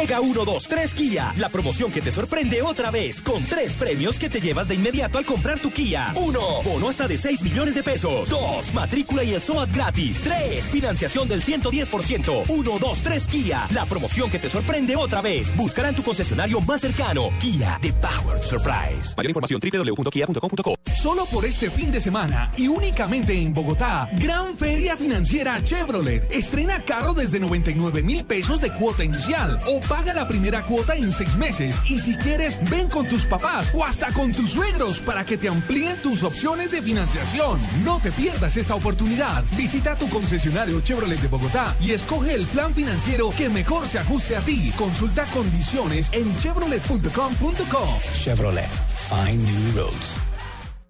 Llega 0.00 0.18
1, 0.18 0.44
2, 0.46 0.66
3 0.66 0.94
Kia, 0.94 1.34
la 1.36 1.50
promoción 1.50 1.92
que 1.92 2.00
te 2.00 2.10
sorprende 2.10 2.62
otra 2.62 2.90
vez, 2.90 3.20
con 3.20 3.44
tres 3.44 3.74
premios 3.74 4.18
que 4.18 4.30
te 4.30 4.40
llevas 4.40 4.66
de 4.66 4.76
inmediato 4.76 5.18
al 5.18 5.26
comprar 5.26 5.58
tu 5.58 5.70
Kia. 5.70 6.12
1. 6.14 6.40
Bono 6.64 6.88
hasta 6.88 7.06
de 7.06 7.18
6 7.18 7.42
millones 7.42 7.74
de 7.74 7.82
pesos. 7.82 8.30
2. 8.30 8.72
Matrícula 8.72 9.22
y 9.24 9.34
el 9.34 9.42
SOAT 9.42 9.70
gratis. 9.74 10.18
3. 10.24 10.64
Financiación 10.64 11.28
del 11.28 11.42
110%. 11.42 12.44
1, 12.48 12.78
2, 12.78 13.02
3 13.02 13.28
Kia, 13.28 13.66
la 13.74 13.84
promoción 13.84 14.30
que 14.30 14.38
te 14.38 14.48
sorprende 14.48 14.96
otra 14.96 15.20
vez. 15.20 15.54
Buscará 15.54 15.90
en 15.90 15.96
tu 15.96 16.02
concesionario 16.02 16.62
más 16.62 16.80
cercano. 16.80 17.28
Kia, 17.38 17.78
The 17.82 17.92
Powered 17.92 18.42
Surprise. 18.42 19.14
Mayor 19.18 19.30
información 19.32 19.60
www.kia.com.co. 19.60 20.76
Solo 20.94 21.26
por 21.26 21.44
este 21.44 21.68
fin 21.68 21.92
de 21.92 22.00
semana 22.00 22.54
y 22.56 22.68
únicamente 22.68 23.34
en 23.34 23.52
Bogotá, 23.52 24.08
Gran 24.14 24.56
Feria 24.56 24.96
Financiera 24.96 25.62
Chevrolet. 25.62 26.26
Estrena 26.32 26.82
carro 26.86 27.12
desde 27.12 27.38
99 27.38 28.02
mil 28.02 28.24
pesos 28.24 28.62
de 28.62 28.72
cuota 28.72 29.04
inicial 29.04 29.60
o 29.66 29.78
paga 29.90 30.14
la 30.14 30.28
primera 30.28 30.62
cuota 30.62 30.94
en 30.94 31.10
seis 31.10 31.34
meses. 31.36 31.76
Y 31.84 31.98
si 31.98 32.14
quieres, 32.14 32.60
ven 32.70 32.88
con 32.88 33.08
tus 33.08 33.26
papás 33.26 33.72
o 33.74 33.84
hasta 33.84 34.12
con 34.12 34.32
tus 34.32 34.50
suegros 34.50 35.00
para 35.00 35.24
que 35.24 35.36
te 35.36 35.48
amplíen 35.48 35.96
tus 36.00 36.22
opciones 36.22 36.70
de 36.70 36.80
financiación. 36.80 37.60
No 37.84 37.98
te 38.00 38.12
pierdas 38.12 38.56
esta 38.56 38.76
oportunidad. 38.76 39.42
Visita 39.56 39.96
tu 39.96 40.08
concesionario 40.08 40.80
Chevrolet 40.80 41.20
de 41.20 41.26
Bogotá 41.26 41.74
y 41.80 41.90
escoge 41.90 42.34
el 42.34 42.46
plan 42.46 42.72
financiero 42.72 43.30
que 43.36 43.48
mejor 43.48 43.88
se 43.88 43.98
ajuste 43.98 44.36
a 44.36 44.40
ti. 44.40 44.72
Consulta 44.78 45.24
condiciones 45.34 46.08
en 46.12 46.38
chevrolet.com.co. 46.38 47.98
Chevrolet. 48.14 48.70
Find 49.10 49.42
new 49.42 49.72
roads. 49.74 50.29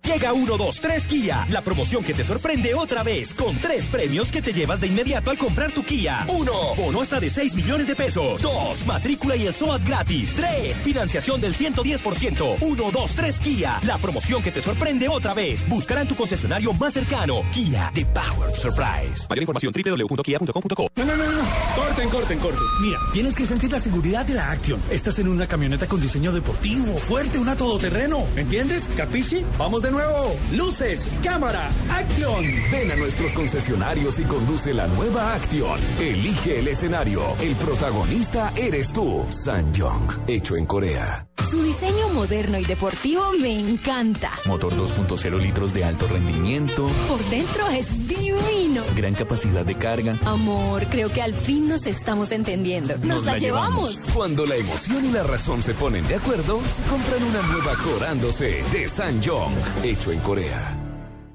Llega 0.02 0.32
1, 0.32 0.56
2, 0.56 0.80
3 0.80 1.06
Kia, 1.06 1.46
la 1.50 1.60
promoción 1.60 2.02
que 2.02 2.14
te 2.14 2.24
sorprende 2.24 2.74
otra 2.74 3.02
vez, 3.02 3.34
con 3.34 3.54
tres 3.56 3.84
premios 3.86 4.30
que 4.30 4.40
te 4.40 4.52
llevas 4.52 4.80
de 4.80 4.86
inmediato 4.86 5.30
al 5.30 5.36
comprar 5.38 5.72
tu 5.72 5.84
Kia. 5.84 6.24
1. 6.26 6.52
Bono 6.76 7.00
hasta 7.02 7.20
de 7.20 7.28
6 7.28 7.54
millones 7.54 7.86
de 7.86 7.94
pesos. 7.94 8.40
2. 8.40 8.86
Matrícula 8.86 9.36
y 9.36 9.46
el 9.46 9.54
SOAT 9.54 9.82
gratis. 9.86 10.32
3. 10.36 10.76
Financiación 10.78 11.40
del 11.40 11.54
110%. 11.54 12.56
1, 12.60 12.90
2, 12.90 13.14
3 13.14 13.40
Kia, 13.40 13.78
la 13.86 13.98
promoción 13.98 14.42
que 14.42 14.50
te 14.50 14.62
sorprende 14.62 15.06
otra 15.08 15.34
vez. 15.34 15.68
Buscará 15.68 16.00
en 16.00 16.08
tu 16.08 16.16
concesionario 16.16 16.72
más 16.72 16.94
cercano. 16.94 17.42
Kia, 17.52 17.90
The 17.94 18.06
Powered 18.06 18.54
Surprise. 18.54 19.26
Mayor 19.28 19.42
información 19.42 19.72
www.kia.com.co. 19.72 20.88
No, 20.96 21.04
no, 21.04 21.16
no, 21.16 21.30
no. 21.30 21.42
Corten, 21.76 22.08
corten, 22.08 22.38
corten. 22.38 22.62
Mira, 22.80 22.98
tienes 23.12 23.34
que 23.34 23.44
sentir 23.44 23.70
la 23.70 23.78
seguridad 23.78 24.24
de 24.24 24.34
la 24.34 24.50
Action. 24.50 24.80
Estás 24.90 25.18
en 25.18 25.28
una 25.28 25.46
camioneta 25.46 25.86
con 25.86 26.00
diseño 26.00 26.32
deportivo, 26.32 26.96
fuerte, 26.98 27.38
una 27.38 27.54
todoterreno. 27.54 28.24
¿Entiendes? 28.34 28.88
¿Capisci? 28.96 29.44
Vamos 29.58 29.82
de 29.82 29.89
nuevo. 29.90 30.36
Luces, 30.52 31.08
cámara, 31.22 31.70
Action. 31.90 32.44
Ven 32.70 32.90
a 32.90 32.96
nuestros 32.96 33.32
concesionarios 33.32 34.18
y 34.18 34.24
conduce 34.24 34.72
la 34.74 34.86
nueva 34.88 35.34
Action. 35.34 35.78
Elige 35.98 36.58
el 36.58 36.68
escenario. 36.68 37.22
El 37.40 37.54
protagonista 37.56 38.52
eres 38.56 38.92
tú. 38.92 39.24
Sanyong, 39.28 40.24
hecho 40.26 40.56
en 40.56 40.66
Corea. 40.66 41.26
Su 41.50 41.62
diseño 41.64 42.10
moderno 42.10 42.58
y 42.58 42.64
deportivo 42.64 43.32
me 43.40 43.58
encanta. 43.58 44.30
Motor 44.46 44.72
2.0 44.74 45.40
litros 45.40 45.74
de 45.74 45.82
alto 45.82 46.06
rendimiento. 46.06 46.88
Por 47.08 47.18
dentro 47.24 47.66
es 47.70 48.06
divino. 48.06 48.84
Gran 48.94 49.14
capacidad 49.14 49.64
de 49.64 49.74
carga. 49.74 50.16
Amor, 50.26 50.86
creo 50.86 51.10
que 51.10 51.22
al 51.22 51.34
fin 51.34 51.68
nos 51.68 51.86
estamos 51.86 52.30
entendiendo. 52.30 52.96
Nos, 52.98 53.24
la, 53.24 53.36
llevamos. 53.36 53.98
Cuando 54.14 54.46
la 54.46 54.54
emoción 54.54 55.04
y 55.06 55.10
la 55.10 55.24
razón 55.24 55.60
se 55.60 55.74
ponen 55.74 56.06
de 56.06 56.16
acuerdo, 56.16 56.60
se 56.68 56.82
compran 56.82 57.22
una 57.24 57.42
nueva 57.42 57.74
Corándose 57.82 58.62
de 58.72 58.86
Sanyong, 58.86 59.54
hecho 59.84 60.12
en 60.12 60.20
Corea. 60.20 60.79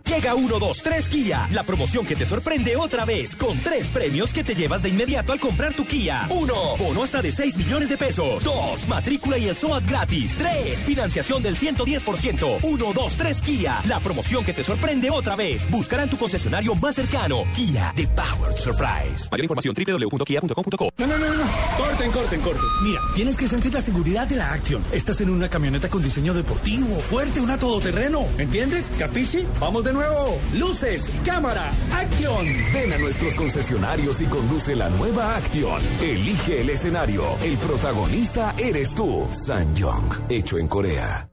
Llega 0.07 0.36
1, 0.36 0.60
2, 0.60 0.82
3 0.84 1.10
Kia, 1.10 1.48
la 1.52 1.64
promoción 1.64 2.06
que 2.06 2.15
te 2.15 2.26
sorprende 2.26 2.76
otra 2.76 3.06
vez, 3.06 3.36
con 3.36 3.57
tres 3.57 3.88
premios 3.88 4.32
que 4.32 4.44
te 4.44 4.53
llevas 4.53 4.84
de 4.84 4.90
inmediato 4.90 5.34
al 5.34 5.40
comprar 5.40 5.73
tu 5.73 5.84
Kia. 5.86 6.27
1. 6.30 6.53
Bono 6.77 7.03
hasta 7.03 7.23
de 7.23 7.32
6 7.32 7.57
millones 7.57 7.90
de 7.90 7.98
pesos. 7.98 8.44
2. 8.44 8.88
Matrícula 8.88 9.38
y 9.40 9.48
el 9.48 9.56
SOAT 9.56 9.84
gratis. 9.88 10.36
3. 10.38 10.77
Financiación 10.80 11.41
del 11.41 11.57
110%. 11.57 12.60
1, 12.61 12.94
2, 12.94 13.18
3 13.18 13.41
Kia, 13.41 13.82
la 13.88 13.99
promoción 13.99 14.45
que 14.45 14.53
te 14.53 14.64
sorprende 14.64 15.10
otra 15.10 15.36
vez. 15.36 15.69
Buscará 15.72 16.03
en 16.03 16.10
tu 16.10 16.18
concesionario 16.18 16.76
más 16.76 16.95
cercano. 16.95 17.44
Kia, 17.56 17.91
The 17.95 18.07
Powered 18.10 18.57
Surprise. 18.57 19.27
Mayor 19.32 19.45
información 19.45 19.76
www.kia.com.co. 19.76 20.90
No, 20.98 21.07
no, 21.07 21.18
no, 21.18 21.34
no. 21.34 21.44
Corten, 21.77 22.11
corten, 22.11 22.41
corten. 22.41 22.65
Mira, 22.84 23.02
tienes 23.15 23.38
que 23.38 23.48
sentir 23.48 23.73
la 23.73 23.82
seguridad 23.82 24.27
de 24.27 24.36
la 24.36 24.53
Action. 24.53 24.84
Estás 24.91 25.19
en 25.22 25.32
una 25.32 25.49
camioneta 25.49 25.90
con 25.90 26.03
diseño 26.03 26.34
deportivo, 26.36 26.99
fuerte, 26.99 27.41
una 27.41 27.57
todoterreno. 27.57 28.26
¿Entiendes? 28.38 28.91
¿Capisci? 28.99 29.45
Vamos 29.60 29.84
de 29.84 29.95
nuevo. 29.96 30.40
Luces, 30.54 31.10
cámara, 31.26 31.72
Action. 31.94 32.46
Ven 32.74 32.94
a 32.94 32.98
nuestros 32.98 33.34
concesionarios 33.34 34.22
y 34.22 34.26
conduce 34.26 34.76
la 34.76 34.90
nueva 34.90 35.38
Action. 35.38 35.82
Elige 36.02 36.62
el 36.62 36.70
escenario. 36.70 37.24
El 37.44 37.58
protagonista 37.58 38.54
eres 38.58 38.94
tú. 38.94 39.28
Sanyong, 39.32 40.26
hecho 40.30 40.58
en 40.58 40.68
Corea. 40.68 41.30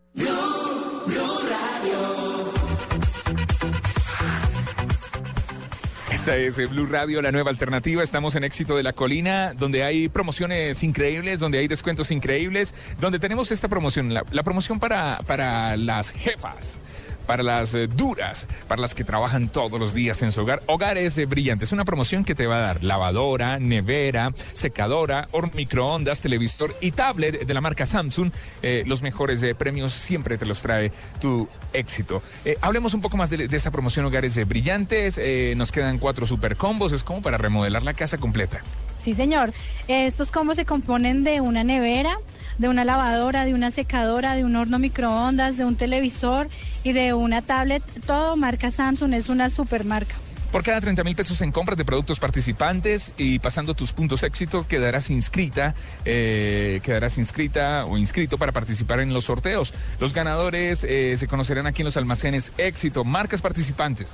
Esta 6.12 6.36
es 6.36 6.56
eh, 6.56 6.66
Blue 6.66 6.86
Radio, 6.86 7.20
la 7.20 7.32
nueva 7.32 7.50
alternativa. 7.50 8.04
Estamos 8.04 8.36
en 8.36 8.44
Éxito 8.44 8.76
de 8.76 8.84
la 8.84 8.92
Colina, 8.92 9.54
donde 9.54 9.82
hay 9.82 10.08
promociones 10.08 10.80
increíbles, 10.84 11.40
donde 11.40 11.58
hay 11.58 11.66
descuentos 11.66 12.12
increíbles, 12.12 12.74
donde 13.00 13.18
tenemos 13.18 13.50
esta 13.50 13.66
promoción, 13.66 14.14
la, 14.14 14.22
la 14.30 14.44
promoción 14.44 14.78
para, 14.78 15.18
para 15.26 15.76
las 15.76 16.12
jefas. 16.12 16.78
Para 17.26 17.42
las 17.42 17.74
eh, 17.74 17.86
duras, 17.86 18.46
para 18.68 18.80
las 18.80 18.94
que 18.94 19.04
trabajan 19.04 19.48
todos 19.48 19.78
los 19.78 19.94
días 19.94 20.22
en 20.22 20.32
su 20.32 20.42
hogar. 20.42 20.62
Hogares 20.66 21.16
eh, 21.18 21.26
brillantes. 21.26 21.72
Una 21.72 21.84
promoción 21.84 22.24
que 22.24 22.34
te 22.34 22.46
va 22.46 22.56
a 22.56 22.60
dar 22.60 22.84
lavadora, 22.84 23.58
nevera, 23.58 24.32
secadora, 24.52 25.28
microondas, 25.54 26.20
televisor 26.20 26.74
y 26.80 26.90
tablet 26.90 27.46
de 27.46 27.54
la 27.54 27.60
marca 27.60 27.86
Samsung. 27.86 28.30
Eh, 28.62 28.82
los 28.86 29.02
mejores 29.02 29.44
premios 29.56 29.92
siempre 29.92 30.38
te 30.38 30.46
los 30.46 30.62
trae 30.62 30.92
tu 31.20 31.48
éxito. 31.72 32.22
Hablemos 32.60 32.94
un 32.94 33.00
poco 33.00 33.16
más 33.16 33.30
de, 33.30 33.48
de 33.48 33.56
esta 33.56 33.70
promoción 33.70 34.06
Hogares 34.06 34.46
Brillantes. 34.46 35.20
Nos 35.56 35.72
quedan 35.72 35.98
cuatro 35.98 36.26
super 36.26 36.56
combos. 36.56 36.92
Es 36.92 37.04
como 37.04 37.22
para 37.22 37.38
remodelar 37.38 37.82
la 37.82 37.94
casa 37.94 38.18
completa. 38.18 38.62
Sí, 39.02 39.14
señor. 39.14 39.52
Estos 39.88 40.30
combos 40.30 40.56
se 40.56 40.64
componen 40.64 41.24
de 41.24 41.40
una 41.40 41.64
nevera, 41.64 42.16
de 42.58 42.68
una 42.68 42.84
lavadora, 42.84 43.44
de 43.44 43.54
una 43.54 43.70
secadora, 43.70 44.34
de 44.34 44.44
un 44.44 44.56
horno 44.56 44.78
microondas, 44.78 45.56
de 45.56 45.64
un 45.64 45.76
televisor 45.76 46.48
y 46.82 46.92
de 46.92 47.14
una 47.14 47.42
tablet. 47.42 47.82
Todo 48.06 48.36
marca 48.36 48.70
Samsung, 48.70 49.14
es 49.14 49.28
una 49.28 49.50
super 49.50 49.84
marca. 49.84 50.14
Por 50.52 50.62
cada 50.62 50.82
30 50.82 51.02
mil 51.02 51.16
pesos 51.16 51.40
en 51.40 51.50
compras 51.50 51.78
de 51.78 51.86
productos 51.86 52.20
participantes 52.20 53.12
y 53.16 53.38
pasando 53.38 53.72
tus 53.72 53.92
puntos 53.92 54.22
éxito, 54.22 54.68
quedarás 54.68 55.08
inscrita, 55.08 55.74
eh, 56.04 56.80
quedarás 56.82 57.16
inscrita 57.16 57.86
o 57.86 57.96
inscrito 57.96 58.36
para 58.36 58.52
participar 58.52 59.00
en 59.00 59.14
los 59.14 59.24
sorteos. 59.24 59.72
Los 59.98 60.12
ganadores 60.12 60.84
eh, 60.86 61.16
se 61.16 61.26
conocerán 61.26 61.66
aquí 61.66 61.80
en 61.80 61.86
los 61.86 61.96
almacenes 61.96 62.52
éxito. 62.58 63.02
Marcas 63.02 63.40
participantes. 63.40 64.08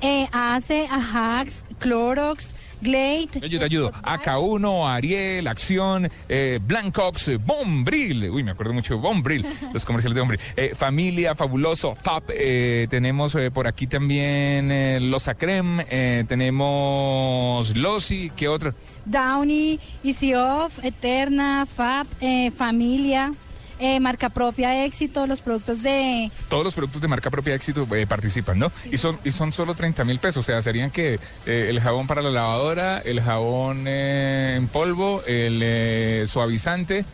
Eh, 0.00 0.26
ACE, 0.32 0.88
Ajax, 0.90 1.52
Clorox, 1.78 2.55
Glade. 2.80 3.28
Yo 3.48 3.58
te 3.58 3.64
ayudo. 3.64 3.92
AK1, 3.92 4.88
Ariel, 4.94 5.46
Acción, 5.46 6.10
eh, 6.28 6.58
Blancox, 6.62 7.38
Bombril. 7.44 8.30
Uy, 8.30 8.42
me 8.42 8.50
acuerdo 8.52 8.72
mucho 8.72 8.98
Bombril, 8.98 9.44
los 9.72 9.84
comerciales 9.84 10.14
de 10.14 10.20
Bombril. 10.20 10.40
Eh, 10.56 10.72
Familia, 10.76 11.34
Fabuloso, 11.34 11.94
FAP. 11.94 12.30
eh, 12.34 12.86
tenemos 12.90 13.34
eh, 13.34 13.50
por 13.50 13.66
aquí 13.66 13.86
también 13.86 14.70
eh, 14.70 14.98
Los 15.00 15.28
Acrem. 15.28 15.80
eh, 15.88 16.24
tenemos 16.28 17.76
Losi. 17.76 18.30
¿Qué 18.36 18.48
otro? 18.48 18.74
Downy, 19.04 19.78
Easy 20.02 20.34
Off, 20.34 20.84
Eterna, 20.84 21.64
Fab, 21.66 22.06
eh, 22.20 22.50
Familia, 22.50 23.32
eh, 23.78 24.00
Marca 24.00 24.28
Propia 24.28 24.84
Éxito, 24.84 25.26
los 25.26 25.40
productos 25.40 25.82
de... 25.82 26.30
Todos 26.48 26.64
los 26.64 26.74
productos 26.74 27.00
de 27.02 27.08
marca 27.08 27.30
propia 27.30 27.54
éxito 27.54 27.86
eh, 27.94 28.06
participan, 28.06 28.58
¿no? 28.58 28.72
Y 28.90 28.96
son, 28.96 29.18
y 29.24 29.30
son 29.30 29.52
solo 29.52 29.74
30 29.74 30.04
mil 30.04 30.18
pesos. 30.18 30.40
O 30.40 30.42
sea, 30.42 30.62
serían 30.62 30.90
que 30.90 31.18
eh, 31.46 31.66
el 31.68 31.80
jabón 31.80 32.06
para 32.06 32.22
la 32.22 32.30
lavadora, 32.30 32.98
el 32.98 33.20
jabón 33.20 33.84
eh, 33.86 34.54
en 34.56 34.68
polvo, 34.68 35.22
el 35.26 35.60
eh, 35.62 36.24
suavizante 36.26 37.04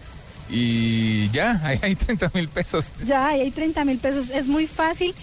y 0.51 1.31
ya, 1.31 1.61
ahí 1.65 1.79
hay 1.83 1.97
30 1.97 2.31
mil 2.35 2.49
pesos. 2.49 2.93
Ya, 3.05 3.29
ahí 3.29 3.41
hay 3.41 3.51
30 3.51 3.85
mil 3.85 3.99
pesos. 3.99 4.31
Es 4.31 4.47
muy 4.47 4.67
fácil. 4.67 5.15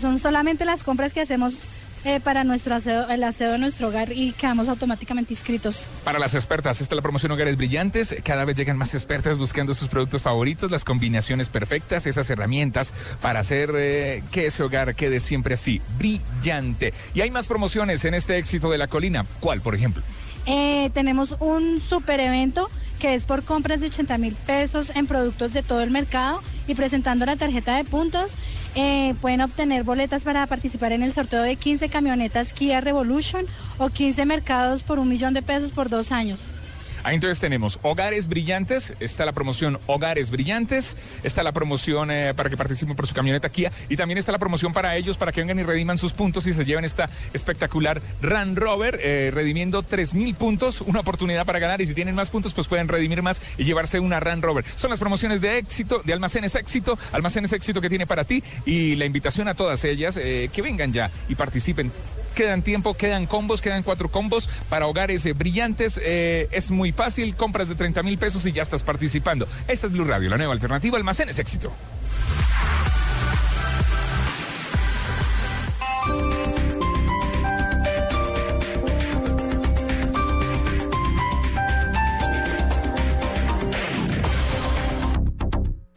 son 0.00 0.18
solamente 0.18 0.64
las 0.64 0.82
compras 0.82 1.12
que 1.12 1.20
hacemos 1.20 1.62
eh, 2.04 2.20
para 2.20 2.44
nuestro 2.44 2.74
aseo, 2.74 3.08
el 3.08 3.22
aseo 3.24 3.52
de 3.52 3.58
nuestro 3.58 3.88
hogar 3.88 4.12
y 4.12 4.32
quedamos 4.32 4.68
automáticamente 4.68 5.34
inscritos. 5.34 5.86
Para 6.04 6.18
las 6.18 6.34
expertas, 6.34 6.80
esta 6.80 6.94
es 6.94 6.96
la 6.96 7.02
promoción 7.02 7.32
Hogares 7.32 7.56
Brillantes. 7.56 8.14
Cada 8.24 8.44
vez 8.44 8.56
llegan 8.56 8.78
más 8.78 8.94
expertas 8.94 9.36
buscando 9.38 9.74
sus 9.74 9.88
productos 9.88 10.22
favoritos, 10.22 10.70
las 10.70 10.84
combinaciones 10.84 11.48
perfectas, 11.48 12.06
esas 12.06 12.28
herramientas 12.30 12.94
para 13.20 13.40
hacer 13.40 13.72
eh, 13.74 14.22
que 14.30 14.46
ese 14.46 14.62
hogar 14.62 14.94
quede 14.94 15.20
siempre 15.20 15.54
así, 15.54 15.80
brillante. 15.98 16.94
Y 17.14 17.20
hay 17.20 17.30
más 17.30 17.46
promociones 17.46 18.04
en 18.04 18.14
este 18.14 18.38
éxito 18.38 18.70
de 18.70 18.78
la 18.78 18.86
colina. 18.86 19.26
¿Cuál, 19.40 19.60
por 19.60 19.74
ejemplo? 19.74 20.02
Eh, 20.46 20.90
tenemos 20.94 21.34
un 21.40 21.82
super 21.86 22.18
evento 22.20 22.70
que 22.98 23.14
es 23.14 23.24
por 23.24 23.42
compras 23.42 23.80
de 23.80 23.86
80 23.86 24.18
mil 24.18 24.34
pesos 24.34 24.90
en 24.94 25.06
productos 25.06 25.52
de 25.52 25.62
todo 25.62 25.80
el 25.82 25.90
mercado 25.90 26.42
y 26.70 26.74
presentando 26.74 27.26
la 27.26 27.36
tarjeta 27.36 27.76
de 27.76 27.84
puntos. 27.84 28.30
eh, 28.76 29.14
pueden 29.20 29.40
obtener 29.40 29.82
boletas 29.82 30.22
para 30.22 30.46
participar 30.46 30.92
en 30.92 31.02
el 31.02 31.12
sorteo 31.12 31.42
de 31.42 31.56
15 31.56 31.88
camionetas 31.88 32.52
Kia 32.52 32.80
Revolution 32.80 33.44
o 33.78 33.88
15 33.88 34.24
mercados 34.26 34.84
por 34.84 35.00
un 35.00 35.08
millón 35.08 35.34
de 35.34 35.42
pesos 35.42 35.72
por 35.72 35.88
dos 35.88 36.12
años. 36.12 36.40
Ahí 37.02 37.14
entonces 37.14 37.40
tenemos 37.40 37.78
Hogares 37.82 38.28
Brillantes, 38.28 38.94
está 39.00 39.24
la 39.24 39.32
promoción 39.32 39.78
Hogares 39.86 40.30
Brillantes, 40.30 40.96
está 41.22 41.42
la 41.42 41.52
promoción 41.52 42.10
eh, 42.10 42.34
para 42.34 42.50
que 42.50 42.56
participen 42.56 42.94
por 42.94 43.06
su 43.06 43.14
camioneta 43.14 43.48
Kia 43.48 43.72
y 43.88 43.96
también 43.96 44.18
está 44.18 44.32
la 44.32 44.38
promoción 44.38 44.72
para 44.72 44.96
ellos 44.96 45.16
para 45.16 45.32
que 45.32 45.40
vengan 45.40 45.58
y 45.58 45.62
rediman 45.62 45.96
sus 45.96 46.12
puntos 46.12 46.46
y 46.46 46.52
se 46.52 46.64
lleven 46.64 46.84
esta 46.84 47.08
espectacular 47.32 48.02
Run 48.20 48.56
Rover, 48.56 49.00
eh, 49.02 49.30
redimiendo 49.32 49.82
3 49.82 50.14
mil 50.14 50.34
puntos, 50.34 50.82
una 50.82 51.00
oportunidad 51.00 51.46
para 51.46 51.58
ganar 51.58 51.80
y 51.80 51.86
si 51.86 51.94
tienen 51.94 52.14
más 52.14 52.28
puntos 52.28 52.52
pues 52.52 52.68
pueden 52.68 52.88
redimir 52.88 53.22
más 53.22 53.40
y 53.56 53.64
llevarse 53.64 53.98
una 53.98 54.20
Run 54.20 54.42
Rover. 54.42 54.64
Son 54.76 54.90
las 54.90 54.98
promociones 54.98 55.40
de 55.40 55.58
éxito, 55.58 56.02
de 56.04 56.12
Almacenes 56.12 56.54
Éxito, 56.54 56.98
Almacenes 57.12 57.52
Éxito 57.52 57.80
que 57.80 57.88
tiene 57.88 58.06
para 58.06 58.24
ti 58.24 58.42
y 58.66 58.96
la 58.96 59.06
invitación 59.06 59.48
a 59.48 59.54
todas 59.54 59.84
ellas 59.84 60.18
eh, 60.18 60.50
que 60.52 60.62
vengan 60.62 60.92
ya 60.92 61.10
y 61.28 61.34
participen. 61.34 61.90
Quedan 62.34 62.62
tiempo, 62.62 62.94
quedan 62.94 63.26
combos, 63.26 63.60
quedan 63.60 63.82
cuatro 63.82 64.10
combos 64.10 64.48
para 64.68 64.86
hogares 64.86 65.26
eh, 65.26 65.32
brillantes. 65.32 66.00
Eh, 66.02 66.48
es 66.52 66.70
muy 66.70 66.92
fácil, 66.92 67.34
compras 67.36 67.68
de 67.68 67.74
30 67.74 68.02
mil 68.02 68.18
pesos 68.18 68.46
y 68.46 68.52
ya 68.52 68.62
estás 68.62 68.82
participando. 68.82 69.46
Esta 69.68 69.86
es 69.86 69.92
Blue 69.92 70.04
Radio, 70.04 70.30
la 70.30 70.36
nueva 70.36 70.52
alternativa, 70.52 70.96
almacenes 70.96 71.38
éxito. 71.38 71.72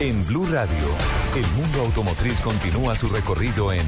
En 0.04 0.28
Blue 0.28 0.46
Radio, 0.52 0.88
el 1.34 1.48
mundo 1.54 1.80
automotriz 1.80 2.38
continúa 2.42 2.94
su 2.94 3.08
recorrido 3.08 3.72
en 3.72 3.88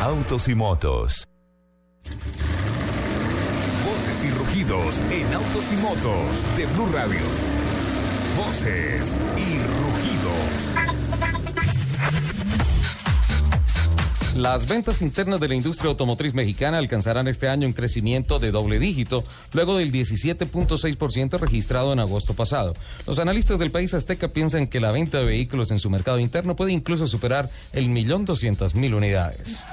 Autos 0.00 0.48
y 0.48 0.54
Motos. 0.54 1.28
Voces 3.84 4.24
y 4.24 4.30
rugidos 4.30 5.00
en 5.10 5.32
autos 5.32 5.72
y 5.72 5.76
motos 5.76 6.56
de 6.56 6.66
Blue 6.66 6.88
Radio. 6.92 7.20
Voces 8.36 9.18
y 9.36 9.58
rugidos. 9.58 10.88
Las 14.38 14.68
ventas 14.68 15.02
internas 15.02 15.40
de 15.40 15.48
la 15.48 15.56
industria 15.56 15.90
automotriz 15.90 16.32
mexicana 16.32 16.78
alcanzarán 16.78 17.26
este 17.26 17.48
año 17.48 17.66
un 17.66 17.72
crecimiento 17.72 18.38
de 18.38 18.52
doble 18.52 18.78
dígito, 18.78 19.24
luego 19.52 19.78
del 19.78 19.90
17.6% 19.90 21.40
registrado 21.40 21.92
en 21.92 21.98
agosto 21.98 22.34
pasado. 22.34 22.74
Los 23.04 23.18
analistas 23.18 23.58
del 23.58 23.72
país 23.72 23.94
azteca 23.94 24.28
piensan 24.28 24.68
que 24.68 24.78
la 24.78 24.92
venta 24.92 25.18
de 25.18 25.24
vehículos 25.24 25.72
en 25.72 25.80
su 25.80 25.90
mercado 25.90 26.20
interno 26.20 26.54
puede 26.54 26.70
incluso 26.70 27.08
superar 27.08 27.50
el 27.72 27.88
millón 27.88 28.24
doscientas 28.24 28.76
mil 28.76 28.94
unidades. 28.94 29.64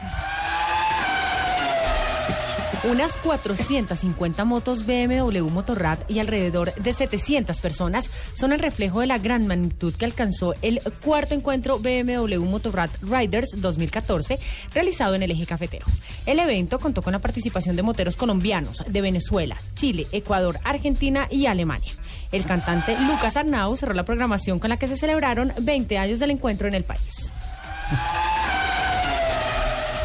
Unas 2.84 3.18
450 3.18 4.46
motos 4.46 4.86
BMW 4.86 5.50
Motorrad 5.50 6.00
y 6.08 6.20
alrededor 6.20 6.74
de 6.76 6.94
700 6.94 7.60
personas 7.60 8.10
son 8.34 8.52
el 8.52 8.60
reflejo 8.60 9.00
de 9.00 9.08
la 9.08 9.18
gran 9.18 9.48
magnitud 9.48 9.94
que 9.96 10.06
alcanzó 10.06 10.54
el 10.62 10.82
cuarto 11.04 11.34
encuentro 11.34 11.80
BMW 11.80 12.44
Motorrad 12.46 12.90
Riders 13.02 13.50
2014 13.58 14.40
realizado 14.74 15.16
en 15.16 15.24
el 15.24 15.32
eje 15.32 15.46
cafetero. 15.46 15.86
El 16.26 16.40
evento 16.40 16.80
contó 16.80 17.02
con 17.02 17.14
la 17.14 17.20
participación 17.20 17.76
de 17.76 17.84
moteros 17.84 18.16
colombianos 18.16 18.84
de 18.88 19.02
Venezuela, 19.02 19.58
Chile, 19.74 20.08
Ecuador, 20.12 20.60
Argentina 20.64 21.28
y 21.30 21.48
Alemania. 21.48 21.94
El 22.32 22.46
cantante 22.46 22.98
Lucas 23.00 23.38
Arnau 23.38 23.78
cerró 23.78 23.94
la 23.94 24.06
programación 24.06 24.60
con 24.60 24.70
la 24.70 24.78
que 24.78 24.88
se 24.88 24.98
celebraron 24.98 25.54
20 25.60 25.98
años 25.98 26.20
del 26.20 26.32
encuentro 26.32 26.68
en 26.68 26.76
el 26.76 26.84
país. 26.84 27.32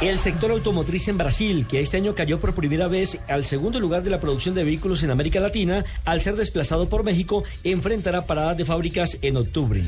El 0.01 0.19
sector 0.19 0.51
automotriz 0.51 1.09
en 1.09 1.19
Brasil, 1.19 1.67
que 1.67 1.81
este 1.81 1.99
año 1.99 2.15
cayó 2.15 2.41
por 2.41 2.55
primera 2.55 2.89
vez 2.89 3.19
al 3.29 3.45
segundo 3.45 3.79
lugar 3.79 4.03
de 4.03 4.09
la 4.09 4.19
producción 4.19 4.55
de 4.55 4.65
vehículos 4.65 5.03
en 5.03 5.11
América 5.11 5.41
Latina, 5.41 5.85
al 6.07 6.23
ser 6.23 6.37
desplazado 6.37 6.89
por 6.89 7.05
México, 7.05 7.45
enfrentará 7.65 8.23
paradas 8.23 8.57
de 8.57 8.65
fábricas 8.65 9.19
en 9.21 9.37
octubre. 9.37 9.83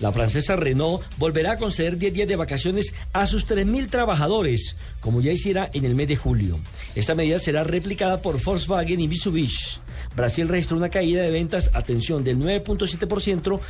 La 0.00 0.10
francesa 0.10 0.56
Renault 0.56 1.04
volverá 1.18 1.52
a 1.52 1.56
conceder 1.58 1.98
10 1.98 2.14
días 2.14 2.28
de 2.28 2.36
vacaciones 2.36 2.94
a 3.12 3.26
sus 3.26 3.46
3.000 3.46 3.90
trabajadores, 3.90 4.76
como 5.00 5.20
ya 5.20 5.32
hiciera 5.32 5.68
en 5.74 5.84
el 5.84 5.94
mes 5.94 6.08
de 6.08 6.16
julio. 6.16 6.58
Esta 6.94 7.14
medida 7.14 7.38
será 7.38 7.62
replicada 7.62 8.22
por 8.22 8.42
Volkswagen 8.42 9.00
y 9.00 9.06
Mitsubishi. 9.06 9.80
Brasil 10.16 10.48
registró 10.48 10.78
una 10.78 10.88
caída 10.88 11.20
de 11.20 11.30
ventas, 11.30 11.70
atención, 11.74 12.24
del 12.24 12.38
9.7% 12.38 13.60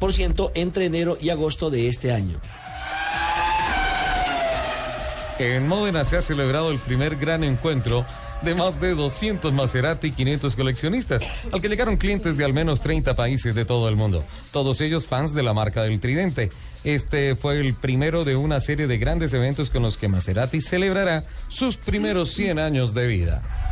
por 0.00 0.12
ciento 0.12 0.50
entre 0.56 0.86
enero 0.86 1.16
y 1.20 1.28
agosto 1.28 1.70
de 1.70 1.86
este 1.86 2.10
año. 2.10 2.40
En 5.38 5.66
Módena 5.66 6.04
se 6.04 6.16
ha 6.16 6.22
celebrado 6.22 6.70
el 6.70 6.78
primer 6.78 7.16
gran 7.16 7.42
encuentro 7.42 8.06
de 8.42 8.54
más 8.54 8.80
de 8.80 8.94
200 8.94 9.52
Maserati 9.52 10.08
y 10.08 10.12
500 10.12 10.54
coleccionistas, 10.54 11.22
al 11.50 11.60
que 11.60 11.68
llegaron 11.68 11.96
clientes 11.96 12.36
de 12.36 12.44
al 12.44 12.52
menos 12.52 12.80
30 12.82 13.16
países 13.16 13.54
de 13.54 13.64
todo 13.64 13.88
el 13.88 13.96
mundo, 13.96 14.22
todos 14.52 14.80
ellos 14.80 15.06
fans 15.06 15.34
de 15.34 15.42
la 15.42 15.52
marca 15.52 15.82
del 15.82 15.98
Tridente. 15.98 16.50
Este 16.84 17.34
fue 17.34 17.58
el 17.58 17.74
primero 17.74 18.24
de 18.24 18.36
una 18.36 18.60
serie 18.60 18.86
de 18.86 18.98
grandes 18.98 19.34
eventos 19.34 19.70
con 19.70 19.82
los 19.82 19.96
que 19.96 20.06
Maserati 20.06 20.60
celebrará 20.60 21.24
sus 21.48 21.78
primeros 21.78 22.30
100 22.32 22.58
años 22.60 22.94
de 22.94 23.06
vida. 23.06 23.63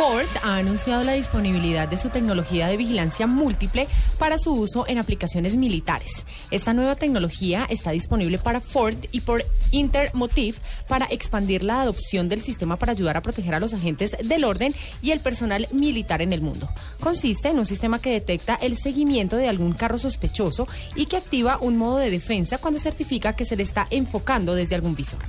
Ford 0.00 0.28
ha 0.42 0.56
anunciado 0.56 1.04
la 1.04 1.12
disponibilidad 1.12 1.86
de 1.86 1.98
su 1.98 2.08
tecnología 2.08 2.68
de 2.68 2.78
vigilancia 2.78 3.26
múltiple 3.26 3.86
para 4.18 4.38
su 4.38 4.54
uso 4.54 4.86
en 4.88 4.96
aplicaciones 4.96 5.56
militares. 5.56 6.24
Esta 6.50 6.72
nueva 6.72 6.96
tecnología 6.96 7.66
está 7.68 7.90
disponible 7.90 8.38
para 8.38 8.62
Ford 8.62 8.96
y 9.12 9.20
por 9.20 9.44
Intermotive 9.72 10.56
para 10.88 11.04
expandir 11.10 11.62
la 11.62 11.82
adopción 11.82 12.30
del 12.30 12.40
sistema 12.40 12.78
para 12.78 12.92
ayudar 12.92 13.18
a 13.18 13.20
proteger 13.20 13.54
a 13.54 13.60
los 13.60 13.74
agentes 13.74 14.16
del 14.24 14.44
orden 14.44 14.74
y 15.02 15.10
el 15.10 15.20
personal 15.20 15.68
militar 15.70 16.22
en 16.22 16.32
el 16.32 16.40
mundo. 16.40 16.66
Consiste 17.00 17.48
en 17.48 17.58
un 17.58 17.66
sistema 17.66 18.00
que 18.00 18.12
detecta 18.12 18.54
el 18.54 18.78
seguimiento 18.78 19.36
de 19.36 19.48
algún 19.48 19.74
carro 19.74 19.98
sospechoso 19.98 20.66
y 20.94 21.04
que 21.06 21.18
activa 21.18 21.58
un 21.60 21.76
modo 21.76 21.98
de 21.98 22.10
defensa 22.10 22.56
cuando 22.56 22.80
certifica 22.80 23.36
que 23.36 23.44
se 23.44 23.54
le 23.54 23.64
está 23.64 23.86
enfocando 23.90 24.54
desde 24.54 24.76
algún 24.76 24.94
visor. 24.94 25.20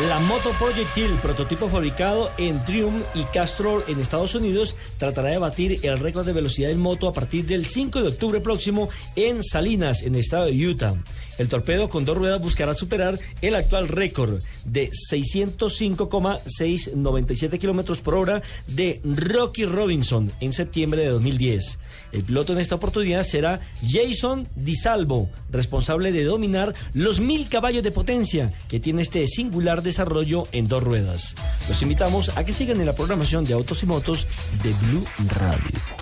La 0.00 0.18
moto 0.18 0.52
Projectile, 0.58 1.16
prototipo 1.20 1.68
fabricado 1.68 2.30
en 2.38 2.64
Triumph 2.64 3.04
y 3.14 3.24
Castrol 3.24 3.84
en 3.86 4.00
Estados 4.00 4.34
Unidos, 4.34 4.74
tratará 4.98 5.28
de 5.28 5.38
batir 5.38 5.80
el 5.82 5.98
récord 5.98 6.24
de 6.24 6.32
velocidad 6.32 6.70
en 6.70 6.80
moto 6.80 7.06
a 7.06 7.12
partir 7.12 7.44
del 7.44 7.66
5 7.66 8.00
de 8.00 8.08
octubre 8.08 8.40
próximo 8.40 8.88
en 9.16 9.42
Salinas, 9.42 10.02
en 10.02 10.14
el 10.14 10.22
estado 10.22 10.46
de 10.46 10.66
Utah. 10.66 10.94
El 11.38 11.48
torpedo 11.48 11.88
con 11.88 12.04
dos 12.04 12.18
ruedas 12.18 12.40
buscará 12.40 12.74
superar 12.74 13.18
el 13.40 13.54
actual 13.54 13.86
récord 13.88 14.42
de 14.64 14.90
605,697 14.92 17.58
kilómetros 17.58 17.98
por 17.98 18.14
hora 18.14 18.42
de 18.66 19.00
Rocky 19.04 19.64
Robinson 19.64 20.30
en 20.40 20.52
septiembre 20.52 21.02
de 21.02 21.08
2010. 21.08 21.78
El 22.12 22.24
piloto 22.24 22.52
en 22.52 22.60
esta 22.60 22.74
oportunidad 22.74 23.22
será 23.22 23.60
Jason 23.82 24.46
Di 24.54 24.76
Salvo, 24.76 25.30
responsable 25.50 26.12
de 26.12 26.24
dominar 26.24 26.74
los 26.92 27.20
mil 27.20 27.48
caballos 27.48 27.82
de 27.82 27.90
potencia 27.90 28.52
que 28.68 28.80
tiene 28.80 29.00
este 29.02 29.26
singular 29.26 29.82
desarrollo 29.82 30.46
en 30.52 30.68
dos 30.68 30.82
ruedas. 30.82 31.34
Los 31.68 31.80
invitamos 31.82 32.36
a 32.36 32.44
que 32.44 32.52
sigan 32.52 32.80
en 32.80 32.86
la 32.86 32.92
programación 32.92 33.46
de 33.46 33.54
Autos 33.54 33.82
y 33.82 33.86
Motos 33.86 34.26
de 34.62 34.72
Blue 34.86 35.04
Radio. 35.28 36.01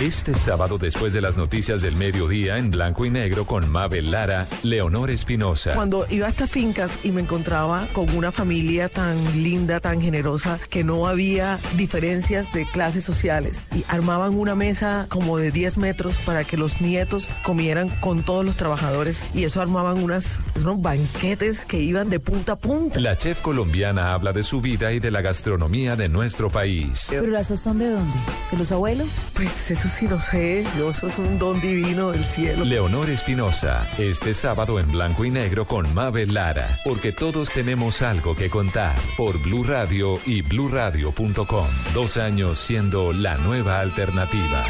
Este 0.00 0.34
sábado, 0.34 0.76
después 0.76 1.14
de 1.14 1.22
las 1.22 1.38
noticias 1.38 1.80
del 1.80 1.96
mediodía, 1.96 2.58
en 2.58 2.70
blanco 2.70 3.06
y 3.06 3.10
negro, 3.10 3.46
con 3.46 3.66
Mabel 3.70 4.10
Lara, 4.10 4.46
Leonor 4.62 5.08
Espinosa. 5.08 5.72
Cuando 5.72 6.04
iba 6.10 6.26
a 6.26 6.28
estas 6.28 6.50
fincas 6.50 6.98
y 7.02 7.12
me 7.12 7.22
encontraba 7.22 7.88
con 7.94 8.10
una 8.14 8.30
familia 8.30 8.90
tan 8.90 9.42
linda, 9.42 9.80
tan 9.80 10.02
generosa, 10.02 10.60
que 10.68 10.84
no 10.84 11.06
había 11.06 11.58
diferencias 11.78 12.52
de 12.52 12.66
clases 12.66 13.04
sociales 13.04 13.64
y 13.74 13.86
armaban 13.88 14.34
una 14.34 14.54
mesa 14.54 15.06
como 15.08 15.38
de 15.38 15.50
10 15.50 15.78
metros 15.78 16.18
para 16.18 16.44
que 16.44 16.58
los 16.58 16.82
nietos 16.82 17.30
comieran 17.42 17.88
con 17.88 18.22
todos 18.22 18.44
los 18.44 18.56
trabajadores 18.56 19.24
y 19.32 19.44
eso 19.44 19.62
armaban 19.62 20.02
unas, 20.02 20.40
unos 20.56 20.78
banquetes 20.82 21.64
que 21.64 21.80
iban 21.80 22.10
de 22.10 22.20
punta 22.20 22.52
a 22.52 22.56
punta. 22.56 23.00
La 23.00 23.16
chef 23.16 23.40
colombiana 23.40 24.12
habla 24.12 24.34
de 24.34 24.42
su 24.42 24.60
vida 24.60 24.92
y 24.92 25.00
de 25.00 25.10
la 25.10 25.22
gastronomía 25.22 25.96
de 25.96 26.10
nuestro 26.10 26.50
país. 26.50 27.06
¿Pero 27.08 27.28
la 27.28 27.42
sazón 27.44 27.78
de 27.78 27.88
dónde? 27.88 28.18
¿De 28.52 28.58
los 28.58 28.70
abuelos? 28.72 29.08
Pues 29.32 29.70
eso 29.70 29.85
sí 29.88 30.06
no 30.06 30.20
sé, 30.20 30.64
yo 30.76 30.90
eso 30.90 31.06
es 31.06 31.18
un 31.18 31.38
don 31.38 31.60
divino 31.60 32.10
del 32.10 32.24
cielo. 32.24 32.64
Leonor 32.64 33.08
Espinosa, 33.10 33.88
este 33.98 34.34
sábado 34.34 34.80
en 34.80 34.90
blanco 34.90 35.24
y 35.24 35.30
negro 35.30 35.66
con 35.66 35.92
Mabel 35.94 36.34
Lara, 36.34 36.78
porque 36.84 37.12
todos 37.12 37.50
tenemos 37.50 38.02
algo 38.02 38.34
que 38.34 38.50
contar 38.50 38.96
por 39.16 39.38
Blue 39.38 39.64
Radio 39.64 40.18
y 40.26 40.42
bluradio.com. 40.42 41.66
Dos 41.94 42.16
años 42.16 42.58
siendo 42.58 43.12
la 43.12 43.36
nueva 43.36 43.80
alternativa. 43.80 44.64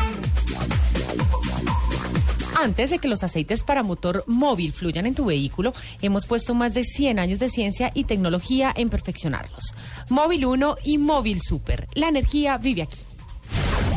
Antes 2.58 2.90
de 2.90 2.98
que 2.98 3.08
los 3.08 3.22
aceites 3.22 3.62
para 3.62 3.82
motor 3.82 4.24
móvil 4.26 4.72
fluyan 4.72 5.06
en 5.06 5.14
tu 5.14 5.26
vehículo, 5.26 5.74
hemos 6.02 6.26
puesto 6.26 6.54
más 6.54 6.74
de 6.74 6.84
100 6.84 7.18
años 7.18 7.38
de 7.38 7.48
ciencia 7.48 7.90
y 7.94 8.04
tecnología 8.04 8.72
en 8.74 8.88
perfeccionarlos. 8.88 9.74
Móvil 10.08 10.46
1 10.46 10.76
y 10.84 10.98
Móvil 10.98 11.40
Super. 11.42 11.86
La 11.94 12.08
energía 12.08 12.56
vive 12.58 12.82
aquí. 12.82 12.98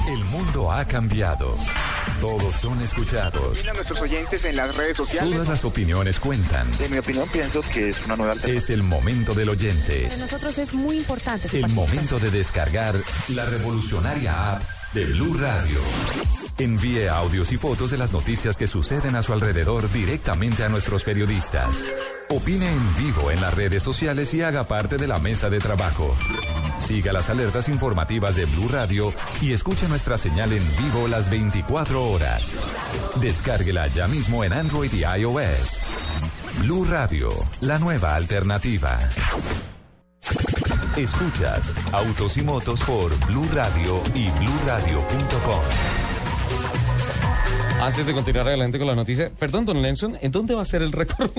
El 0.10 0.26
mundo 0.26 0.72
ha 0.72 0.86
cambiado. 0.86 1.56
Todos 2.20 2.56
son 2.56 2.82
escuchados. 2.82 3.64
a 3.64 3.74
nuestros 3.74 4.02
oyentes 4.02 4.44
en 4.44 4.56
las 4.56 4.76
redes 4.76 4.98
sociales. 4.98 5.32
Todas 5.32 5.48
las 5.48 5.64
opiniones 5.64 6.20
cuentan. 6.20 6.68
En 6.80 6.90
mi 6.90 6.98
opinión, 6.98 7.30
pienso 7.30 7.62
que 7.62 7.90
es 7.90 8.06
una 8.06 8.16
nueva 8.16 8.34
alternativa. 8.34 8.58
Es 8.58 8.72
el 8.72 8.82
momento 8.82 9.36
del 9.36 9.50
oyente. 9.50 10.06
Para 10.08 10.18
nosotros 10.18 10.58
es 10.58 10.74
muy 10.74 10.98
importante 10.98 11.48
su 11.48 11.58
El 11.58 11.70
momento 11.70 12.18
de 12.18 12.32
descargar 12.32 12.96
la 13.28 13.46
revolucionaria 13.46 14.56
app 14.56 14.79
de 14.94 15.06
Blue 15.06 15.36
Radio. 15.36 15.80
Envíe 16.58 17.08
audios 17.08 17.52
y 17.52 17.58
fotos 17.58 17.92
de 17.92 17.98
las 17.98 18.12
noticias 18.12 18.58
que 18.58 18.68
suceden 18.68 19.16
a 19.16 19.24
su 19.24 19.34
alrededor 19.34 19.92
directamente 19.92 20.64
a 20.64 20.70
nuestros 20.70 21.04
periodistas. 21.04 21.86
Opine 22.30 22.72
en 22.72 22.98
vivo 22.98 23.32
en 23.32 23.40
las 23.42 23.54
redes 23.54 23.84
sociales 23.84 24.34
y 24.34 24.42
haga 24.42 24.68
parte 24.68 24.98
de 24.98 25.08
la 25.08 25.20
mesa 25.20 25.50
de 25.50 25.60
trabajo. 25.60 26.16
Siga 26.80 27.14
las 27.14 27.30
alertas 27.30 27.70
informativas 27.70 28.36
de 28.36 28.46
Blue 28.46 28.68
Radio 28.70 29.14
y 29.42 29.54
escuche 29.54 29.88
nuestra 29.88 30.18
señal 30.18 30.52
en 30.52 30.64
vivo 30.78 31.08
las 31.08 31.30
24 31.30 32.04
horas. 32.04 32.58
Descárguela 33.22 33.88
ya 33.88 34.08
mismo 34.08 34.44
en 34.44 34.54
Android 34.54 34.92
y 34.92 35.04
iOS. 35.04 35.80
Blue 36.62 36.86
Radio, 36.86 37.30
la 37.62 37.80
nueva 37.80 38.16
alternativa. 38.16 39.00
Escuchas 40.98 41.74
Autos 41.94 42.38
y 42.38 42.42
Motos 42.42 42.82
por 42.82 43.18
Blue 43.28 43.48
Radio 43.54 44.02
y 44.14 44.30
bluradio.com. 44.32 45.62
Antes 47.82 48.06
de 48.06 48.14
continuar 48.14 48.48
adelante 48.48 48.78
con 48.78 48.88
la 48.88 48.96
noticia, 48.96 49.32
perdón, 49.40 49.66
don 49.66 49.82
Lenson, 49.82 50.18
¿en 50.22 50.32
dónde 50.32 50.54
va 50.54 50.64
a 50.64 50.66
ser 50.66 50.82
el 50.82 50.92
récord? 50.92 51.32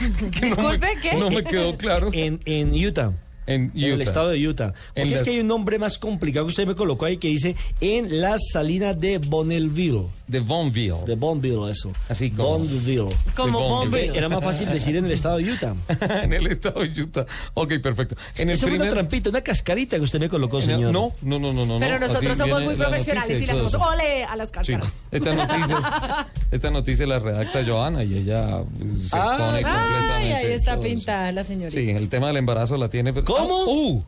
Disculpe, 0.40 0.98
¿qué? 1.00 1.14
No 1.14 1.30
me 1.30 1.44
quedó 1.44 1.76
claro. 1.76 2.10
En, 2.12 2.40
en 2.44 2.72
Utah. 2.72 3.12
En 3.46 3.70
En 3.74 3.84
el 3.92 4.02
estado 4.02 4.28
de 4.30 4.48
Utah. 4.48 4.66
En 4.66 4.72
Porque 4.72 5.02
es 5.04 5.10
las- 5.12 5.22
que 5.22 5.30
hay 5.30 5.40
un 5.40 5.46
nombre 5.46 5.78
más 5.78 5.98
complicado 5.98 6.46
que 6.46 6.50
usted 6.50 6.66
me 6.66 6.74
colocó 6.74 7.04
ahí 7.04 7.16
que 7.16 7.28
dice 7.28 7.54
en 7.80 8.20
las 8.20 8.40
salinas 8.52 8.98
de 9.00 9.18
Bonneville. 9.18 10.06
De 10.26 10.40
Bonneville. 10.40 11.04
De 11.06 11.14
Bonneville, 11.14 11.70
eso. 11.70 11.92
Así 12.08 12.30
como- 12.30 12.58
Bonneville. 12.58 13.14
Como 13.36 13.60
Bonneville. 13.60 14.16
Era 14.18 14.28
más 14.28 14.42
fácil 14.42 14.68
decir 14.68 14.96
en 14.96 15.04
el 15.06 15.12
estado 15.12 15.36
de 15.38 15.52
Utah. 15.52 15.74
en 16.24 16.32
el 16.32 16.46
estado 16.48 16.80
de 16.80 17.00
Utah. 17.02 17.26
Ok, 17.54 17.74
perfecto. 17.80 18.16
En 18.36 18.48
el 18.48 18.54
Eso 18.54 18.62
fue 18.62 18.70
primer... 18.72 18.88
una 18.88 18.94
trampita, 18.94 19.30
una 19.30 19.40
cascarita 19.42 19.96
que 19.96 20.02
usted 20.02 20.18
me 20.18 20.28
colocó, 20.28 20.60
señor. 20.60 20.92
No, 20.92 21.12
no, 21.22 21.38
no, 21.38 21.52
no, 21.52 21.64
no. 21.64 21.78
Pero 21.78 22.00
no, 22.00 22.06
nosotros 22.08 22.32
así 22.32 22.40
somos 22.50 22.64
muy 22.64 22.74
profesionales 22.74 23.40
y 23.42 23.46
le 23.46 23.52
hacemos 23.52 23.72
eso. 23.74 23.80
ole 23.82 24.24
a 24.24 24.34
las 24.36 24.48
Sí, 24.48 24.54
cáscaras. 24.54 24.96
esta 25.12 25.32
noticia, 25.34 26.26
esta 26.50 26.70
noticia 26.70 27.06
la 27.06 27.18
redacta 27.20 27.64
Joana 27.64 28.02
y 28.02 28.14
ella 28.18 28.62
se 29.00 29.16
Ah, 29.16 29.36
pone 29.38 29.58
Ay, 29.58 29.62
completamente. 29.64 30.34
ahí 30.34 30.52
está 30.54 30.72
eso. 30.72 30.82
pintada 30.82 31.32
la 31.32 31.44
señorita. 31.44 31.78
Sí, 31.80 31.90
el 31.90 32.08
tema 32.08 32.26
del 32.28 32.38
embarazo 32.38 32.76
la 32.76 32.88
tiene. 32.90 33.12
¿Cómo? 33.38 33.64
¡Uh! 33.64 34.04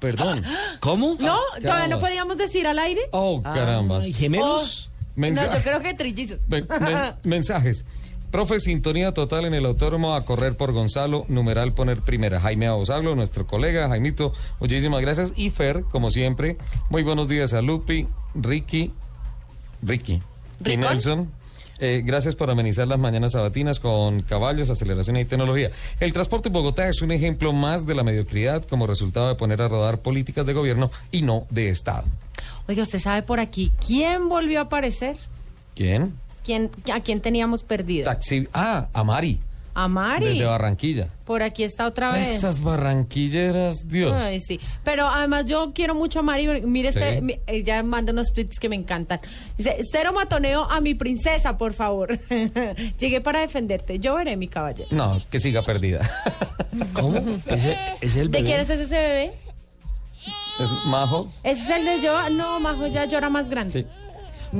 Perdón. 0.00 0.42
¿Cómo? 0.80 1.16
No, 1.18 1.38
todavía 1.60 1.60
no 1.60 1.62
caramba. 1.62 2.00
podíamos 2.00 2.38
decir 2.38 2.66
al 2.66 2.78
aire. 2.78 3.02
Oh, 3.12 3.42
caramba. 3.42 4.00
Ay, 4.00 4.12
¿Gemelos? 4.12 4.90
Oh, 4.90 5.20
No, 5.20 5.28
yo 5.28 5.62
creo 5.62 5.80
que 5.80 5.94
trillizos. 5.94 6.38
Men- 6.48 6.66
men- 6.80 7.14
mensajes. 7.24 7.84
Profe, 8.30 8.60
sintonía 8.60 9.14
total 9.14 9.46
en 9.46 9.54
el 9.54 9.64
autódromo 9.64 10.14
a 10.14 10.24
correr 10.24 10.56
por 10.56 10.72
Gonzalo, 10.72 11.24
numeral 11.28 11.72
poner 11.72 12.00
primera. 12.00 12.40
Jaime 12.40 12.66
Abosablo, 12.66 13.14
nuestro 13.14 13.46
colega, 13.46 13.88
Jaimito, 13.88 14.32
muchísimas 14.60 15.00
gracias. 15.00 15.32
Y 15.36 15.48
Fer, 15.50 15.84
como 15.84 16.10
siempre, 16.10 16.58
muy 16.90 17.02
buenos 17.04 17.28
días 17.28 17.54
a 17.54 17.62
Lupi, 17.62 18.08
Ricky, 18.34 18.92
Ricky 19.80 20.14
y 20.60 20.64
¿Ricón? 20.64 20.80
Nelson. 20.80 21.32
Eh, 21.78 22.02
gracias 22.04 22.34
por 22.34 22.50
amenizar 22.50 22.88
las 22.88 22.98
mañanas 22.98 23.32
sabatinas 23.32 23.78
con 23.80 24.22
caballos, 24.22 24.70
aceleración 24.70 25.16
y 25.18 25.24
tecnología. 25.24 25.70
El 26.00 26.12
transporte 26.12 26.48
en 26.48 26.54
Bogotá 26.54 26.88
es 26.88 27.02
un 27.02 27.12
ejemplo 27.12 27.52
más 27.52 27.86
de 27.86 27.94
la 27.94 28.02
mediocridad 28.02 28.64
como 28.64 28.86
resultado 28.86 29.28
de 29.28 29.34
poner 29.34 29.60
a 29.62 29.68
rodar 29.68 29.98
políticas 29.98 30.46
de 30.46 30.52
gobierno 30.52 30.90
y 31.10 31.22
no 31.22 31.46
de 31.50 31.68
Estado. 31.68 32.04
Oiga, 32.68 32.82
¿usted 32.82 32.98
sabe 32.98 33.22
por 33.22 33.40
aquí 33.40 33.72
quién 33.84 34.28
volvió 34.28 34.60
a 34.60 34.62
aparecer? 34.62 35.16
¿Quién? 35.74 36.14
¿Quién, 36.44 36.70
¿A 36.92 37.00
quién 37.00 37.20
teníamos 37.20 37.62
perdido? 37.62 38.04
Taxi. 38.04 38.48
Ah, 38.52 38.88
a 38.92 39.04
Mari. 39.04 39.40
A 39.78 39.88
Mari. 39.88 40.26
Desde 40.26 40.44
Barranquilla. 40.46 41.10
Por 41.26 41.42
aquí 41.42 41.62
está 41.62 41.86
otra 41.86 42.12
vez. 42.12 42.26
Esas 42.28 42.62
barranquilleras, 42.62 43.86
Dios. 43.86 44.10
Ay, 44.14 44.40
sí. 44.40 44.58
Pero 44.84 45.06
además 45.06 45.44
yo 45.44 45.72
quiero 45.74 45.94
mucho 45.94 46.20
a 46.20 46.22
Mari. 46.22 46.62
Mire, 46.62 46.88
este, 46.88 47.16
Sí. 47.16 47.20
mi- 47.20 47.38
ella 47.46 47.82
manda 47.82 48.10
unos 48.12 48.32
tweets 48.32 48.58
que 48.58 48.70
me 48.70 48.76
encantan. 48.76 49.20
Dice, 49.58 49.76
cero 49.92 50.12
matoneo 50.14 50.64
a 50.70 50.80
mi 50.80 50.94
princesa, 50.94 51.58
por 51.58 51.74
favor. 51.74 52.18
Llegué 52.98 53.20
para 53.20 53.40
defenderte. 53.40 53.98
Yo 53.98 54.14
veré, 54.14 54.36
mi 54.38 54.48
caballero. 54.48 54.88
No, 54.92 55.20
que 55.30 55.38
siga 55.40 55.60
perdida. 55.62 56.08
¿Cómo? 56.94 57.18
Ese, 57.18 57.72
ese 57.72 57.96
es 58.00 58.16
el 58.16 58.30
¿De 58.30 58.38
bebé. 58.38 58.44
quién 58.48 58.60
es 58.60 58.70
ese 58.70 58.86
bebé? 58.98 59.32
Es 60.58 60.70
Majo. 60.86 61.30
¿Ese 61.42 61.62
es 61.62 61.68
el 61.70 61.84
de 61.84 62.00
yo? 62.00 62.30
No, 62.30 62.60
Majo 62.60 62.86
ya 62.86 63.04
llora 63.04 63.28
más 63.28 63.50
grande. 63.50 63.82
Sí. 63.82 63.86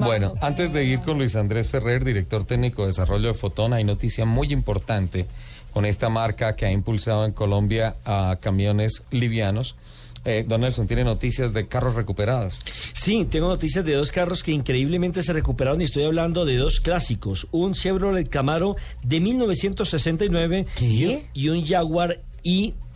Bueno, 0.05 0.35
antes 0.41 0.73
de 0.73 0.85
ir 0.85 1.01
con 1.01 1.19
Luis 1.19 1.37
Andrés 1.37 1.69
Ferrer, 1.69 2.05
director 2.05 2.45
técnico 2.45 2.83
de 2.83 2.89
desarrollo 2.89 3.29
de 3.29 3.35
Fotón, 3.35 3.73
hay 3.73 3.85
noticia 3.85 4.25
muy 4.25 4.53
importante 4.53 5.27
con 5.73 5.85
esta 5.85 6.09
marca 6.09 6.57
que 6.57 6.67
ha 6.67 6.71
impulsado 6.73 7.25
en 7.25 7.33
Colombia 7.33 7.97
a 8.05 8.37
camiones 8.41 9.03
livianos. 9.11 9.77
Eh, 10.25 10.45
Don 10.49 10.63
Nelson, 10.63 10.89
tiene 10.89 11.05
noticias 11.05 11.53
de 11.53 11.69
carros 11.69 11.95
recuperados. 11.95 12.59
Sí, 12.95 13.27
tengo 13.31 13.47
noticias 13.49 13.85
de 13.85 13.95
dos 13.95 14.11
carros 14.11 14.43
que 14.43 14.51
increíblemente 14.51 15.23
se 15.23 15.33
recuperaron 15.33 15.81
y 15.81 15.85
estoy 15.85 16.05
hablando 16.05 16.45
de 16.45 16.57
dos 16.57 16.81
clásicos. 16.81 17.47
Un 17.53 17.75
Chevrolet 17.75 18.29
Camaro 18.29 18.75
de 19.05 19.21
1969 19.21 20.67
y 20.81 21.05
un- 21.05 21.21
y 21.33 21.49
un 21.51 21.65
Jaguar 21.65 22.21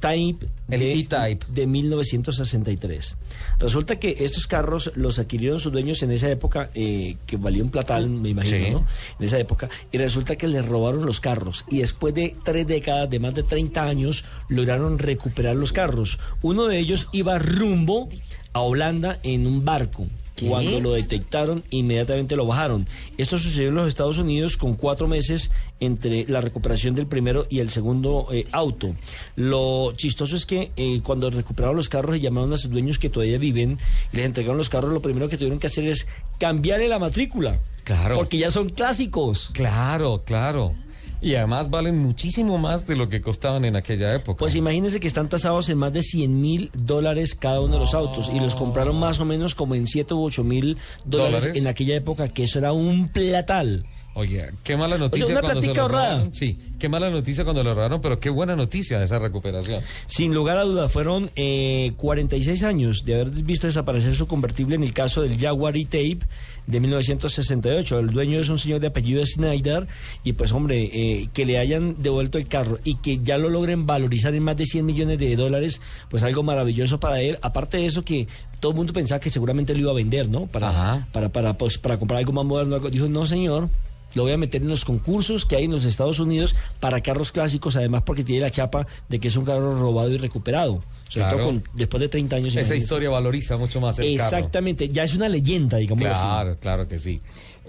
E-Type 0.01 0.47
El 0.71 0.81
de, 0.81 0.93
E-Type. 0.93 1.47
de 1.49 1.67
1963. 1.67 3.17
Resulta 3.59 3.97
que 3.97 4.17
estos 4.21 4.47
carros 4.47 4.91
los 4.95 5.19
adquirieron 5.19 5.61
sus 5.61 5.73
dueños 5.73 6.03
en 6.03 6.11
esa 6.13 6.31
época, 6.31 6.71
eh, 6.75 7.17
que 7.27 7.37
valía 7.37 7.63
un 7.63 7.71
platal, 7.71 8.09
me 8.09 8.31
imagino, 8.31 8.65
Sí. 8.67 8.71
¿no? 8.73 8.87
En 9.19 9.27
esa 9.27 9.39
época. 9.39 9.69
Y 9.93 9.99
resulta 9.99 10.37
que 10.37 10.49
les 10.49 10.67
robaron 10.67 11.05
los 11.07 11.21
carros. 11.21 11.65
Y 11.69 11.79
después 11.79 12.15
de 12.15 12.35
tres 12.45 12.67
décadas, 12.67 13.11
de 13.11 13.19
más 13.19 13.35
de 13.35 13.43
30 13.43 13.83
años, 13.85 14.25
lograron 14.49 14.99
recuperar 14.99 15.57
los 15.57 15.73
carros. 15.73 16.19
Uno 16.43 16.67
de 16.67 16.79
ellos 16.79 17.09
iba 17.13 17.39
rumbo 17.39 18.09
a 18.53 18.61
Holanda 18.61 19.19
en 19.23 19.47
un 19.47 19.65
barco. 19.65 20.07
Cuando 20.49 20.81
lo 20.81 20.93
detectaron, 20.93 21.63
inmediatamente 21.71 22.37
lo 22.37 22.47
bajaron. 22.47 22.87
Esto 23.19 23.39
sucedió 23.39 23.69
en 23.69 23.75
los 23.75 23.89
Estados 23.89 24.19
Unidos 24.19 24.57
con 24.57 24.75
cuatro 24.75 25.09
meses 25.09 25.51
entre 25.81 26.27
la 26.27 26.41
recuperación 26.41 26.95
del 26.95 27.07
primero 27.07 27.47
y 27.49 27.61
el 27.61 27.71
segundo 27.71 28.29
eh, 28.33 28.47
auto. 28.53 28.95
Lo 29.37 29.93
chistoso 29.97 30.37
es 30.37 30.47
que 30.47 30.73
eh, 30.77 31.01
cuando 31.03 31.31
recuperaron 31.31 31.77
los 31.77 31.89
carros 31.89 32.17
y 32.17 32.21
llamaron 32.21 32.53
a 32.53 32.59
sus 32.59 32.71
dueños 32.71 32.99
que 32.99 33.09
todavía 33.09 33.39
viven 33.39 33.79
y 34.13 34.17
les 34.17 34.27
entregaron 34.27 34.59
los 34.59 34.69
carros, 34.69 34.93
lo 34.93 35.03
primero 35.03 35.29
que 35.29 35.37
tuvieron 35.37 35.59
que 35.59 35.67
hacer 35.67 35.87
es 35.87 36.07
cambiarle 36.39 36.89
la 36.89 36.99
matrícula. 36.99 37.59
Claro. 37.85 38.15
Porque 38.15 38.39
ya 38.39 38.51
son 38.51 38.69
clásicos. 38.69 39.51
Claro, 39.53 40.23
claro. 40.25 40.75
Y 41.23 41.35
además 41.35 41.69
valen 41.69 41.99
muchísimo 41.99 42.57
más 42.57 42.87
de 42.87 42.97
lo 42.97 43.09
que 43.09 43.21
costaban 43.21 43.65
en 43.67 43.77
aquella 43.77 44.15
época. 44.15 44.39
Pues 44.39 44.55
imagínense 44.55 45.01
que 45.01 45.09
están 45.09 45.29
tasados 45.29 45.69
en 45.69 45.77
más 45.79 45.93
de 45.93 46.03
100 46.03 46.41
mil 46.41 46.71
dólares 46.73 47.35
cada 47.35 47.61
uno 47.61 47.75
de 47.75 47.81
los 47.81 47.95
autos 47.95 48.31
y 48.33 48.41
los 48.41 48.55
compraron 48.55 48.99
más 48.99 49.21
o 49.21 49.25
menos 49.27 49.55
como 49.55 49.75
en 49.75 49.87
7 49.87 50.15
u 50.15 50.25
8 50.25 50.45
mil 50.45 50.79
dólares 51.05 51.41
¿Dólares? 51.45 51.63
en 51.63 51.69
aquella 51.69 51.95
época, 51.97 52.29
que 52.29 52.45
eso 52.45 52.59
era 52.59 52.73
un 52.73 53.09
platal. 53.09 53.85
Oye, 54.21 54.51
qué 54.63 54.77
mala 54.77 54.99
noticia 54.99 55.25
Oye, 55.25 55.33
una 55.33 55.41
cuando 55.41 55.63
se 55.63 55.67
lo 55.69 55.89
robaron. 55.89 56.35
Sí, 56.35 56.59
qué 56.79 56.91
mala 56.91 57.09
noticia 57.09 57.43
cuando 57.43 57.65
lo 57.65 57.75
robaron, 57.75 58.03
pero 58.03 58.21
qué 58.21 58.29
buena 58.29 58.55
noticia 58.55 58.99
de 58.99 59.05
esa 59.05 59.19
recuperación. 59.19 59.83
Sin 60.07 60.35
lugar 60.35 60.59
a 60.59 60.65
duda, 60.65 60.91
fueron 60.91 61.31
eh, 61.37 61.93
46 61.97 62.63
años 62.65 63.03
de 63.07 63.15
haber 63.15 63.31
visto 63.31 63.67
desaparecer 63.67 64.15
su 64.15 64.27
convertible 64.27 64.77
en 64.77 64.83
el 64.83 64.93
caso 64.93 65.23
del 65.23 65.39
Jaguar 65.39 65.79
E-Tape 65.79 66.19
de 66.67 66.81
1968. 66.81 67.99
El 67.99 68.11
dueño 68.11 68.41
es 68.41 68.51
un 68.51 68.59
señor 68.59 68.81
de 68.81 68.89
apellido 68.89 69.25
Snyder 69.25 69.87
y 70.23 70.35
pues 70.35 70.53
hombre, 70.53 70.91
eh, 70.93 71.31
que 71.33 71.47
le 71.47 71.59
hayan 71.59 72.03
devuelto 72.03 72.37
el 72.37 72.47
carro 72.47 72.79
y 72.85 72.97
que 72.97 73.21
ya 73.21 73.39
lo 73.39 73.49
logren 73.49 73.87
valorizar 73.87 74.35
en 74.35 74.43
más 74.43 74.59
de 74.59 74.67
100 74.67 74.85
millones 74.85 75.19
de 75.19 75.35
dólares, 75.35 75.81
pues 76.11 76.23
algo 76.23 76.43
maravilloso 76.43 77.01
para 77.01 77.23
él. 77.23 77.39
Aparte 77.41 77.79
de 77.79 77.87
eso 77.87 78.03
que 78.03 78.29
todo 78.61 78.73
el 78.73 78.77
mundo 78.77 78.93
pensaba 78.93 79.19
que 79.19 79.31
seguramente 79.31 79.73
lo 79.73 79.81
iba 79.81 79.91
a 79.93 79.95
vender, 79.95 80.29
¿no? 80.29 80.47
Para, 80.47 81.07
para, 81.11 81.31
para, 81.31 81.55
pues, 81.55 81.79
para 81.79 81.99
comprar 81.99 82.19
algo 82.19 82.33
más 82.33 82.45
moderno. 82.45 82.79
Dijo, 82.91 83.09
no 83.09 83.25
señor. 83.25 83.71
Lo 84.15 84.23
voy 84.25 84.33
a 84.33 84.37
meter 84.37 84.63
en 84.63 84.69
los 84.69 84.85
concursos 84.85 85.45
que 85.45 85.57
hay 85.57 85.65
en 85.65 85.71
los 85.73 85.85
Estados 85.85 86.19
Unidos 86.19 86.55
para 86.81 87.01
carros 87.01 87.33
clásicos, 87.33 87.77
además 87.77 88.03
porque 88.05 88.25
tiene 88.25 88.43
la 88.43 88.51
chapa 88.51 88.87
de 89.09 89.19
que 89.21 89.29
es 89.29 89.37
un 89.37 89.45
carro 89.45 89.79
robado 89.79 90.11
y 90.13 90.19
recuperado. 90.19 90.83
Sobre 91.09 91.27
Claro. 91.27 91.37
todo 91.39 91.47
con- 91.49 91.65
después 91.75 92.01
de 92.01 92.09
30 92.09 92.37
años. 92.37 92.55
Esa 92.57 92.77
historia 92.77 93.11
valoriza 93.11 93.57
mucho 93.57 93.81
más 93.81 93.99
el 93.99 94.17
carro. 94.17 94.37
Exactamente, 94.37 94.89
ya 94.91 95.03
es 95.03 95.15
una 95.15 95.29
leyenda, 95.29 95.77
digamos 95.79 96.03
Claro, 96.05 96.57
claro 96.61 96.87
que 96.89 96.99
sí. 96.99 97.21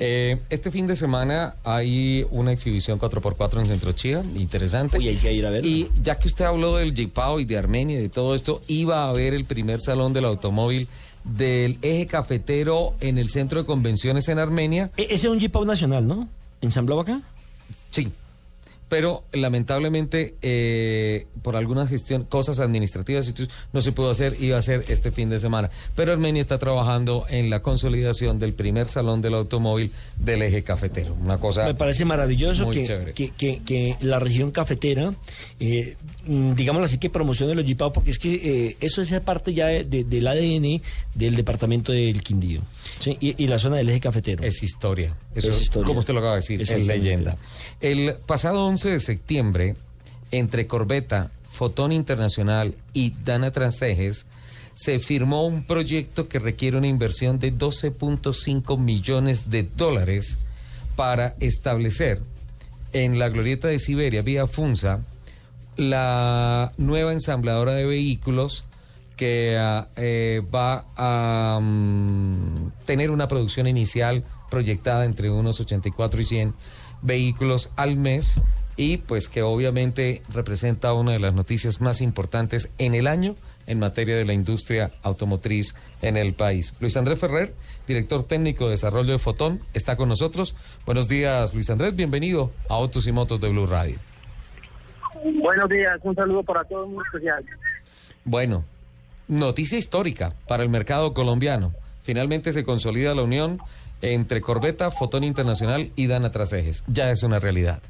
Eh, 0.04 0.38
este 0.50 0.72
fin 0.72 0.88
de 0.88 0.96
semana 0.96 1.56
hay 1.64 2.26
una 2.32 2.52
exhibición 2.54 2.98
4x4 3.00 3.62
en 3.62 3.68
Centro 3.68 3.92
Chía, 3.92 4.24
interesante. 4.36 4.98
Uy, 4.98 5.10
hay 5.10 5.16
que 5.18 5.32
ir 5.34 5.46
a 5.46 5.50
verla. 5.52 5.68
Y 5.70 5.90
ya 6.02 6.18
que 6.18 6.28
usted 6.28 6.46
habló 6.46 6.78
del 6.78 6.96
Jipao 6.96 7.40
y 7.40 7.46
de 7.46 7.58
Armenia 7.58 8.00
y 8.00 8.04
de 8.04 8.10
todo 8.10 8.34
esto, 8.34 8.62
iba 8.68 9.04
a 9.06 9.10
haber 9.10 9.34
el 9.34 9.46
primer 9.46 9.80
salón 9.80 10.14
del 10.14 10.26
automóvil 10.26 10.88
del 11.24 11.78
eje 11.82 12.08
cafetero 12.08 12.94
en 13.00 13.18
el 13.18 13.30
centro 13.30 13.60
de 13.60 13.66
convenciones 13.66 14.28
en 14.30 14.40
Armenia. 14.40 14.92
E- 14.98 15.04
ese 15.04 15.14
es 15.14 15.26
un 15.26 15.40
Jeep 15.40 15.56
nacional, 15.66 16.08
¿no? 16.08 16.28
¿Ensamblado 16.62 17.02
acá? 17.02 17.22
Sí. 17.92 18.10
Pero 18.90 19.24
lamentablemente, 19.32 20.36
eh, 20.42 21.26
por 21.44 21.56
algunas 21.56 21.88
gestión, 21.88 22.26
cosas 22.26 22.60
administrativas 22.60 23.34
no 23.72 23.80
se 23.80 23.94
pudo 23.94 24.10
hacer, 24.10 24.36
iba 24.42 24.58
a 24.58 24.62
ser 24.62 24.84
este 24.90 25.12
fin 25.12 25.30
de 25.30 25.40
semana. 25.40 25.70
Pero 25.96 26.12
Armenia 26.12 26.42
está 26.42 26.58
trabajando 26.58 27.26
en 27.30 27.50
la 27.50 27.62
consolidación 27.62 28.38
del 28.38 28.54
primer 28.54 28.88
salón 28.88 29.22
del 29.22 29.36
automóvil 29.36 29.94
del 30.20 30.42
eje 30.42 30.64
cafetero. 30.64 31.14
Una 31.22 31.38
cosa. 31.38 31.64
Me 31.68 31.74
parece 31.74 32.04
maravilloso 32.04 32.70
que, 32.70 33.32
que- 33.38 33.62
que 33.64 33.96
la 34.02 34.20
región 34.20 34.52
cafetera, 34.52 35.14
eh, 35.62 35.96
mm, 36.26 36.54
digámoslo 36.54 36.86
así, 36.86 36.98
que 36.98 37.10
promocione 37.10 37.54
los 37.56 37.66
Jeepaos, 37.66 37.92
porque 37.94 38.12
es 38.12 38.20
que 38.20 38.68
eh, 38.70 38.78
eso 38.80 39.02
es 39.02 39.12
parte 39.22 39.54
ya 39.54 39.68
de- 39.68 39.84
de- 39.84 40.04
del 40.04 40.28
ADN 40.28 40.82
del 41.16 41.36
departamento 41.36 41.92
del 41.92 42.22
Quindío 42.24 42.62
¿sí? 43.00 43.18
y, 43.20 43.44
y 43.44 43.48
la 43.48 43.58
zona 43.60 43.78
del 43.78 43.90
eje 43.90 44.00
cafetero. 44.00 44.44
Es 44.44 44.62
historia. 44.64 45.16
Eso 45.36 45.50
Es 45.50 45.62
historia. 45.62 45.88
Como 45.88 46.00
usted 46.00 46.14
lo 46.14 46.20
acaba 46.20 46.34
de 46.36 46.40
decir, 46.42 46.62
es 46.62 46.70
leyenda. 46.86 47.38
El 47.80 48.16
pasado 48.26 48.66
11 48.66 48.90
de 48.92 49.00
septiembre, 49.00 49.76
entre 50.32 50.68
Corbeta, 50.68 51.32
Fotón 51.52 51.92
Internacional 51.92 52.76
y 52.94 53.14
Dana 53.26 53.52
Transejes, 53.52 54.26
se 54.74 55.00
firmó 55.00 55.46
un 55.46 55.66
proyecto 55.66 56.30
que 56.30 56.40
requiere 56.40 56.78
una 56.78 56.88
inversión 56.88 57.40
de 57.40 57.54
12.5 57.54 58.78
millones 58.80 59.50
de 59.50 59.64
dólares 59.64 60.38
para 60.96 61.36
establecer 61.42 62.22
en 62.94 63.20
la 63.20 63.30
glorieta 63.30 63.68
de 63.68 63.80
Siberia, 63.80 64.22
vía 64.22 64.48
Funza, 64.48 65.00
la 65.82 66.74
nueva 66.78 67.12
ensambladora 67.12 67.74
de 67.74 67.86
vehículos 67.86 68.66
que 69.18 69.58
ah, 69.58 69.88
eh, 69.96 70.42
va 70.54 70.86
a 70.96 71.60
mm, 71.60 72.72
tener 72.86 73.12
una 73.12 73.28
producción 73.28 73.68
inicial 73.68 74.24
proyectada 74.50 75.06
entre 75.06 75.32
unos 75.32 75.60
84 75.60 76.22
y 76.22 76.26
100 76.26 76.54
vehículos 77.02 77.72
al 77.76 77.98
mes 77.98 78.40
y 78.78 78.98
pues 78.98 79.28
que 79.28 79.42
obviamente 79.42 80.22
representa 80.30 80.94
una 80.94 81.14
de 81.14 81.20
las 81.20 81.34
noticias 81.34 81.82
más 81.82 82.02
importantes 82.02 82.70
en 82.78 82.94
el 82.94 83.08
año 83.08 83.36
en 83.66 83.80
materia 83.80 84.16
de 84.16 84.26
la 84.26 84.34
industria 84.34 84.92
automotriz 85.02 85.74
en 86.02 86.18
el 86.18 86.34
país. 86.34 86.76
Luis 86.80 86.96
Andrés 86.98 87.20
Ferrer, 87.20 87.56
director 87.88 88.24
técnico 88.24 88.66
de 88.66 88.72
desarrollo 88.72 89.14
de 89.14 89.20
Fotón, 89.20 89.62
está 89.74 89.96
con 89.96 90.10
nosotros. 90.10 90.56
Buenos 90.86 91.08
días, 91.08 91.54
Luis 91.54 91.70
Andrés, 91.70 91.96
bienvenido 91.96 92.52
a 92.70 92.76
Autos 92.76 93.08
y 93.08 93.12
Motos 93.12 93.40
de 93.40 93.50
Blue 93.50 93.66
Radio. 93.66 94.11
Buenos 95.24 95.70
días, 95.70 96.00
un 96.04 96.16
saludo 96.16 96.44
para 96.44 96.64
todos 96.64 96.90
muy 96.90 97.04
especial. 97.06 97.44
Bueno, 98.26 98.64
noticia 99.28 99.78
histórica 99.78 100.34
para 100.48 100.64
el 100.64 100.70
mercado 100.70 101.14
colombiano. 101.14 101.74
Finalmente 102.04 102.52
se 102.52 102.64
consolida 102.64 103.14
la 103.14 103.24
unión 103.24 103.60
entre 104.02 104.42
Corbeta, 104.42 104.90
Fotón 104.90 105.24
Internacional 105.24 105.92
y 105.96 106.08
Dana 106.08 106.32
Trasejes. 106.32 106.84
Ya 106.88 107.12
es 107.12 107.24
una 107.24 107.40
realidad. 107.40 107.82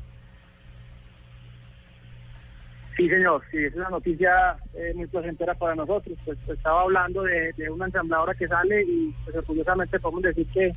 Sí, 2.98 3.10
señor, 3.10 3.41
sí, 3.49 3.58
es 3.58 3.74
una 3.76 3.90
noticia 3.90 4.58
eh, 4.74 4.91
muy 4.94 5.08
placentera 5.08 5.53
para 5.56 5.74
nosotros. 5.76 6.18
Pues, 6.26 6.38
pues, 6.45 6.58
estaba 6.58 6.82
hablando 6.82 7.24
de, 7.24 7.53
de 7.53 7.70
una 7.70 7.86
ensambladora 7.86 8.34
que 8.34 8.48
sale 8.48 8.84
y 8.84 9.16
pues 9.24 9.36
orgullosamente 9.38 9.99
podemos 9.99 10.24
decir 10.24 10.45
que 10.53 10.72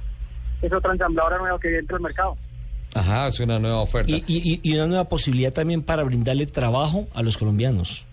es 0.62 0.72
otra 0.72 0.92
ensambladora 0.92 1.38
nueva 1.38 1.58
que 1.58 1.76
entra 1.76 1.96
al 1.96 2.02
mercado. 2.02 2.36
Ajá, 2.94 3.26
es 3.26 3.40
una 3.40 3.58
nueva 3.58 3.80
oferta. 3.80 4.12
Y, 4.12 4.22
y- 4.26 4.60
y 4.62 4.74
una 4.74 4.86
nueva 4.86 5.04
posibilidad 5.08 5.52
también 5.52 5.82
para 5.82 6.02
brindarle 6.04 6.46
trabajo 6.46 7.06
a 7.14 7.22
los 7.22 7.36
colombianos. 7.36 8.06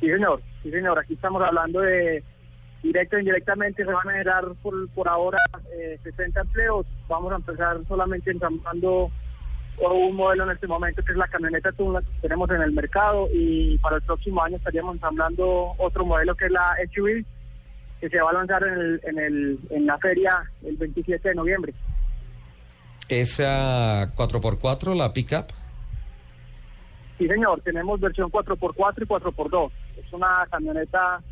Sí, 0.00 0.06
señor, 0.08 0.42
sí, 0.62 0.70
señor, 0.70 0.98
aquí 0.98 1.14
estamos 1.14 1.42
hablando 1.42 1.80
de 1.80 2.22
directo 2.82 3.16
e 3.16 3.20
indirectamente 3.20 3.84
se 3.84 3.90
van 3.90 4.06
a 4.08 4.12
generar 4.12 4.44
por, 4.62 4.88
por 4.90 5.08
ahora 5.08 5.38
eh, 5.76 5.98
60 6.04 6.40
empleos. 6.40 6.86
Vamos 7.08 7.32
a 7.32 7.36
empezar 7.36 7.78
solamente 7.88 8.30
ensamblando 8.30 9.10
un 9.78 10.16
modelo 10.16 10.44
en 10.44 10.52
este 10.52 10.66
momento 10.66 11.02
que 11.02 11.12
es 11.12 11.18
la 11.18 11.26
camioneta 11.28 11.70
Tundra 11.72 12.00
que 12.00 12.20
tenemos 12.22 12.48
en 12.50 12.62
el 12.62 12.72
mercado 12.72 13.28
y 13.32 13.76
para 13.78 13.96
el 13.96 14.02
próximo 14.02 14.42
año 14.42 14.56
estaríamos 14.56 14.94
ensamblando 14.94 15.72
otro 15.78 16.04
modelo 16.06 16.34
que 16.34 16.46
es 16.46 16.50
la 16.52 16.74
SUV 16.94 17.24
que 18.00 18.08
se 18.08 18.18
va 18.20 18.30
a 18.30 18.34
lanzar 18.34 18.62
en, 18.62 18.72
el, 18.74 19.00
en, 19.04 19.18
el, 19.18 19.58
en 19.70 19.86
la 19.86 19.98
feria 19.98 20.50
el 20.64 20.76
27 20.76 21.28
de 21.28 21.34
noviembre. 21.34 21.74
Esa 23.08 24.08
4x4, 24.14 24.96
la 24.96 25.12
pickup. 25.12 25.52
Sí, 27.18 27.26
señor, 27.26 27.60
tenemos 27.62 28.00
versión 28.00 28.30
4x4 28.30 29.02
y 29.02 29.06
4x2. 29.06 29.70
Es 29.96 30.12
una 30.12 30.46
camioneta 30.50 31.22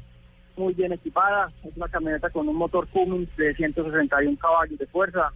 muy 0.57 0.73
bien 0.75 0.93
equipada, 0.93 1.53
es 1.65 1.77
una 1.77 1.89
camioneta 1.89 2.31
con 2.31 2.49
un 2.49 2.57
motor 2.57 2.87
Cummins 2.89 3.35
de 3.37 3.55
161 3.55 4.39
caballos 4.39 4.79
de 4.79 4.87
fuerza, 4.87 5.33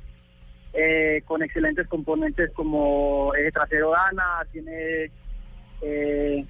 eh, 0.73 1.23
con 1.27 1.43
excelentes 1.43 1.89
componentes 1.89 2.53
como 2.53 3.35
eje 3.35 3.51
trasero 3.51 3.91
Dana, 3.91 4.47
tiene 4.53 5.11
eh, 5.83 6.47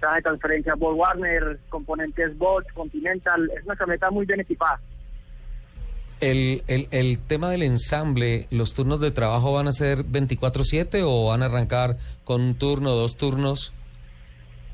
de 0.00 0.22
transferencia 0.22 0.74
Ball 0.74 0.94
Warner, 0.94 1.58
componentes 1.68 2.36
Bosch, 2.38 2.66
Continental, 2.72 3.50
es 3.56 3.64
una 3.64 3.76
camioneta 3.76 4.10
muy 4.10 4.24
bien 4.24 4.40
equipada. 4.40 4.80
El, 6.20 6.62
el, 6.66 6.88
el 6.92 7.18
tema 7.18 7.50
del 7.50 7.62
ensamble, 7.62 8.46
¿los 8.50 8.72
turnos 8.72 9.00
de 9.00 9.10
trabajo 9.10 9.52
van 9.52 9.68
a 9.68 9.72
ser 9.72 9.98
24/7 9.98 11.02
o 11.04 11.26
van 11.26 11.42
a 11.42 11.46
arrancar 11.46 11.98
con 12.24 12.40
un 12.40 12.54
turno, 12.54 12.92
dos 12.92 13.18
turnos? 13.18 13.74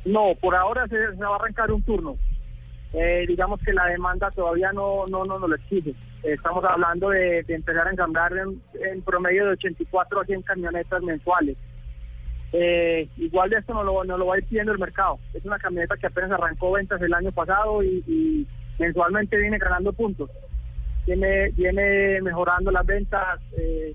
No, 0.05 0.35
por 0.41 0.55
ahora 0.55 0.87
se, 0.87 0.97
se 0.97 1.25
va 1.25 1.33
a 1.33 1.37
arrancar 1.37 1.73
un 1.73 1.83
turno. 1.83 2.17
Eh, 2.93 3.25
digamos 3.27 3.61
que 3.63 3.73
la 3.73 3.87
demanda 3.87 4.31
todavía 4.31 4.71
no 4.73 5.07
no 5.11 5.25
no, 5.25 5.39
no 5.39 5.49
lo 5.49 5.57
exige. 5.57 5.95
Estamos 6.23 6.65
hablando 6.65 7.09
de, 7.09 7.43
de 7.43 7.55
empezar 7.55 7.89
a 7.89 7.91
ensamblar 7.91 8.33
en, 8.37 9.03
promedio 9.03 9.47
de 9.47 9.53
84 9.53 10.21
a 10.21 10.25
100 10.25 10.43
camionetas 10.43 11.03
mensuales. 11.03 11.57
Eh, 12.53 13.09
igual 13.17 13.51
de 13.51 13.57
esto 13.57 13.75
no 13.75 13.83
lo, 13.83 14.05
no 14.05 14.17
lo 14.17 14.27
va 14.27 14.37
a 14.37 14.39
ir 14.39 14.45
pidiendo 14.45 14.71
el 14.71 14.79
mercado. 14.79 15.19
Es 15.35 15.45
una 15.45 15.59
camioneta 15.59 15.97
que 15.97 16.07
apenas 16.07 16.31
arrancó 16.31 16.71
ventas 16.71 17.03
el 17.03 17.15
año 17.15 17.33
pasado 17.33 17.83
y 17.83 18.47
mensualmente 18.79 19.37
viene 19.37 19.59
ganando 19.59 19.93
puntos. 19.93 20.31
Viene, 21.07 21.51
viene 21.51 22.21
mejorando 22.23 22.71
las 22.71 22.87
ventas. 22.87 23.41
eh, 23.59 23.95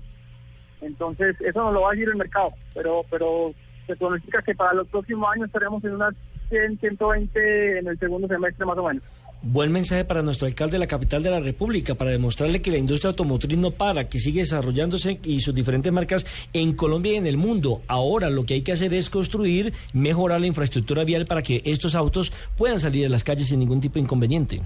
entonces, 0.80 1.36
eso 1.40 1.60
no 1.60 1.72
lo 1.72 1.82
va 1.82 1.88
a 1.88 1.92
decir 1.92 2.08
el 2.08 2.16
mercado, 2.16 2.50
pero 2.72 3.04
pero 3.10 3.52
se 3.86 3.96
pronostica 3.96 4.42
que 4.42 4.54
para 4.54 4.74
los 4.74 4.86
próximos 4.88 5.28
años 5.34 5.46
estaremos 5.46 5.82
en 5.84 5.94
unas 5.94 6.14
100, 6.50 6.78
120 6.78 7.78
en 7.78 7.88
el 7.88 7.98
segundo 7.98 8.28
semestre 8.28 8.64
más 8.64 8.78
o 8.78 8.84
menos. 8.84 9.02
Buen 9.40 9.70
mensaje 9.70 10.04
para 10.04 10.20
nuestro 10.20 10.48
alcalde 10.48 10.72
de 10.72 10.78
la 10.80 10.88
capital 10.88 11.22
de 11.22 11.30
la 11.30 11.38
República, 11.38 11.94
para 11.94 12.10
demostrarle 12.10 12.60
que 12.60 12.72
la 12.72 12.78
industria 12.78 13.10
automotriz 13.10 13.56
no 13.56 13.70
para, 13.70 14.08
que 14.08 14.18
sigue 14.18 14.40
desarrollándose 14.40 15.20
y 15.22 15.38
sus 15.38 15.54
diferentes 15.54 15.92
marcas 15.92 16.26
en 16.52 16.74
Colombia 16.74 17.12
y 17.12 17.16
en 17.16 17.26
el 17.26 17.36
mundo. 17.36 17.82
Ahora 17.86 18.30
lo 18.30 18.44
que 18.44 18.54
hay 18.54 18.62
que 18.62 18.72
hacer 18.72 18.92
es 18.94 19.08
construir, 19.08 19.72
mejorar 19.92 20.40
la 20.40 20.48
infraestructura 20.48 21.04
vial 21.04 21.26
para 21.26 21.42
que 21.42 21.62
estos 21.64 21.94
autos 21.94 22.32
puedan 22.56 22.80
salir 22.80 23.04
de 23.04 23.10
las 23.10 23.22
calles 23.22 23.46
sin 23.46 23.60
ningún 23.60 23.80
tipo 23.80 23.94
de 23.94 24.00
inconveniente. 24.00 24.60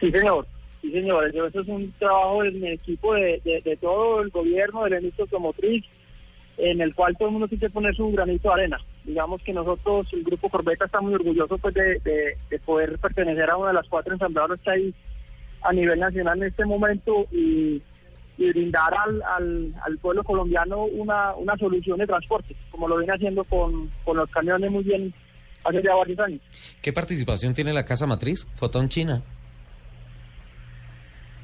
Sí, 0.00 0.10
señor. 0.10 0.46
Sí, 0.80 0.90
señores, 0.92 1.34
yo- 1.34 1.46
eso 1.46 1.60
es 1.60 1.68
un 1.68 1.92
trabajo 1.98 2.42
en 2.44 2.56
el 2.64 2.72
equipo 2.72 3.14
de, 3.14 3.78
todo 3.80 4.22
el 4.22 4.30
gobierno, 4.30 4.84
de 4.84 4.90
la 4.90 4.96
industria 4.98 5.24
automotriz, 5.24 5.84
en 6.56 6.80
el 6.80 6.94
cual 6.94 7.16
todo 7.18 7.28
el 7.28 7.32
mundo 7.32 7.48
tiene 7.48 7.60
que 7.60 7.70
poner 7.70 7.94
su 7.94 8.10
granito 8.10 8.48
de 8.48 8.54
arena. 8.54 8.78
Digamos 9.04 9.42
que 9.42 9.52
nosotros, 9.52 10.06
el 10.12 10.24
Grupo 10.24 10.48
Corbeta, 10.48 10.86
está 10.86 11.00
muy 11.00 11.14
orgulloso 11.14 11.58
pues, 11.58 11.74
de, 11.74 11.98
de- 12.00 12.36
de 12.50 12.58
poder 12.60 12.98
pertenecer 12.98 13.48
a 13.50 13.56
una 13.56 13.68
de 13.68 13.74
las 13.74 13.88
cuatro 13.88 14.12
ensambladoras 14.14 14.58
que 14.60 14.70
hay 14.70 14.94
a 15.62 15.72
nivel 15.72 15.98
nacional 16.00 16.38
en 16.38 16.48
este 16.48 16.64
momento 16.64 17.26
y, 17.30 17.82
brindar 18.38 18.94
al, 18.94 19.22
al, 19.36 19.68
al 19.84 19.98
pueblo 19.98 20.24
colombiano 20.24 20.84
una, 20.84 21.34
una 21.34 21.54
solución 21.58 21.98
de 21.98 22.06
transporte, 22.06 22.56
como 22.70 22.88
lo 22.88 22.96
viene 22.96 23.12
haciendo 23.12 23.44
con, 23.44 23.90
con 24.02 24.16
los 24.16 24.30
camiones 24.30 24.70
muy 24.70 24.82
bien 24.82 25.12
hace 25.62 25.82
ya 25.82 25.94
varios 25.94 26.18
años. 26.20 26.40
¿Qué 26.80 26.90
participación 26.90 27.52
tiene 27.52 27.74
la 27.74 27.84
casa 27.84 28.06
matriz? 28.06 28.46
Fotón 28.56 28.88
China. 28.88 29.20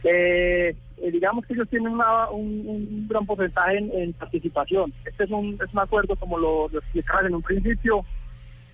Eh, 0.08 0.76
eh, 0.98 1.10
digamos 1.10 1.44
que 1.44 1.54
ellos 1.54 1.68
tienen 1.68 1.92
una- 1.92 2.30
un, 2.30 3.06
gran 3.08 3.26
porcentaje 3.26 3.78
en, 3.78 4.12
participación. 4.12 4.92
Este 5.04 5.24
es 5.24 5.30
un, 5.30 5.54
es 5.54 5.72
un 5.72 5.80
acuerdo, 5.80 6.14
como 6.16 6.38
lo, 6.38 6.68
lo 6.68 6.78
explicaba 6.78 7.26
en 7.26 7.34
un 7.34 7.42
principio, 7.42 8.04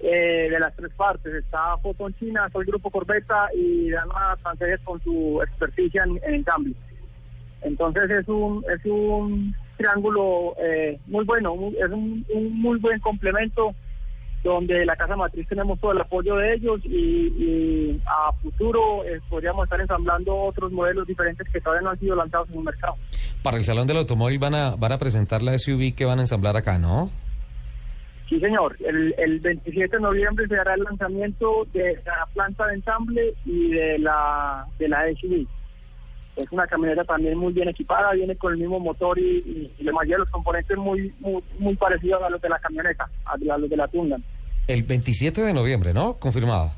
eh, 0.01 0.49
de 0.51 0.59
las 0.61 0.75
tres 0.77 0.93
partes. 0.95 1.33
Está 1.33 1.77
Fotón 1.79 2.15
China, 2.19 2.49
soy 2.53 2.67
Grupo 2.67 2.91
Corbeta 2.91 3.49
y 3.55 3.91
Dana 3.91 4.37
Franceses 4.43 4.81
con 4.85 5.01
su 5.03 5.41
experticia 5.43 6.05
en, 6.05 6.21
en 6.35 6.43
cambio. 6.43 6.75
Entonces 7.63 8.11
es 8.11 8.29
un, 8.29 8.65
es 8.75 8.85
un 8.85 9.55
triángulo 9.77 10.55
eh, 10.59 10.99
muy 11.07 11.25
bueno, 11.25 11.55
es 11.79 11.91
un, 11.91 12.27
un 12.35 12.61
muy 12.61 12.79
buen 12.79 12.99
complemento 13.01 13.75
donde 14.43 14.85
la 14.85 14.97
casa 14.97 15.17
matriz 15.17 15.47
tenemos 15.49 15.79
todo 15.81 15.93
el 15.93 16.01
apoyo 16.01 16.37
de 16.37 16.55
ellos 16.55 16.81
y, 16.85 17.27
y 17.39 18.01
a 18.07 18.33
futuro 18.43 19.05
eh, 19.05 19.21
podríamos 19.29 19.65
estar 19.65 19.81
ensamblando 19.81 20.35
otros 20.35 20.73
modelos 20.73 21.07
diferentes 21.07 21.49
que 21.49 21.61
todavía 21.61 21.83
no 21.83 21.91
han 21.91 22.01
sido 22.01 22.17
lanzados 22.17 22.49
en 22.51 22.59
el 22.59 22.65
mercado. 22.65 22.97
Para 23.43 23.57
el 23.57 23.65
Salón 23.65 23.87
del 23.87 23.99
Automóvil 23.99 24.39
van 24.39 24.55
a, 24.55 24.77
van 24.77 24.93
a 24.93 24.99
presentar 24.99 25.43
la 25.43 25.57
SUV 25.57 25.95
que 25.95 26.05
van 26.05 26.19
a 26.19 26.23
ensamblar 26.23 26.57
acá, 26.57 26.79
¿no? 26.79 27.11
Sí, 28.29 28.41
señor. 28.41 28.77
El, 28.81 29.15
el 29.19 29.41
27 29.41 29.97
de 29.97 30.03
noviembre 30.03 30.47
se 30.49 30.57
hará 30.57 30.75
el 30.75 30.83
lanzamiento 30.85 31.67
de 31.75 32.01
la 32.07 32.27
planta 32.33 32.67
de 32.67 32.75
ensamble 32.75 33.35
y 33.45 33.71
de 33.71 33.99
la 33.99 34.67
de 34.79 34.89
la 34.89 35.05
SUV. 35.21 35.47
Es 36.37 36.51
una 36.51 36.67
camioneta 36.67 37.05
también 37.05 37.37
muy 37.37 37.53
bien 37.53 37.69
equipada, 37.69 38.13
viene 38.13 38.35
con 38.37 38.53
el 38.55 38.59
mismo 38.59 38.81
motor 38.81 39.19
y, 39.19 39.23
y, 39.23 39.73
y 39.79 39.83
la 39.85 39.93
mayoría 39.93 40.15
de 40.17 40.21
los 40.21 40.31
componentes 40.31 40.77
muy, 40.79 41.13
muy 41.21 41.43
muy 41.59 41.77
parecidos 41.77 42.23
a 42.23 42.31
los 42.31 42.41
de 42.41 42.49
la 42.49 42.59
camioneta, 42.59 43.09
a 43.27 43.37
los 43.59 43.69
de 43.69 43.77
la 43.77 43.87
Tundan. 43.89 44.25
El 44.67 44.83
27 44.85 45.43
de 45.43 45.53
noviembre, 45.53 45.93
¿no? 45.93 46.15
Confirmado. 46.15 46.73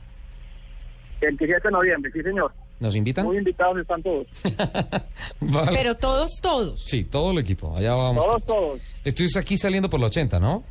El 1.21 1.37
27 1.37 1.69
de 1.69 1.73
noviembre, 1.73 2.11
sí, 2.13 2.21
señor. 2.23 2.53
¿Nos 2.81 2.97
invitan? 2.97 3.25
Muy 3.27 3.39
invitados 3.39 3.79
están 3.79 4.03
todos. 4.03 4.27
Vale. 5.41 5.71
Pero 5.73 5.95
todos, 5.95 6.33
todos. 6.43 6.83
Sí, 6.85 7.05
todo 7.05 7.31
el 7.31 7.39
equipo. 7.39 7.77
Allá 7.77 7.95
vamos. 7.95 8.27
Todos, 8.27 8.45
todos. 8.45 8.81
Estoy 9.05 9.29
aquí 9.39 9.57
saliendo 9.57 9.89
por 9.89 10.01
la 10.01 10.07
80, 10.07 10.41
¿no? 10.41 10.65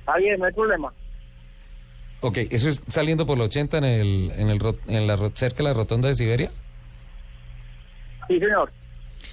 Está 0.00 0.16
bien, 0.18 0.38
no 0.38 0.44
hay 0.44 0.52
problema. 0.52 0.92
Ok, 2.20 2.36
¿eso 2.50 2.68
es 2.68 2.82
saliendo 2.88 3.24
por 3.24 3.38
la 3.38 3.44
80 3.44 3.78
en, 3.78 3.84
el, 3.84 4.30
en, 4.36 4.50
el, 4.50 4.60
ro- 4.60 4.76
en 4.86 5.06
la, 5.06 5.16
ro- 5.16 5.30
cerca 5.34 5.58
de 5.58 5.64
la 5.64 5.72
rotonda 5.72 6.08
de 6.08 6.14
Siberia? 6.14 6.50
Sí, 8.28 8.38
señor. 8.38 8.70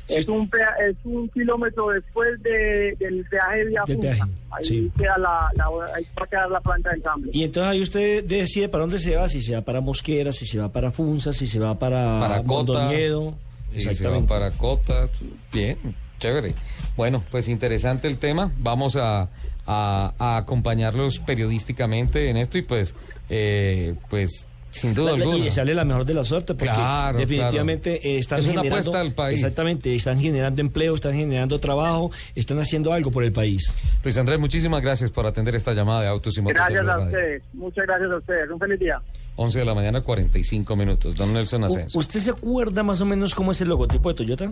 Es 0.09 0.27
un, 0.29 0.49
pea- 0.49 0.75
es 0.89 0.95
un 1.03 1.27
kilómetro 1.29 1.89
después 1.89 2.41
de, 2.41 2.95
del 2.99 3.25
peaje 3.29 3.57
de 3.59 3.65
Vía 3.65 3.83
Punta. 3.85 4.01
peaje, 4.01 4.21
Ahí 4.51 4.63
sí. 4.63 4.91
queda 4.97 5.17
la, 5.17 5.49
la, 5.55 5.65
ahí 5.95 6.05
va 6.17 6.23
a 6.23 6.27
quedar 6.27 6.49
la 6.51 6.59
planta 6.61 6.89
de 6.91 6.95
ensamble. 6.97 7.31
Y 7.33 7.43
entonces 7.43 7.71
ahí 7.71 7.81
usted 7.81 8.23
decide 8.23 8.69
para 8.69 8.81
dónde 8.81 8.99
se 8.99 9.15
va, 9.17 9.27
si 9.27 9.41
se 9.41 9.55
va 9.55 9.61
para 9.61 9.81
Mosquera, 9.81 10.31
si 10.31 10.45
se 10.45 10.59
va 10.59 10.71
para 10.71 10.91
Funza, 10.91 11.33
si 11.33 11.45
se 11.47 11.59
va 11.59 11.77
para, 11.77 12.19
Para 12.19 12.37
Cota. 12.43 12.73
Mondoñedo. 12.73 13.35
Sí, 13.71 13.81
se 13.93 14.07
van 14.07 14.25
para 14.25 14.51
Cota. 14.51 15.09
Bien, 15.51 15.77
chévere. 16.19 16.53
Bueno, 16.95 17.21
pues 17.29 17.47
interesante 17.49 18.07
el 18.07 18.17
tema. 18.17 18.51
Vamos 18.59 18.95
a, 18.95 19.29
a- 19.65 20.13
a 20.17 20.37
acompañarlos 20.37 21.19
periodísticamente 21.19 22.29
en 22.29 22.37
esto 22.37 22.57
y 22.57 22.61
pues, 22.61 22.95
eh, 23.29 23.95
pues 24.09 24.46
sin 24.71 24.93
duda 24.93 25.11
La- 25.11 25.17
alguna. 25.23 25.37
Y 25.45 25.51
sale 25.51 25.73
la 25.73 25.83
mejor 25.85 26.05
de 26.05 26.13
la 26.13 26.23
suerte 26.23 26.53
porque 26.53 26.73
Claro, 26.73 27.17
definitivamente 27.17 27.99
claro. 27.99 28.15
eh, 28.15 28.17
están 28.19 28.39
Es 28.39 28.45
una 28.45 28.53
generando 28.61 28.89
apuesta 28.91 29.01
al 29.01 29.13
país. 29.13 29.35
exactamente 29.43 29.95
están 29.95 30.19
generando 30.19 30.61
empleo, 30.61 30.93
están 30.95 31.13
generando 31.13 31.57
trabajo, 31.59 32.11
están 32.35 32.59
haciendo 32.59 32.93
algo 32.93 33.11
por 33.11 33.23
el 33.23 33.31
país. 33.31 33.77
Luis 34.03 34.17
Andrés, 34.17 34.39
muchísimas 34.39 34.81
gracias 34.81 35.11
por 35.11 35.25
atender 35.25 35.55
esta 35.55 35.73
llamada 35.73 36.01
de 36.01 36.07
Autos 36.07 36.37
y 36.37 36.41
Motos. 36.41 36.55
Gracias 36.55 36.87
a 36.87 36.99
ustedes. 36.99 37.43
Muchas 37.53 37.85
gracias 37.87 38.11
a 38.11 38.17
ustedes. 38.17 38.49
Un 38.51 38.59
feliz 38.59 38.79
día. 38.79 39.01
11 39.35 39.59
de 39.59 39.65
la 39.65 39.75
mañana, 39.75 40.01
45 40.01 40.75
minutos. 40.75 41.15
Don 41.15 41.31
Nelson 41.33 41.63
Ascenso. 41.63 41.97
¿Usted 41.99 42.19
se 42.19 42.31
acuerda 42.31 42.81
más 42.83 43.01
o 43.01 43.05
menos 43.05 43.35
cómo 43.35 43.51
es 43.51 43.61
el 43.61 43.69
logotipo 43.69 44.09
de 44.09 44.15
Toyota? 44.15 44.51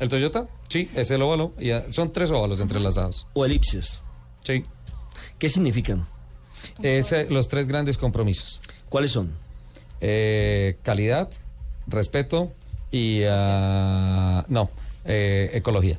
¿El 0.00 0.08
Toyota? 0.08 0.48
Sí, 0.68 0.90
es 0.96 1.10
el 1.12 1.22
óvalo. 1.22 1.52
Y 1.58 1.70
ah, 1.70 1.84
son 1.92 2.12
tres 2.12 2.30
óvalos 2.32 2.58
entrelazados. 2.60 3.26
¿O 3.34 3.44
elipses? 3.44 4.00
Sí. 4.42 4.64
¿Qué 5.38 5.48
significan? 5.48 6.04
Es 6.82 7.12
eh, 7.12 7.28
los 7.30 7.46
tres 7.48 7.68
grandes 7.68 7.96
compromisos. 7.96 8.60
¿Cuáles 8.88 9.12
son? 9.12 9.30
Eh, 10.00 10.76
calidad, 10.82 11.30
respeto 11.86 12.52
y... 12.90 13.22
ah, 13.28 14.44
no, 14.48 14.70
eh, 15.04 15.50
ecología. 15.54 15.98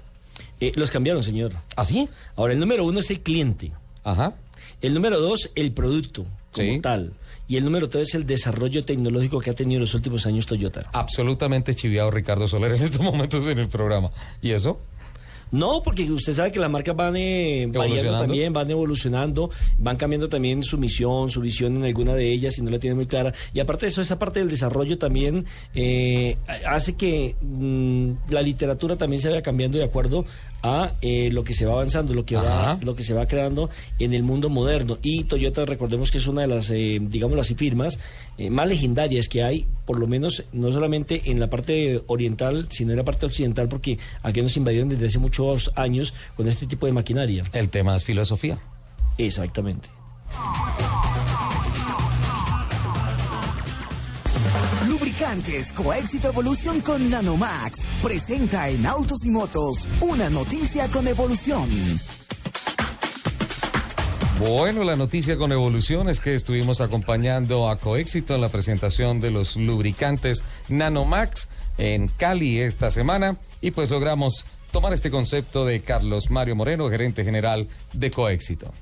Eh, 0.60 0.72
los 0.76 0.92
cambiaron, 0.92 1.22
señor. 1.24 1.54
¿Ah, 1.76 1.86
sí? 1.86 2.08
Ahora, 2.36 2.54
el 2.54 2.60
número 2.60 2.86
uno 2.86 3.00
es 3.00 3.10
el 3.10 3.20
cliente. 3.22 3.72
Ajá. 4.04 4.34
El 4.82 4.94
número 4.94 5.20
dos, 5.20 5.52
el 5.56 5.72
producto 5.72 6.26
como 6.52 6.74
Sí. 6.74 6.80
tal. 6.82 7.14
Y 7.48 7.58
el 7.58 7.66
número 7.66 7.90
tres, 7.90 8.16
el 8.16 8.26
desarrollo 8.26 8.84
tecnológico 8.86 9.40
que 9.40 9.50
ha 9.52 9.54
tenido 9.54 9.78
en 9.78 9.82
los 9.82 9.94
últimos 9.94 10.26
años 10.26 10.46
Toyota. 10.48 10.90
Absolutamente 10.94 11.76
chiviado 11.76 12.10
Ricardo 12.10 12.48
Soler 12.48 12.72
en 12.74 12.84
estos 12.84 13.02
momentos 13.02 13.46
en 13.48 13.60
el 13.60 13.68
programa. 13.68 14.10
¿Y 14.42 14.52
eso? 14.52 14.80
No, 15.52 15.82
porque 15.84 16.10
usted 16.12 16.34
sabe 16.34 16.52
que 16.52 16.60
las 16.60 16.70
marcas 16.70 16.96
van 16.96 17.16
eh, 17.16 17.66
variando 17.68 17.86
Evolucionando. 17.86 18.20
también, 18.26 18.54
van 18.54 18.72
evolucionando, 18.72 19.50
van 19.78 19.98
cambiando 19.98 20.28
también 20.28 20.64
su 20.64 20.78
misión, 20.78 21.30
su 21.30 21.42
visión 21.42 21.78
en 21.78 21.86
alguna 21.86 22.14
de 22.14 22.32
ellas, 22.32 22.56
si 22.56 22.62
no 22.62 22.72
la 22.72 22.80
tiene 22.80 22.96
muy 22.96 23.06
clara. 23.06 23.34
Y 23.54 23.60
aparte 23.60 23.86
de 23.86 23.92
eso, 23.92 24.02
esa 24.02 24.20
parte 24.20 24.40
del 24.40 24.50
desarrollo 24.50 24.98
también 24.98 25.46
eh, 25.74 26.38
hace 26.68 26.96
que 26.96 27.36
mm, 27.42 28.10
la 28.30 28.42
literatura 28.42 28.96
también 28.96 29.22
se 29.22 29.30
vaya 29.30 29.42
cambiando 29.42 29.78
de 29.78 29.84
acuerdo 29.84 30.26
a 30.62 30.94
eh, 31.02 31.30
lo 31.32 31.44
que 31.44 31.54
se 31.54 31.66
va 31.66 31.74
avanzando, 31.74 32.14
lo 32.14 32.26
que 32.26 32.36
va, 32.36 32.80
lo 32.82 32.96
que 32.96 33.04
se 33.04 33.14
va 33.14 33.28
creando 33.28 33.70
en 34.00 34.14
el 34.14 34.24
mundo 34.24 34.50
moderno. 34.50 34.98
Y 35.02 35.26
Toyota, 35.26 35.66
recordemos 35.66 36.12
que 36.12 36.18
es 36.18 36.28
una 36.28 36.42
de 36.42 36.48
las, 36.48 36.70
eh, 36.72 37.00
así, 37.40 37.56
firmas 37.56 38.00
eh, 38.38 38.50
más 38.50 38.68
legendarias 38.68 39.28
que 39.28 39.44
hay, 39.44 39.66
por 39.86 40.00
lo 40.00 40.08
menos 40.08 40.44
no 40.54 40.72
solamente 40.72 41.22
en 41.26 41.40
la 41.40 41.50
parte 41.50 42.02
oriental, 42.08 42.68
sino 42.70 42.92
en 42.92 42.98
la 42.98 43.04
parte 43.04 43.26
occidental, 43.26 43.68
porque 43.68 43.98
aquí 44.24 44.42
nos 44.42 44.58
invadieron 44.58 44.90
desde 44.90 45.06
hace 45.06 45.20
muchos 45.20 45.72
años 45.76 46.14
con 46.36 46.48
este 46.48 46.66
tipo 46.66 46.86
de 46.86 46.92
maquinaria. 46.92 47.44
El 47.54 47.70
tema 47.70 47.96
es 47.96 48.04
filosofía. 48.04 48.60
Exactamente. 49.18 49.90
Lubricantes 55.16 55.72
Coéxito 55.72 56.28
Evolución 56.28 56.82
con 56.82 57.10
Nanomax 57.10 57.86
presenta 58.04 58.68
en 58.68 58.86
Autos 58.86 59.24
y 59.24 59.30
Motos 59.30 59.88
una 60.02 60.30
noticia 60.30 60.90
con 60.90 61.08
evolución. 61.08 61.70
Bueno, 64.40 64.84
la 64.84 64.98
noticia 64.98 65.38
con 65.38 65.54
evolución 65.54 66.10
es 66.10 66.20
que 66.20 66.36
estuvimos 66.36 66.82
acompañando 66.82 67.70
a 67.70 67.78
Coéxito 67.78 68.36
en 68.36 68.42
la 68.42 68.50
presentación 68.50 69.22
de 69.22 69.32
los 69.32 69.56
lubricantes 69.56 70.44
Nanomax 70.68 71.48
en 71.78 72.10
Cali 72.10 72.60
esta 72.60 72.92
semana 72.92 73.38
y 73.62 73.72
pues 73.72 73.90
logramos 73.90 74.46
tomar 74.72 74.92
este 74.92 75.12
concepto 75.12 75.66
de 75.66 75.80
Carlos 75.80 76.30
Mario 76.30 76.58
Moreno, 76.58 76.90
gerente 76.90 77.24
general 77.24 77.70
de 77.94 78.12
Coéxito. 78.12 78.74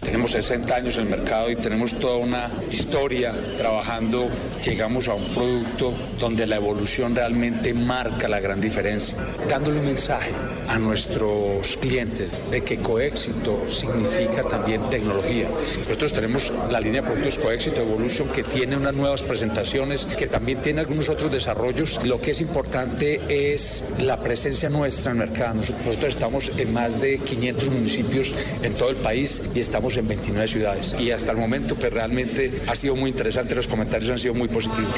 Tenemos 0.00 0.30
60 0.30 0.74
años 0.74 0.96
en 0.96 1.02
el 1.02 1.08
mercado 1.10 1.50
y 1.50 1.56
tenemos 1.56 1.92
toda 1.98 2.16
una 2.16 2.50
historia 2.70 3.34
trabajando. 3.58 4.28
Llegamos 4.64 5.08
a 5.08 5.14
un 5.14 5.26
producto 5.34 5.92
donde 6.18 6.46
la 6.46 6.56
evolución 6.56 7.14
realmente 7.14 7.74
marca 7.74 8.26
la 8.26 8.40
gran 8.40 8.62
diferencia, 8.62 9.14
dándole 9.48 9.78
un 9.78 9.86
mensaje 9.86 10.30
a 10.68 10.78
nuestros 10.78 11.76
clientes 11.76 12.32
de 12.50 12.62
que 12.62 12.78
coéxito 12.78 13.68
significa 13.68 14.42
también 14.44 14.88
tecnología. 14.88 15.48
Nosotros 15.80 16.12
tenemos 16.14 16.52
la 16.70 16.80
línea 16.80 17.02
de 17.02 17.08
productos 17.08 17.38
Coéxito 17.38 17.82
Evolution 17.82 18.28
que 18.28 18.42
tiene 18.42 18.76
unas 18.76 18.94
nuevas 18.94 19.22
presentaciones, 19.22 20.06
que 20.06 20.26
también 20.26 20.62
tiene 20.62 20.80
algunos 20.80 21.10
otros 21.10 21.30
desarrollos. 21.30 22.00
Lo 22.04 22.20
que 22.20 22.30
es 22.30 22.40
importante 22.40 23.20
es 23.28 23.84
la 23.98 24.22
presencia 24.22 24.70
nuestra 24.70 25.12
en 25.12 25.20
el 25.20 25.28
mercado. 25.28 25.56
Nosotros 25.56 26.06
estamos 26.06 26.50
en 26.56 26.72
más 26.72 26.98
de 26.98 27.18
500 27.18 27.68
municipios 27.68 28.32
en 28.62 28.74
todo 28.74 28.90
el 28.90 28.96
país 28.96 29.42
y 29.54 29.60
estamos 29.60 29.89
en 29.96 30.08
29 30.08 30.48
ciudades. 30.48 30.94
Y 30.98 31.10
hasta 31.10 31.32
el 31.32 31.38
momento, 31.38 31.74
pues 31.74 31.92
realmente 31.92 32.62
ha 32.66 32.74
sido 32.74 32.96
muy 32.96 33.10
interesante, 33.10 33.54
los 33.54 33.66
comentarios 33.66 34.10
han 34.10 34.18
sido 34.18 34.34
muy 34.34 34.48
positivos. 34.48 34.94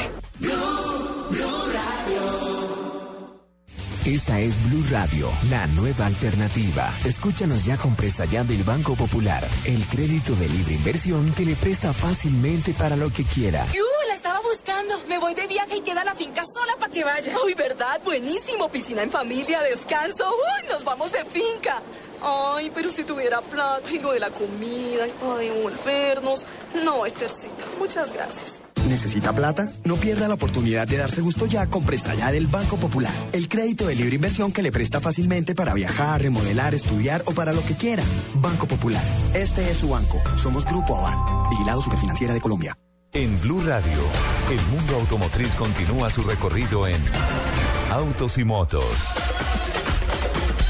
Esta 4.05 4.37
es 4.37 4.53
Blue 4.69 4.83
Radio, 4.91 5.29
la 5.49 5.65
nueva 5.67 6.07
alternativa. 6.07 6.93
Escúchanos 7.05 7.63
ya 7.63 7.77
con 7.77 7.95
presta 7.95 8.25
ya 8.25 8.43
del 8.43 8.61
Banco 8.63 8.95
Popular, 8.95 9.47
el 9.63 9.81
crédito 9.85 10.35
de 10.35 10.49
libre 10.49 10.73
inversión 10.73 11.33
que 11.33 11.45
le 11.45 11.55
presta 11.55 11.93
fácilmente 11.93 12.73
para 12.73 12.97
lo 12.97 13.09
que 13.09 13.23
quiera. 13.23 13.65
¡Yu! 13.73 13.81
La 14.09 14.15
estaba 14.15 14.41
buscando. 14.41 14.93
Me 15.07 15.19
voy 15.19 15.33
de 15.33 15.47
viaje 15.47 15.77
y 15.77 15.81
queda 15.81 16.03
la 16.03 16.15
finca 16.15 16.43
sola 16.43 16.73
para 16.77 16.91
que 16.91 17.05
vaya. 17.05 17.33
Uy, 17.45 17.53
¿verdad? 17.53 18.01
Buenísimo. 18.03 18.69
Piscina 18.69 19.03
en 19.03 19.09
familia, 19.09 19.61
descanso. 19.61 20.29
Uy, 20.29 20.67
nos 20.69 20.83
vamos 20.83 21.09
de 21.13 21.23
finca. 21.23 21.81
Ay, 22.23 22.71
pero 22.73 22.89
si 22.89 23.03
tuviera 23.03 23.41
plata 23.41 23.91
y 23.91 23.99
lo 23.99 24.13
de 24.13 24.19
la 24.19 24.29
comida 24.29 25.07
y 25.07 25.11
para 25.11 25.35
devolvernos. 25.37 26.45
No, 26.83 27.05
Estercita, 27.05 27.65
muchas 27.77 28.13
gracias. 28.13 28.61
¿Necesita 28.87 29.33
plata? 29.33 29.71
No 29.85 29.95
pierda 29.95 30.27
la 30.27 30.33
oportunidad 30.33 30.87
de 30.87 30.97
darse 30.97 31.21
gusto 31.21 31.45
ya 31.45 31.67
con 31.67 31.83
Presta 31.85 32.13
Ya 32.15 32.31
del 32.31 32.47
Banco 32.47 32.77
Popular. 32.77 33.13
El 33.31 33.47
crédito 33.47 33.87
de 33.87 33.95
libre 33.95 34.15
inversión 34.15 34.51
que 34.51 34.61
le 34.61 34.71
presta 34.71 34.99
fácilmente 34.99 35.55
para 35.55 35.73
viajar, 35.73 36.21
remodelar, 36.21 36.73
estudiar 36.73 37.23
o 37.25 37.31
para 37.31 37.53
lo 37.53 37.63
que 37.63 37.75
quiera. 37.75 38.03
Banco 38.35 38.67
Popular. 38.67 39.03
Este 39.33 39.69
es 39.69 39.77
su 39.77 39.89
banco. 39.89 40.21
Somos 40.37 40.65
Grupo 40.65 40.97
Aval. 40.97 41.49
Vigilado 41.49 41.81
Superfinanciera 41.81 42.33
de 42.33 42.41
Colombia. 42.41 42.77
En 43.13 43.39
Blue 43.41 43.61
Radio, 43.65 43.99
el 44.49 44.61
mundo 44.75 44.95
automotriz 44.95 45.53
continúa 45.55 46.09
su 46.09 46.23
recorrido 46.23 46.87
en 46.87 46.99
Autos 47.91 48.37
y 48.37 48.43
Motos. 48.43 48.83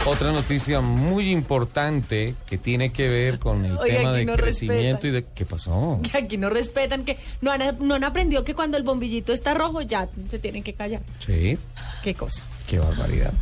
Otra 0.06 0.34
noticia 0.34 0.82
muy 0.82 1.32
importante 1.32 2.36
que 2.46 2.58
tiene 2.58 2.92
que 2.92 3.08
ver 3.08 3.40
con 3.40 3.64
el 3.64 3.78
tema 3.86 4.12
de 4.12 4.26
no 4.26 4.36
crecimiento 4.36 5.08
y 5.08 5.12
de... 5.12 5.26
¿Qué 5.34 5.46
pasó? 5.46 6.00
Que 6.12 6.18
aquí 6.18 6.38
no 6.38 6.50
respetan, 6.50 7.06
que 7.06 7.18
no 7.42 7.52
han, 7.52 7.78
no 7.80 7.96
han 7.96 8.04
aprendido 8.04 8.44
que 8.44 8.54
cuando 8.54 8.76
el 8.76 8.84
bombillito 8.84 9.32
está 9.32 9.54
rojo 9.54 9.82
ya 9.82 10.10
se 10.30 10.40
tienen 10.40 10.62
que 10.62 10.74
callar. 10.74 11.02
Sí, 11.20 11.58
Qué 12.04 12.14
cosa. 12.16 12.44
qué 12.68 12.80
barbaridad. 12.80 13.34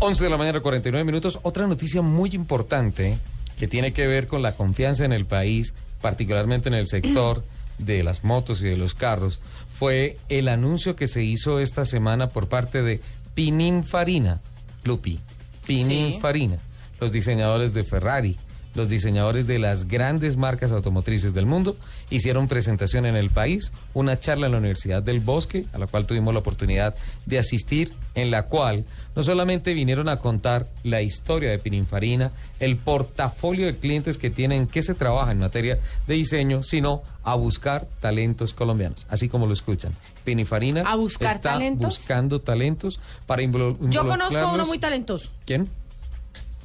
11 0.00 0.24
de 0.24 0.30
la 0.30 0.36
mañana, 0.36 0.58
49 0.60 1.04
minutos. 1.04 1.38
Otra 1.42 1.68
noticia 1.68 2.02
muy 2.02 2.30
importante 2.30 3.18
que 3.56 3.68
tiene 3.68 3.92
que 3.92 4.08
ver 4.08 4.26
con 4.26 4.42
la 4.42 4.56
confianza 4.56 5.04
en 5.04 5.12
el 5.12 5.26
país, 5.26 5.72
particularmente 6.00 6.68
en 6.68 6.74
el 6.74 6.88
sector 6.88 7.44
de 7.78 8.02
las 8.02 8.24
motos 8.24 8.60
y 8.60 8.64
de 8.64 8.76
los 8.76 8.94
carros, 8.94 9.38
fue 9.72 10.16
el 10.28 10.48
anuncio 10.48 10.96
que 10.96 11.06
se 11.06 11.22
hizo 11.22 11.60
esta 11.60 11.84
semana 11.84 12.30
por 12.30 12.48
parte 12.48 12.82
de 12.82 13.00
Pininfarina, 13.34 14.40
Lupi, 14.82 15.20
Pininfarina, 15.66 16.58
los 17.00 17.12
diseñadores 17.12 17.74
de 17.74 17.84
Ferrari, 17.84 18.36
los 18.74 18.88
diseñadores 18.88 19.46
de 19.46 19.58
las 19.58 19.86
grandes 19.86 20.36
marcas 20.36 20.72
automotrices 20.72 21.34
del 21.34 21.46
mundo, 21.46 21.76
hicieron 22.10 22.48
presentación 22.48 23.06
en 23.06 23.16
el 23.16 23.30
país, 23.30 23.72
una 23.94 24.18
charla 24.18 24.46
en 24.46 24.52
la 24.52 24.58
Universidad 24.58 25.02
del 25.02 25.20
Bosque, 25.20 25.66
a 25.72 25.78
la 25.78 25.86
cual 25.86 26.06
tuvimos 26.06 26.32
la 26.32 26.40
oportunidad 26.40 26.94
de 27.26 27.38
asistir, 27.38 27.92
en 28.14 28.30
la 28.30 28.44
cual 28.44 28.84
no 29.14 29.22
solamente 29.22 29.74
vinieron 29.74 30.08
a 30.08 30.16
contar 30.16 30.68
la 30.84 31.02
historia 31.02 31.50
de 31.50 31.58
Pininfarina, 31.58 32.32
el 32.60 32.76
portafolio 32.76 33.66
de 33.66 33.76
clientes 33.76 34.16
que 34.16 34.30
tienen, 34.30 34.66
que 34.66 34.82
se 34.82 34.94
trabaja 34.94 35.32
en 35.32 35.40
materia 35.40 35.78
de 36.06 36.14
diseño, 36.14 36.62
sino 36.62 37.02
a 37.24 37.34
buscar 37.34 37.86
talentos 38.00 38.54
colombianos, 38.54 39.06
así 39.10 39.28
como 39.28 39.46
lo 39.46 39.52
escuchan. 39.52 39.92
Pininfarina 40.24 40.82
¿A 40.82 40.94
buscar 40.96 41.36
está 41.36 41.52
talentos? 41.54 41.96
buscando 41.98 42.40
talentos 42.40 43.00
para 43.26 43.42
invol- 43.42 43.76
Yo 43.90 44.06
conozco 44.06 44.36
a 44.38 44.52
uno 44.52 44.64
involucrarlos- 44.64 44.66
muy 44.68 44.78
talentoso, 44.78 45.30
¿Quién? 45.44 45.68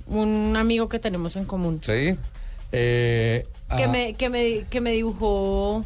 un 0.08 0.56
amigo 0.56 0.88
que 0.88 1.00
tenemos 1.00 1.36
en 1.36 1.46
común. 1.46 1.80
Sí. 1.84 2.16
Eh, 2.72 3.46
que 3.76 3.84
ah, 3.84 3.88
me 3.88 4.14
que 4.14 4.30
me 4.30 4.64
que 4.70 4.80
me 4.82 4.92
dibujó 4.92 5.84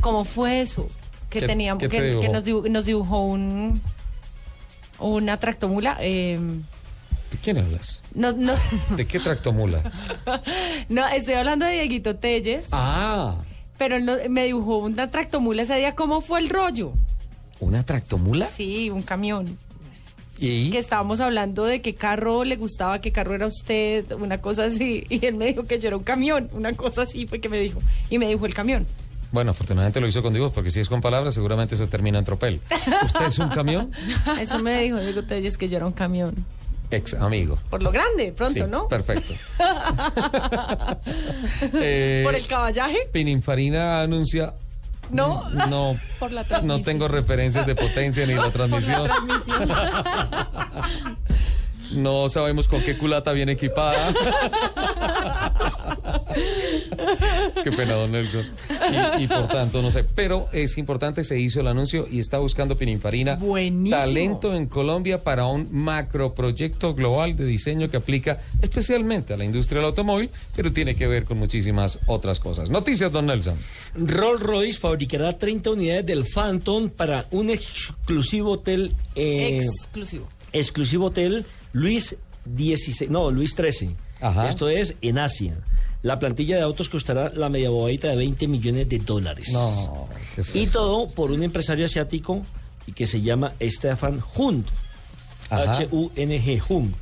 cómo 0.00 0.24
fue 0.24 0.60
eso 0.60 0.88
que 1.30 1.40
¿Qué- 1.40 1.46
teníamos 1.46 1.80
que, 1.80 1.88
que 1.88 2.02
dibujó? 2.02 2.32
nos, 2.32 2.44
dibu- 2.44 2.70
nos 2.70 2.84
dibujó 2.84 3.22
un 3.24 3.80
una 5.00 5.38
tractomula 5.38 5.96
eh, 6.00 6.38
¿De 7.30 7.38
quién 7.42 7.58
hablas? 7.58 8.02
no 8.14 8.32
no 8.32 8.54
¿De 8.96 9.06
qué 9.06 9.18
tractomula? 9.18 9.82
no 10.88 11.06
estoy 11.08 11.34
hablando 11.34 11.66
de 11.66 11.72
Dieguito 11.72 12.16
Telles 12.16 12.66
ah, 12.72 13.36
pero 13.78 13.98
no- 14.00 14.16
me 14.28 14.44
dibujó 14.44 14.78
una 14.78 15.10
tractomula 15.10 15.62
ese 15.62 15.76
día 15.76 15.94
cómo 15.94 16.20
fue 16.20 16.40
el 16.40 16.48
rollo 16.48 16.92
¿una 17.60 17.84
tractomula? 17.84 18.46
sí 18.46 18.90
un 18.90 19.02
camión 19.02 19.58
¿Y? 20.38 20.70
que 20.70 20.78
estábamos 20.78 21.20
hablando 21.20 21.64
de 21.64 21.80
qué 21.80 21.94
carro 21.94 22.42
le 22.44 22.56
gustaba, 22.56 23.00
qué 23.00 23.12
carro 23.12 23.34
era 23.36 23.46
usted, 23.46 24.10
una 24.18 24.40
cosa 24.40 24.64
así. 24.64 25.06
Y 25.08 25.24
él 25.26 25.36
me 25.36 25.46
dijo 25.46 25.62
que 25.64 25.78
yo 25.78 25.86
era 25.86 25.96
un 25.96 26.02
camión, 26.02 26.50
una 26.52 26.72
cosa 26.72 27.02
así 27.02 27.24
fue 27.28 27.40
que 27.40 27.48
me 27.48 27.56
dijo. 27.60 27.80
Y 28.10 28.18
me 28.18 28.26
dijo 28.28 28.44
el 28.44 28.52
camión. 28.52 28.84
Bueno, 29.30 29.52
afortunadamente 29.52 30.00
lo 30.00 30.08
hizo 30.08 30.22
con 30.22 30.32
Dios, 30.34 30.50
porque 30.52 30.72
si 30.72 30.80
es 30.80 30.88
con 30.88 31.00
palabras, 31.00 31.34
seguramente 31.34 31.76
eso 31.76 31.86
termina 31.86 32.18
en 32.18 32.24
tropel. 32.24 32.60
¿Usted 33.04 33.26
es 33.26 33.38
un 33.38 33.48
camión? 33.50 33.92
Eso 34.40 34.58
me 34.58 34.80
dijo 34.82 34.98
Diego 34.98 35.22
Telles 35.22 35.56
que 35.56 35.68
yo 35.68 35.76
era 35.76 35.86
un 35.86 35.92
camión. 35.92 36.34
Ex 36.90 37.14
amigo. 37.14 37.58
Por 37.70 37.82
lo 37.82 37.90
grande, 37.90 38.32
pronto, 38.32 38.64
Sí, 38.64 38.70
¿no? 38.70 38.88
Perfecto. 38.88 39.34
Eh, 41.74 42.22
Por 42.24 42.34
el 42.34 42.46
caballaje, 42.46 43.08
Pininfarina 43.12 44.02
anuncia. 44.02 44.54
¿no? 45.10 45.48
No, 45.50 45.96
Por 46.18 46.32
la 46.32 46.42
no 46.42 46.48
transmisión. 46.48 46.82
tengo 46.82 47.08
referencias 47.08 47.66
de 47.66 47.74
potencia 47.74 48.26
ni 48.26 48.34
la 48.34 48.50
Por 48.50 48.60
la 48.60 48.66
transmisión. 48.68 49.08
No 51.94 52.28
sabemos 52.28 52.68
con 52.68 52.82
qué 52.82 52.96
culata 52.98 53.32
viene 53.32 53.52
equipada. 53.52 54.12
qué 57.62 57.72
pena, 57.72 57.94
don 57.94 58.12
Nelson. 58.12 58.44
Y, 59.18 59.22
y 59.24 59.26
por 59.26 59.48
tanto, 59.48 59.82
no 59.82 59.90
sé. 59.90 60.04
Pero 60.04 60.48
es 60.52 60.76
importante, 60.78 61.24
se 61.24 61.38
hizo 61.38 61.60
el 61.60 61.68
anuncio 61.68 62.06
y 62.10 62.18
está 62.20 62.38
buscando 62.38 62.76
Pininfarina 62.76 63.36
Buenísimo. 63.36 63.96
talento 63.96 64.54
en 64.54 64.66
Colombia 64.66 65.22
para 65.22 65.46
un 65.46 65.68
macroproyecto 65.72 66.94
global 66.94 67.36
de 67.36 67.44
diseño 67.44 67.88
que 67.88 67.96
aplica 67.96 68.40
especialmente 68.60 69.34
a 69.34 69.36
la 69.36 69.44
industria 69.44 69.78
del 69.80 69.86
automóvil, 69.86 70.30
pero 70.54 70.72
tiene 70.72 70.96
que 70.96 71.06
ver 71.06 71.24
con 71.24 71.38
muchísimas 71.38 71.98
otras 72.06 72.40
cosas. 72.40 72.70
Noticias, 72.70 73.12
don 73.12 73.26
Nelson. 73.26 73.56
Rolls 73.94 74.40
Royce 74.42 74.78
fabricará 74.80 75.38
30 75.38 75.70
unidades 75.70 76.06
del 76.06 76.24
Phantom 76.24 76.88
para 76.90 77.26
un 77.30 77.50
exclusivo 77.50 78.52
hotel. 78.52 78.92
eh, 79.14 79.58
Exclusivo. 79.62 80.28
exclusivo 80.52 81.06
hotel 81.06 81.44
Luis 81.74 82.16
16, 82.46 83.10
no, 83.10 83.30
Luis 83.30 83.54
13. 83.54 83.94
Ajá. 84.20 84.48
Esto 84.48 84.68
es 84.70 84.96
en 85.02 85.18
Asia. 85.18 85.56
La 86.02 86.18
plantilla 86.18 86.56
de 86.56 86.62
autos 86.62 86.88
costará 86.88 87.30
la 87.34 87.48
media 87.48 87.68
bobadita 87.70 88.08
de 88.08 88.16
20 88.16 88.46
millones 88.48 88.88
de 88.88 88.98
dólares. 88.98 89.50
No, 89.52 90.08
¿qué 90.34 90.40
es 90.40 90.54
y 90.56 90.62
eso? 90.62 90.72
todo 90.80 91.08
por 91.14 91.30
un 91.30 91.42
empresario 91.42 91.84
asiático 91.86 92.42
y 92.86 92.92
que 92.92 93.06
se 93.06 93.20
llama 93.20 93.54
Stefan. 93.60 94.22
Ajá. 95.50 95.72
H-U-N-G, 95.78 96.62
Hunt. 96.68 96.94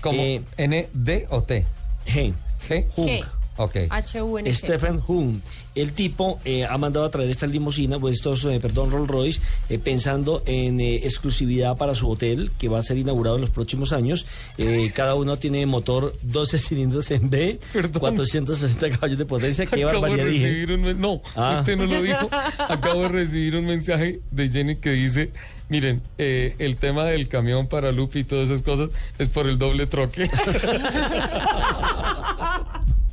¿Como 0.00 0.20
Eh, 0.20 0.42
N-D 0.56 1.26
o 1.30 1.42
T? 1.42 1.64
G. 2.06 2.32
G. 2.68 2.86
G. 2.96 3.24
Ok. 3.58 3.76
H-U-N-G. 3.90 4.54
Stephen 4.56 5.00
Hunt. 5.06 5.42
El 5.74 5.92
tipo 5.92 6.40
eh, 6.44 6.64
ha 6.64 6.76
mandado 6.78 7.06
a 7.06 7.10
traer 7.10 7.30
esta 7.30 7.46
limusina, 7.46 8.00
pues 8.00 8.16
estos, 8.16 8.44
eh, 8.46 8.58
perdón, 8.60 8.90
Rolls 8.90 9.06
Royce, 9.08 9.40
eh, 9.68 9.78
pensando 9.78 10.42
en 10.46 10.80
eh, 10.80 10.96
exclusividad 11.04 11.76
para 11.76 11.94
su 11.94 12.10
hotel, 12.10 12.50
que 12.58 12.68
va 12.68 12.78
a 12.80 12.82
ser 12.82 12.96
inaugurado 12.98 13.36
en 13.36 13.42
los 13.42 13.50
próximos 13.50 13.92
años. 13.92 14.26
Eh, 14.56 14.90
cada 14.94 15.14
uno 15.14 15.36
tiene 15.36 15.64
motor 15.66 16.14
12 16.22 16.58
cilindros 16.68 17.10
en 17.12 17.30
B, 17.30 17.60
460 18.00 18.90
caballos 18.90 19.18
de 19.18 19.24
potencia. 19.26 19.66
Qué 19.66 19.84
Acabo 19.84 20.06
de 20.06 20.24
dije. 20.26 20.46
recibir 20.48 20.72
un 20.72 21.00
No, 21.00 21.20
Ah. 21.36 21.58
usted 21.60 21.76
no 21.76 21.84
lo 21.86 22.02
dijo. 22.02 22.28
Acabo 22.68 23.02
de 23.02 23.08
recibir 23.10 23.54
un 23.56 23.66
mensaje 23.66 24.18
de 24.32 24.48
Jenny 24.48 24.76
que 24.76 24.90
dice: 24.90 25.30
Miren, 25.68 26.00
eh, 26.16 26.54
el 26.58 26.76
tema 26.76 27.04
del 27.04 27.28
camión 27.28 27.68
para 27.68 27.92
Lupi 27.92 28.20
y 28.20 28.24
todas 28.24 28.48
esas 28.50 28.62
cosas 28.62 28.88
es 29.18 29.28
por 29.28 29.46
el 29.46 29.58
doble 29.58 29.86
troque. 29.86 30.28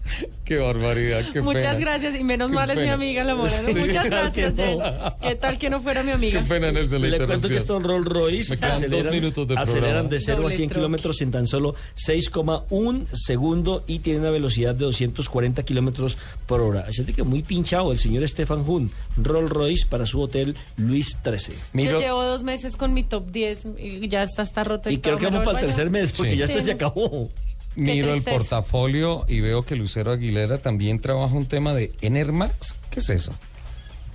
qué 0.45 0.57
barbaridad, 0.57 1.23
qué 1.33 1.41
Muchas 1.41 1.63
pena. 1.63 1.79
gracias 1.79 2.15
y 2.19 2.23
menos 2.23 2.49
Qué 2.49 2.55
mal 2.55 2.69
es 2.69 2.77
mi 2.79 2.89
amiga 2.89 3.23
la 3.23 3.35
Moreno. 3.35 3.67
Sí, 3.67 3.73
Muchas 3.79 4.05
gracias, 4.05 4.55
Jen. 4.55 4.79
¿Qué 5.21 5.35
tal 5.35 5.57
que 5.57 5.69
no 5.69 5.81
fuera 5.81 6.03
mi 6.03 6.11
amiga? 6.11 6.41
Qué 6.41 6.47
pena, 6.47 6.71
Nelson, 6.71 7.01
la 7.01 7.07
Le 7.17 7.25
cuento 7.25 7.47
que 7.49 7.57
estos 7.57 7.81
Rolls 7.81 8.05
Royce 8.07 8.51
Me 8.55 8.57
quedan 8.59 8.89
dos 8.91 9.11
minutos 9.11 9.47
de 9.47 9.55
aceleran 9.57 10.09
de 10.09 10.19
0 10.19 10.37
a 10.37 10.41
Doble 10.41 10.55
100 10.55 10.69
troque. 10.69 10.79
kilómetros 10.79 11.21
en 11.21 11.31
tan 11.31 11.47
solo 11.47 11.75
6,1 11.95 13.05
segundo 13.13 13.83
y 13.87 13.99
tienen 13.99 14.21
una 14.21 14.31
velocidad 14.31 14.75
de 14.75 14.85
240 14.85 15.63
kilómetros 15.63 16.17
por 16.45 16.61
hora. 16.61 16.85
Así 16.87 17.03
que 17.05 17.23
muy 17.23 17.41
pinchado 17.41 17.91
el 17.91 17.97
señor 17.97 18.27
Stefan 18.27 18.63
Hun, 18.67 18.91
Rolls 19.17 19.49
Royce 19.49 19.85
para 19.87 20.05
su 20.05 20.21
hotel 20.21 20.55
Luis 20.77 21.17
13. 21.21 21.53
Yo 21.73 21.97
llevo 21.99 22.23
dos 22.23 22.43
meses 22.43 22.75
con 22.77 22.93
mi 22.93 23.03
top 23.03 23.31
10 23.31 23.65
y 23.79 24.07
ya 24.07 24.23
está, 24.23 24.43
está 24.43 24.63
roto. 24.63 24.89
Y 24.89 24.97
creo 24.99 25.17
todo, 25.17 25.19
que 25.29 25.33
vamos 25.33 25.45
para 25.45 25.59
el 25.59 25.65
tercer 25.65 25.89
mes 25.89 26.11
porque 26.11 26.31
Sí. 26.31 26.37
ya 26.37 26.45
esto 26.45 26.61
se 26.61 26.71
acabó. 26.73 27.29
Miro 27.75 28.13
el 28.13 28.23
portafolio 28.23 29.25
y 29.27 29.41
veo 29.41 29.65
que 29.65 29.75
Lucero 29.75 30.11
Aguilera 30.11 30.59
también 30.59 30.99
trabaja 30.99 31.35
un 31.35 31.45
tema 31.45 31.73
de 31.73 31.91
Enermax. 32.01 32.75
¿Qué 32.89 32.99
es 32.99 33.09
eso? 33.09 33.33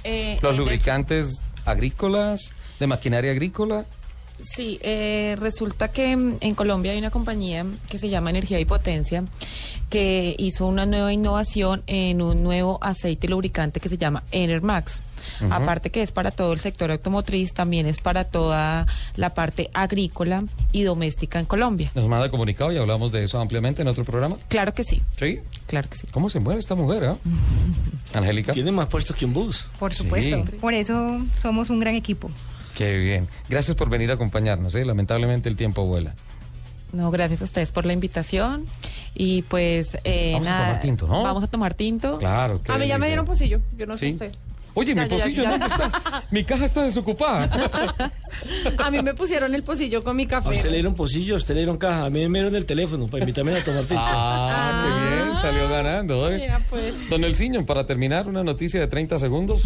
Eh, 0.05 0.39
Los 0.43 0.57
lubricantes 0.57 1.41
agrícolas, 1.65 2.53
de 2.79 2.87
maquinaria 2.87 3.31
agrícola. 3.33 3.85
Sí, 4.43 4.79
eh, 4.83 5.37
resulta 5.39 5.89
que 5.89 6.17
mm, 6.17 6.39
en 6.41 6.55
Colombia 6.55 6.93
hay 6.93 6.99
una 6.99 7.11
compañía 7.11 7.67
que 7.91 7.99
se 7.99 8.09
llama 8.09 8.31
Energía 8.31 8.59
y 8.59 8.65
Potencia 8.65 9.25
que 9.91 10.35
hizo 10.39 10.67
una 10.67 10.87
nueva 10.87 11.13
innovación 11.13 11.83
en 11.87 12.23
un 12.23 12.43
nuevo 12.43 12.79
aceite 12.81 13.29
lubricante 13.29 13.81
que 13.81 13.89
se 13.89 13.99
llama 13.99 14.23
Enermax. 14.31 15.03
Aparte 15.51 15.91
que 15.91 16.03
es 16.03 16.13
para 16.13 16.31
todo 16.31 16.53
el 16.53 16.61
sector 16.61 16.91
automotriz, 16.91 17.53
también 17.55 17.87
es 17.87 17.99
para 17.99 18.25
toda 18.25 18.87
la 19.17 19.35
parte 19.35 19.71
agrícola 19.75 20.45
y 20.73 20.83
doméstica 20.83 21.39
en 21.39 21.47
Colombia. 21.47 21.91
Nos 21.95 22.07
manda 22.09 22.31
comunicado 22.31 22.73
y 22.73 22.77
hablamos 22.77 23.13
de 23.13 23.25
eso 23.25 23.41
ampliamente 23.41 23.83
en 23.83 23.89
otro 23.89 24.05
programa. 24.05 24.37
Claro 24.49 24.75
que 24.75 24.85
sí, 24.85 25.03
¿Sí? 25.19 25.41
claro 25.67 25.89
que 25.89 25.99
sí. 25.99 26.07
¿Cómo 26.11 26.29
se 26.31 26.41
mueve 26.41 26.61
esta 26.61 26.75
mujer? 26.75 27.05
ah? 27.07 27.17
Angélica. 28.15 28.53
Tiene 28.53 28.73
más 28.73 28.89
puestos 28.89 29.15
que 29.17 29.25
un 29.25 29.33
bus. 29.33 29.67
Por 29.79 29.93
supuesto. 29.95 30.45
Sí. 30.45 30.53
Por 30.61 30.75
eso 30.75 31.19
somos 31.37 31.71
un 31.71 31.81
gran 31.81 31.95
equipo. 31.95 32.31
Qué 32.77 32.97
bien. 32.99 33.27
Gracias 33.49 33.77
por 33.77 33.89
venir 33.89 34.11
a 34.11 34.15
acompañarnos. 34.15 34.75
¿eh? 34.75 34.85
Lamentablemente 34.85 35.49
el 35.49 35.57
tiempo 35.57 35.85
vuela. 35.87 36.15
No, 36.93 37.11
gracias 37.11 37.41
a 37.41 37.45
ustedes 37.45 37.71
por 37.71 37.87
la 37.87 37.93
invitación. 37.93 38.67
Y 39.15 39.43
pues, 39.43 39.97
eh, 40.05 40.31
Vamos 40.35 40.49
a 40.49 40.59
tomar 40.59 40.81
tinto, 40.81 41.07
¿no? 41.07 41.23
Vamos 41.23 41.45
a 41.45 41.47
tomar 41.47 41.75
tinto. 41.75 42.19
Claro. 42.19 42.61
A 42.69 42.79
mí 42.79 42.87
ya 42.89 42.99
me 42.99 43.07
dieron 43.07 43.27
pocillo, 43.27 43.61
yo 43.77 43.87
no 43.87 43.97
sé 43.97 44.07
Sí. 44.07 44.13
usted. 44.13 44.33
Oye, 44.75 44.95
Ya, 44.95 45.03
mi 45.05 45.09
ya, 45.09 45.17
pocillo, 45.17 45.43
ya. 45.43 45.51
¿dónde 45.51 45.67
está? 45.67 46.25
Mi 46.31 46.45
caja 46.45 46.65
está 46.65 46.83
desocupada. 46.85 47.49
A 48.79 48.91
mí 48.91 49.03
me 49.03 49.15
pusieron 49.15 49.55
el 49.55 49.63
pocillo 49.63 50.03
con 50.05 50.17
mi 50.17 50.25
A 50.25 50.29
café. 50.29 50.51
usted 50.51 50.69
le 50.71 50.77
dieron 50.77 50.95
pocillo, 50.95 51.35
a 51.35 51.37
usted 51.39 51.55
le 51.55 51.61
dieron 51.61 51.77
caja. 51.79 52.07
A 52.07 52.11
mí 52.11 52.27
me 52.29 52.39
dieron 52.39 52.55
el 52.55 52.65
teléfono 52.65 53.07
para 53.07 53.23
invitarme 53.25 53.53
a 53.57 53.65
tomar 53.65 53.85
tinto. 53.85 54.03
Ah, 54.07 54.85
qué 54.85 55.25
bien, 55.27 55.39
salió 55.41 55.69
ganando. 55.69 56.31
¿eh? 56.31 56.39
Mira, 56.39 56.61
pues. 56.71 57.09
Don 57.11 57.25
Elciño, 57.25 57.67
para 57.67 57.85
terminar, 57.87 58.29
una 58.29 58.43
noticia 58.45 58.79
de 58.81 58.87
30 58.87 59.19
segundos. 59.19 59.63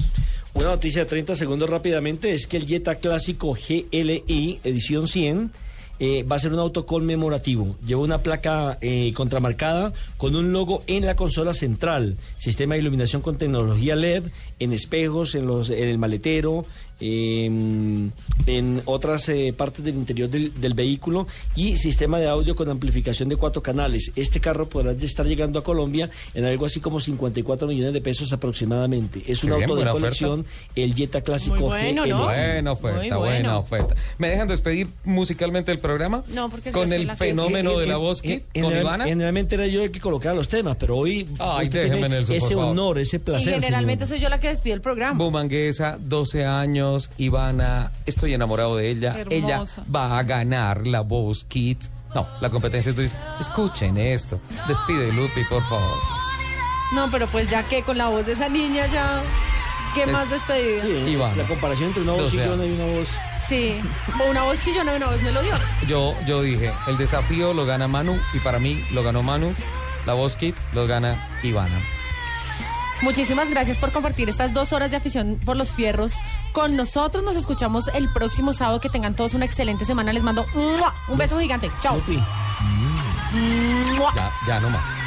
Una 0.55 0.66
noticia 0.66 1.02
de 1.02 1.06
30 1.10 1.36
segundos 1.36 1.68
rápidamente 1.68 2.32
es 2.32 2.47
que 2.47 2.56
el 2.56 2.66
Jetta 2.66 2.94
Clásico 2.97 3.55
GLI 3.55 4.60
edición 4.64 5.06
100 5.06 5.51
eh, 5.99 6.23
va 6.23 6.37
a 6.37 6.39
ser 6.39 6.53
un 6.53 6.59
auto 6.59 6.87
conmemorativo. 6.87 7.77
Lleva 7.87 8.03
una 8.03 8.19
placa 8.19 8.79
eh, 8.81 9.12
contramarcada 9.15 9.93
con 10.16 10.35
un 10.37 10.53
logo 10.53 10.83
en 10.87 11.07
la 11.07 11.16
consola 11.16 11.55
central, 11.55 12.16
sistema 12.37 12.75
de 12.75 12.81
iluminación 12.81 13.23
con 13.23 13.39
tecnología 13.39 13.97
LED, 13.97 14.25
en 14.59 14.73
espejos, 14.73 15.35
en, 15.35 15.47
los, 15.47 15.71
en 15.71 15.89
el 15.89 15.99
maletero, 15.99 16.65
em, 17.09 18.10
en 18.47 18.82
otras 18.86 19.28
eh, 19.28 19.52
partes 19.56 19.85
del 19.85 19.94
interior 19.94 20.28
del, 20.28 20.59
del 20.60 20.74
vehículo 20.74 21.26
y 21.55 21.76
sistema 21.76 22.18
de 22.18 22.28
audio 22.28 22.55
con 22.56 22.68
amplificación 22.70 23.28
de 23.28 23.36
cuatro 23.36 23.62
canales. 23.62 24.12
Este 24.16 24.40
carro 24.40 24.68
podrá 24.68 24.93
estar 24.93 25.26
llegando 25.26 25.59
a 25.59 25.64
Colombia 25.64 26.10
en 26.35 26.44
algo 26.44 26.66
así 26.66 26.81
como 26.81 27.01
54 27.01 27.68
millones 27.68 27.93
de 27.93 28.01
pesos 28.01 28.32
aproximadamente. 28.32 29.22
Es 29.26 29.44
un 29.44 29.51
Qué 29.51 29.56
bien, 29.56 29.70
auto 29.70 29.82
de 29.85 29.90
colección, 29.90 30.47
el 30.74 30.94
Jetta 30.94 31.20
Clásico 31.20 31.56
Muy 31.56 31.64
bueno. 31.64 32.06
¿no? 32.06 32.24
Buena 32.24 32.72
oferta, 32.72 32.98
Muy 32.98 33.09
buena 33.09 33.18
bueno. 33.18 33.59
oferta. 33.59 33.94
¿Me 34.18 34.28
dejan 34.31 34.48
despedir 34.48 34.89
musicalmente 35.05 35.70
el 35.72 35.78
programa? 35.78 36.24
No, 36.35 36.48
porque 36.48 36.70
Con 36.72 36.93
el 36.93 37.10
fenómeno 37.12 37.72
Eh, 37.72 37.78
de 37.78 37.85
eh, 37.85 37.89
la 37.89 37.94
eh, 37.94 37.97
voz 37.97 38.20
eh, 38.24 38.26
Kid, 38.26 38.62
con 38.62 38.70
general- 38.70 38.82
Ivana. 38.82 39.05
Generalmente 39.05 39.55
era 39.55 39.66
yo 39.66 39.82
el 39.82 39.90
que 39.90 40.01
colocaba 40.01 40.35
los 40.35 40.48
temas, 40.48 40.76
pero 40.78 40.97
hoy 40.97 41.26
Ay, 41.39 41.68
déjeme, 41.68 42.09
Nelson, 42.09 42.36
ese 42.36 42.55
honor, 42.55 42.98
ese 42.98 43.16
Y 43.16 43.18
placer. 43.20 43.55
generalmente 43.55 44.05
señor. 44.06 44.18
soy 44.18 44.22
yo 44.24 44.28
la 44.28 44.40
que 44.40 44.48
despido 44.48 44.74
el 44.74 44.81
programa. 44.81 45.18
Bumanguesa, 45.18 45.98
12 46.01 46.44
años, 46.44 46.94
Ivana, 47.19 47.93
estoy 48.07 48.35
enamorado 48.35 48.77
de 48.77 48.91
ella. 48.91 49.16
Ella 49.31 49.65
va 49.95 50.19
a 50.19 50.23
ganar 50.23 50.87
la 50.87 51.01
voz 51.01 51.45
Kid. 51.45 51.79
No, 52.15 52.27
la 52.41 52.49
competencia. 52.51 52.91
Entonces, 52.91 53.16
escuchen 53.41 53.97
esto. 53.99 54.39
Despide, 54.69 55.12
Lupi, 55.12 55.45
por 55.45 55.62
favor. 55.69 55.99
No, 56.95 57.11
pero 57.11 57.27
pues 57.27 57.51
ya 57.51 57.62
que 57.65 57.83
con 57.83 57.99
la 57.99 58.09
voz 58.09 58.27
de 58.27 58.33
esa 58.33 58.49
niña 58.49 58.87
ya. 58.87 59.21
¿Qué 59.95 60.03
Es- 60.05 60.12
más 60.12 60.29
despedida? 60.31 60.83
Sí, 60.83 61.11
Ivana. 61.12 61.37
la 61.37 61.45
comparación 61.45 61.89
entre 61.89 62.03
una 62.03 62.12
voz 62.12 62.23
12 62.23 62.37
chillona 62.37 62.65
y 62.66 62.73
una 62.73 62.85
voz... 62.99 63.09
Sí. 63.49 63.75
Una 64.29 64.43
voz 64.43 64.61
chillona 64.61 64.93
y 64.95 64.97
una 64.97 65.07
voz 65.07 65.23
melodiosa. 65.23 65.62
Yo, 65.87 66.15
yo 66.27 66.43
dije, 66.43 66.73
el 66.89 66.97
desafío 66.97 67.53
lo 67.53 67.65
gana 67.66 67.87
Manu 67.89 68.19
y 68.33 68.39
para 68.41 68.59
mí 68.59 68.83
lo 68.93 69.03
ganó 69.03 69.23
Manu. 69.23 69.55
La 70.07 70.15
voz 70.15 70.35
Kid 70.37 70.55
lo 70.73 70.87
gana 70.87 71.29
Ivana. 71.43 71.77
Muchísimas 73.05 73.51
gracias 73.51 73.76
por 73.76 73.93
compartir 73.93 74.31
estas 74.31 74.55
dos 74.55 74.72
horas 74.72 74.90
de 74.90 74.97
afición 74.97 75.39
por 75.44 75.59
los 75.59 75.74
fierros 75.74 76.14
con 76.52 76.74
nosotros. 76.74 77.22
Nos 77.22 77.36
escuchamos 77.36 77.89
el 77.89 78.10
próximo 78.10 78.55
sábado. 78.55 78.81
Que 78.81 78.89
tengan 78.89 79.14
todos 79.14 79.35
una 79.35 79.44
excelente 79.44 79.85
semana. 79.85 80.10
Les 80.10 80.22
mando 80.22 80.47
un 80.55 81.18
beso 81.18 81.39
gigante. 81.39 81.70
Chao. 81.82 82.01
Ya, 84.14 84.32
ya 84.47 84.60
no 84.60 84.70
más. 84.70 85.03